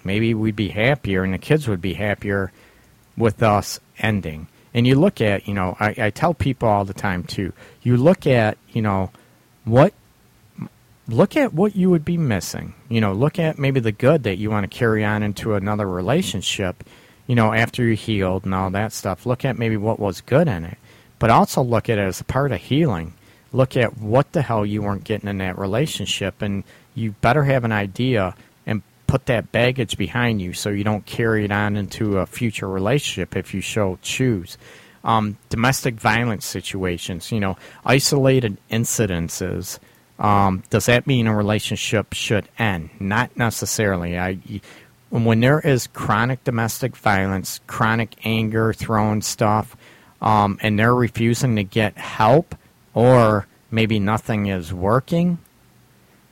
maybe 0.03 0.33
we'd 0.33 0.55
be 0.55 0.69
happier 0.69 1.23
and 1.23 1.33
the 1.33 1.37
kids 1.37 1.67
would 1.67 1.81
be 1.81 1.93
happier 1.93 2.51
with 3.15 3.43
us 3.43 3.79
ending. 3.99 4.47
And 4.73 4.87
you 4.87 4.95
look 4.95 5.21
at, 5.21 5.47
you 5.47 5.53
know, 5.53 5.77
I, 5.79 5.95
I 5.97 6.09
tell 6.09 6.33
people 6.33 6.67
all 6.67 6.85
the 6.85 6.93
time 6.93 7.23
too, 7.23 7.53
you 7.81 7.97
look 7.97 8.25
at, 8.25 8.57
you 8.69 8.81
know, 8.81 9.11
what 9.65 9.93
look 11.07 11.35
at 11.35 11.53
what 11.53 11.75
you 11.75 11.89
would 11.89 12.05
be 12.05 12.17
missing. 12.17 12.73
You 12.89 13.01
know, 13.01 13.13
look 13.13 13.39
at 13.39 13.59
maybe 13.59 13.79
the 13.79 13.91
good 13.91 14.23
that 14.23 14.37
you 14.37 14.49
want 14.49 14.69
to 14.69 14.77
carry 14.77 15.03
on 15.03 15.23
into 15.23 15.55
another 15.55 15.87
relationship, 15.87 16.83
you 17.27 17.35
know, 17.35 17.53
after 17.53 17.83
you 17.83 17.95
healed 17.95 18.45
and 18.45 18.55
all 18.55 18.69
that 18.71 18.93
stuff. 18.93 19.25
Look 19.25 19.45
at 19.45 19.59
maybe 19.59 19.77
what 19.77 19.99
was 19.99 20.21
good 20.21 20.47
in 20.47 20.65
it. 20.65 20.77
But 21.19 21.29
also 21.29 21.61
look 21.61 21.89
at 21.89 21.97
it 21.97 22.01
as 22.01 22.21
a 22.21 22.25
part 22.25 22.51
of 22.51 22.59
healing. 22.59 23.13
Look 23.51 23.77
at 23.77 23.97
what 23.97 24.31
the 24.31 24.41
hell 24.41 24.65
you 24.65 24.81
weren't 24.81 25.03
getting 25.03 25.29
in 25.29 25.37
that 25.37 25.59
relationship 25.59 26.41
and 26.41 26.63
you 26.95 27.11
better 27.21 27.43
have 27.43 27.63
an 27.63 27.71
idea 27.71 28.35
put 29.07 29.25
that 29.27 29.51
baggage 29.51 29.97
behind 29.97 30.41
you 30.41 30.53
so 30.53 30.69
you 30.69 30.83
don't 30.83 31.05
carry 31.05 31.45
it 31.45 31.51
on 31.51 31.75
into 31.75 32.17
a 32.17 32.25
future 32.25 32.67
relationship 32.67 33.35
if 33.35 33.53
you 33.53 33.61
so 33.61 33.99
choose. 34.01 34.57
Um, 35.03 35.37
domestic 35.49 35.95
violence 35.95 36.45
situations, 36.45 37.31
you 37.31 37.39
know, 37.39 37.57
isolated 37.85 38.57
incidences. 38.71 39.79
Um, 40.17 40.63
does 40.69 40.85
that 40.85 41.07
mean 41.07 41.27
a 41.27 41.35
relationship 41.35 42.13
should 42.13 42.47
end? 42.57 42.89
Not 42.99 43.35
necessarily. 43.35 44.17
I, 44.17 44.39
when 45.09 45.41
there 45.41 45.59
is 45.59 45.87
chronic 45.87 46.43
domestic 46.43 46.95
violence, 46.95 47.59
chronic 47.67 48.15
anger, 48.23 48.73
throwing 48.73 49.21
stuff, 49.21 49.75
um, 50.21 50.57
and 50.61 50.79
they're 50.79 50.95
refusing 50.95 51.57
to 51.57 51.63
get 51.63 51.97
help, 51.97 52.55
or 52.93 53.45
maybe 53.69 53.99
nothing 53.99 54.47
is 54.47 54.73
working, 54.73 55.37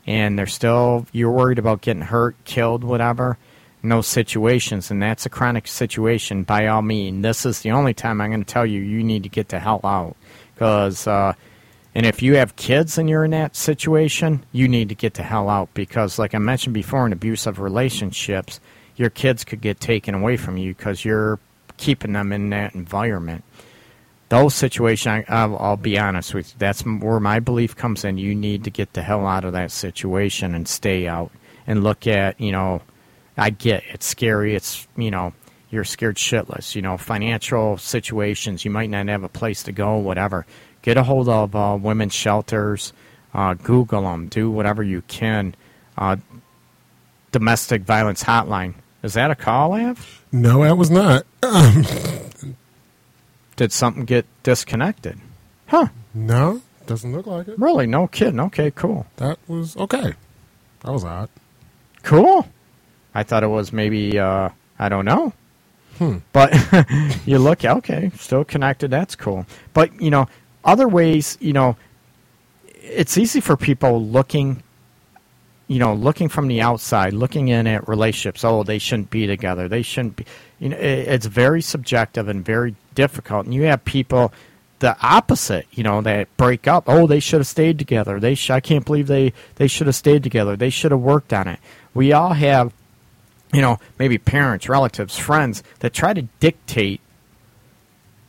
and 0.05 0.37
they're 0.37 0.47
still 0.47 1.05
you're 1.11 1.31
worried 1.31 1.59
about 1.59 1.81
getting 1.81 2.01
hurt, 2.03 2.35
killed, 2.45 2.83
whatever. 2.83 3.37
In 3.83 3.89
those 3.89 4.05
situations, 4.05 4.91
and 4.91 5.01
that's 5.01 5.25
a 5.25 5.29
chronic 5.29 5.67
situation. 5.67 6.43
By 6.43 6.67
all 6.67 6.83
means, 6.83 7.23
this 7.23 7.47
is 7.47 7.61
the 7.61 7.71
only 7.71 7.95
time 7.95 8.21
I'm 8.21 8.29
going 8.29 8.43
to 8.43 8.53
tell 8.53 8.63
you 8.63 8.79
you 8.79 9.03
need 9.03 9.23
to 9.23 9.29
get 9.29 9.49
the 9.49 9.57
hell 9.57 9.81
out. 9.83 10.15
Because, 10.53 11.07
uh, 11.07 11.33
and 11.95 12.05
if 12.05 12.21
you 12.21 12.35
have 12.35 12.55
kids 12.55 12.99
and 12.99 13.09
you're 13.09 13.25
in 13.25 13.31
that 13.31 13.55
situation, 13.55 14.45
you 14.51 14.67
need 14.67 14.89
to 14.89 14.95
get 14.95 15.15
the 15.15 15.23
hell 15.23 15.49
out. 15.49 15.73
Because, 15.73 16.19
like 16.19 16.35
I 16.35 16.37
mentioned 16.37 16.75
before, 16.75 17.07
in 17.07 17.11
abusive 17.11 17.59
relationships, 17.59 18.59
your 18.97 19.09
kids 19.09 19.43
could 19.43 19.61
get 19.61 19.79
taken 19.79 20.13
away 20.13 20.37
from 20.37 20.57
you 20.57 20.75
because 20.75 21.03
you're 21.03 21.39
keeping 21.77 22.13
them 22.13 22.31
in 22.31 22.51
that 22.51 22.75
environment 22.75 23.43
those 24.31 24.55
situations, 24.55 25.25
I, 25.27 25.45
will 25.45 25.59
I'll 25.59 25.75
be 25.75 25.99
honest 25.99 26.33
with 26.33 26.47
you, 26.47 26.55
that's 26.57 26.83
where 26.83 27.19
my 27.19 27.41
belief 27.41 27.75
comes 27.75 28.05
in. 28.05 28.17
You 28.17 28.33
need 28.33 28.63
to 28.63 28.69
get 28.69 28.93
the 28.93 29.01
hell 29.01 29.27
out 29.27 29.43
of 29.43 29.51
that 29.51 29.71
situation 29.71 30.55
and 30.55 30.65
stay 30.69 31.05
out 31.05 31.31
and 31.67 31.83
look 31.83 32.07
at, 32.07 32.39
you 32.39 32.53
know, 32.53 32.81
I 33.35 33.49
get 33.49 33.83
it's 33.89 34.05
scary. 34.05 34.55
It's, 34.55 34.87
you 34.95 35.11
know, 35.11 35.33
you're 35.69 35.83
scared 35.83 36.15
shitless. 36.15 36.75
You 36.75 36.81
know, 36.81 36.97
financial 36.97 37.77
situations, 37.77 38.63
you 38.63 38.71
might 38.71 38.89
not 38.89 39.09
have 39.09 39.23
a 39.23 39.29
place 39.29 39.63
to 39.63 39.73
go, 39.73 39.97
whatever. 39.97 40.45
Get 40.81 40.95
a 40.95 41.03
hold 41.03 41.27
of 41.27 41.53
uh, 41.53 41.77
women's 41.79 42.13
shelters, 42.13 42.93
uh, 43.33 43.55
Google 43.55 44.03
them, 44.03 44.29
do 44.29 44.49
whatever 44.49 44.81
you 44.81 45.01
can. 45.09 45.55
Uh, 45.97 46.15
domestic 47.33 47.81
violence 47.81 48.23
hotline, 48.23 48.75
Is 49.03 49.15
that 49.15 49.29
a 49.29 49.35
call, 49.35 49.73
Av? 49.73 50.23
No, 50.31 50.63
that 50.63 50.77
was 50.77 50.89
not. 50.89 51.25
Did 53.61 53.71
something 53.71 54.05
get 54.05 54.25
disconnected? 54.41 55.19
Huh? 55.67 55.89
no, 56.15 56.63
doesn't 56.87 57.11
look 57.11 57.27
like 57.27 57.47
it. 57.47 57.59
Really? 57.59 57.85
No 57.85 58.07
kidding. 58.07 58.39
Okay, 58.39 58.71
cool. 58.71 59.05
That 59.17 59.37
was 59.47 59.77
okay. 59.77 60.15
That 60.79 60.91
was 60.91 61.03
odd. 61.05 61.29
Cool. 62.01 62.47
I 63.13 63.21
thought 63.21 63.43
it 63.43 63.49
was 63.49 63.71
maybe 63.71 64.17
uh, 64.17 64.49
I 64.79 64.89
don't 64.89 65.05
know. 65.05 65.33
Hmm. 65.99 66.17
But 66.33 66.55
you 67.27 67.37
look 67.37 67.63
okay, 67.63 68.09
still 68.17 68.43
connected. 68.43 68.89
That's 68.89 69.15
cool. 69.15 69.45
But 69.73 70.01
you 70.01 70.09
know, 70.09 70.27
other 70.65 70.87
ways, 70.87 71.37
you 71.39 71.53
know, 71.53 71.77
it's 72.65 73.15
easy 73.15 73.41
for 73.41 73.55
people 73.55 74.03
looking, 74.03 74.63
you 75.71 75.79
know, 75.79 75.93
looking 75.93 76.27
from 76.27 76.49
the 76.49 76.59
outside, 76.59 77.13
looking 77.13 77.47
in 77.47 77.65
at 77.65 77.87
relationships. 77.87 78.43
Oh, 78.43 78.61
they 78.61 78.77
shouldn't 78.77 79.09
be 79.09 79.25
together. 79.25 79.69
They 79.69 79.83
shouldn't 79.83 80.17
be. 80.17 80.25
You 80.59 80.67
know, 80.69 80.77
it, 80.77 81.07
it's 81.07 81.25
very 81.27 81.61
subjective 81.61 82.27
and 82.27 82.43
very 82.43 82.75
difficult. 82.93 83.45
And 83.45 83.53
you 83.53 83.63
have 83.63 83.85
people 83.85 84.33
the 84.79 84.97
opposite, 85.01 85.67
you 85.71 85.83
know, 85.83 86.01
that 86.01 86.35
break 86.35 86.67
up. 86.67 86.83
Oh, 86.87 87.07
they 87.07 87.21
should 87.21 87.39
have 87.39 87.47
stayed 87.47 87.79
together. 87.79 88.19
They 88.19 88.35
sh- 88.35 88.49
I 88.49 88.59
can't 88.59 88.83
believe 88.83 89.07
they 89.07 89.31
they 89.55 89.67
should 89.67 89.87
have 89.87 89.95
stayed 89.95 90.23
together. 90.23 90.57
They 90.57 90.69
should 90.69 90.91
have 90.91 90.99
worked 90.99 91.31
on 91.31 91.47
it. 91.47 91.59
We 91.93 92.11
all 92.11 92.33
have, 92.33 92.73
you 93.53 93.61
know, 93.61 93.79
maybe 93.97 94.17
parents, 94.17 94.67
relatives, 94.67 95.17
friends 95.17 95.63
that 95.79 95.93
try 95.93 96.13
to 96.13 96.23
dictate 96.41 96.99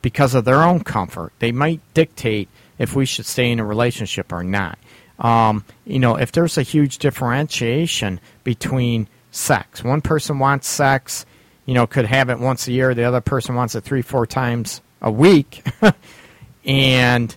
because 0.00 0.36
of 0.36 0.44
their 0.44 0.62
own 0.62 0.84
comfort. 0.84 1.32
They 1.40 1.50
might 1.50 1.80
dictate 1.92 2.48
if 2.78 2.94
we 2.94 3.04
should 3.04 3.26
stay 3.26 3.50
in 3.50 3.58
a 3.58 3.64
relationship 3.64 4.32
or 4.32 4.44
not. 4.44 4.78
Um, 5.22 5.64
you 5.86 6.00
know, 6.00 6.16
if 6.16 6.32
there's 6.32 6.58
a 6.58 6.62
huge 6.62 6.98
differentiation 6.98 8.20
between 8.44 9.08
sex, 9.30 9.82
one 9.82 10.02
person 10.02 10.38
wants 10.38 10.68
sex, 10.68 11.24
you 11.64 11.74
know, 11.74 11.86
could 11.86 12.06
have 12.06 12.28
it 12.28 12.40
once 12.40 12.66
a 12.66 12.72
year, 12.72 12.92
the 12.92 13.04
other 13.04 13.20
person 13.20 13.54
wants 13.54 13.74
it 13.74 13.84
three, 13.84 14.02
four 14.02 14.26
times 14.26 14.82
a 15.00 15.10
week. 15.10 15.64
and 16.64 17.34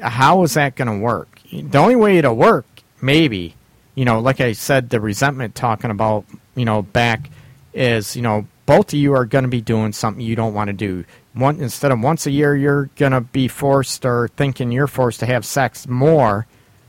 how 0.00 0.42
is 0.44 0.54
that 0.54 0.76
going 0.76 0.88
to 0.88 0.98
work? 0.98 1.40
The 1.52 1.78
only 1.78 1.96
way 1.96 2.18
it'll 2.18 2.36
work, 2.36 2.66
maybe, 3.02 3.54
you 3.96 4.04
know, 4.04 4.20
like 4.20 4.40
I 4.40 4.52
said, 4.52 4.90
the 4.90 5.00
resentment 5.00 5.56
talking 5.56 5.90
about, 5.90 6.24
you 6.54 6.64
know, 6.64 6.82
back 6.82 7.30
is, 7.74 8.14
you 8.14 8.22
know, 8.22 8.46
both 8.66 8.92
of 8.92 8.98
you 8.98 9.14
are 9.14 9.24
going 9.24 9.44
to 9.44 9.48
be 9.48 9.60
doing 9.60 9.92
something 9.92 10.24
you 10.24 10.36
don't 10.36 10.54
want 10.54 10.68
to 10.68 10.74
do. 10.74 11.04
One 11.34 11.60
instead 11.60 11.92
of 11.92 12.00
once 12.00 12.26
a 12.26 12.30
year, 12.30 12.56
you're 12.56 12.86
going 12.96 13.12
to 13.12 13.20
be 13.20 13.48
forced 13.48 14.04
or 14.04 14.28
thinking 14.28 14.72
you're 14.72 14.86
forced 14.86 15.20
to 15.20 15.26
have 15.26 15.44
sex 15.44 15.86
more, 15.88 16.46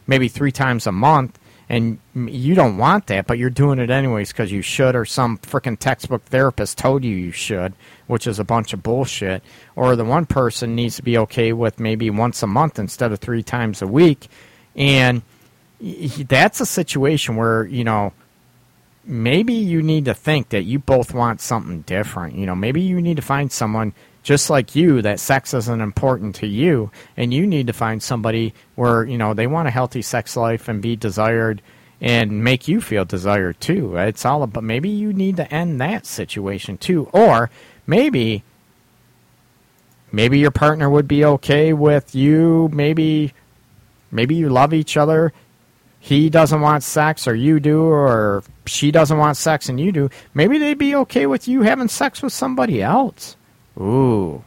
maybe 0.07 0.27
three 0.27 0.51
times 0.51 0.87
a 0.87 0.91
month, 0.91 1.37
and 1.69 1.99
you 2.15 2.55
don't 2.55 2.77
want 2.77 3.07
that, 3.07 3.27
but 3.27 3.37
you're 3.37 3.49
doing 3.49 3.77
it 3.79 3.89
anyways 3.89 4.31
because 4.31 4.51
you 4.51 4.61
should, 4.61 4.95
or 4.95 5.03
some 5.03 5.37
freaking 5.39 5.77
textbook 5.77 6.23
therapist 6.23 6.77
told 6.77 7.03
you 7.03 7.13
you 7.13 7.31
should, 7.31 7.73
which 8.07 8.25
is 8.25 8.39
a 8.39 8.45
bunch 8.45 8.71
of 8.71 8.81
bullshit. 8.81 9.43
Or 9.75 9.95
the 9.97 10.05
one 10.05 10.25
person 10.25 10.75
needs 10.75 10.95
to 10.95 11.03
be 11.03 11.17
okay 11.17 11.51
with 11.51 11.79
maybe 11.79 12.09
once 12.09 12.41
a 12.41 12.47
month 12.47 12.79
instead 12.79 13.11
of 13.11 13.19
three 13.19 13.43
times 13.43 13.81
a 13.81 13.87
week, 13.87 14.29
and 14.75 15.21
that's 15.79 16.61
a 16.61 16.65
situation 16.65 17.35
where 17.35 17.65
you 17.65 17.83
know 17.83 18.13
maybe 19.07 19.53
you 19.53 19.81
need 19.81 20.05
to 20.05 20.13
think 20.13 20.49
that 20.49 20.63
you 20.63 20.79
both 20.79 21.13
want 21.13 21.41
something 21.41 21.81
different. 21.81 22.35
You 22.35 22.45
know, 22.45 22.55
maybe 22.55 22.81
you 22.81 23.01
need 23.01 23.15
to 23.15 23.21
find 23.21 23.51
someone 23.51 23.93
just 24.27 24.49
like 24.49 24.75
you 24.75 25.01
that 25.01 25.21
sex 25.21 25.53
isn't 25.53 25.79
important 25.79 26.35
to 26.35 26.47
you 26.47 26.91
and 27.15 27.33
you 27.33 27.47
need 27.47 27.67
to 27.67 27.71
find 27.71 28.03
somebody 28.03 28.53
where, 28.75 29.05
you 29.05 29.17
know, 29.17 29.33
they 29.33 29.47
want 29.47 29.69
a 29.69 29.71
healthy 29.71 30.01
sex 30.01 30.35
life 30.35 30.67
and 30.67 30.81
be 30.81 30.97
desired 30.97 31.61
and 32.01 32.43
make 32.43 32.67
you 32.67 32.81
feel 32.81 33.05
desired 33.05 33.57
too. 33.61 33.95
It's 33.95 34.25
all 34.25 34.43
about 34.43 34.65
maybe 34.65 34.89
you 34.89 35.13
need 35.13 35.37
to 35.37 35.49
end 35.49 35.79
that 35.79 36.05
situation 36.05 36.77
too 36.77 37.09
or 37.13 37.49
maybe 37.85 38.43
maybe 40.11 40.39
your 40.39 40.51
partner 40.51 40.89
would 40.89 41.07
be 41.07 41.23
okay 41.23 41.71
with 41.71 42.13
you 42.13 42.69
maybe 42.73 43.33
maybe 44.11 44.35
you 44.35 44.49
love 44.49 44.73
each 44.73 44.97
other 44.97 45.31
he 45.99 46.29
doesn't 46.29 46.59
want 46.59 46.83
sex 46.83 47.29
or 47.29 47.35
you 47.35 47.61
do 47.61 47.81
or 47.81 48.43
she 48.65 48.91
doesn't 48.91 49.17
want 49.17 49.37
sex 49.37 49.69
and 49.69 49.79
you 49.79 49.91
do, 49.91 50.09
maybe 50.33 50.57
they'd 50.57 50.77
be 50.77 50.95
okay 50.95 51.25
with 51.25 51.47
you 51.47 51.61
having 51.61 51.87
sex 51.87 52.21
with 52.21 52.33
somebody 52.33 52.81
else. 52.81 53.35
Ooh. 53.77 54.43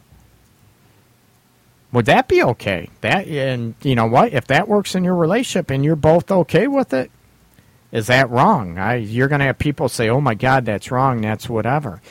Would 1.91 2.05
that 2.05 2.27
be 2.27 2.41
okay? 2.43 2.89
That 3.01 3.27
and 3.27 3.75
you 3.81 3.95
know 3.95 4.05
what? 4.05 4.33
If 4.33 4.47
that 4.47 4.67
works 4.67 4.95
in 4.95 5.03
your 5.03 5.15
relationship 5.15 5.69
and 5.69 5.83
you're 5.83 5.95
both 5.95 6.31
okay 6.31 6.67
with 6.67 6.93
it, 6.93 7.11
is 7.91 8.07
that 8.07 8.29
wrong? 8.29 8.77
I, 8.77 8.95
you're 8.95 9.27
going 9.27 9.39
to 9.39 9.45
have 9.45 9.59
people 9.59 9.89
say, 9.89 10.09
"Oh 10.09 10.21
my 10.21 10.33
God, 10.33 10.65
that's 10.65 10.89
wrong. 10.89 11.21
That's 11.21 11.49
whatever." 11.49 12.01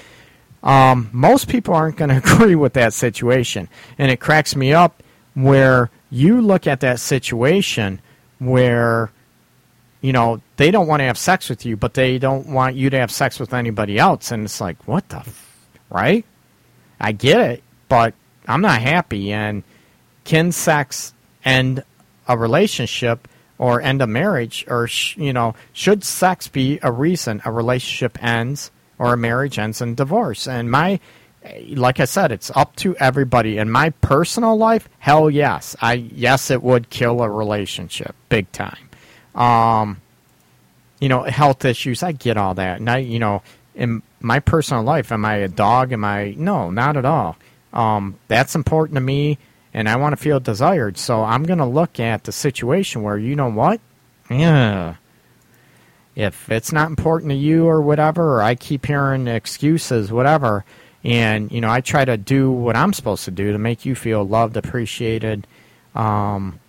Um, 0.63 1.09
most 1.13 1.49
people 1.49 1.75
aren't 1.75 1.97
going 1.97 2.11
to 2.11 2.19
agree 2.19 2.55
with 2.55 2.75
that 2.75 2.93
situation, 2.93 3.69
and 3.99 4.11
it 4.11 4.21
cracks 4.21 4.55
me 4.55 4.75
up 4.75 5.03
where 5.33 5.91
you 6.11 6.43
look 6.43 6.67
at 6.67 6.81
that 6.81 7.01
situation 7.01 8.03
where 8.39 9.11
you 10.01 10.13
know, 10.13 10.41
they 10.57 10.71
don't 10.71 10.87
want 10.87 11.01
to 11.01 11.05
have 11.05 11.19
sex 11.19 11.49
with 11.49 11.67
you, 11.67 11.77
but 11.77 11.95
they 11.95 12.19
don't 12.19 12.47
want 12.47 12.75
you 12.77 12.91
to 12.91 12.99
have 12.99 13.11
sex 13.11 13.39
with 13.39 13.53
anybody 13.53 13.99
else. 13.99 14.33
And 14.33 14.45
it's 14.45 14.61
like, 14.61 14.89
what 14.89 15.09
the, 15.11 15.19
f-? 15.19 15.69
right? 15.91 16.25
I 17.01 17.13
get 17.13 17.41
it, 17.51 17.63
but 17.89 18.15
I'm 18.47 18.61
not 18.61 18.81
happy. 18.81 19.33
And 19.33 19.63
can 20.25 20.53
sex 20.53 21.15
end 21.45 21.83
a 22.29 22.37
relationship 22.37 23.27
or 23.59 23.81
end 23.81 24.03
a 24.03 24.07
marriage? 24.07 24.65
Or, 24.69 24.87
sh- 24.87 25.17
you 25.17 25.33
know, 25.33 25.55
should 25.73 26.05
sex 26.05 26.49
be 26.49 26.79
a 26.83 26.93
reason 26.93 27.43
a 27.45 27.53
relationship 27.53 28.23
ends 28.23 28.71
or 28.99 29.13
a 29.13 29.17
marriage 29.17 29.59
ends 29.59 29.81
in 29.81 29.95
divorce? 29.95 30.47
And 30.47 30.71
my, 30.71 31.01
like 31.69 32.01
I 32.01 32.05
said, 32.05 32.33
it's 32.33 32.51
up 32.55 32.77
to 32.77 32.97
everybody. 32.97 33.59
In 33.59 33.71
my 33.71 33.91
personal 33.91 34.57
life, 34.57 34.89
hell 34.99 35.31
yes. 35.31 35.75
I, 35.81 35.95
yes, 35.95 36.51
it 36.51 36.63
would 36.63 36.91
kill 36.91 37.23
a 37.23 37.31
relationship 37.31 38.15
big 38.29 38.53
time 38.53 38.91
um, 39.35 40.01
you 41.01 41.09
know, 41.09 41.23
health 41.23 41.65
issues. 41.65 42.03
I 42.03 42.13
get 42.13 42.37
all 42.37 42.55
that. 42.55 42.81
And 42.81 42.91
I, 42.91 42.99
you 42.99 43.19
know, 43.19 43.43
in 43.75 44.03
my 44.21 44.41
personal 44.41 44.83
life, 44.83 45.13
am 45.13 45.25
I 45.25 45.37
a 45.37 45.49
dog? 45.49 45.93
Am 45.93 46.05
I? 46.05 46.35
No, 46.37 46.71
not 46.71 46.97
at 46.97 47.05
all. 47.05 47.37
Um, 47.73 48.19
that's 48.29 48.55
important 48.55 48.97
to 48.97 49.01
me, 49.01 49.39
and 49.73 49.89
I 49.89 49.97
want 49.97 50.13
to 50.13 50.17
feel 50.17 50.41
desired. 50.41 50.99
So 50.99 51.23
I'm 51.23 51.45
going 51.45 51.59
to 51.59 51.65
look 51.65 52.01
at 52.01 52.25
the 52.25 52.33
situation 52.33 53.03
where, 53.03 53.19
you 53.19 53.37
know 53.37 53.51
what? 53.51 53.81
Yeah. 54.29 54.97
If 56.17 56.51
it's 56.51 56.73
not 56.73 56.91
important 56.91 57.31
to 57.31 57.37
you 57.37 57.67
or 57.67 57.81
whatever, 57.81 58.37
or 58.37 58.43
I 58.43 58.55
keep 58.55 58.87
hearing 58.87 59.27
excuses, 59.27 60.13
whatever, 60.13 60.65
and, 61.03 61.51
you 61.51 61.61
know, 61.61 61.71
I 61.71 61.81
try 61.81 62.05
to 62.05 62.17
do 62.17 62.51
what 62.51 62.77
I'm 62.77 62.93
supposed 62.93 63.25
to 63.25 63.31
do 63.31 63.53
to 63.53 63.59
make 63.59 63.87
you 63.87 63.95
feel 63.95 64.25
loved, 64.25 64.57
appreciated, 64.57 65.47
um, 65.95 66.61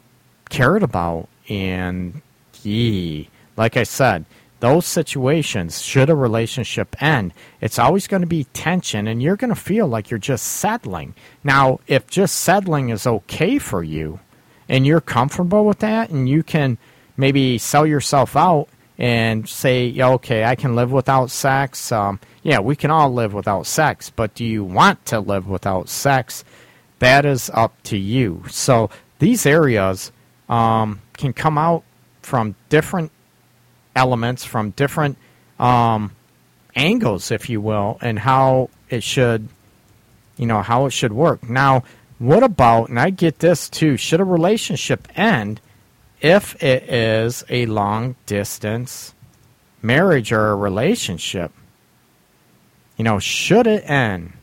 cared 0.50 0.84
about, 0.84 1.28
and 1.50 2.22
Yee. 2.64 3.30
Like 3.58 3.76
I 3.76 3.84
said, 3.84 4.26
those 4.62 4.86
situations, 4.86 5.82
should 5.82 6.10
a 6.10 6.16
relationship 6.16 6.96
end, 7.02 7.34
it's 7.60 7.78
always 7.78 8.08
going 8.08 8.22
to 8.22 8.28
be 8.28 8.46
tension 8.46 9.08
and 9.08 9.22
you're 9.22 9.36
going 9.36 9.54
to 9.54 9.60
feel 9.60 9.88
like 9.88 10.10
you're 10.10 10.18
just 10.18 10.46
settling. 10.46 11.14
Now, 11.44 11.80
if 11.88 12.08
just 12.08 12.36
settling 12.36 12.90
is 12.90 13.06
okay 13.06 13.58
for 13.58 13.84
you 13.84 14.20
and 14.70 14.88
you're 14.88 15.02
comfortable 15.02 15.66
with 15.66 15.80
that 15.80 16.10
and 16.10 16.30
you 16.30 16.44
can 16.44 16.78
maybe 17.18 17.58
sell 17.58 17.86
yourself 17.86 18.36
out 18.38 18.70
and 18.98 19.50
say, 19.50 19.88
yeah, 19.88 20.10
okay, 20.10 20.44
I 20.44 20.56
can 20.56 20.76
live 20.76 20.92
without 20.92 21.32
sex. 21.32 21.92
Um, 21.92 22.20
yeah, 22.44 22.60
we 22.60 22.76
can 22.76 22.92
all 22.92 23.12
live 23.12 23.34
without 23.34 23.66
sex, 23.66 24.12
but 24.12 24.36
do 24.36 24.46
you 24.46 24.64
want 24.64 25.04
to 25.08 25.20
live 25.20 25.48
without 25.48 25.90
sex? 25.90 26.44
That 27.00 27.26
is 27.26 27.50
up 27.52 27.82
to 27.84 27.98
you. 27.98 28.44
So 28.50 28.92
these 29.18 29.48
areas 29.48 30.12
um, 30.50 31.02
can 31.14 31.34
come 31.34 31.58
out 31.58 31.84
from 32.22 32.54
different 32.70 33.12
elements, 33.96 34.46
from 34.46 34.72
different 34.72 35.18
um, 35.60 36.12
angles, 36.76 37.32
if 37.32 37.50
you 37.50 37.62
will, 37.62 37.98
and 38.02 38.18
how 38.20 38.70
it 38.90 39.04
should, 39.04 39.48
you 40.38 40.46
know, 40.46 40.62
how 40.62 40.86
it 40.86 40.92
should 40.92 41.14
work. 41.14 41.48
Now, 41.50 41.84
what 42.20 42.44
about, 42.44 42.90
and 42.90 43.00
I 43.00 43.10
get 43.10 43.40
this 43.40 43.70
too, 43.70 43.98
should 43.98 44.22
a 44.22 44.24
relationship 44.26 45.08
end 45.16 45.60
if 46.22 46.62
it 46.62 46.84
is 46.84 47.44
a 47.50 47.66
long 47.66 48.16
distance 48.26 49.14
marriage 49.82 50.32
or 50.32 50.50
a 50.50 50.56
relationship? 50.56 51.52
You 52.98 53.04
know, 53.04 53.18
should 53.20 53.66
it 53.66 53.90
end? 53.90 54.34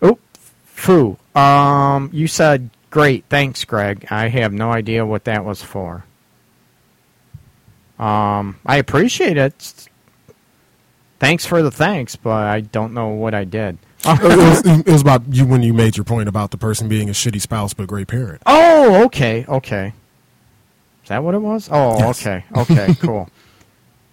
Oh, 0.00 0.18
foo. 0.64 1.16
Um, 1.34 2.10
you 2.12 2.28
said 2.28 2.70
great. 2.90 3.24
Thanks, 3.28 3.64
Greg. 3.64 4.06
I 4.10 4.28
have 4.28 4.52
no 4.52 4.70
idea 4.70 5.04
what 5.04 5.24
that 5.24 5.44
was 5.44 5.62
for. 5.62 6.04
Um, 8.00 8.58
I 8.64 8.78
appreciate 8.78 9.36
it. 9.36 9.88
Thanks 11.18 11.44
for 11.44 11.62
the 11.62 11.70
thanks, 11.70 12.16
but 12.16 12.46
I 12.46 12.60
don't 12.60 12.94
know 12.94 13.08
what 13.08 13.34
I 13.34 13.44
did. 13.44 13.76
it, 14.06 14.22
was, 14.22 14.66
it, 14.66 14.86
was, 14.86 15.02
about 15.02 15.22
you 15.28 15.44
when 15.44 15.62
you 15.62 15.74
made 15.74 15.98
your 15.98 16.04
point 16.04 16.26
about 16.26 16.50
the 16.50 16.56
person 16.56 16.88
being 16.88 17.10
a 17.10 17.12
shitty 17.12 17.42
spouse 17.42 17.74
but 17.74 17.86
great 17.86 18.08
parent. 18.08 18.40
Oh, 18.46 19.04
okay, 19.04 19.44
okay. 19.46 19.92
Is 21.02 21.10
that 21.10 21.22
what 21.22 21.34
it 21.34 21.40
was? 21.40 21.68
Oh, 21.70 21.98
yes. 21.98 22.26
okay, 22.26 22.44
okay, 22.56 22.94
cool. 23.00 23.28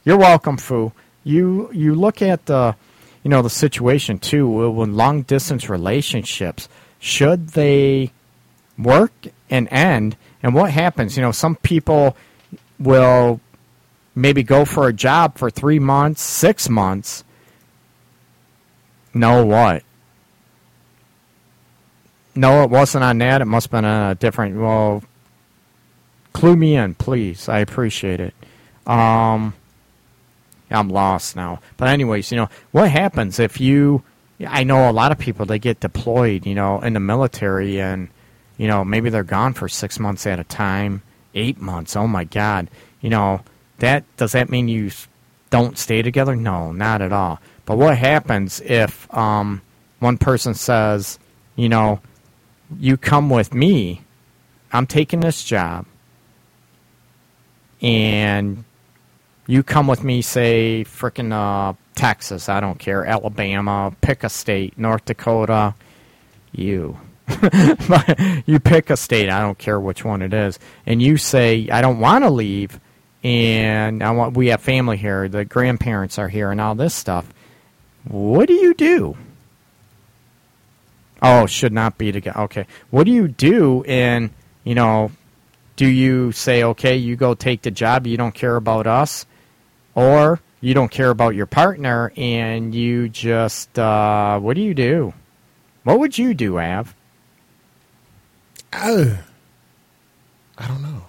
You're 0.04 0.18
welcome, 0.18 0.58
Foo. 0.58 0.92
you 1.24 1.70
you 1.72 1.96
look 1.96 2.22
at 2.22 2.46
the 2.48 2.76
you 3.24 3.30
know 3.30 3.42
the 3.42 3.50
situation 3.50 4.20
too 4.20 4.50
when 4.72 4.96
long 4.96 5.22
distance 5.22 5.70
relationships 5.70 6.68
should 7.00 7.50
they 7.50 8.12
work 8.78 9.12
and 9.50 9.68
end 9.72 10.16
and 10.44 10.54
what 10.54 10.72
happens 10.72 11.18
you 11.18 11.22
know 11.22 11.32
some 11.32 11.56
people 11.58 12.16
will 12.80 13.42
maybe 14.18 14.44
go 14.44 14.66
for 14.66 14.88
a 14.88 14.94
job 14.94 15.38
for 15.38 15.50
three 15.50 15.80
months 15.80 16.22
six 16.22 16.70
months 16.70 17.24
know 19.14 19.46
what 19.46 19.84
no 22.36 22.64
it 22.64 22.70
wasn't 22.70 23.04
on 23.04 23.18
that 23.18 23.42
it 23.42 23.46
must 23.46 23.66
have 23.66 23.72
been 23.72 23.86
a 23.86 24.16
different 24.16 24.58
well 24.58 25.04
clue 26.34 26.56
me 26.56 26.76
in 26.76 26.94
please 26.96 27.48
i 27.48 27.60
appreciate 27.60 28.20
it 28.20 28.34
um 28.86 29.54
I'm 30.70 30.90
lost 30.90 31.36
now. 31.36 31.60
But 31.78 31.90
anyways, 31.90 32.32
you 32.32 32.38
know, 32.38 32.50
what 32.72 32.92
happens 32.92 33.40
if 33.40 33.60
you 33.60 34.04
I 34.46 34.64
know 34.64 34.90
a 34.90 34.92
lot 34.92 35.12
of 35.12 35.18
people 35.18 35.46
they 35.46 35.60
get 35.60 35.80
deployed, 35.80 36.46
you 36.46 36.54
know, 36.56 36.80
in 36.82 36.94
the 36.94 37.00
military 37.00 37.80
and 37.82 38.10
you 38.58 38.68
know, 38.68 38.84
maybe 38.84 39.10
they're 39.12 39.24
gone 39.24 39.54
for 39.54 39.70
6 39.70 40.00
months 40.00 40.26
at 40.26 40.40
a 40.40 40.44
time, 40.44 41.04
8 41.36 41.62
months. 41.62 41.96
Oh 41.96 42.08
my 42.08 42.24
god. 42.24 42.70
You 43.02 43.10
know, 43.12 43.42
that 43.80 44.04
does 44.18 44.32
that 44.32 44.50
mean 44.50 44.68
you 44.68 44.92
don't 45.50 45.78
stay 45.78 46.02
together? 46.02 46.36
No, 46.36 46.72
not 46.72 47.02
at 47.02 47.14
all. 47.14 47.40
But 47.66 47.78
what 47.78 47.98
happens 47.98 48.62
if 48.62 49.14
um, 49.14 49.62
one 50.00 50.18
person 50.18 50.54
says, 50.54 51.20
you 51.56 51.70
know, 51.70 52.00
you 52.80 52.98
come 52.98 53.30
with 53.30 53.54
me, 53.54 54.02
I'm 54.72 54.88
taking 54.88 55.20
this 55.22 55.44
job, 55.44 55.86
and 57.82 58.64
you 59.48 59.64
come 59.64 59.88
with 59.88 60.04
me, 60.04 60.22
say, 60.22 60.86
frickin' 60.88 61.32
uh, 61.32 61.74
Texas, 61.96 62.50
I 62.50 62.60
don't 62.60 62.80
care, 62.80 63.06
Alabama, 63.06 63.96
pick 64.02 64.24
a 64.24 64.30
state, 64.30 64.78
North 64.78 65.06
Dakota, 65.06 65.74
you. 66.52 66.98
you 68.46 68.60
pick 68.60 68.90
a 68.90 68.98
state, 68.98 69.30
I 69.30 69.42
don't 69.42 69.58
care 69.58 69.80
which 69.80 70.06
one 70.06 70.22
it 70.22 70.34
is, 70.34 70.60
and 70.86 71.02
you 71.02 71.18
say, 71.18 71.68
I 71.70 71.82
don't 71.82 72.00
want 72.00 72.24
to 72.24 72.30
leave, 72.30 72.80
and 73.24 74.04
I 74.04 74.12
want, 74.12 74.36
we 74.36 74.48
have 74.48 74.62
family 74.62 74.98
here, 74.98 75.28
the 75.28 75.46
grandparents 75.46 76.18
are 76.18 76.30
here, 76.30 76.52
and 76.52 76.62
all 76.62 76.76
this 76.76 76.94
stuff. 76.94 77.32
What 78.04 78.48
do 78.48 78.54
you 78.54 78.74
do? 78.74 79.18
Oh, 81.22 81.46
should 81.46 81.74
not 81.74 81.98
be 81.98 82.12
together. 82.12 82.40
Okay. 82.42 82.68
What 82.90 83.06
do 83.06 83.12
you 83.12 83.28
do 83.28 83.84
in, 83.84 84.32
you 84.64 84.76
know, 84.76 85.12
do 85.76 85.88
you 85.88 86.32
say, 86.32 86.64
okay, 86.64 86.96
you 86.96 87.16
go 87.16 87.34
take 87.34 87.64
the 87.64 87.72
job, 87.72 88.08
you 88.08 88.18
don't 88.18 88.34
care 88.36 88.56
about 88.56 88.88
us? 88.88 89.26
Or 89.96 90.40
you 90.62 90.74
don't 90.74 90.92
care 90.92 91.10
about 91.10 91.36
your 91.36 91.46
partner 91.48 92.12
and 92.16 92.74
you 92.74 93.10
just, 93.10 93.78
uh, 93.80 94.40
what 94.40 94.56
do 94.56 94.62
you 94.62 94.74
do? 94.74 95.14
What 95.84 96.00
would 96.00 96.18
you 96.18 96.34
do, 96.34 96.60
Av? 96.60 96.94
Uh, 98.74 99.18
I 100.58 100.68
don't 100.68 100.82
know. 100.82 101.06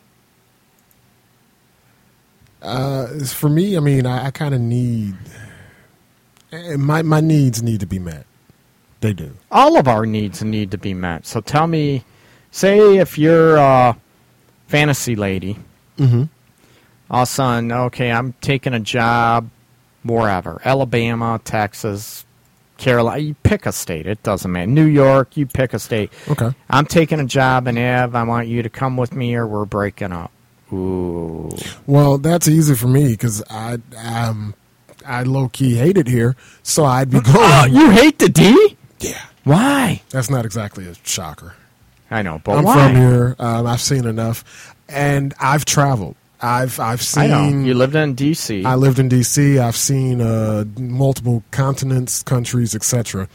Uh, 2.63 3.07
for 3.25 3.49
me, 3.49 3.77
I 3.77 3.81
mean, 3.81 4.05
I, 4.07 4.27
I 4.27 4.31
kind 4.31 4.55
of 4.55 4.61
need 4.61 5.15
eh, 6.53 6.77
my 6.77 7.03
my 7.03 7.21
needs 7.21 7.63
need 7.63 7.81
to 7.81 7.87
be 7.87 7.99
met. 7.99 8.27
They 9.01 9.13
do. 9.13 9.33
All 9.51 9.77
of 9.79 9.87
our 9.87 10.05
needs 10.07 10.43
need 10.43 10.71
to 10.73 10.79
be 10.79 10.93
met. 10.93 11.25
So 11.27 11.41
tell 11.41 11.67
me, 11.69 12.03
say 12.51 12.97
if 12.97 13.17
you're 13.17 13.57
a 13.57 13.97
fantasy 14.67 15.15
lady, 15.17 15.59
Mm-hmm. 15.99 16.25
all 17.11 17.23
of 17.23 17.29
a 17.29 17.31
sudden, 17.31 17.73
okay, 17.73 18.11
I'm 18.13 18.33
taking 18.41 18.73
a 18.73 18.79
job 18.81 19.51
wherever, 20.05 20.61
Alabama, 20.65 21.41
Texas, 21.45 22.25
Carolina. 22.77 23.21
You 23.21 23.35
pick 23.43 23.67
a 23.67 23.73
state. 23.73 24.07
It 24.07 24.23
doesn't 24.23 24.51
matter. 24.51 24.67
New 24.69 24.85
York. 24.87 25.37
You 25.37 25.47
pick 25.47 25.75
a 25.75 25.79
state. 25.81 26.13
Okay. 26.29 26.51
I'm 26.71 26.87
taking 26.87 27.19
a 27.19 27.25
job 27.25 27.67
in 27.67 27.77
Ev. 27.79 28.15
I 28.15 28.23
want 28.23 28.47
you 28.49 28.63
to 28.63 28.69
come 28.71 28.97
with 28.97 29.13
me, 29.13 29.35
or 29.35 29.45
we're 29.47 29.65
breaking 29.65 30.13
up. 30.13 30.31
Ooh. 30.73 31.51
Well, 31.87 32.19
that's 32.19 32.49
easy 32.49 32.75
for 32.75 32.89
me 32.89 33.09
because 33.13 33.43
I 33.51 33.79
um 33.97 34.55
I 35.07 35.23
low 35.23 35.49
key 35.49 35.75
hate 35.77 35.97
it 35.97 36.07
here, 36.07 36.37
so 36.63 36.85
I'd 36.85 37.11
be 37.11 37.21
going. 37.21 37.37
Oh, 37.39 37.67
you 37.71 37.91
hate 37.91 38.19
the 38.19 38.29
D? 38.29 38.77
yeah, 39.01 39.25
Why? 39.45 40.03
that's 40.11 40.29
not 40.29 40.45
exactly 40.45 40.87
a 40.87 40.95
shocker. 41.05 41.55
I 42.11 42.23
know, 42.23 42.41
but 42.43 42.59
I'm 42.59 42.65
why? 42.65 42.75
from 42.87 42.97
here. 42.97 43.37
Um, 43.39 43.67
I've 43.67 43.81
seen 43.81 44.07
enough, 44.07 44.75
and 44.89 45.35
I've 45.41 45.65
traveled. 45.65 46.17
I've 46.41 46.79
I've 46.79 47.03
seen. 47.03 47.25
I 47.25 47.27
know. 47.51 47.65
You 47.65 47.75
lived 47.75 47.95
in 47.97 48.15
D.C. 48.15 48.65
I 48.65 48.75
lived 48.77 48.99
in 48.99 49.09
D.C. 49.09 49.59
I've 49.59 49.77
seen 49.77 50.21
uh, 50.21 50.65
multiple 50.79 51.43
continents, 51.51 52.23
countries, 52.23 52.75
etc. 52.75 53.29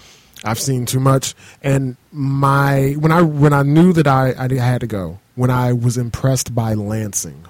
I've 0.43 0.59
seen 0.59 0.85
too 0.85 0.99
much, 0.99 1.35
and 1.61 1.95
my 2.11 2.95
when 2.99 3.11
I 3.11 3.21
when 3.21 3.53
I 3.53 3.63
knew 3.63 3.93
that 3.93 4.07
I 4.07 4.33
I 4.37 4.53
had 4.55 4.81
to 4.81 4.87
go, 4.87 5.19
when 5.35 5.49
I 5.49 5.73
was 5.73 5.97
impressed 5.97 6.53
by 6.53 6.73
Lansing, 6.73 7.45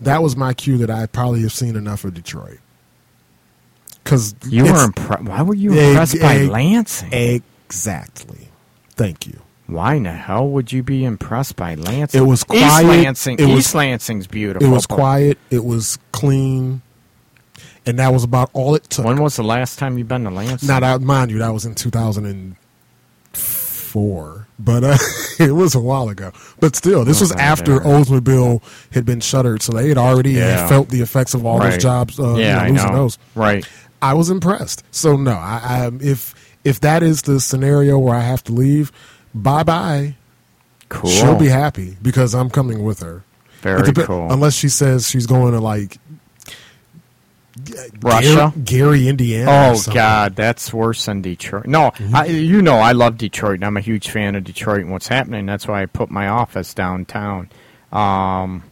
that 0.00 0.22
was 0.22 0.36
my 0.36 0.52
cue 0.54 0.76
that 0.78 0.90
I 0.90 1.06
probably 1.06 1.42
have 1.42 1.52
seen 1.52 1.76
enough 1.76 2.04
of 2.04 2.14
Detroit. 2.14 2.58
Because 4.02 4.34
you 4.48 4.64
were 4.64 4.84
impressed. 4.84 5.24
Why 5.24 5.42
were 5.42 5.54
you 5.54 5.72
impressed 5.72 6.20
by 6.20 6.38
Lansing? 6.42 7.12
exactly. 7.12 8.48
Thank 8.96 9.26
you. 9.26 9.40
Why 9.66 9.94
in 9.94 10.02
the 10.02 10.12
hell 10.12 10.48
would 10.48 10.72
you 10.72 10.82
be 10.82 11.04
impressed 11.04 11.54
by 11.54 11.76
Lansing? 11.76 12.20
It 12.20 12.26
was 12.26 12.40
East 12.40 12.48
quiet. 12.48 12.86
Lansing. 12.86 13.38
It 13.38 13.46
was- 13.46 13.58
East 13.58 13.74
Lansing's 13.74 14.26
beautiful. 14.26 14.66
It 14.66 14.70
was 14.70 14.86
quiet. 14.86 15.38
It 15.50 15.64
was 15.64 15.98
clean, 16.12 16.82
and 17.86 17.98
that 17.98 18.12
was 18.12 18.24
about 18.24 18.50
all 18.52 18.74
it 18.74 18.84
took. 18.90 19.04
When 19.06 19.20
was 19.22 19.36
the 19.36 19.42
last 19.44 19.78
time 19.78 19.96
you've 19.98 20.08
been 20.08 20.24
to 20.24 20.30
Lansing? 20.30 20.66
Now, 20.68 20.80
that, 20.80 21.00
mind 21.00 21.30
you, 21.30 21.38
that 21.38 21.52
was 21.52 21.64
in 21.64 21.74
2004, 23.34 24.46
but 24.58 24.84
uh, 24.84 24.96
it 25.38 25.52
was 25.52 25.74
a 25.74 25.80
while 25.80 26.08
ago. 26.08 26.32
But 26.60 26.76
still, 26.76 27.04
this 27.04 27.20
was 27.20 27.32
Okay, 27.32 27.40
after 27.42 27.78
there. 27.78 27.88
Oldsmobile 27.88 28.62
had 28.92 29.04
been 29.04 29.20
shuttered, 29.20 29.62
so 29.62 29.72
they 29.72 29.88
had 29.88 29.98
already 29.98 30.32
Yeah. 30.32 30.66
felt 30.68 30.88
the 30.90 31.00
effects 31.00 31.34
of 31.34 31.44
all 31.46 31.58
Right. 31.58 31.70
those 31.72 31.82
jobs. 31.82 32.18
Uh, 32.20 32.34
you 32.34 32.40
yeah, 32.42 32.54
know, 32.56 32.60
I 32.60 32.68
losing 32.68 32.86
know. 32.88 32.96
those. 32.96 33.18
Right. 33.34 33.66
I 34.02 34.14
was 34.14 34.30
impressed. 34.30 34.82
So 34.90 35.16
no, 35.16 35.32
I, 35.32 35.60
I 35.62 35.90
if 36.00 36.34
if 36.64 36.80
that 36.80 37.02
is 37.02 37.22
the 37.22 37.38
scenario 37.40 37.98
where 37.98 38.14
I 38.14 38.20
have 38.20 38.42
to 38.44 38.52
leave, 38.52 38.90
bye 39.34 39.62
bye. 39.62 40.14
Cool. 40.88 41.10
She'll 41.10 41.38
be 41.38 41.48
happy 41.48 41.96
because 42.02 42.34
I'm 42.34 42.48
coming 42.50 42.82
with 42.82 43.00
her. 43.00 43.22
Very 43.60 43.80
It 43.80 43.94
depe- 43.94 44.06
cool. 44.06 44.32
Unless 44.32 44.54
she 44.54 44.68
says 44.70 45.06
she's 45.08 45.26
going 45.26 45.52
to 45.52 45.60
like 45.60 45.98
Russia? 48.00 48.52
Gary, 48.56 48.64
Gary, 48.64 49.08
Indiana. 49.08 49.50
Oh. 49.74 49.92
God, 49.92 50.36
that's 50.36 50.72
worse 50.72 51.06
than 51.06 51.22
Detroit. 51.22 51.66
No, 51.66 51.92
I, 52.14 52.26
you 52.26 52.62
know 52.62 52.76
I 52.76 52.92
love 52.92 53.16
Detroit. 53.18 53.54
and 53.56 53.64
I'm 53.64 53.76
a 53.76 53.80
huge 53.80 54.10
fan 54.10 54.34
of 54.34 54.44
Detroit 54.44 54.80
and 54.82 54.90
what's 54.92 55.08
happening. 55.08 55.46
That's 55.46 55.66
why 55.66 55.82
I 55.82 55.86
put 55.86 56.10
my 56.10 56.28
office 56.28 56.74
downtown. 56.74 57.48
Um, 57.92 58.62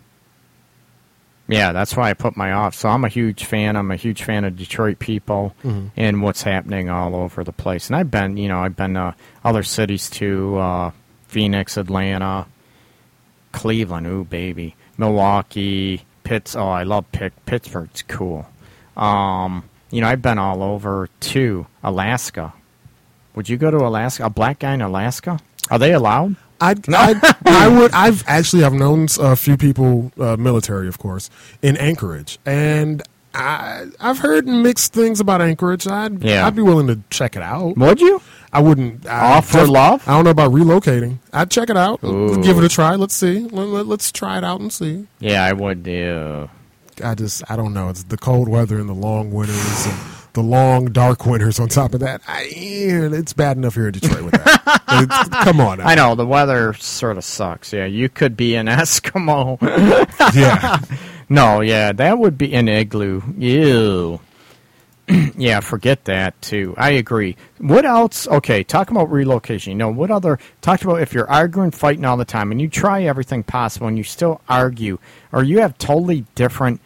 yeah, 1.48 1.72
that's 1.72 1.96
why 1.96 2.10
I 2.10 2.14
put 2.14 2.36
my 2.36 2.52
office. 2.52 2.80
So 2.80 2.88
I'm 2.90 3.04
a 3.04 3.08
huge 3.08 3.44
fan. 3.44 3.74
I'm 3.76 3.90
a 3.90 3.96
huge 3.96 4.22
fan 4.22 4.44
of 4.44 4.56
Detroit 4.56 4.98
people 4.98 5.54
and 5.96 6.22
what's 6.22 6.42
happening 6.42 6.90
all 6.90 7.16
over 7.16 7.42
the 7.42 7.52
place. 7.52 7.86
And 7.88 7.96
I've 7.96 8.10
been, 8.10 8.36
you 8.36 8.48
know, 8.48 8.60
I've 8.60 8.76
been 8.76 8.94
to 8.94 9.14
other 9.44 9.62
cities 9.62 10.10
too: 10.10 10.58
uh, 10.58 10.90
Phoenix, 11.26 11.76
Atlanta, 11.78 12.46
Cleveland. 13.52 14.06
Ooh, 14.06 14.24
baby, 14.24 14.76
Milwaukee, 14.98 16.04
Pitts. 16.22 16.54
Oh, 16.54 16.68
I 16.68 16.82
love 16.82 17.10
Pitt. 17.12 17.32
Pittsburgh's 17.46 18.02
cool. 18.02 18.46
Um, 18.98 19.64
you 19.90 20.00
know, 20.00 20.08
I've 20.08 20.22
been 20.22 20.38
all 20.38 20.62
over 20.62 21.08
to 21.20 21.66
Alaska. 21.82 22.52
Would 23.34 23.48
you 23.48 23.56
go 23.56 23.70
to 23.70 23.78
Alaska? 23.78 24.24
A 24.24 24.30
black 24.30 24.58
guy 24.58 24.74
in 24.74 24.82
Alaska? 24.82 25.38
Are 25.70 25.78
they 25.78 25.92
allowed? 25.92 26.36
I 26.60 26.74
I 26.88 27.34
I 27.46 27.68
would. 27.68 27.92
I've 27.92 28.24
actually 28.26 28.64
I've 28.64 28.72
known 28.72 29.06
a 29.20 29.36
few 29.36 29.56
people, 29.56 30.12
uh, 30.18 30.36
military 30.36 30.88
of 30.88 30.98
course, 30.98 31.30
in 31.62 31.76
Anchorage, 31.76 32.38
and 32.44 33.02
I 33.32 33.86
I've 34.00 34.18
heard 34.18 34.46
mixed 34.46 34.92
things 34.92 35.20
about 35.20 35.40
Anchorage. 35.40 35.86
I'd 35.86 36.22
Yeah. 36.22 36.46
I'd 36.46 36.56
be 36.56 36.62
willing 36.62 36.88
to 36.88 36.98
check 37.10 37.36
it 37.36 37.42
out. 37.42 37.76
Would 37.76 38.00
you? 38.00 38.20
I 38.52 38.60
wouldn't. 38.60 39.06
I, 39.06 39.34
All 39.34 39.42
for 39.42 39.66
love? 39.66 40.08
I 40.08 40.12
don't 40.12 40.24
know 40.24 40.30
about 40.30 40.52
relocating. 40.52 41.18
I'd 41.32 41.50
check 41.50 41.70
it 41.70 41.76
out. 41.76 42.02
Ooh. 42.02 42.42
Give 42.42 42.58
it 42.58 42.64
a 42.64 42.68
try. 42.68 42.94
Let's 42.96 43.14
see. 43.14 43.40
Let, 43.40 43.86
let, 43.86 44.00
us 44.00 44.10
try 44.10 44.38
it 44.38 44.44
out 44.44 44.60
and 44.60 44.72
see. 44.72 45.06
Yeah, 45.20 45.44
I 45.44 45.52
would. 45.52 45.86
Uh, 45.86 46.48
I 47.02 47.14
just 47.14 47.48
I 47.50 47.56
don't 47.56 47.72
know. 47.74 47.88
It's 47.88 48.04
the 48.04 48.16
cold 48.16 48.48
weather 48.48 48.78
and 48.78 48.88
the 48.88 48.94
long 48.94 49.30
winters 49.32 49.86
and 49.86 49.98
the 50.34 50.42
long 50.42 50.86
dark 50.92 51.26
winters 51.26 51.58
on 51.58 51.68
top 51.68 51.94
of 51.94 52.00
that. 52.00 52.20
I, 52.28 52.48
it's 52.52 53.32
bad 53.32 53.56
enough 53.56 53.74
here 53.74 53.86
in 53.88 53.92
Detroit 53.92 54.22
with 54.22 54.32
that. 54.32 54.54
It's- 54.90 55.44
come 55.44 55.60
on. 55.60 55.78
Now. 55.78 55.86
I 55.86 55.94
know 55.94 56.14
the 56.14 56.26
weather 56.26 56.72
sort 56.74 57.18
of 57.18 57.24
sucks. 57.24 57.72
Yeah, 57.72 57.84
you 57.84 58.08
could 58.08 58.36
be 58.36 58.54
an 58.54 58.66
Eskimo. 58.68 59.58
Yeah. 60.34 60.78
no, 61.28 61.60
yeah, 61.60 61.92
that 61.92 62.18
would 62.18 62.38
be 62.38 62.54
an 62.54 62.68
igloo. 62.68 63.22
Ew. 63.36 64.20
yeah, 65.36 65.60
forget 65.60 66.04
that 66.06 66.40
too. 66.42 66.74
I 66.76 66.90
agree. 66.90 67.36
What 67.58 67.84
else? 67.84 68.26
Okay, 68.28 68.62
talk 68.64 68.90
about 68.90 69.10
relocation. 69.10 69.72
You 69.72 69.78
know, 69.78 69.90
what 69.90 70.10
other? 70.10 70.38
Talked 70.60 70.84
about 70.84 71.00
if 71.00 71.12
you're 71.14 71.30
arguing, 71.30 71.70
fighting 71.70 72.04
all 72.04 72.16
the 72.16 72.24
time, 72.24 72.50
and 72.50 72.60
you 72.60 72.68
try 72.68 73.04
everything 73.04 73.42
possible, 73.42 73.86
and 73.88 73.96
you 73.96 74.04
still 74.04 74.40
argue, 74.48 74.98
or 75.32 75.42
you 75.42 75.60
have 75.60 75.76
totally 75.78 76.24
different 76.34 76.80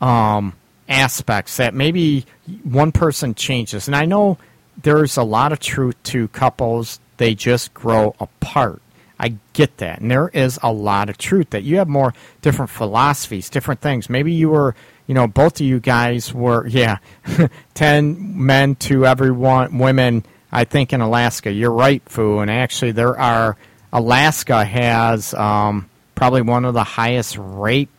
um, 0.00 0.54
aspects 0.88 1.56
that 1.58 1.74
maybe 1.74 2.26
one 2.64 2.92
person 2.92 3.34
changes. 3.34 3.86
And 3.86 3.96
I 3.96 4.04
know 4.04 4.38
there's 4.82 5.16
a 5.16 5.22
lot 5.22 5.52
of 5.52 5.60
truth 5.60 6.00
to 6.04 6.28
couples, 6.28 7.00
they 7.18 7.34
just 7.34 7.74
grow 7.74 8.14
apart. 8.18 8.82
I 9.18 9.34
get 9.52 9.76
that. 9.78 10.00
And 10.00 10.10
there 10.10 10.28
is 10.28 10.58
a 10.62 10.72
lot 10.72 11.10
of 11.10 11.18
truth 11.18 11.50
that 11.50 11.62
you 11.62 11.76
have 11.76 11.88
more 11.88 12.14
different 12.40 12.70
philosophies, 12.70 13.50
different 13.50 13.82
things. 13.82 14.08
Maybe 14.08 14.32
you 14.32 14.48
were, 14.48 14.74
you 15.06 15.14
know, 15.14 15.26
both 15.26 15.60
of 15.60 15.66
you 15.66 15.78
guys 15.78 16.32
were, 16.32 16.66
yeah, 16.66 16.98
10 17.74 18.46
men 18.46 18.76
to 18.76 19.04
every 19.04 19.30
one 19.30 19.78
women, 19.78 20.24
I 20.50 20.64
think, 20.64 20.94
in 20.94 21.02
Alaska. 21.02 21.52
You're 21.52 21.70
right, 21.70 22.02
Fu. 22.06 22.38
And 22.38 22.50
actually, 22.50 22.92
there 22.92 23.18
are, 23.20 23.58
Alaska 23.92 24.64
has 24.64 25.34
um, 25.34 25.90
probably 26.14 26.40
one 26.40 26.64
of 26.64 26.72
the 26.72 26.84
highest 26.84 27.36
rape 27.38 27.90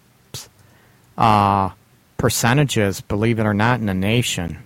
uh, 1.20 1.70
percentages, 2.22 3.02
believe 3.02 3.40
it 3.40 3.48
or 3.48 3.54
not, 3.54 3.80
in 3.80 3.88
the 3.88 3.96
nation. 3.96 4.60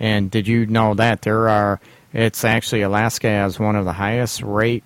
And 0.00 0.30
did 0.30 0.48
you 0.48 0.64
know 0.64 0.94
that 0.94 1.20
there 1.22 1.48
are? 1.50 1.78
It's 2.14 2.42
actually 2.42 2.80
Alaska 2.80 3.28
has 3.28 3.60
one 3.60 3.76
of 3.76 3.84
the 3.84 3.92
highest 3.92 4.42
rate 4.42 4.82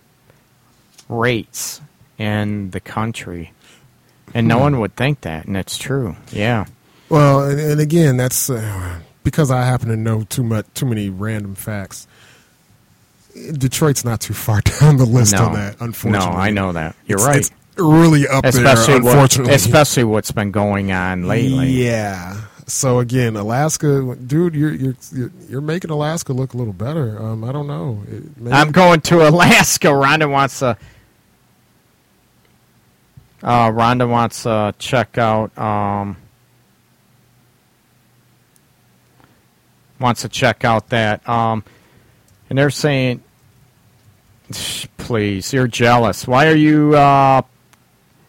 rates 1.09 1.81
in 2.19 2.71
the 2.71 2.81
country, 2.81 3.53
and 4.35 4.49
no 4.49 4.59
one 4.59 4.81
would 4.81 4.97
think 4.97 5.21
that, 5.21 5.47
and 5.47 5.57
it's 5.57 5.79
true. 5.79 6.17
Yeah. 6.33 6.67
Well, 7.09 7.49
and, 7.49 7.61
and 7.61 7.81
again, 7.81 8.17
that's 8.17 8.51
uh, 8.51 8.99
because 9.23 9.53
I 9.53 9.63
happen 9.65 9.89
to 9.89 9.97
know 9.97 10.25
too 10.25 10.43
much, 10.43 10.67
too 10.75 10.87
many 10.87 11.09
random 11.09 11.55
facts. 11.55 12.09
Detroit's 13.53 14.05
not 14.05 14.21
too 14.21 14.35
far 14.35 14.61
down 14.81 14.97
the 14.97 15.05
list 15.07 15.35
no, 15.35 15.45
on 15.45 15.53
that. 15.55 15.77
Unfortunately, 15.81 16.29
no, 16.35 16.37
I 16.37 16.51
know 16.51 16.73
that. 16.73 16.97
You're 17.07 17.19
It's- 17.19 17.29
right. 17.29 17.39
It's 17.39 17.51
really 17.77 18.27
up 18.27 18.45
especially 18.45 19.01
there. 19.01 19.11
Unfortunately, 19.11 19.53
what, 19.53 19.61
especially 19.61 20.05
what's 20.05 20.31
been 20.33 20.51
going 20.51 20.93
on 20.93 21.27
lately. 21.27 21.67
Yeah. 21.85 22.41
So 22.67 22.99
again, 22.99 23.37
Alaska, 23.37 24.17
dude, 24.17 24.55
you're 24.55 24.73
you're 24.73 25.31
you're, 25.49 25.61
making 25.61 25.91
Alaska 25.91 26.33
look 26.33 26.55
a 26.55 26.57
little 26.57 26.73
better. 26.73 27.23
Um, 27.23 27.45
I 27.45 27.53
don't 27.53 27.69
know. 27.69 28.03
It, 28.09 28.37
maybe- 28.37 28.53
I'm 28.53 28.73
going 28.73 29.01
to 29.03 29.29
Alaska. 29.29 29.89
Rhonda 29.89 30.31
wants 30.31 30.59
to. 30.59 30.77
Uh, 33.43 33.71
Rhonda 33.71 34.09
wants 34.09 34.43
to 34.43 34.75
check 34.79 35.17
out. 35.17 35.57
Um, 35.57 36.17
wants 40.01 40.23
to 40.23 40.29
check 40.29 40.65
out 40.65 40.89
that. 40.89 41.27
Um, 41.29 41.63
and 42.49 42.59
they're 42.59 42.71
saying, 42.71 43.23
please, 44.99 45.53
you're 45.53 45.69
jealous. 45.69 46.27
Why 46.27 46.49
are 46.49 46.57
you? 46.57 46.97
Uh, 46.97 47.43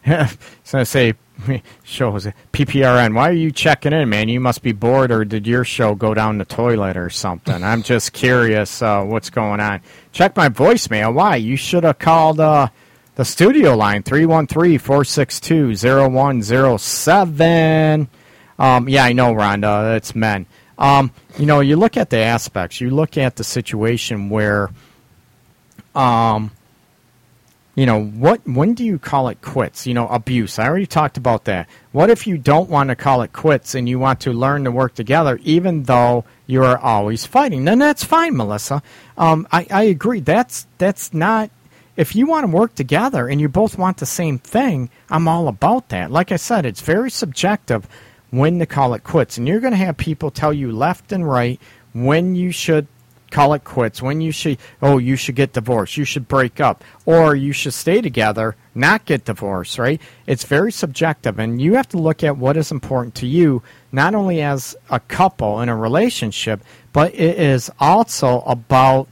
so 0.64 0.78
I 0.78 0.84
say, 0.84 1.14
shows 1.84 2.26
PPRN. 2.52 3.14
Why 3.14 3.30
are 3.30 3.32
you 3.32 3.50
checking 3.50 3.92
in, 3.92 4.08
man? 4.08 4.28
You 4.28 4.38
must 4.40 4.62
be 4.62 4.72
bored, 4.72 5.10
or 5.10 5.24
did 5.24 5.44
your 5.46 5.64
show 5.64 5.94
go 5.94 6.14
down 6.14 6.38
the 6.38 6.44
toilet 6.44 6.96
or 6.96 7.10
something? 7.10 7.62
I'm 7.62 7.82
just 7.84 8.12
curious 8.12 8.82
uh, 8.82 9.04
what's 9.04 9.30
going 9.30 9.60
on. 9.60 9.80
Check 10.12 10.36
my 10.36 10.48
voicemail. 10.48 11.14
Why? 11.14 11.36
You 11.36 11.56
should 11.56 11.84
have 11.84 11.98
called 11.98 12.40
uh, 12.40 12.68
the 13.14 13.24
studio 13.24 13.76
line 13.76 14.02
313 14.02 14.78
462 14.78 15.74
0107. 15.74 18.08
Um, 18.58 18.88
yeah, 18.88 19.04
I 19.04 19.12
know, 19.12 19.34
Rhonda. 19.34 19.96
It's 19.96 20.16
men. 20.16 20.46
Um, 20.78 21.12
you 21.38 21.46
know, 21.46 21.60
you 21.60 21.76
look 21.76 21.96
at 21.96 22.10
the 22.10 22.18
aspects. 22.18 22.80
You 22.80 22.90
look 22.90 23.16
at 23.18 23.36
the 23.36 23.44
situation 23.44 24.30
where, 24.30 24.70
um, 25.94 26.50
you 27.78 27.86
know, 27.86 28.02
what 28.02 28.40
when 28.44 28.74
do 28.74 28.84
you 28.84 28.98
call 28.98 29.28
it 29.28 29.40
quits? 29.40 29.86
You 29.86 29.94
know, 29.94 30.08
abuse. 30.08 30.58
I 30.58 30.66
already 30.66 30.84
talked 30.84 31.16
about 31.16 31.44
that. 31.44 31.68
What 31.92 32.10
if 32.10 32.26
you 32.26 32.36
don't 32.36 32.68
want 32.68 32.88
to 32.88 32.96
call 32.96 33.22
it 33.22 33.32
quits 33.32 33.76
and 33.76 33.88
you 33.88 34.00
want 34.00 34.18
to 34.22 34.32
learn 34.32 34.64
to 34.64 34.72
work 34.72 34.96
together, 34.96 35.38
even 35.44 35.84
though 35.84 36.24
you 36.48 36.64
are 36.64 36.76
always 36.76 37.24
fighting? 37.24 37.64
Then 37.64 37.78
that's 37.78 38.02
fine, 38.02 38.36
Melissa. 38.36 38.82
Um, 39.16 39.46
I, 39.52 39.68
I 39.70 39.82
agree. 39.84 40.18
That's 40.18 40.66
that's 40.78 41.14
not. 41.14 41.52
If 41.96 42.16
you 42.16 42.26
want 42.26 42.50
to 42.50 42.52
work 42.52 42.74
together 42.74 43.28
and 43.28 43.40
you 43.40 43.48
both 43.48 43.78
want 43.78 43.98
the 43.98 44.06
same 44.06 44.40
thing, 44.40 44.90
I'm 45.08 45.28
all 45.28 45.46
about 45.46 45.90
that. 45.90 46.10
Like 46.10 46.32
I 46.32 46.36
said, 46.36 46.66
it's 46.66 46.80
very 46.80 47.12
subjective 47.12 47.86
when 48.30 48.58
to 48.58 48.66
call 48.66 48.92
it 48.94 49.04
quits, 49.04 49.38
and 49.38 49.46
you're 49.46 49.60
going 49.60 49.72
to 49.72 49.76
have 49.76 49.96
people 49.96 50.32
tell 50.32 50.52
you 50.52 50.72
left 50.72 51.12
and 51.12 51.28
right 51.28 51.60
when 51.92 52.34
you 52.34 52.50
should 52.50 52.88
call 53.30 53.54
it 53.54 53.64
quits. 53.64 54.02
When 54.02 54.20
you 54.20 54.32
should 54.32 54.58
oh 54.82 54.98
you 54.98 55.16
should 55.16 55.34
get 55.36 55.52
divorced. 55.52 55.96
You 55.96 56.04
should 56.04 56.28
break 56.28 56.60
up. 56.60 56.84
Or 57.06 57.34
you 57.34 57.52
should 57.52 57.74
stay 57.74 58.00
together 58.00 58.56
not 58.74 59.04
get 59.04 59.24
divorced 59.24 59.78
right? 59.78 60.00
It's 60.26 60.44
very 60.44 60.72
subjective 60.72 61.38
and 61.38 61.60
you 61.60 61.74
have 61.74 61.88
to 61.88 61.98
look 61.98 62.22
at 62.22 62.36
what 62.36 62.56
is 62.56 62.70
important 62.70 63.14
to 63.16 63.26
you 63.26 63.62
not 63.92 64.14
only 64.14 64.40
as 64.40 64.76
a 64.90 65.00
couple 65.00 65.60
in 65.60 65.68
a 65.68 65.76
relationship 65.76 66.62
but 66.92 67.14
it 67.14 67.38
is 67.38 67.70
also 67.78 68.40
about 68.40 69.08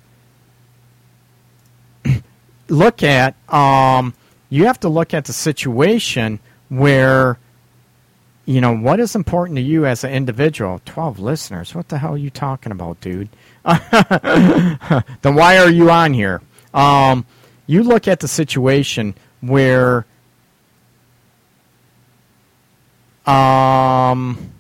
look 2.69 3.03
at 3.03 3.35
um, 3.53 4.15
you 4.49 4.67
have 4.67 4.81
to 4.81 4.89
look 4.89 5.15
at 5.15 5.25
the 5.25 5.33
situation 5.33 6.39
where 6.69 7.39
you 8.45 8.61
know 8.61 8.77
what 8.77 9.01
is 9.01 9.15
important 9.15 9.57
to 9.57 9.63
you 9.63 9.87
as 9.87 10.05
an 10.05 10.13
individual. 10.13 10.81
12 10.85 11.19
listeners 11.19 11.75
what 11.75 11.89
the 11.89 11.99
hell 11.99 12.15
are 12.15 12.19
you 12.19 12.31
talking 12.31 12.73
about 12.73 13.01
dude 13.01 13.29
then 15.23 15.35
why 15.35 15.59
are 15.59 15.71
you 15.71 15.91
on 15.91 16.13
here 16.13 16.41
um, 16.75 17.27
you 17.67 17.83
look 17.83 18.07
at 18.07 18.21
the 18.21 18.29
situation 18.29 19.15
where 19.41 20.07
um, 23.27 24.53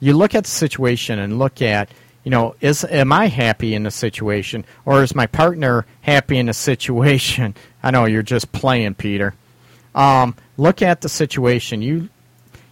you 0.00 0.12
look 0.12 0.34
at 0.34 0.44
the 0.44 0.50
situation 0.50 1.18
and 1.18 1.38
look 1.38 1.62
at 1.62 1.88
you 2.24 2.30
know 2.30 2.54
is 2.60 2.84
am 2.84 3.12
i 3.12 3.26
happy 3.26 3.74
in 3.74 3.84
the 3.84 3.90
situation 3.90 4.64
or 4.84 5.02
is 5.02 5.14
my 5.14 5.26
partner 5.26 5.86
happy 6.02 6.38
in 6.38 6.46
the 6.46 6.54
situation 6.54 7.54
i 7.82 7.90
know 7.90 8.04
you're 8.04 8.22
just 8.22 8.52
playing 8.52 8.94
peter 8.94 9.34
um, 9.94 10.34
look 10.58 10.82
at 10.82 11.00
the 11.00 11.08
situation 11.08 11.80
you 11.80 12.10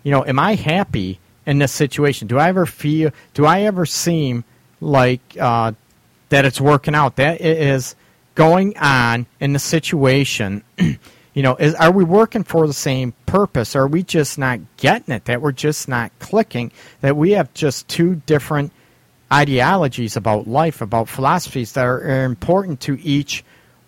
you 0.05 0.11
know, 0.11 0.25
am 0.25 0.39
I 0.39 0.55
happy 0.55 1.19
in 1.47 1.59
this 1.59 1.73
situation? 1.73 2.29
Do 2.29 2.39
I 2.39 2.49
ever 2.51 2.67
feel? 2.67 3.11
Do 3.33 3.47
I 3.47 3.63
ever 3.63 3.85
seem 3.87 4.45
like 4.85 5.21
uh, 5.41 5.73
that 6.29 6.45
it's 6.45 6.61
working 6.61 6.95
out? 6.95 7.17
That 7.17 7.41
it 7.41 7.59
is 7.59 7.95
going 8.35 8.77
on 8.79 9.27
in 9.41 9.53
the 9.53 9.59
situation. 9.59 10.63
you 10.79 11.43
know, 11.43 11.57
is 11.57 11.75
are 11.75 11.91
we 11.91 12.05
working 12.05 12.45
for 12.45 12.67
the 12.67 12.73
same 12.73 13.13
purpose? 13.27 13.75
Are 13.77 13.87
we 13.87 14.03
just 14.03 14.39
not 14.39 14.61
getting 14.77 15.15
it? 15.15 15.25
That 15.27 15.43
we're 15.43 15.53
just 15.53 15.89
not 15.89 16.13
clicking? 16.19 16.73
That 17.01 17.17
we 17.17 17.33
have 17.33 17.53
just 17.55 17.89
two 17.89 18.17
different 18.27 18.73
ideologies 19.33 20.17
about 20.17 20.47
life, 20.47 20.81
about 20.81 21.09
philosophies 21.09 21.73
that 21.73 21.85
are, 21.85 22.01
are 22.01 22.25
important 22.25 22.81
to 22.83 23.01
each 23.01 23.45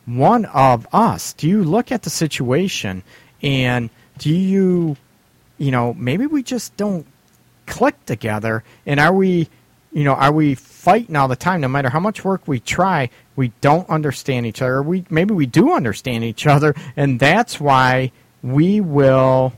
one 0.06 0.44
of 0.46 0.86
us. 0.92 1.32
Do 1.34 1.48
you 1.48 1.62
look 1.62 1.92
at 1.92 2.02
the 2.02 2.10
situation 2.10 3.02
and 3.42 3.90
do 4.18 4.34
you 4.34 4.96
you 5.58 5.70
know, 5.70 5.94
maybe 5.94 6.26
we 6.26 6.42
just 6.42 6.76
don't 6.76 7.06
click 7.66 8.04
together. 8.06 8.62
And 8.84 9.00
are 9.00 9.12
we, 9.12 9.48
you 9.96 10.04
know, 10.04 10.12
are 10.12 10.30
we 10.30 10.54
fighting 10.54 11.16
all 11.16 11.26
the 11.26 11.36
time? 11.36 11.62
No 11.62 11.68
matter 11.68 11.88
how 11.88 12.00
much 12.00 12.22
work 12.22 12.46
we 12.46 12.60
try, 12.60 13.08
we 13.34 13.52
don't 13.62 13.88
understand 13.88 14.44
each 14.44 14.60
other. 14.60 14.82
We 14.82 15.06
maybe 15.08 15.32
we 15.32 15.46
do 15.46 15.72
understand 15.72 16.22
each 16.22 16.46
other, 16.46 16.74
and 16.98 17.18
that's 17.18 17.58
why 17.58 18.12
we 18.42 18.82
will. 18.82 19.54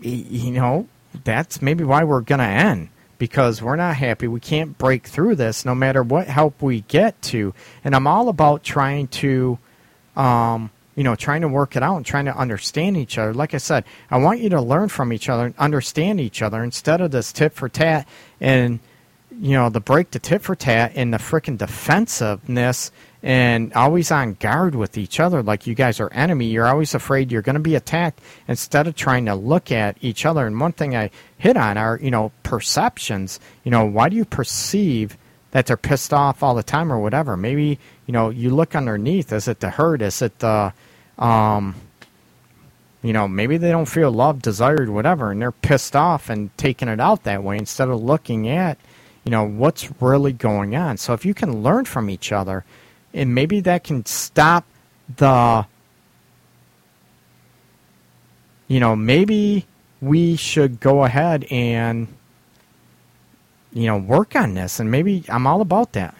You 0.00 0.50
know, 0.50 0.88
that's 1.22 1.62
maybe 1.62 1.84
why 1.84 2.02
we're 2.02 2.22
gonna 2.22 2.42
end 2.42 2.88
because 3.18 3.62
we're 3.62 3.76
not 3.76 3.94
happy. 3.94 4.26
We 4.26 4.40
can't 4.40 4.76
break 4.76 5.06
through 5.06 5.36
this, 5.36 5.64
no 5.64 5.76
matter 5.76 6.02
what 6.02 6.26
help 6.26 6.60
we 6.60 6.80
get 6.80 7.22
to. 7.22 7.54
And 7.84 7.94
I'm 7.94 8.08
all 8.08 8.28
about 8.28 8.64
trying 8.64 9.06
to. 9.06 9.56
Um, 10.16 10.70
you 10.96 11.02
know, 11.02 11.16
trying 11.16 11.40
to 11.40 11.48
work 11.48 11.76
it 11.76 11.82
out 11.82 11.96
and 11.96 12.06
trying 12.06 12.26
to 12.26 12.36
understand 12.36 12.96
each 12.96 13.18
other. 13.18 13.34
Like 13.34 13.52
I 13.54 13.58
said, 13.58 13.84
I 14.10 14.18
want 14.18 14.40
you 14.40 14.48
to 14.50 14.60
learn 14.60 14.88
from 14.88 15.12
each 15.12 15.28
other 15.28 15.46
and 15.46 15.56
understand 15.58 16.20
each 16.20 16.40
other 16.40 16.62
instead 16.62 17.00
of 17.00 17.10
this 17.10 17.32
tit 17.32 17.52
for 17.52 17.68
tat 17.68 18.06
and, 18.44 18.78
you 19.40 19.52
know, 19.52 19.70
the 19.70 19.80
break 19.80 20.10
the 20.10 20.18
tit 20.18 20.42
for 20.42 20.54
tat 20.54 20.92
and 20.94 21.14
the 21.14 21.16
freaking 21.16 21.56
defensiveness 21.56 22.92
and 23.22 23.72
always 23.72 24.10
on 24.10 24.34
guard 24.34 24.74
with 24.74 24.98
each 24.98 25.18
other 25.18 25.42
like 25.42 25.66
you 25.66 25.74
guys 25.74 25.98
are 25.98 26.12
enemy. 26.12 26.44
You're 26.46 26.66
always 26.66 26.94
afraid 26.94 27.32
you're 27.32 27.40
going 27.40 27.54
to 27.54 27.60
be 27.60 27.74
attacked 27.74 28.20
instead 28.46 28.86
of 28.86 28.94
trying 28.94 29.24
to 29.26 29.34
look 29.34 29.72
at 29.72 29.96
each 30.02 30.26
other. 30.26 30.46
And 30.46 30.60
one 30.60 30.72
thing 30.72 30.94
I 30.94 31.10
hit 31.38 31.56
on 31.56 31.78
are, 31.78 31.98
you 32.02 32.10
know, 32.10 32.32
perceptions. 32.42 33.40
You 33.64 33.70
know, 33.70 33.86
why 33.86 34.10
do 34.10 34.16
you 34.16 34.26
perceive 34.26 35.16
that 35.52 35.64
they're 35.64 35.78
pissed 35.78 36.12
off 36.12 36.42
all 36.42 36.54
the 36.54 36.62
time 36.62 36.92
or 36.92 36.98
whatever? 36.98 37.34
Maybe, 37.34 37.78
you 38.04 38.12
know, 38.12 38.28
you 38.28 38.54
look 38.54 38.76
underneath. 38.76 39.32
Is 39.32 39.48
it 39.48 39.60
the 39.60 39.70
hurt? 39.70 40.02
Is 40.02 40.20
it 40.20 40.38
the 40.40 40.74
um, 41.18 41.74
you 43.04 43.12
know, 43.12 43.28
maybe 43.28 43.56
they 43.58 43.70
don't 43.70 43.86
feel 43.86 44.10
loved, 44.10 44.42
desired, 44.42 44.88
whatever, 44.88 45.30
and 45.30 45.40
they're 45.40 45.52
pissed 45.52 45.94
off 45.94 46.30
and 46.30 46.56
taking 46.56 46.88
it 46.88 46.98
out 46.98 47.22
that 47.24 47.44
way 47.44 47.58
instead 47.58 47.88
of 47.88 48.02
looking 48.02 48.48
at, 48.48 48.78
you 49.24 49.30
know, 49.30 49.44
what's 49.44 49.90
really 50.00 50.32
going 50.32 50.74
on. 50.74 50.96
So 50.96 51.12
if 51.12 51.24
you 51.24 51.34
can 51.34 51.62
learn 51.62 51.84
from 51.84 52.10
each 52.10 52.32
other, 52.32 52.64
and 53.12 53.34
maybe 53.34 53.60
that 53.60 53.84
can 53.84 54.04
stop 54.06 54.64
the, 55.16 55.66
you 58.66 58.80
know, 58.80 58.96
maybe 58.96 59.66
we 60.00 60.34
should 60.34 60.80
go 60.80 61.04
ahead 61.04 61.44
and 61.50 62.08
you 63.74 63.86
know, 63.88 63.98
work 63.98 64.36
on 64.36 64.54
this, 64.54 64.78
and 64.80 64.90
maybe 64.90 65.24
I'm 65.28 65.46
all 65.46 65.60
about 65.60 65.92
that. 65.92 66.14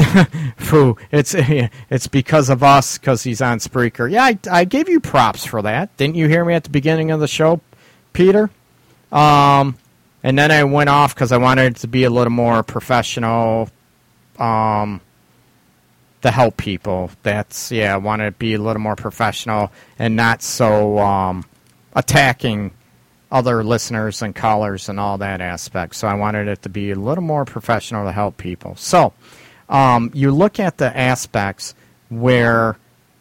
Foo, 0.56 0.96
it's 1.10 1.34
it's 1.90 2.06
because 2.06 2.48
of 2.48 2.62
us, 2.62 2.98
because 2.98 3.22
he's 3.22 3.40
on 3.40 3.58
Spreaker. 3.58 4.10
Yeah, 4.10 4.24
I, 4.24 4.38
I 4.50 4.64
gave 4.64 4.88
you 4.88 5.00
props 5.00 5.44
for 5.44 5.62
that. 5.62 5.96
Didn't 5.96 6.16
you 6.16 6.28
hear 6.28 6.44
me 6.44 6.54
at 6.54 6.64
the 6.64 6.70
beginning 6.70 7.10
of 7.10 7.20
the 7.20 7.28
show, 7.28 7.60
Peter? 8.12 8.50
Um, 9.12 9.76
and 10.22 10.38
then 10.38 10.50
I 10.50 10.64
went 10.64 10.90
off 10.90 11.14
because 11.14 11.32
I 11.32 11.38
wanted 11.38 11.76
to 11.76 11.88
be 11.88 12.04
a 12.04 12.10
little 12.10 12.32
more 12.32 12.62
professional. 12.62 13.68
Um, 14.38 15.00
to 16.22 16.30
help 16.30 16.56
people. 16.56 17.10
That's 17.22 17.72
yeah, 17.72 17.94
I 17.94 17.96
want 17.96 18.22
to 18.22 18.30
be 18.30 18.54
a 18.54 18.58
little 18.58 18.82
more 18.82 18.96
professional 18.96 19.72
and 19.98 20.16
not 20.16 20.42
so 20.42 20.98
um, 20.98 21.44
attacking 21.94 22.72
other 23.30 23.62
listeners 23.62 24.22
and 24.22 24.34
callers 24.34 24.88
and 24.88 24.98
all 24.98 25.18
that 25.18 25.40
aspect. 25.40 25.94
So 25.94 26.08
I 26.08 26.14
wanted 26.14 26.48
it 26.48 26.62
to 26.62 26.68
be 26.68 26.90
a 26.90 26.96
little 26.96 27.22
more 27.22 27.44
professional 27.44 28.04
to 28.04 28.12
help 28.12 28.36
people. 28.36 28.76
So 28.76 29.12
um, 29.70 30.10
you 30.12 30.32
look 30.32 30.58
at 30.58 30.76
the 30.76 30.94
aspects 30.94 31.74
where, 32.10 32.76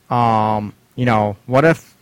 um, 0.10 0.74
you 0.96 1.06
know, 1.06 1.38
what 1.46 1.64
if 1.64 1.96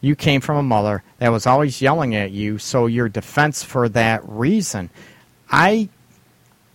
you 0.00 0.16
came 0.16 0.40
from 0.40 0.56
a 0.56 0.62
mother 0.62 1.02
that 1.18 1.28
was 1.28 1.46
always 1.46 1.80
yelling 1.80 2.14
at 2.14 2.30
you, 2.30 2.58
so 2.58 2.86
your 2.86 3.08
defense 3.08 3.62
for 3.62 3.88
that 3.90 4.26
reason. 4.26 4.90
I, 5.50 5.88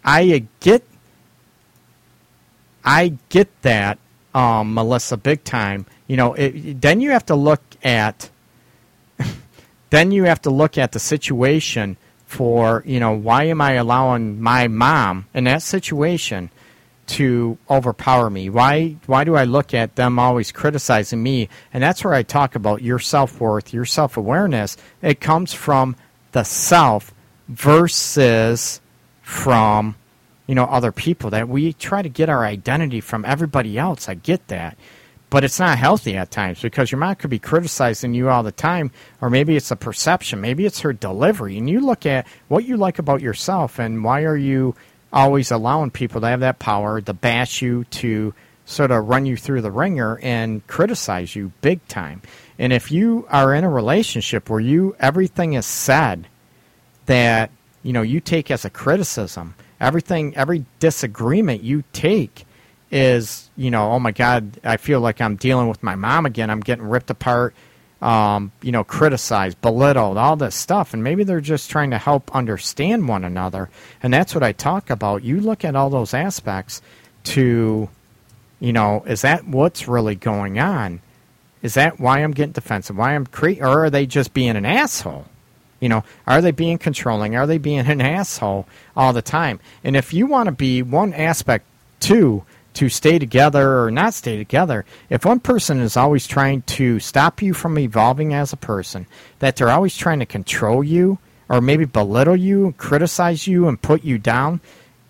I 0.03 0.45
get, 0.59 0.83
I 2.85 3.17
get 3.29 3.49
that, 3.63 3.97
um, 4.33 4.73
Melissa, 4.73 5.17
big 5.17 5.43
time. 5.43 5.87
You 6.07 6.17
know, 6.17 6.33
it, 6.35 6.79
then 6.81 7.01
you 7.01 7.11
have 7.11 7.25
to 7.27 7.35
look 7.35 7.61
at, 7.83 8.29
then 9.89 10.11
you 10.11 10.23
have 10.25 10.41
to 10.43 10.49
look 10.51 10.77
at 10.77 10.91
the 10.91 10.99
situation 10.99 11.97
for, 12.25 12.83
you 12.85 12.99
know, 12.99 13.11
why 13.11 13.45
am 13.45 13.61
I 13.61 13.73
allowing 13.73 14.39
my 14.39 14.67
mom 14.67 15.27
in 15.33 15.45
that 15.45 15.63
situation 15.63 16.51
to 17.09 17.57
overpower 17.69 18.29
me? 18.29 18.49
Why 18.49 18.95
why 19.05 19.23
do 19.23 19.35
I 19.35 19.43
look 19.43 19.73
at 19.73 19.95
them 19.95 20.19
always 20.19 20.51
criticizing 20.51 21.21
me? 21.21 21.49
And 21.73 21.83
that's 21.83 22.03
where 22.03 22.13
I 22.13 22.23
talk 22.23 22.55
about 22.55 22.81
your 22.81 22.99
self 22.99 23.39
worth, 23.39 23.73
your 23.73 23.85
self 23.85 24.17
awareness. 24.17 24.77
It 25.01 25.19
comes 25.19 25.53
from 25.53 25.95
the 26.31 26.43
self 26.43 27.13
versus 27.47 28.81
from 29.21 29.95
you 30.47 30.55
know 30.55 30.65
other 30.65 30.91
people. 30.91 31.31
That 31.31 31.49
we 31.49 31.73
try 31.73 32.01
to 32.01 32.09
get 32.09 32.29
our 32.29 32.45
identity 32.45 33.01
from 33.01 33.25
everybody 33.25 33.77
else. 33.77 34.07
I 34.07 34.13
get 34.13 34.47
that. 34.47 34.77
But 35.31 35.43
it's 35.43 35.59
not 35.59 35.77
healthy 35.77 36.17
at 36.17 36.31
times 36.31 36.59
because 36.59 36.91
your 36.91 36.97
mom 36.97 37.13
could 37.15 37.29
be 37.29 37.37
criticizing 37.37 38.15
you 38.15 38.29
all 38.29 38.41
the 38.41 38.51
time, 38.51 38.89
or 39.21 39.29
maybe 39.29 39.55
it's 39.55 39.69
a 39.69 39.75
perception, 39.75 40.41
maybe 40.41 40.65
it's 40.65 40.79
her 40.79 40.91
delivery. 40.91 41.55
And 41.55 41.69
you 41.69 41.81
look 41.81 42.07
at 42.07 42.25
what 42.47 42.65
you 42.65 42.77
like 42.77 42.97
about 42.97 43.21
yourself 43.21 43.77
and 43.77 44.03
why 44.03 44.23
are 44.23 44.35
you 44.35 44.73
always 45.11 45.51
allowing 45.51 45.91
people 45.91 46.21
to 46.21 46.27
have 46.27 46.41
that 46.41 46.59
power 46.59 47.01
to 47.01 47.13
bash 47.13 47.61
you, 47.61 47.83
to 47.85 48.33
sort 48.65 48.91
of 48.91 49.07
run 49.07 49.25
you 49.25 49.35
through 49.35 49.61
the 49.61 49.71
ringer 49.71 50.19
and 50.21 50.65
criticize 50.67 51.35
you 51.35 51.51
big 51.61 51.85
time. 51.87 52.21
And 52.59 52.71
if 52.71 52.91
you 52.91 53.25
are 53.29 53.53
in 53.53 53.63
a 53.63 53.69
relationship 53.69 54.49
where 54.49 54.59
you 54.59 54.95
everything 54.99 55.53
is 55.53 55.65
said 55.65 56.27
that 57.07 57.49
you 57.81 57.93
know 57.93 58.03
you 58.03 58.19
take 58.19 58.51
as 58.51 58.65
a 58.65 58.69
criticism, 58.69 59.55
everything 59.79 60.35
every 60.35 60.65
disagreement 60.79 61.63
you 61.63 61.83
take 61.93 62.45
is 62.91 63.49
you 63.55 63.69
know 63.69 63.91
oh 63.91 63.99
my 63.99 64.11
god 64.11 64.59
I 64.63 64.77
feel 64.77 64.99
like 64.99 65.21
I'm 65.21 65.35
dealing 65.35 65.67
with 65.67 65.81
my 65.81 65.95
mom 65.95 66.25
again. 66.25 66.49
I'm 66.49 66.59
getting 66.59 66.85
ripped 66.85 67.09
apart 67.09 67.55
um, 68.01 68.51
you 68.61 68.71
know, 68.71 68.83
criticized, 68.83 69.59
belittled, 69.61 70.17
all 70.17 70.35
this 70.35 70.55
stuff. 70.55 70.93
And 70.93 71.03
maybe 71.03 71.23
they're 71.23 71.41
just 71.41 71.69
trying 71.69 71.91
to 71.91 71.97
help 71.97 72.33
understand 72.35 73.07
one 73.07 73.23
another. 73.23 73.69
And 74.01 74.13
that's 74.13 74.33
what 74.33 74.43
I 74.43 74.53
talk 74.53 74.89
about. 74.89 75.23
You 75.23 75.41
look 75.41 75.65
at 75.65 75.75
all 75.75 75.89
those 75.89 76.13
aspects 76.13 76.81
to, 77.25 77.89
you 78.59 78.73
know, 78.73 79.03
is 79.05 79.21
that 79.21 79.45
what's 79.45 79.87
really 79.87 80.15
going 80.15 80.59
on? 80.59 81.01
Is 81.61 81.73
that 81.73 81.99
why 81.99 82.19
I'm 82.19 82.31
getting 82.31 82.53
defensive? 82.53 82.97
Why 82.97 83.15
I'm 83.15 83.25
cre- 83.25 83.61
or 83.61 83.85
are 83.85 83.89
they 83.89 84.05
just 84.05 84.33
being 84.33 84.55
an 84.55 84.65
asshole? 84.65 85.25
You 85.81 85.89
know, 85.89 86.03
are 86.27 86.41
they 86.41 86.51
being 86.51 86.77
controlling? 86.77 87.35
Are 87.35 87.47
they 87.47 87.57
being 87.57 87.79
an 87.79 88.01
asshole 88.01 88.65
all 88.95 89.11
the 89.11 89.21
time? 89.21 89.59
And 89.83 89.97
if 89.97 90.13
you 90.13 90.25
want 90.25 90.47
to 90.47 90.53
be 90.53 90.81
one 90.81 91.13
aspect 91.13 91.65
too, 91.99 92.43
to 92.79 92.87
stay 92.87 93.19
together 93.19 93.83
or 93.83 93.91
not 93.91 94.13
stay 94.13 94.37
together, 94.37 94.85
if 95.09 95.25
one 95.25 95.41
person 95.41 95.81
is 95.81 95.97
always 95.97 96.25
trying 96.25 96.61
to 96.61 96.97
stop 97.01 97.41
you 97.41 97.53
from 97.53 97.77
evolving 97.77 98.33
as 98.33 98.53
a 98.53 98.57
person, 98.57 99.05
that 99.39 99.57
they're 99.57 99.69
always 99.69 99.97
trying 99.97 100.19
to 100.19 100.25
control 100.25 100.81
you 100.81 101.17
or 101.49 101.59
maybe 101.59 101.83
belittle 101.83 102.37
you, 102.37 102.73
criticize 102.77 103.45
you, 103.45 103.67
and 103.67 103.81
put 103.81 104.05
you 104.05 104.17
down, 104.17 104.61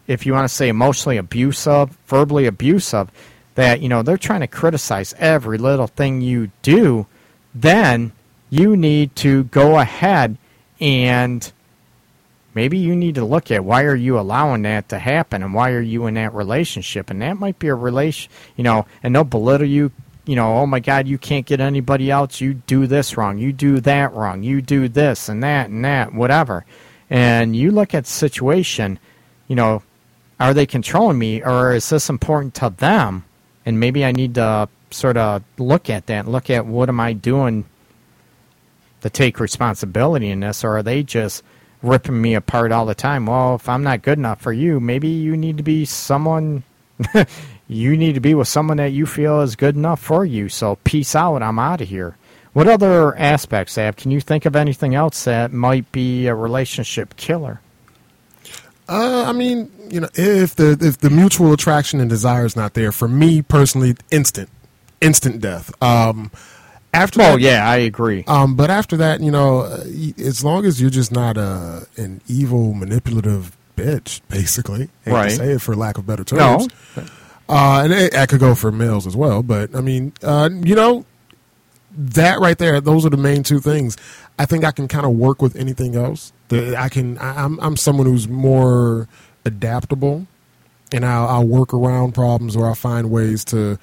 if 0.07 0.25
you 0.25 0.33
want 0.33 0.49
to 0.49 0.55
say 0.55 0.67
emotionally 0.67 1.17
abusive, 1.17 1.95
verbally 2.07 2.47
abusive, 2.47 3.11
that, 3.53 3.81
you 3.81 3.89
know, 3.89 4.01
they're 4.01 4.17
trying 4.17 4.41
to 4.41 4.47
criticize 4.47 5.13
every 5.19 5.59
little 5.59 5.85
thing 5.85 6.21
you 6.21 6.49
do, 6.63 7.05
then 7.53 8.11
you 8.49 8.75
need 8.75 9.15
to 9.17 9.43
go 9.43 9.77
ahead 9.77 10.39
and 10.81 11.51
maybe 12.59 12.77
you 12.77 12.93
need 12.93 13.15
to 13.15 13.23
look 13.23 13.51
at 13.51 13.63
why 13.63 13.83
are 13.83 13.95
you 13.95 14.19
allowing 14.19 14.63
that 14.63 14.89
to 14.89 14.99
happen 14.99 15.41
and 15.41 15.53
why 15.53 15.71
are 15.71 15.79
you 15.79 16.07
in 16.07 16.15
that 16.15 16.33
relationship? 16.33 17.09
And 17.09 17.21
that 17.21 17.39
might 17.39 17.57
be 17.57 17.69
a 17.69 17.73
relation 17.73 18.29
you 18.57 18.65
know 18.65 18.85
and 19.01 19.15
they'll 19.15 19.23
belittle 19.23 19.65
you 19.65 19.93
you 20.25 20.35
know 20.35 20.57
oh 20.57 20.65
my 20.65 20.81
god 20.81 21.07
you 21.07 21.17
can't 21.17 21.45
get 21.45 21.61
anybody 21.61 22.11
else. 22.11 22.41
You 22.41 22.55
do 22.55 22.85
this 22.85 23.15
wrong. 23.15 23.37
You 23.37 23.53
do 23.53 23.79
that 23.79 24.13
wrong. 24.13 24.43
You 24.43 24.61
do 24.61 24.89
this 24.89 25.29
and 25.29 25.41
that 25.41 25.69
and 25.69 25.85
that 25.85 26.13
whatever. 26.13 26.65
And 27.09 27.55
you 27.55 27.71
look 27.71 27.93
at 27.93 28.03
the 28.03 28.11
situation 28.11 28.99
you 29.47 29.55
know 29.55 29.81
are 30.37 30.53
they 30.53 30.65
controlling 30.65 31.17
me 31.17 31.41
or 31.41 31.71
is 31.71 31.87
this 31.89 32.09
important 32.09 32.55
to 32.55 32.69
them? 32.71 33.23
And 33.65 33.79
maybe 33.79 34.03
i 34.03 34.11
need 34.11 34.35
to 34.35 34.67
sort 34.91 35.15
of 35.15 35.43
look 35.57 35.89
at 35.89 36.07
that 36.07 36.27
look 36.27 36.49
at 36.49 36.65
what 36.65 36.89
am 36.89 36.99
i 36.99 37.13
doing 37.13 37.63
to 39.01 39.09
take 39.09 39.39
responsibility 39.39 40.29
in 40.29 40.41
this? 40.41 40.63
Or 40.63 40.77
are 40.77 40.83
they 40.83 41.03
just 41.03 41.41
ripping 41.81 42.21
me 42.21 42.35
apart 42.35 42.71
all 42.71 42.85
the 42.85 42.95
time. 42.95 43.25
Well, 43.25 43.55
if 43.55 43.69
I'm 43.69 43.83
not 43.83 44.01
good 44.01 44.17
enough 44.17 44.41
for 44.41 44.53
you, 44.53 44.79
maybe 44.79 45.07
you 45.07 45.37
need 45.37 45.57
to 45.57 45.63
be 45.63 45.85
someone. 45.85 46.63
you 47.67 47.95
need 47.95 48.15
to 48.15 48.19
be 48.19 48.33
with 48.33 48.47
someone 48.47 48.77
that 48.77 48.91
you 48.91 49.05
feel 49.05 49.41
is 49.41 49.55
good 49.55 49.75
enough 49.75 49.99
for 49.99 50.25
you. 50.25 50.49
So 50.49 50.77
peace 50.83 51.15
out. 51.15 51.41
I'm 51.41 51.59
out 51.59 51.81
of 51.81 51.87
here. 51.87 52.17
What 52.53 52.67
other 52.67 53.15
aspects, 53.15 53.77
Av? 53.77 53.95
Can 53.95 54.11
you 54.11 54.19
think 54.19 54.45
of 54.45 54.55
anything 54.55 54.95
else 54.95 55.23
that 55.25 55.53
might 55.53 55.89
be 55.91 56.27
a 56.27 56.35
relationship 56.35 57.15
killer? 57.15 57.61
Uh, 58.89 59.25
I 59.27 59.33
mean, 59.33 59.71
you 59.91 59.99
know, 60.01 60.09
if 60.15 60.55
the 60.55 60.75
if 60.81 60.97
the 60.97 61.11
mutual 61.11 61.53
attraction 61.53 61.99
and 61.99 62.09
desire 62.09 62.45
is 62.45 62.55
not 62.55 62.73
there, 62.73 62.91
for 62.91 63.07
me 63.07 63.43
personally, 63.43 63.95
instant, 64.09 64.49
instant 64.99 65.41
death. 65.41 65.71
Um, 65.81 66.31
after 66.93 67.21
oh 67.21 67.23
that, 67.33 67.41
yeah, 67.41 67.69
I 67.69 67.77
agree. 67.77 68.23
Um, 68.27 68.55
but 68.55 68.69
after 68.69 68.97
that, 68.97 69.21
you 69.21 69.31
know, 69.31 69.59
uh, 69.61 69.83
as 70.17 70.43
long 70.43 70.65
as 70.65 70.81
you're 70.81 70.89
just 70.89 71.11
not 71.11 71.37
a 71.37 71.87
an 71.97 72.21
evil, 72.27 72.73
manipulative 72.73 73.55
bitch, 73.75 74.21
basically, 74.29 74.89
hate 75.05 75.11
Right. 75.11 75.29
To 75.29 75.35
say 75.35 75.51
it 75.53 75.61
for 75.61 75.75
lack 75.75 75.97
of 75.97 76.07
better 76.07 76.23
terms. 76.23 76.67
No. 76.95 77.03
Uh, 77.47 77.81
and 77.83 77.93
it, 77.93 78.11
that 78.13 78.29
could 78.29 78.39
go 78.39 78.55
for 78.55 78.71
males 78.71 79.07
as 79.07 79.15
well. 79.15 79.43
But 79.43 79.75
I 79.75 79.81
mean, 79.81 80.13
uh, 80.23 80.49
you 80.51 80.75
know, 80.75 81.05
that 81.91 82.39
right 82.39 82.57
there, 82.57 82.81
those 82.81 83.05
are 83.05 83.09
the 83.09 83.17
main 83.17 83.43
two 83.43 83.59
things. 83.59 83.95
I 84.37 84.45
think 84.45 84.63
I 84.63 84.71
can 84.71 84.87
kind 84.87 85.05
of 85.05 85.13
work 85.13 85.41
with 85.41 85.55
anything 85.55 85.95
else. 85.95 86.33
The, 86.47 86.75
I 86.75 86.89
can. 86.89 87.17
I, 87.19 87.43
I'm 87.43 87.59
I'm 87.59 87.77
someone 87.77 88.07
who's 88.07 88.27
more 88.27 89.07
adaptable, 89.45 90.25
and 90.91 91.05
I'll, 91.05 91.27
I'll 91.27 91.47
work 91.47 91.73
around 91.73 92.13
problems 92.13 92.55
or 92.55 92.65
I'll 92.65 92.75
find 92.75 93.11
ways 93.11 93.45
to, 93.45 93.77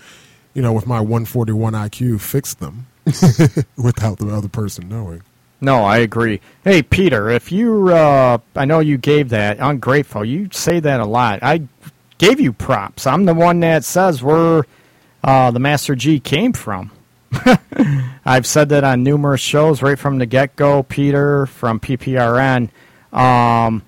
you 0.55 0.63
know, 0.63 0.73
with 0.73 0.87
my 0.87 1.01
141 1.01 1.73
IQ, 1.73 2.21
fix 2.21 2.55
them 2.55 2.87
without 3.77 4.19
the 4.19 4.29
other 4.31 4.49
person 4.49 4.89
knowing. 4.89 5.23
No, 5.61 5.85
I 5.85 5.99
agree. 5.99 6.41
Hey, 6.65 6.83
Peter, 6.83 7.31
if 7.31 7.51
you, 7.51 7.89
uh, 7.89 8.39
I 8.55 8.65
know 8.67 8.81
you 8.81 8.99
gave 8.99 9.31
that 9.31 9.59
ungrateful. 9.59 10.25
You 10.25 10.49
say 10.53 10.81
that 10.81 11.01
a 11.01 11.07
lot. 11.07 11.39
I 11.43 11.63
gave 12.19 12.41
you 12.41 12.53
props. 12.53 13.07
I'm 13.07 13.25
the 13.25 13.35
one 13.35 13.61
that 13.61 13.85
says 13.85 14.23
where 14.23 14.67
uh, 15.25 15.51
the 15.51 15.59
Master 15.59 15.95
G 15.95 16.21
came 16.21 16.53
from. 16.53 16.91
I've 18.25 18.47
said 18.47 18.69
that 18.71 18.85
on 18.85 19.03
numerous 19.03 19.41
shows 19.41 19.83
right 19.83 19.99
from 19.99 20.19
the 20.19 20.27
get 20.27 20.57
go. 20.57 20.83
Peter 20.83 21.47
from 21.47 21.81
PPRN 21.81 22.69
um, 23.13 23.83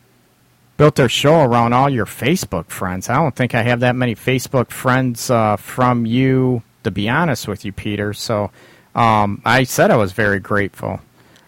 built 0.76 0.94
their 0.96 1.08
show 1.08 1.42
around 1.42 1.74
all 1.74 1.90
your 1.90 2.06
Facebook 2.06 2.66
friends. 2.66 3.08
I 3.08 3.16
don't 3.16 3.34
think 3.34 3.54
I 3.54 3.62
have 3.62 3.80
that 3.80 3.96
many 3.96 4.14
Facebook 4.14 4.70
friends 4.70 5.28
uh, 5.30 5.56
from 5.56 6.06
you, 6.06 6.62
to 6.84 6.90
be 6.90 7.08
honest 7.08 7.46
with 7.46 7.64
you, 7.64 7.72
Peter. 7.72 8.14
So 8.14 8.50
um, 8.98 9.40
I 9.44 9.64
said 9.64 9.90
I 9.90 9.96
was 9.96 10.12
very 10.12 10.40
grateful. 10.40 11.00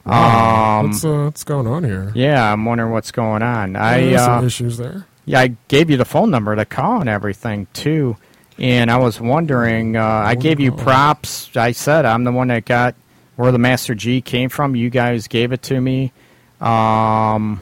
Um, 0.06 0.88
what's 0.88 1.04
uh, 1.04 1.24
what's 1.24 1.44
going 1.44 1.66
on 1.66 1.84
here? 1.84 2.12
yeah, 2.14 2.52
I'm 2.52 2.64
wondering 2.64 2.92
what's 2.92 3.10
going 3.10 3.42
on. 3.42 3.76
I 3.76 4.00
There's 4.00 4.20
some 4.22 4.44
uh, 4.44 4.46
issues 4.46 4.76
there. 4.78 5.06
yeah, 5.26 5.40
I 5.40 5.48
gave 5.68 5.90
you 5.90 5.96
the 5.96 6.04
phone 6.04 6.30
number 6.30 6.56
to 6.56 6.64
call 6.64 7.00
and 7.00 7.08
everything 7.08 7.66
too, 7.72 8.16
and 8.58 8.90
I 8.90 8.96
was 8.96 9.20
wondering. 9.20 9.96
Uh, 9.96 10.04
I 10.04 10.34
gave 10.34 10.58
you 10.58 10.72
props. 10.72 11.54
I 11.56 11.72
said 11.72 12.04
I'm 12.06 12.24
the 12.24 12.32
one 12.32 12.48
that 12.48 12.64
got 12.64 12.94
where 13.36 13.52
the 13.52 13.58
Master 13.58 13.94
G 13.94 14.20
came 14.20 14.48
from. 14.48 14.74
You 14.74 14.90
guys 14.90 15.28
gave 15.28 15.52
it 15.52 15.62
to 15.64 15.80
me. 15.80 16.12
Um, 16.60 17.60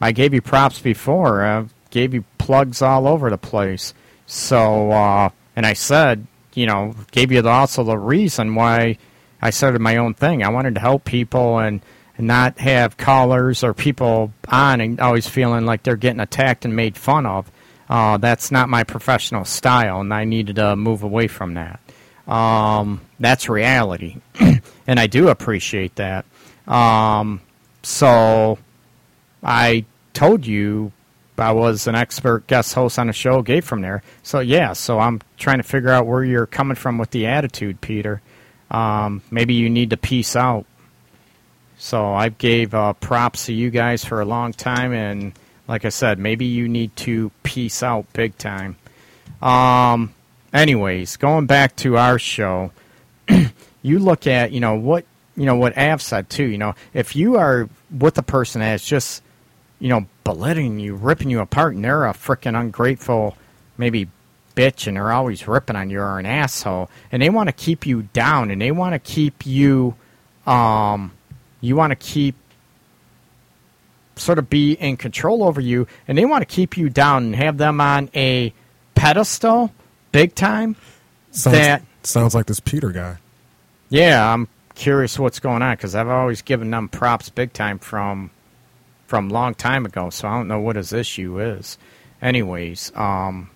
I 0.00 0.12
gave 0.12 0.34
you 0.34 0.42
props 0.42 0.80
before. 0.80 1.44
I 1.44 1.64
gave 1.90 2.12
you 2.14 2.24
plugs 2.38 2.82
all 2.82 3.06
over 3.06 3.30
the 3.30 3.38
place. 3.38 3.94
So, 4.26 4.90
uh, 4.90 5.30
and 5.56 5.64
I 5.66 5.72
said, 5.74 6.26
you 6.54 6.66
know, 6.66 6.94
gave 7.10 7.32
you 7.32 7.42
the, 7.42 7.50
also 7.50 7.84
the 7.84 7.98
reason 7.98 8.54
why 8.54 8.98
I 9.42 9.50
started 9.50 9.80
my 9.80 9.96
own 9.98 10.14
thing. 10.14 10.42
I 10.42 10.48
wanted 10.48 10.74
to 10.74 10.80
help 10.80 11.04
people 11.04 11.58
and, 11.58 11.80
and 12.16 12.26
not 12.26 12.58
have 12.58 12.96
callers 12.96 13.62
or 13.62 13.74
people 13.74 14.32
on 14.48 14.80
and 14.80 15.00
always 15.00 15.28
feeling 15.28 15.66
like 15.66 15.82
they're 15.82 15.96
getting 15.96 16.20
attacked 16.20 16.64
and 16.64 16.74
made 16.74 16.96
fun 16.96 17.26
of. 17.26 17.50
Uh, 17.88 18.16
that's 18.16 18.50
not 18.50 18.68
my 18.68 18.84
professional 18.84 19.44
style, 19.44 20.00
and 20.00 20.12
I 20.14 20.24
needed 20.24 20.56
to 20.56 20.74
move 20.76 21.02
away 21.02 21.28
from 21.28 21.54
that. 21.54 21.80
Um, 22.26 23.02
that's 23.20 23.48
reality, 23.48 24.16
and 24.86 24.98
I 24.98 25.06
do 25.06 25.28
appreciate 25.28 25.96
that. 25.96 26.24
Um, 26.66 27.42
so 27.82 28.58
I 29.42 29.84
told 30.14 30.46
you 30.46 30.92
I 31.36 31.52
was 31.52 31.86
an 31.86 31.94
expert 31.94 32.46
guest 32.46 32.74
host 32.74 32.98
on 32.98 33.08
a 33.08 33.12
show, 33.12 33.42
gave 33.42 33.64
from 33.64 33.80
there. 33.80 34.02
So 34.22 34.40
yeah, 34.40 34.72
so 34.72 35.00
I'm 35.00 35.20
trying 35.36 35.58
to 35.58 35.64
figure 35.64 35.90
out 35.90 36.06
where 36.06 36.24
you're 36.24 36.46
coming 36.46 36.76
from 36.76 36.98
with 36.98 37.10
the 37.10 37.26
attitude, 37.26 37.80
Peter. 37.80 38.20
Um, 38.70 39.22
maybe 39.30 39.54
you 39.54 39.68
need 39.68 39.90
to 39.90 39.96
peace 39.96 40.36
out. 40.36 40.66
So 41.76 42.14
I 42.14 42.28
gave 42.28 42.72
uh, 42.74 42.92
props 42.94 43.46
to 43.46 43.52
you 43.52 43.70
guys 43.70 44.04
for 44.04 44.20
a 44.20 44.24
long 44.24 44.52
time, 44.52 44.92
and 44.92 45.32
like 45.66 45.84
I 45.84 45.88
said, 45.88 46.18
maybe 46.18 46.44
you 46.46 46.68
need 46.68 46.94
to 46.96 47.30
peace 47.42 47.82
out 47.82 48.10
big 48.12 48.38
time. 48.38 48.76
Um, 49.42 50.14
anyways, 50.52 51.16
going 51.16 51.46
back 51.46 51.76
to 51.76 51.96
our 51.96 52.18
show, 52.18 52.70
you 53.82 53.98
look 53.98 54.26
at 54.26 54.52
you 54.52 54.60
know 54.60 54.74
what 54.74 55.04
you 55.36 55.46
know 55.46 55.56
what 55.56 55.76
Av 55.76 56.00
said 56.00 56.30
too. 56.30 56.44
You 56.44 56.58
know, 56.58 56.74
if 56.92 57.16
you 57.16 57.36
are 57.36 57.68
with 57.90 58.16
a 58.18 58.22
person 58.22 58.60
that's 58.60 58.86
just 58.86 59.22
you 59.84 59.90
know 59.90 60.06
belittling 60.24 60.80
you, 60.80 60.94
ripping 60.94 61.28
you 61.28 61.40
apart, 61.40 61.74
and 61.74 61.84
they're 61.84 62.06
a 62.06 62.14
freaking 62.14 62.58
ungrateful, 62.58 63.36
maybe 63.76 64.08
bitch, 64.56 64.86
and 64.86 64.96
they're 64.96 65.12
always 65.12 65.46
ripping 65.46 65.76
on 65.76 65.90
you 65.90 66.00
or 66.00 66.18
an 66.18 66.24
asshole, 66.24 66.88
and 67.12 67.20
they 67.20 67.28
want 67.28 67.50
to 67.50 67.52
keep 67.52 67.84
you 67.84 68.04
down, 68.14 68.50
and 68.50 68.62
they 68.62 68.70
want 68.70 68.94
to 68.94 68.98
keep 68.98 69.44
you, 69.44 69.94
um, 70.46 71.12
you 71.60 71.76
want 71.76 71.90
to 71.90 71.96
keep 71.96 72.34
sort 74.16 74.38
of 74.38 74.48
be 74.48 74.72
in 74.72 74.96
control 74.96 75.44
over 75.44 75.60
you, 75.60 75.86
and 76.08 76.16
they 76.16 76.24
want 76.24 76.40
to 76.40 76.46
keep 76.46 76.78
you 76.78 76.88
down 76.88 77.24
and 77.24 77.36
have 77.36 77.58
them 77.58 77.78
on 77.78 78.08
a 78.14 78.54
pedestal, 78.94 79.70
big 80.12 80.34
time. 80.34 80.76
Sounds, 81.30 81.58
that 81.58 81.82
sounds 82.04 82.34
like 82.34 82.46
this 82.46 82.58
Peter 82.58 82.90
guy. 82.90 83.18
yeah, 83.90 84.32
I'm 84.32 84.48
curious 84.76 85.18
what's 85.18 85.40
going 85.40 85.60
on 85.60 85.74
because 85.76 85.94
I've 85.94 86.08
always 86.08 86.40
given 86.40 86.70
them 86.70 86.88
props 86.88 87.28
big 87.28 87.52
time 87.52 87.78
from 87.78 88.30
from 89.14 89.28
long 89.28 89.54
time 89.54 89.86
ago. 89.86 90.10
So 90.10 90.26
I 90.26 90.36
don't 90.36 90.48
know 90.48 90.58
what 90.58 90.74
his 90.74 90.92
issue 90.92 91.40
is. 91.40 91.78
Anyways, 92.20 92.90
um, 92.96 93.48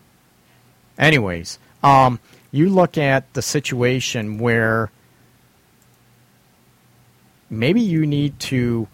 anyways, 0.96 1.58
um, 1.82 2.20
you 2.52 2.68
look 2.68 2.96
at 2.96 3.34
the 3.34 3.42
situation 3.42 4.38
where 4.38 4.92
maybe 7.50 7.80
you 7.80 8.06
need 8.06 8.38
to 8.38 8.86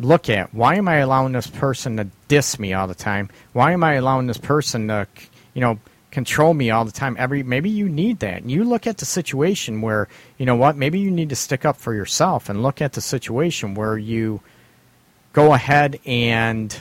look 0.00 0.28
at 0.28 0.52
why 0.52 0.74
am 0.74 0.88
I 0.88 0.96
allowing 0.96 1.34
this 1.34 1.46
person 1.46 1.98
to 1.98 2.08
diss 2.26 2.58
me 2.58 2.72
all 2.72 2.88
the 2.88 2.96
time? 2.96 3.30
Why 3.52 3.70
am 3.70 3.84
I 3.84 3.94
allowing 3.94 4.26
this 4.26 4.38
person 4.38 4.88
to, 4.88 5.06
you 5.54 5.60
know, 5.60 5.78
control 6.10 6.52
me 6.52 6.72
all 6.72 6.84
the 6.84 6.90
time? 6.90 7.14
Every 7.16 7.44
maybe 7.44 7.70
you 7.70 7.88
need 7.88 8.18
that. 8.18 8.42
And 8.42 8.50
you 8.50 8.64
look 8.64 8.88
at 8.88 8.98
the 8.98 9.04
situation 9.04 9.82
where, 9.82 10.08
you 10.36 10.46
know 10.46 10.56
what, 10.56 10.74
maybe 10.74 10.98
you 10.98 11.12
need 11.12 11.28
to 11.28 11.36
stick 11.36 11.64
up 11.64 11.76
for 11.76 11.94
yourself 11.94 12.48
and 12.48 12.60
look 12.60 12.82
at 12.82 12.94
the 12.94 13.00
situation 13.00 13.74
where 13.74 13.96
you 13.96 14.40
go 15.32 15.52
ahead 15.54 16.00
and 16.04 16.78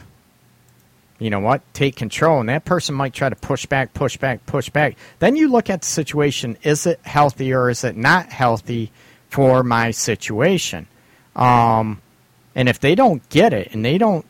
you 1.21 1.29
know 1.29 1.39
what, 1.39 1.61
take 1.75 1.95
control 1.95 2.39
and 2.39 2.49
that 2.49 2.65
person 2.65 2.95
might 2.95 3.13
try 3.13 3.29
to 3.29 3.35
push 3.35 3.67
back, 3.67 3.93
push 3.93 4.17
back, 4.17 4.43
push 4.47 4.71
back. 4.71 4.97
Then 5.19 5.35
you 5.35 5.49
look 5.49 5.69
at 5.69 5.81
the 5.81 5.87
situation, 5.87 6.57
is 6.63 6.87
it 6.87 6.99
healthy 7.03 7.53
or 7.53 7.69
is 7.69 7.83
it 7.83 7.95
not 7.95 8.29
healthy 8.29 8.91
for 9.29 9.61
my 9.61 9.91
situation? 9.91 10.87
Um, 11.35 12.01
and 12.55 12.67
if 12.67 12.79
they 12.79 12.95
don't 12.95 13.27
get 13.29 13.53
it 13.53 13.73
and 13.73 13.85
they 13.85 13.99
don't 13.99 14.25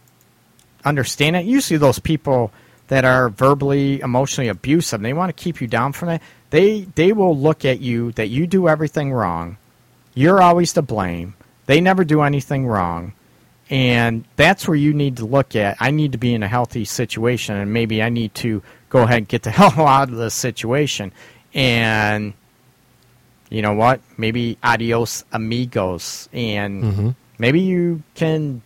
understand 0.84 1.38
it, 1.38 1.46
usually 1.46 1.78
those 1.78 2.00
people 2.00 2.52
that 2.90 3.06
are 3.06 3.30
verbally, 3.30 4.02
emotionally 4.02 4.50
abusive, 4.50 5.02
they 5.02 5.14
want 5.14 5.30
to 5.30 5.44
keep 5.44 5.62
you 5.62 5.68
down 5.68 5.94
from 5.94 6.10
that. 6.10 6.22
They 6.50 6.82
they 6.96 7.14
will 7.14 7.38
look 7.38 7.64
at 7.64 7.80
you 7.80 8.12
that 8.14 8.28
you 8.28 8.46
do 8.46 8.68
everything 8.68 9.14
wrong. 9.14 9.56
You're 10.14 10.42
always 10.42 10.74
to 10.74 10.82
blame. 10.82 11.36
They 11.68 11.80
never 11.80 12.04
do 12.04 12.22
anything 12.22 12.68
wrong. 12.68 13.14
And 13.72 14.26
that's 14.36 14.68
where 14.68 14.76
you 14.76 14.94
need 14.94 15.18
to 15.18 15.26
look 15.26 15.56
at. 15.56 15.78
I 15.80 15.92
need 15.92 16.12
to 16.12 16.18
be 16.18 16.34
in 16.34 16.44
a 16.44 16.48
healthy 16.48 16.84
situation, 16.84 17.56
and 17.56 17.72
maybe 17.72 18.04
I 18.04 18.10
need 18.10 18.36
to 18.36 18.62
go 18.90 19.04
ahead 19.04 19.20
and 19.20 19.28
get 19.28 19.44
the 19.44 19.52
hell 19.52 19.88
out 19.88 20.10
of 20.10 20.18
this 20.18 20.36
situation. 20.36 21.14
And 21.54 22.34
you 23.50 23.62
know 23.62 23.74
what? 23.74 24.02
Maybe 24.18 24.58
adios 24.62 25.24
amigos, 25.32 26.28
and 26.34 26.84
mm-hmm. 26.84 27.10
maybe 27.40 27.62
you 27.62 28.04
can 28.14 28.62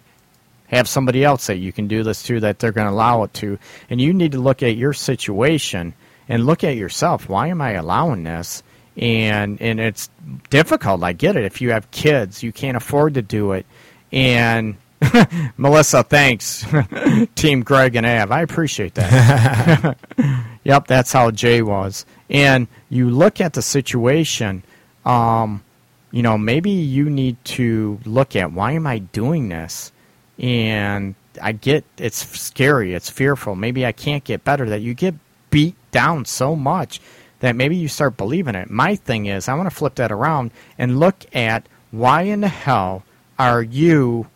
have 0.70 0.90
somebody 0.90 1.24
else 1.24 1.46
that 1.46 1.58
you 1.58 1.72
can 1.72 1.88
do 1.88 2.02
this 2.02 2.24
to 2.24 2.40
that 2.40 2.58
they're 2.58 2.72
going 2.72 2.88
to 2.88 2.94
allow 2.94 3.22
it 3.24 3.34
to. 3.36 3.60
And 3.92 4.02
you 4.02 4.12
need 4.12 4.32
to 4.32 4.40
look 4.40 4.64
at 4.64 4.76
your 4.76 4.94
situation 4.94 5.94
and 6.28 6.48
look 6.48 6.64
at 6.64 6.76
yourself. 6.76 7.30
Why 7.30 7.50
am 7.50 7.62
I 7.62 7.74
allowing 7.74 8.24
this? 8.24 8.64
And 8.98 9.62
and 9.62 9.80
it's 9.80 10.10
difficult. 10.50 11.04
I 11.04 11.14
get 11.14 11.36
it. 11.36 11.44
If 11.44 11.62
you 11.62 11.70
have 11.72 11.92
kids, 11.92 12.42
you 12.42 12.52
can't 12.52 12.76
afford 12.76 13.14
to 13.16 13.22
do 13.22 13.52
it. 13.52 13.68
And 14.12 14.78
Melissa, 15.58 16.04
thanks, 16.04 16.66
Team 17.36 17.64
Greg 17.64 17.96
and 17.96 18.06
Av. 18.06 18.32
I 18.32 18.42
appreciate 18.42 18.96
that. 18.96 19.98
yep, 20.64 20.88
that's 20.88 21.12
how 21.12 21.32
Jay 21.32 21.62
was. 21.62 22.06
And 22.30 22.68
you 22.90 23.10
look 23.10 23.42
at 23.42 23.54
the 23.54 23.62
situation. 23.62 24.64
Um, 25.06 25.64
you 26.12 26.24
know, 26.24 26.38
maybe 26.38 26.72
you 26.72 27.10
need 27.10 27.44
to 27.44 28.00
look 28.06 28.36
at 28.36 28.54
why 28.54 28.72
am 28.72 28.88
I 28.88 29.00
doing 29.00 29.50
this? 29.50 29.92
And 30.40 31.16
I 31.42 31.52
get 31.52 31.84
it's 31.98 32.26
scary, 32.40 32.94
it's 32.94 33.10
fearful. 33.10 33.56
Maybe 33.56 33.86
I 33.86 33.92
can't 33.92 34.24
get 34.24 34.44
better. 34.44 34.70
That 34.70 34.82
you 34.82 34.94
get 34.94 35.16
beat 35.50 35.76
down 35.92 36.26
so 36.26 36.56
much 36.56 37.02
that 37.40 37.56
maybe 37.56 37.76
you 37.76 37.88
start 37.88 38.18
believing 38.18 38.56
it. 38.56 38.70
My 38.70 38.96
thing 38.96 39.26
is, 39.26 39.48
I 39.48 39.54
want 39.56 39.70
to 39.70 39.76
flip 39.76 39.96
that 39.96 40.12
around 40.12 40.52
and 40.78 41.00
look 41.00 41.26
at 41.36 41.68
why 41.92 42.24
in 42.24 42.42
the 42.42 42.48
hell 42.48 43.04
are 43.38 43.62
you 43.62 44.28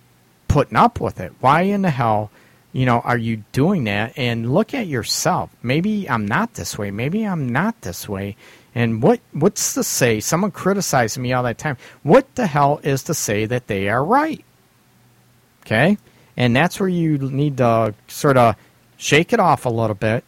putting 0.50 0.76
up 0.76 1.00
with 1.00 1.22
it? 1.22 1.32
Why 1.40 1.62
in 1.62 1.82
the 1.84 1.90
hell, 1.90 2.30
you 2.74 2.86
know, 2.86 3.00
are 3.00 3.18
you 3.18 3.44
doing 3.54 3.86
that? 3.86 4.18
And 4.18 4.54
look 4.54 4.74
at 4.74 4.88
yourself. 4.88 5.50
Maybe 5.64 6.10
I'm 6.10 6.28
not 6.28 6.56
this 6.56 6.78
way. 6.78 6.92
Maybe 6.92 7.24
I'm 7.24 7.48
not 7.48 7.80
this 7.82 8.10
way. 8.10 8.36
And 8.76 9.02
what 9.02 9.22
what's 9.32 9.74
to 9.76 9.84
say? 9.84 10.20
Someone 10.20 10.52
criticizes 10.52 11.18
me 11.18 11.32
all 11.34 11.44
that 11.44 11.58
time. 11.58 11.78
What 12.04 12.36
the 12.36 12.46
hell 12.48 12.82
is 12.84 13.04
to 13.04 13.14
say 13.14 13.46
that 13.46 13.68
they 13.68 13.88
are 13.88 14.04
right? 14.04 14.44
Okay, 15.66 15.98
and 16.38 16.56
that's 16.56 16.80
where 16.80 16.90
you 16.90 17.18
need 17.18 17.58
to 17.58 17.94
sort 18.08 18.38
of 18.38 18.56
shake 18.98 19.34
it 19.34 19.40
off 19.40 19.66
a 19.66 19.70
little 19.70 19.96
bit, 19.96 20.24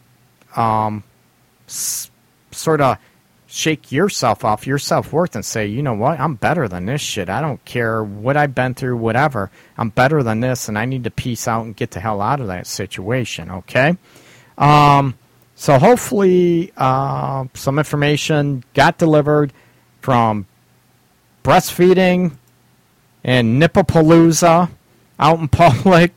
um, 0.56 1.04
s- 1.68 2.10
sort 2.52 2.82
of 2.82 2.98
shake 3.52 3.92
yourself 3.92 4.46
off 4.46 4.66
your 4.66 4.78
self 4.78 5.12
worth 5.12 5.36
and 5.36 5.44
say, 5.44 5.68
you 5.68 5.84
know 5.84 5.94
what, 5.94 6.20
I'm 6.20 6.36
better 6.36 6.70
than 6.70 6.86
this 6.86 7.02
shit. 7.02 7.30
I 7.30 7.42
don't 7.42 7.64
care 7.66 8.02
what 8.02 8.38
I've 8.38 8.56
been 8.56 8.74
through, 8.74 8.96
whatever. 8.96 9.52
I'm 9.78 9.90
better 9.90 10.24
than 10.24 10.40
this, 10.40 10.70
and 10.70 10.80
I 10.80 10.86
need 10.86 11.04
to 11.04 11.12
peace 11.12 11.50
out 11.50 11.66
and 11.66 11.76
get 11.76 11.92
the 11.92 12.00
hell 12.00 12.22
out 12.22 12.40
of 12.40 12.48
that 12.48 12.66
situation. 12.66 13.52
Okay. 13.52 13.98
Um, 14.58 15.18
so 15.56 15.78
hopefully, 15.78 16.72
uh, 16.78 17.46
some 17.54 17.78
information 17.78 18.64
got 18.74 18.98
delivered 18.98 19.52
from 20.00 20.46
breastfeeding 21.44 22.38
and 23.24 23.62
nipplepalooza 23.62 24.70
out 25.20 25.40
in 25.40 25.48
public 25.50 26.14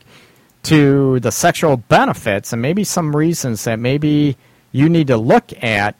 to 0.63 1.19
the 1.19 1.31
sexual 1.31 1.75
benefits 1.77 2.53
and 2.53 2.61
maybe 2.61 2.83
some 2.85 3.13
reasons 3.13 3.65
that 3.65 3.77
maybe 3.77 4.37
you 4.71 4.87
need 4.87 5.07
to 5.07 5.17
look 5.17 5.51
at 5.61 5.95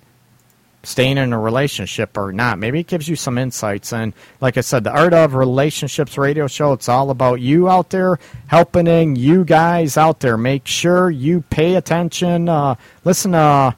staying 0.86 1.18
in 1.18 1.34
a 1.34 1.40
relationship 1.40 2.18
or 2.18 2.32
not. 2.32 2.60
Maybe 2.60 2.80
it 2.80 2.88
gives 2.88 3.08
you 3.08 3.16
some 3.16 3.38
insights. 3.38 3.92
And 3.92 4.14
like 4.42 4.58
I 4.58 4.62
said, 4.62 4.84
the 4.84 4.92
Art 4.92 5.14
of 5.14 5.36
Relationships 5.36 6.18
radio 6.18 6.48
show, 6.48 6.74
it's 6.74 6.88
all 6.88 7.10
about 7.10 7.42
you 7.42 7.70
out 7.70 7.90
there, 7.90 8.20
helping 8.48 9.16
you 9.16 9.44
guys 9.44 9.98
out 9.98 10.20
there. 10.20 10.38
Make 10.38 10.68
sure 10.68 11.10
you 11.10 11.42
pay 11.50 11.76
attention. 11.76 12.50
Uh, 12.50 12.76
listen 13.04 13.32
to 13.34 13.76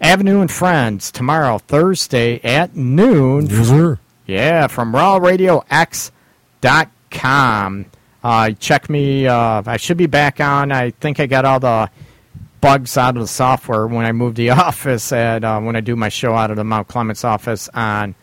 Avenue 0.00 0.40
and 0.40 0.50
Friends 0.50 1.10
tomorrow, 1.10 1.58
Thursday 1.58 2.40
at 2.44 2.76
noon. 2.76 3.46
Yes, 3.46 3.68
sir. 3.68 3.98
Yeah, 4.26 4.66
from 4.66 4.92
rawradiox.com. 4.92 7.86
Uh, 8.24 8.50
check 8.58 8.90
me. 8.90 9.26
Uh, 9.26 9.62
I 9.64 9.76
should 9.76 9.96
be 9.96 10.06
back 10.06 10.40
on. 10.40 10.72
I 10.72 10.90
think 10.90 11.20
I 11.20 11.26
got 11.26 11.44
all 11.44 11.60
the 11.60 11.88
bugs 12.66 12.98
out 12.98 13.16
of 13.16 13.22
the 13.22 13.28
software 13.28 13.86
when 13.86 14.04
I 14.04 14.10
move 14.10 14.34
the 14.34 14.50
office 14.66 15.12
at 15.12 15.44
uh, 15.44 15.60
when 15.60 15.76
I 15.76 15.80
do 15.80 15.94
my 15.94 16.08
show 16.08 16.34
out 16.34 16.50
of 16.50 16.56
the 16.56 16.64
Mount 16.64 16.88
Clemens 16.88 17.22
office 17.22 17.68
on 17.72 18.16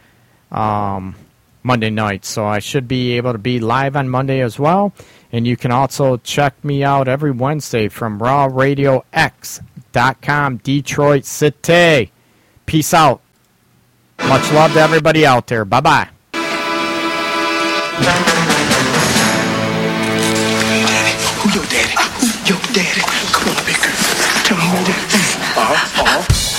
um, 0.51 1.15
Monday 1.63 1.89
night. 1.89 2.25
So 2.25 2.45
I 2.45 2.59
should 2.59 2.85
be 2.85 3.13
able 3.13 3.31
to 3.31 3.37
be 3.37 3.61
live 3.61 3.95
on 3.95 4.09
Monday 4.09 4.41
as 4.41 4.59
well. 4.59 4.91
And 5.31 5.47
you 5.47 5.55
can 5.55 5.71
also 5.71 6.17
check 6.17 6.61
me 6.61 6.83
out 6.83 7.07
every 7.07 7.31
Wednesday 7.31 7.87
from 7.87 8.19
rawradiox.com, 8.19 10.57
Detroit 10.57 11.23
City. 11.23 12.11
Peace 12.65 12.93
out. 12.93 13.21
Much 14.27 14.51
love 14.51 14.73
to 14.73 14.81
everybody 14.81 15.25
out 15.25 15.47
there. 15.47 15.63
Bye 15.63 15.79
bye. 15.79 16.09
Who 21.39 21.49
your 21.49 21.63
daddy? 21.63 21.93
Your 22.49 22.59
daddy? 22.73 23.03
Come 23.31 23.55
on, 23.55 23.65
big 23.65 23.77
girl. 23.77 24.12
Tell 24.43 24.57
me 24.57 24.63
your 24.65 24.83
daddy. 24.83 26.52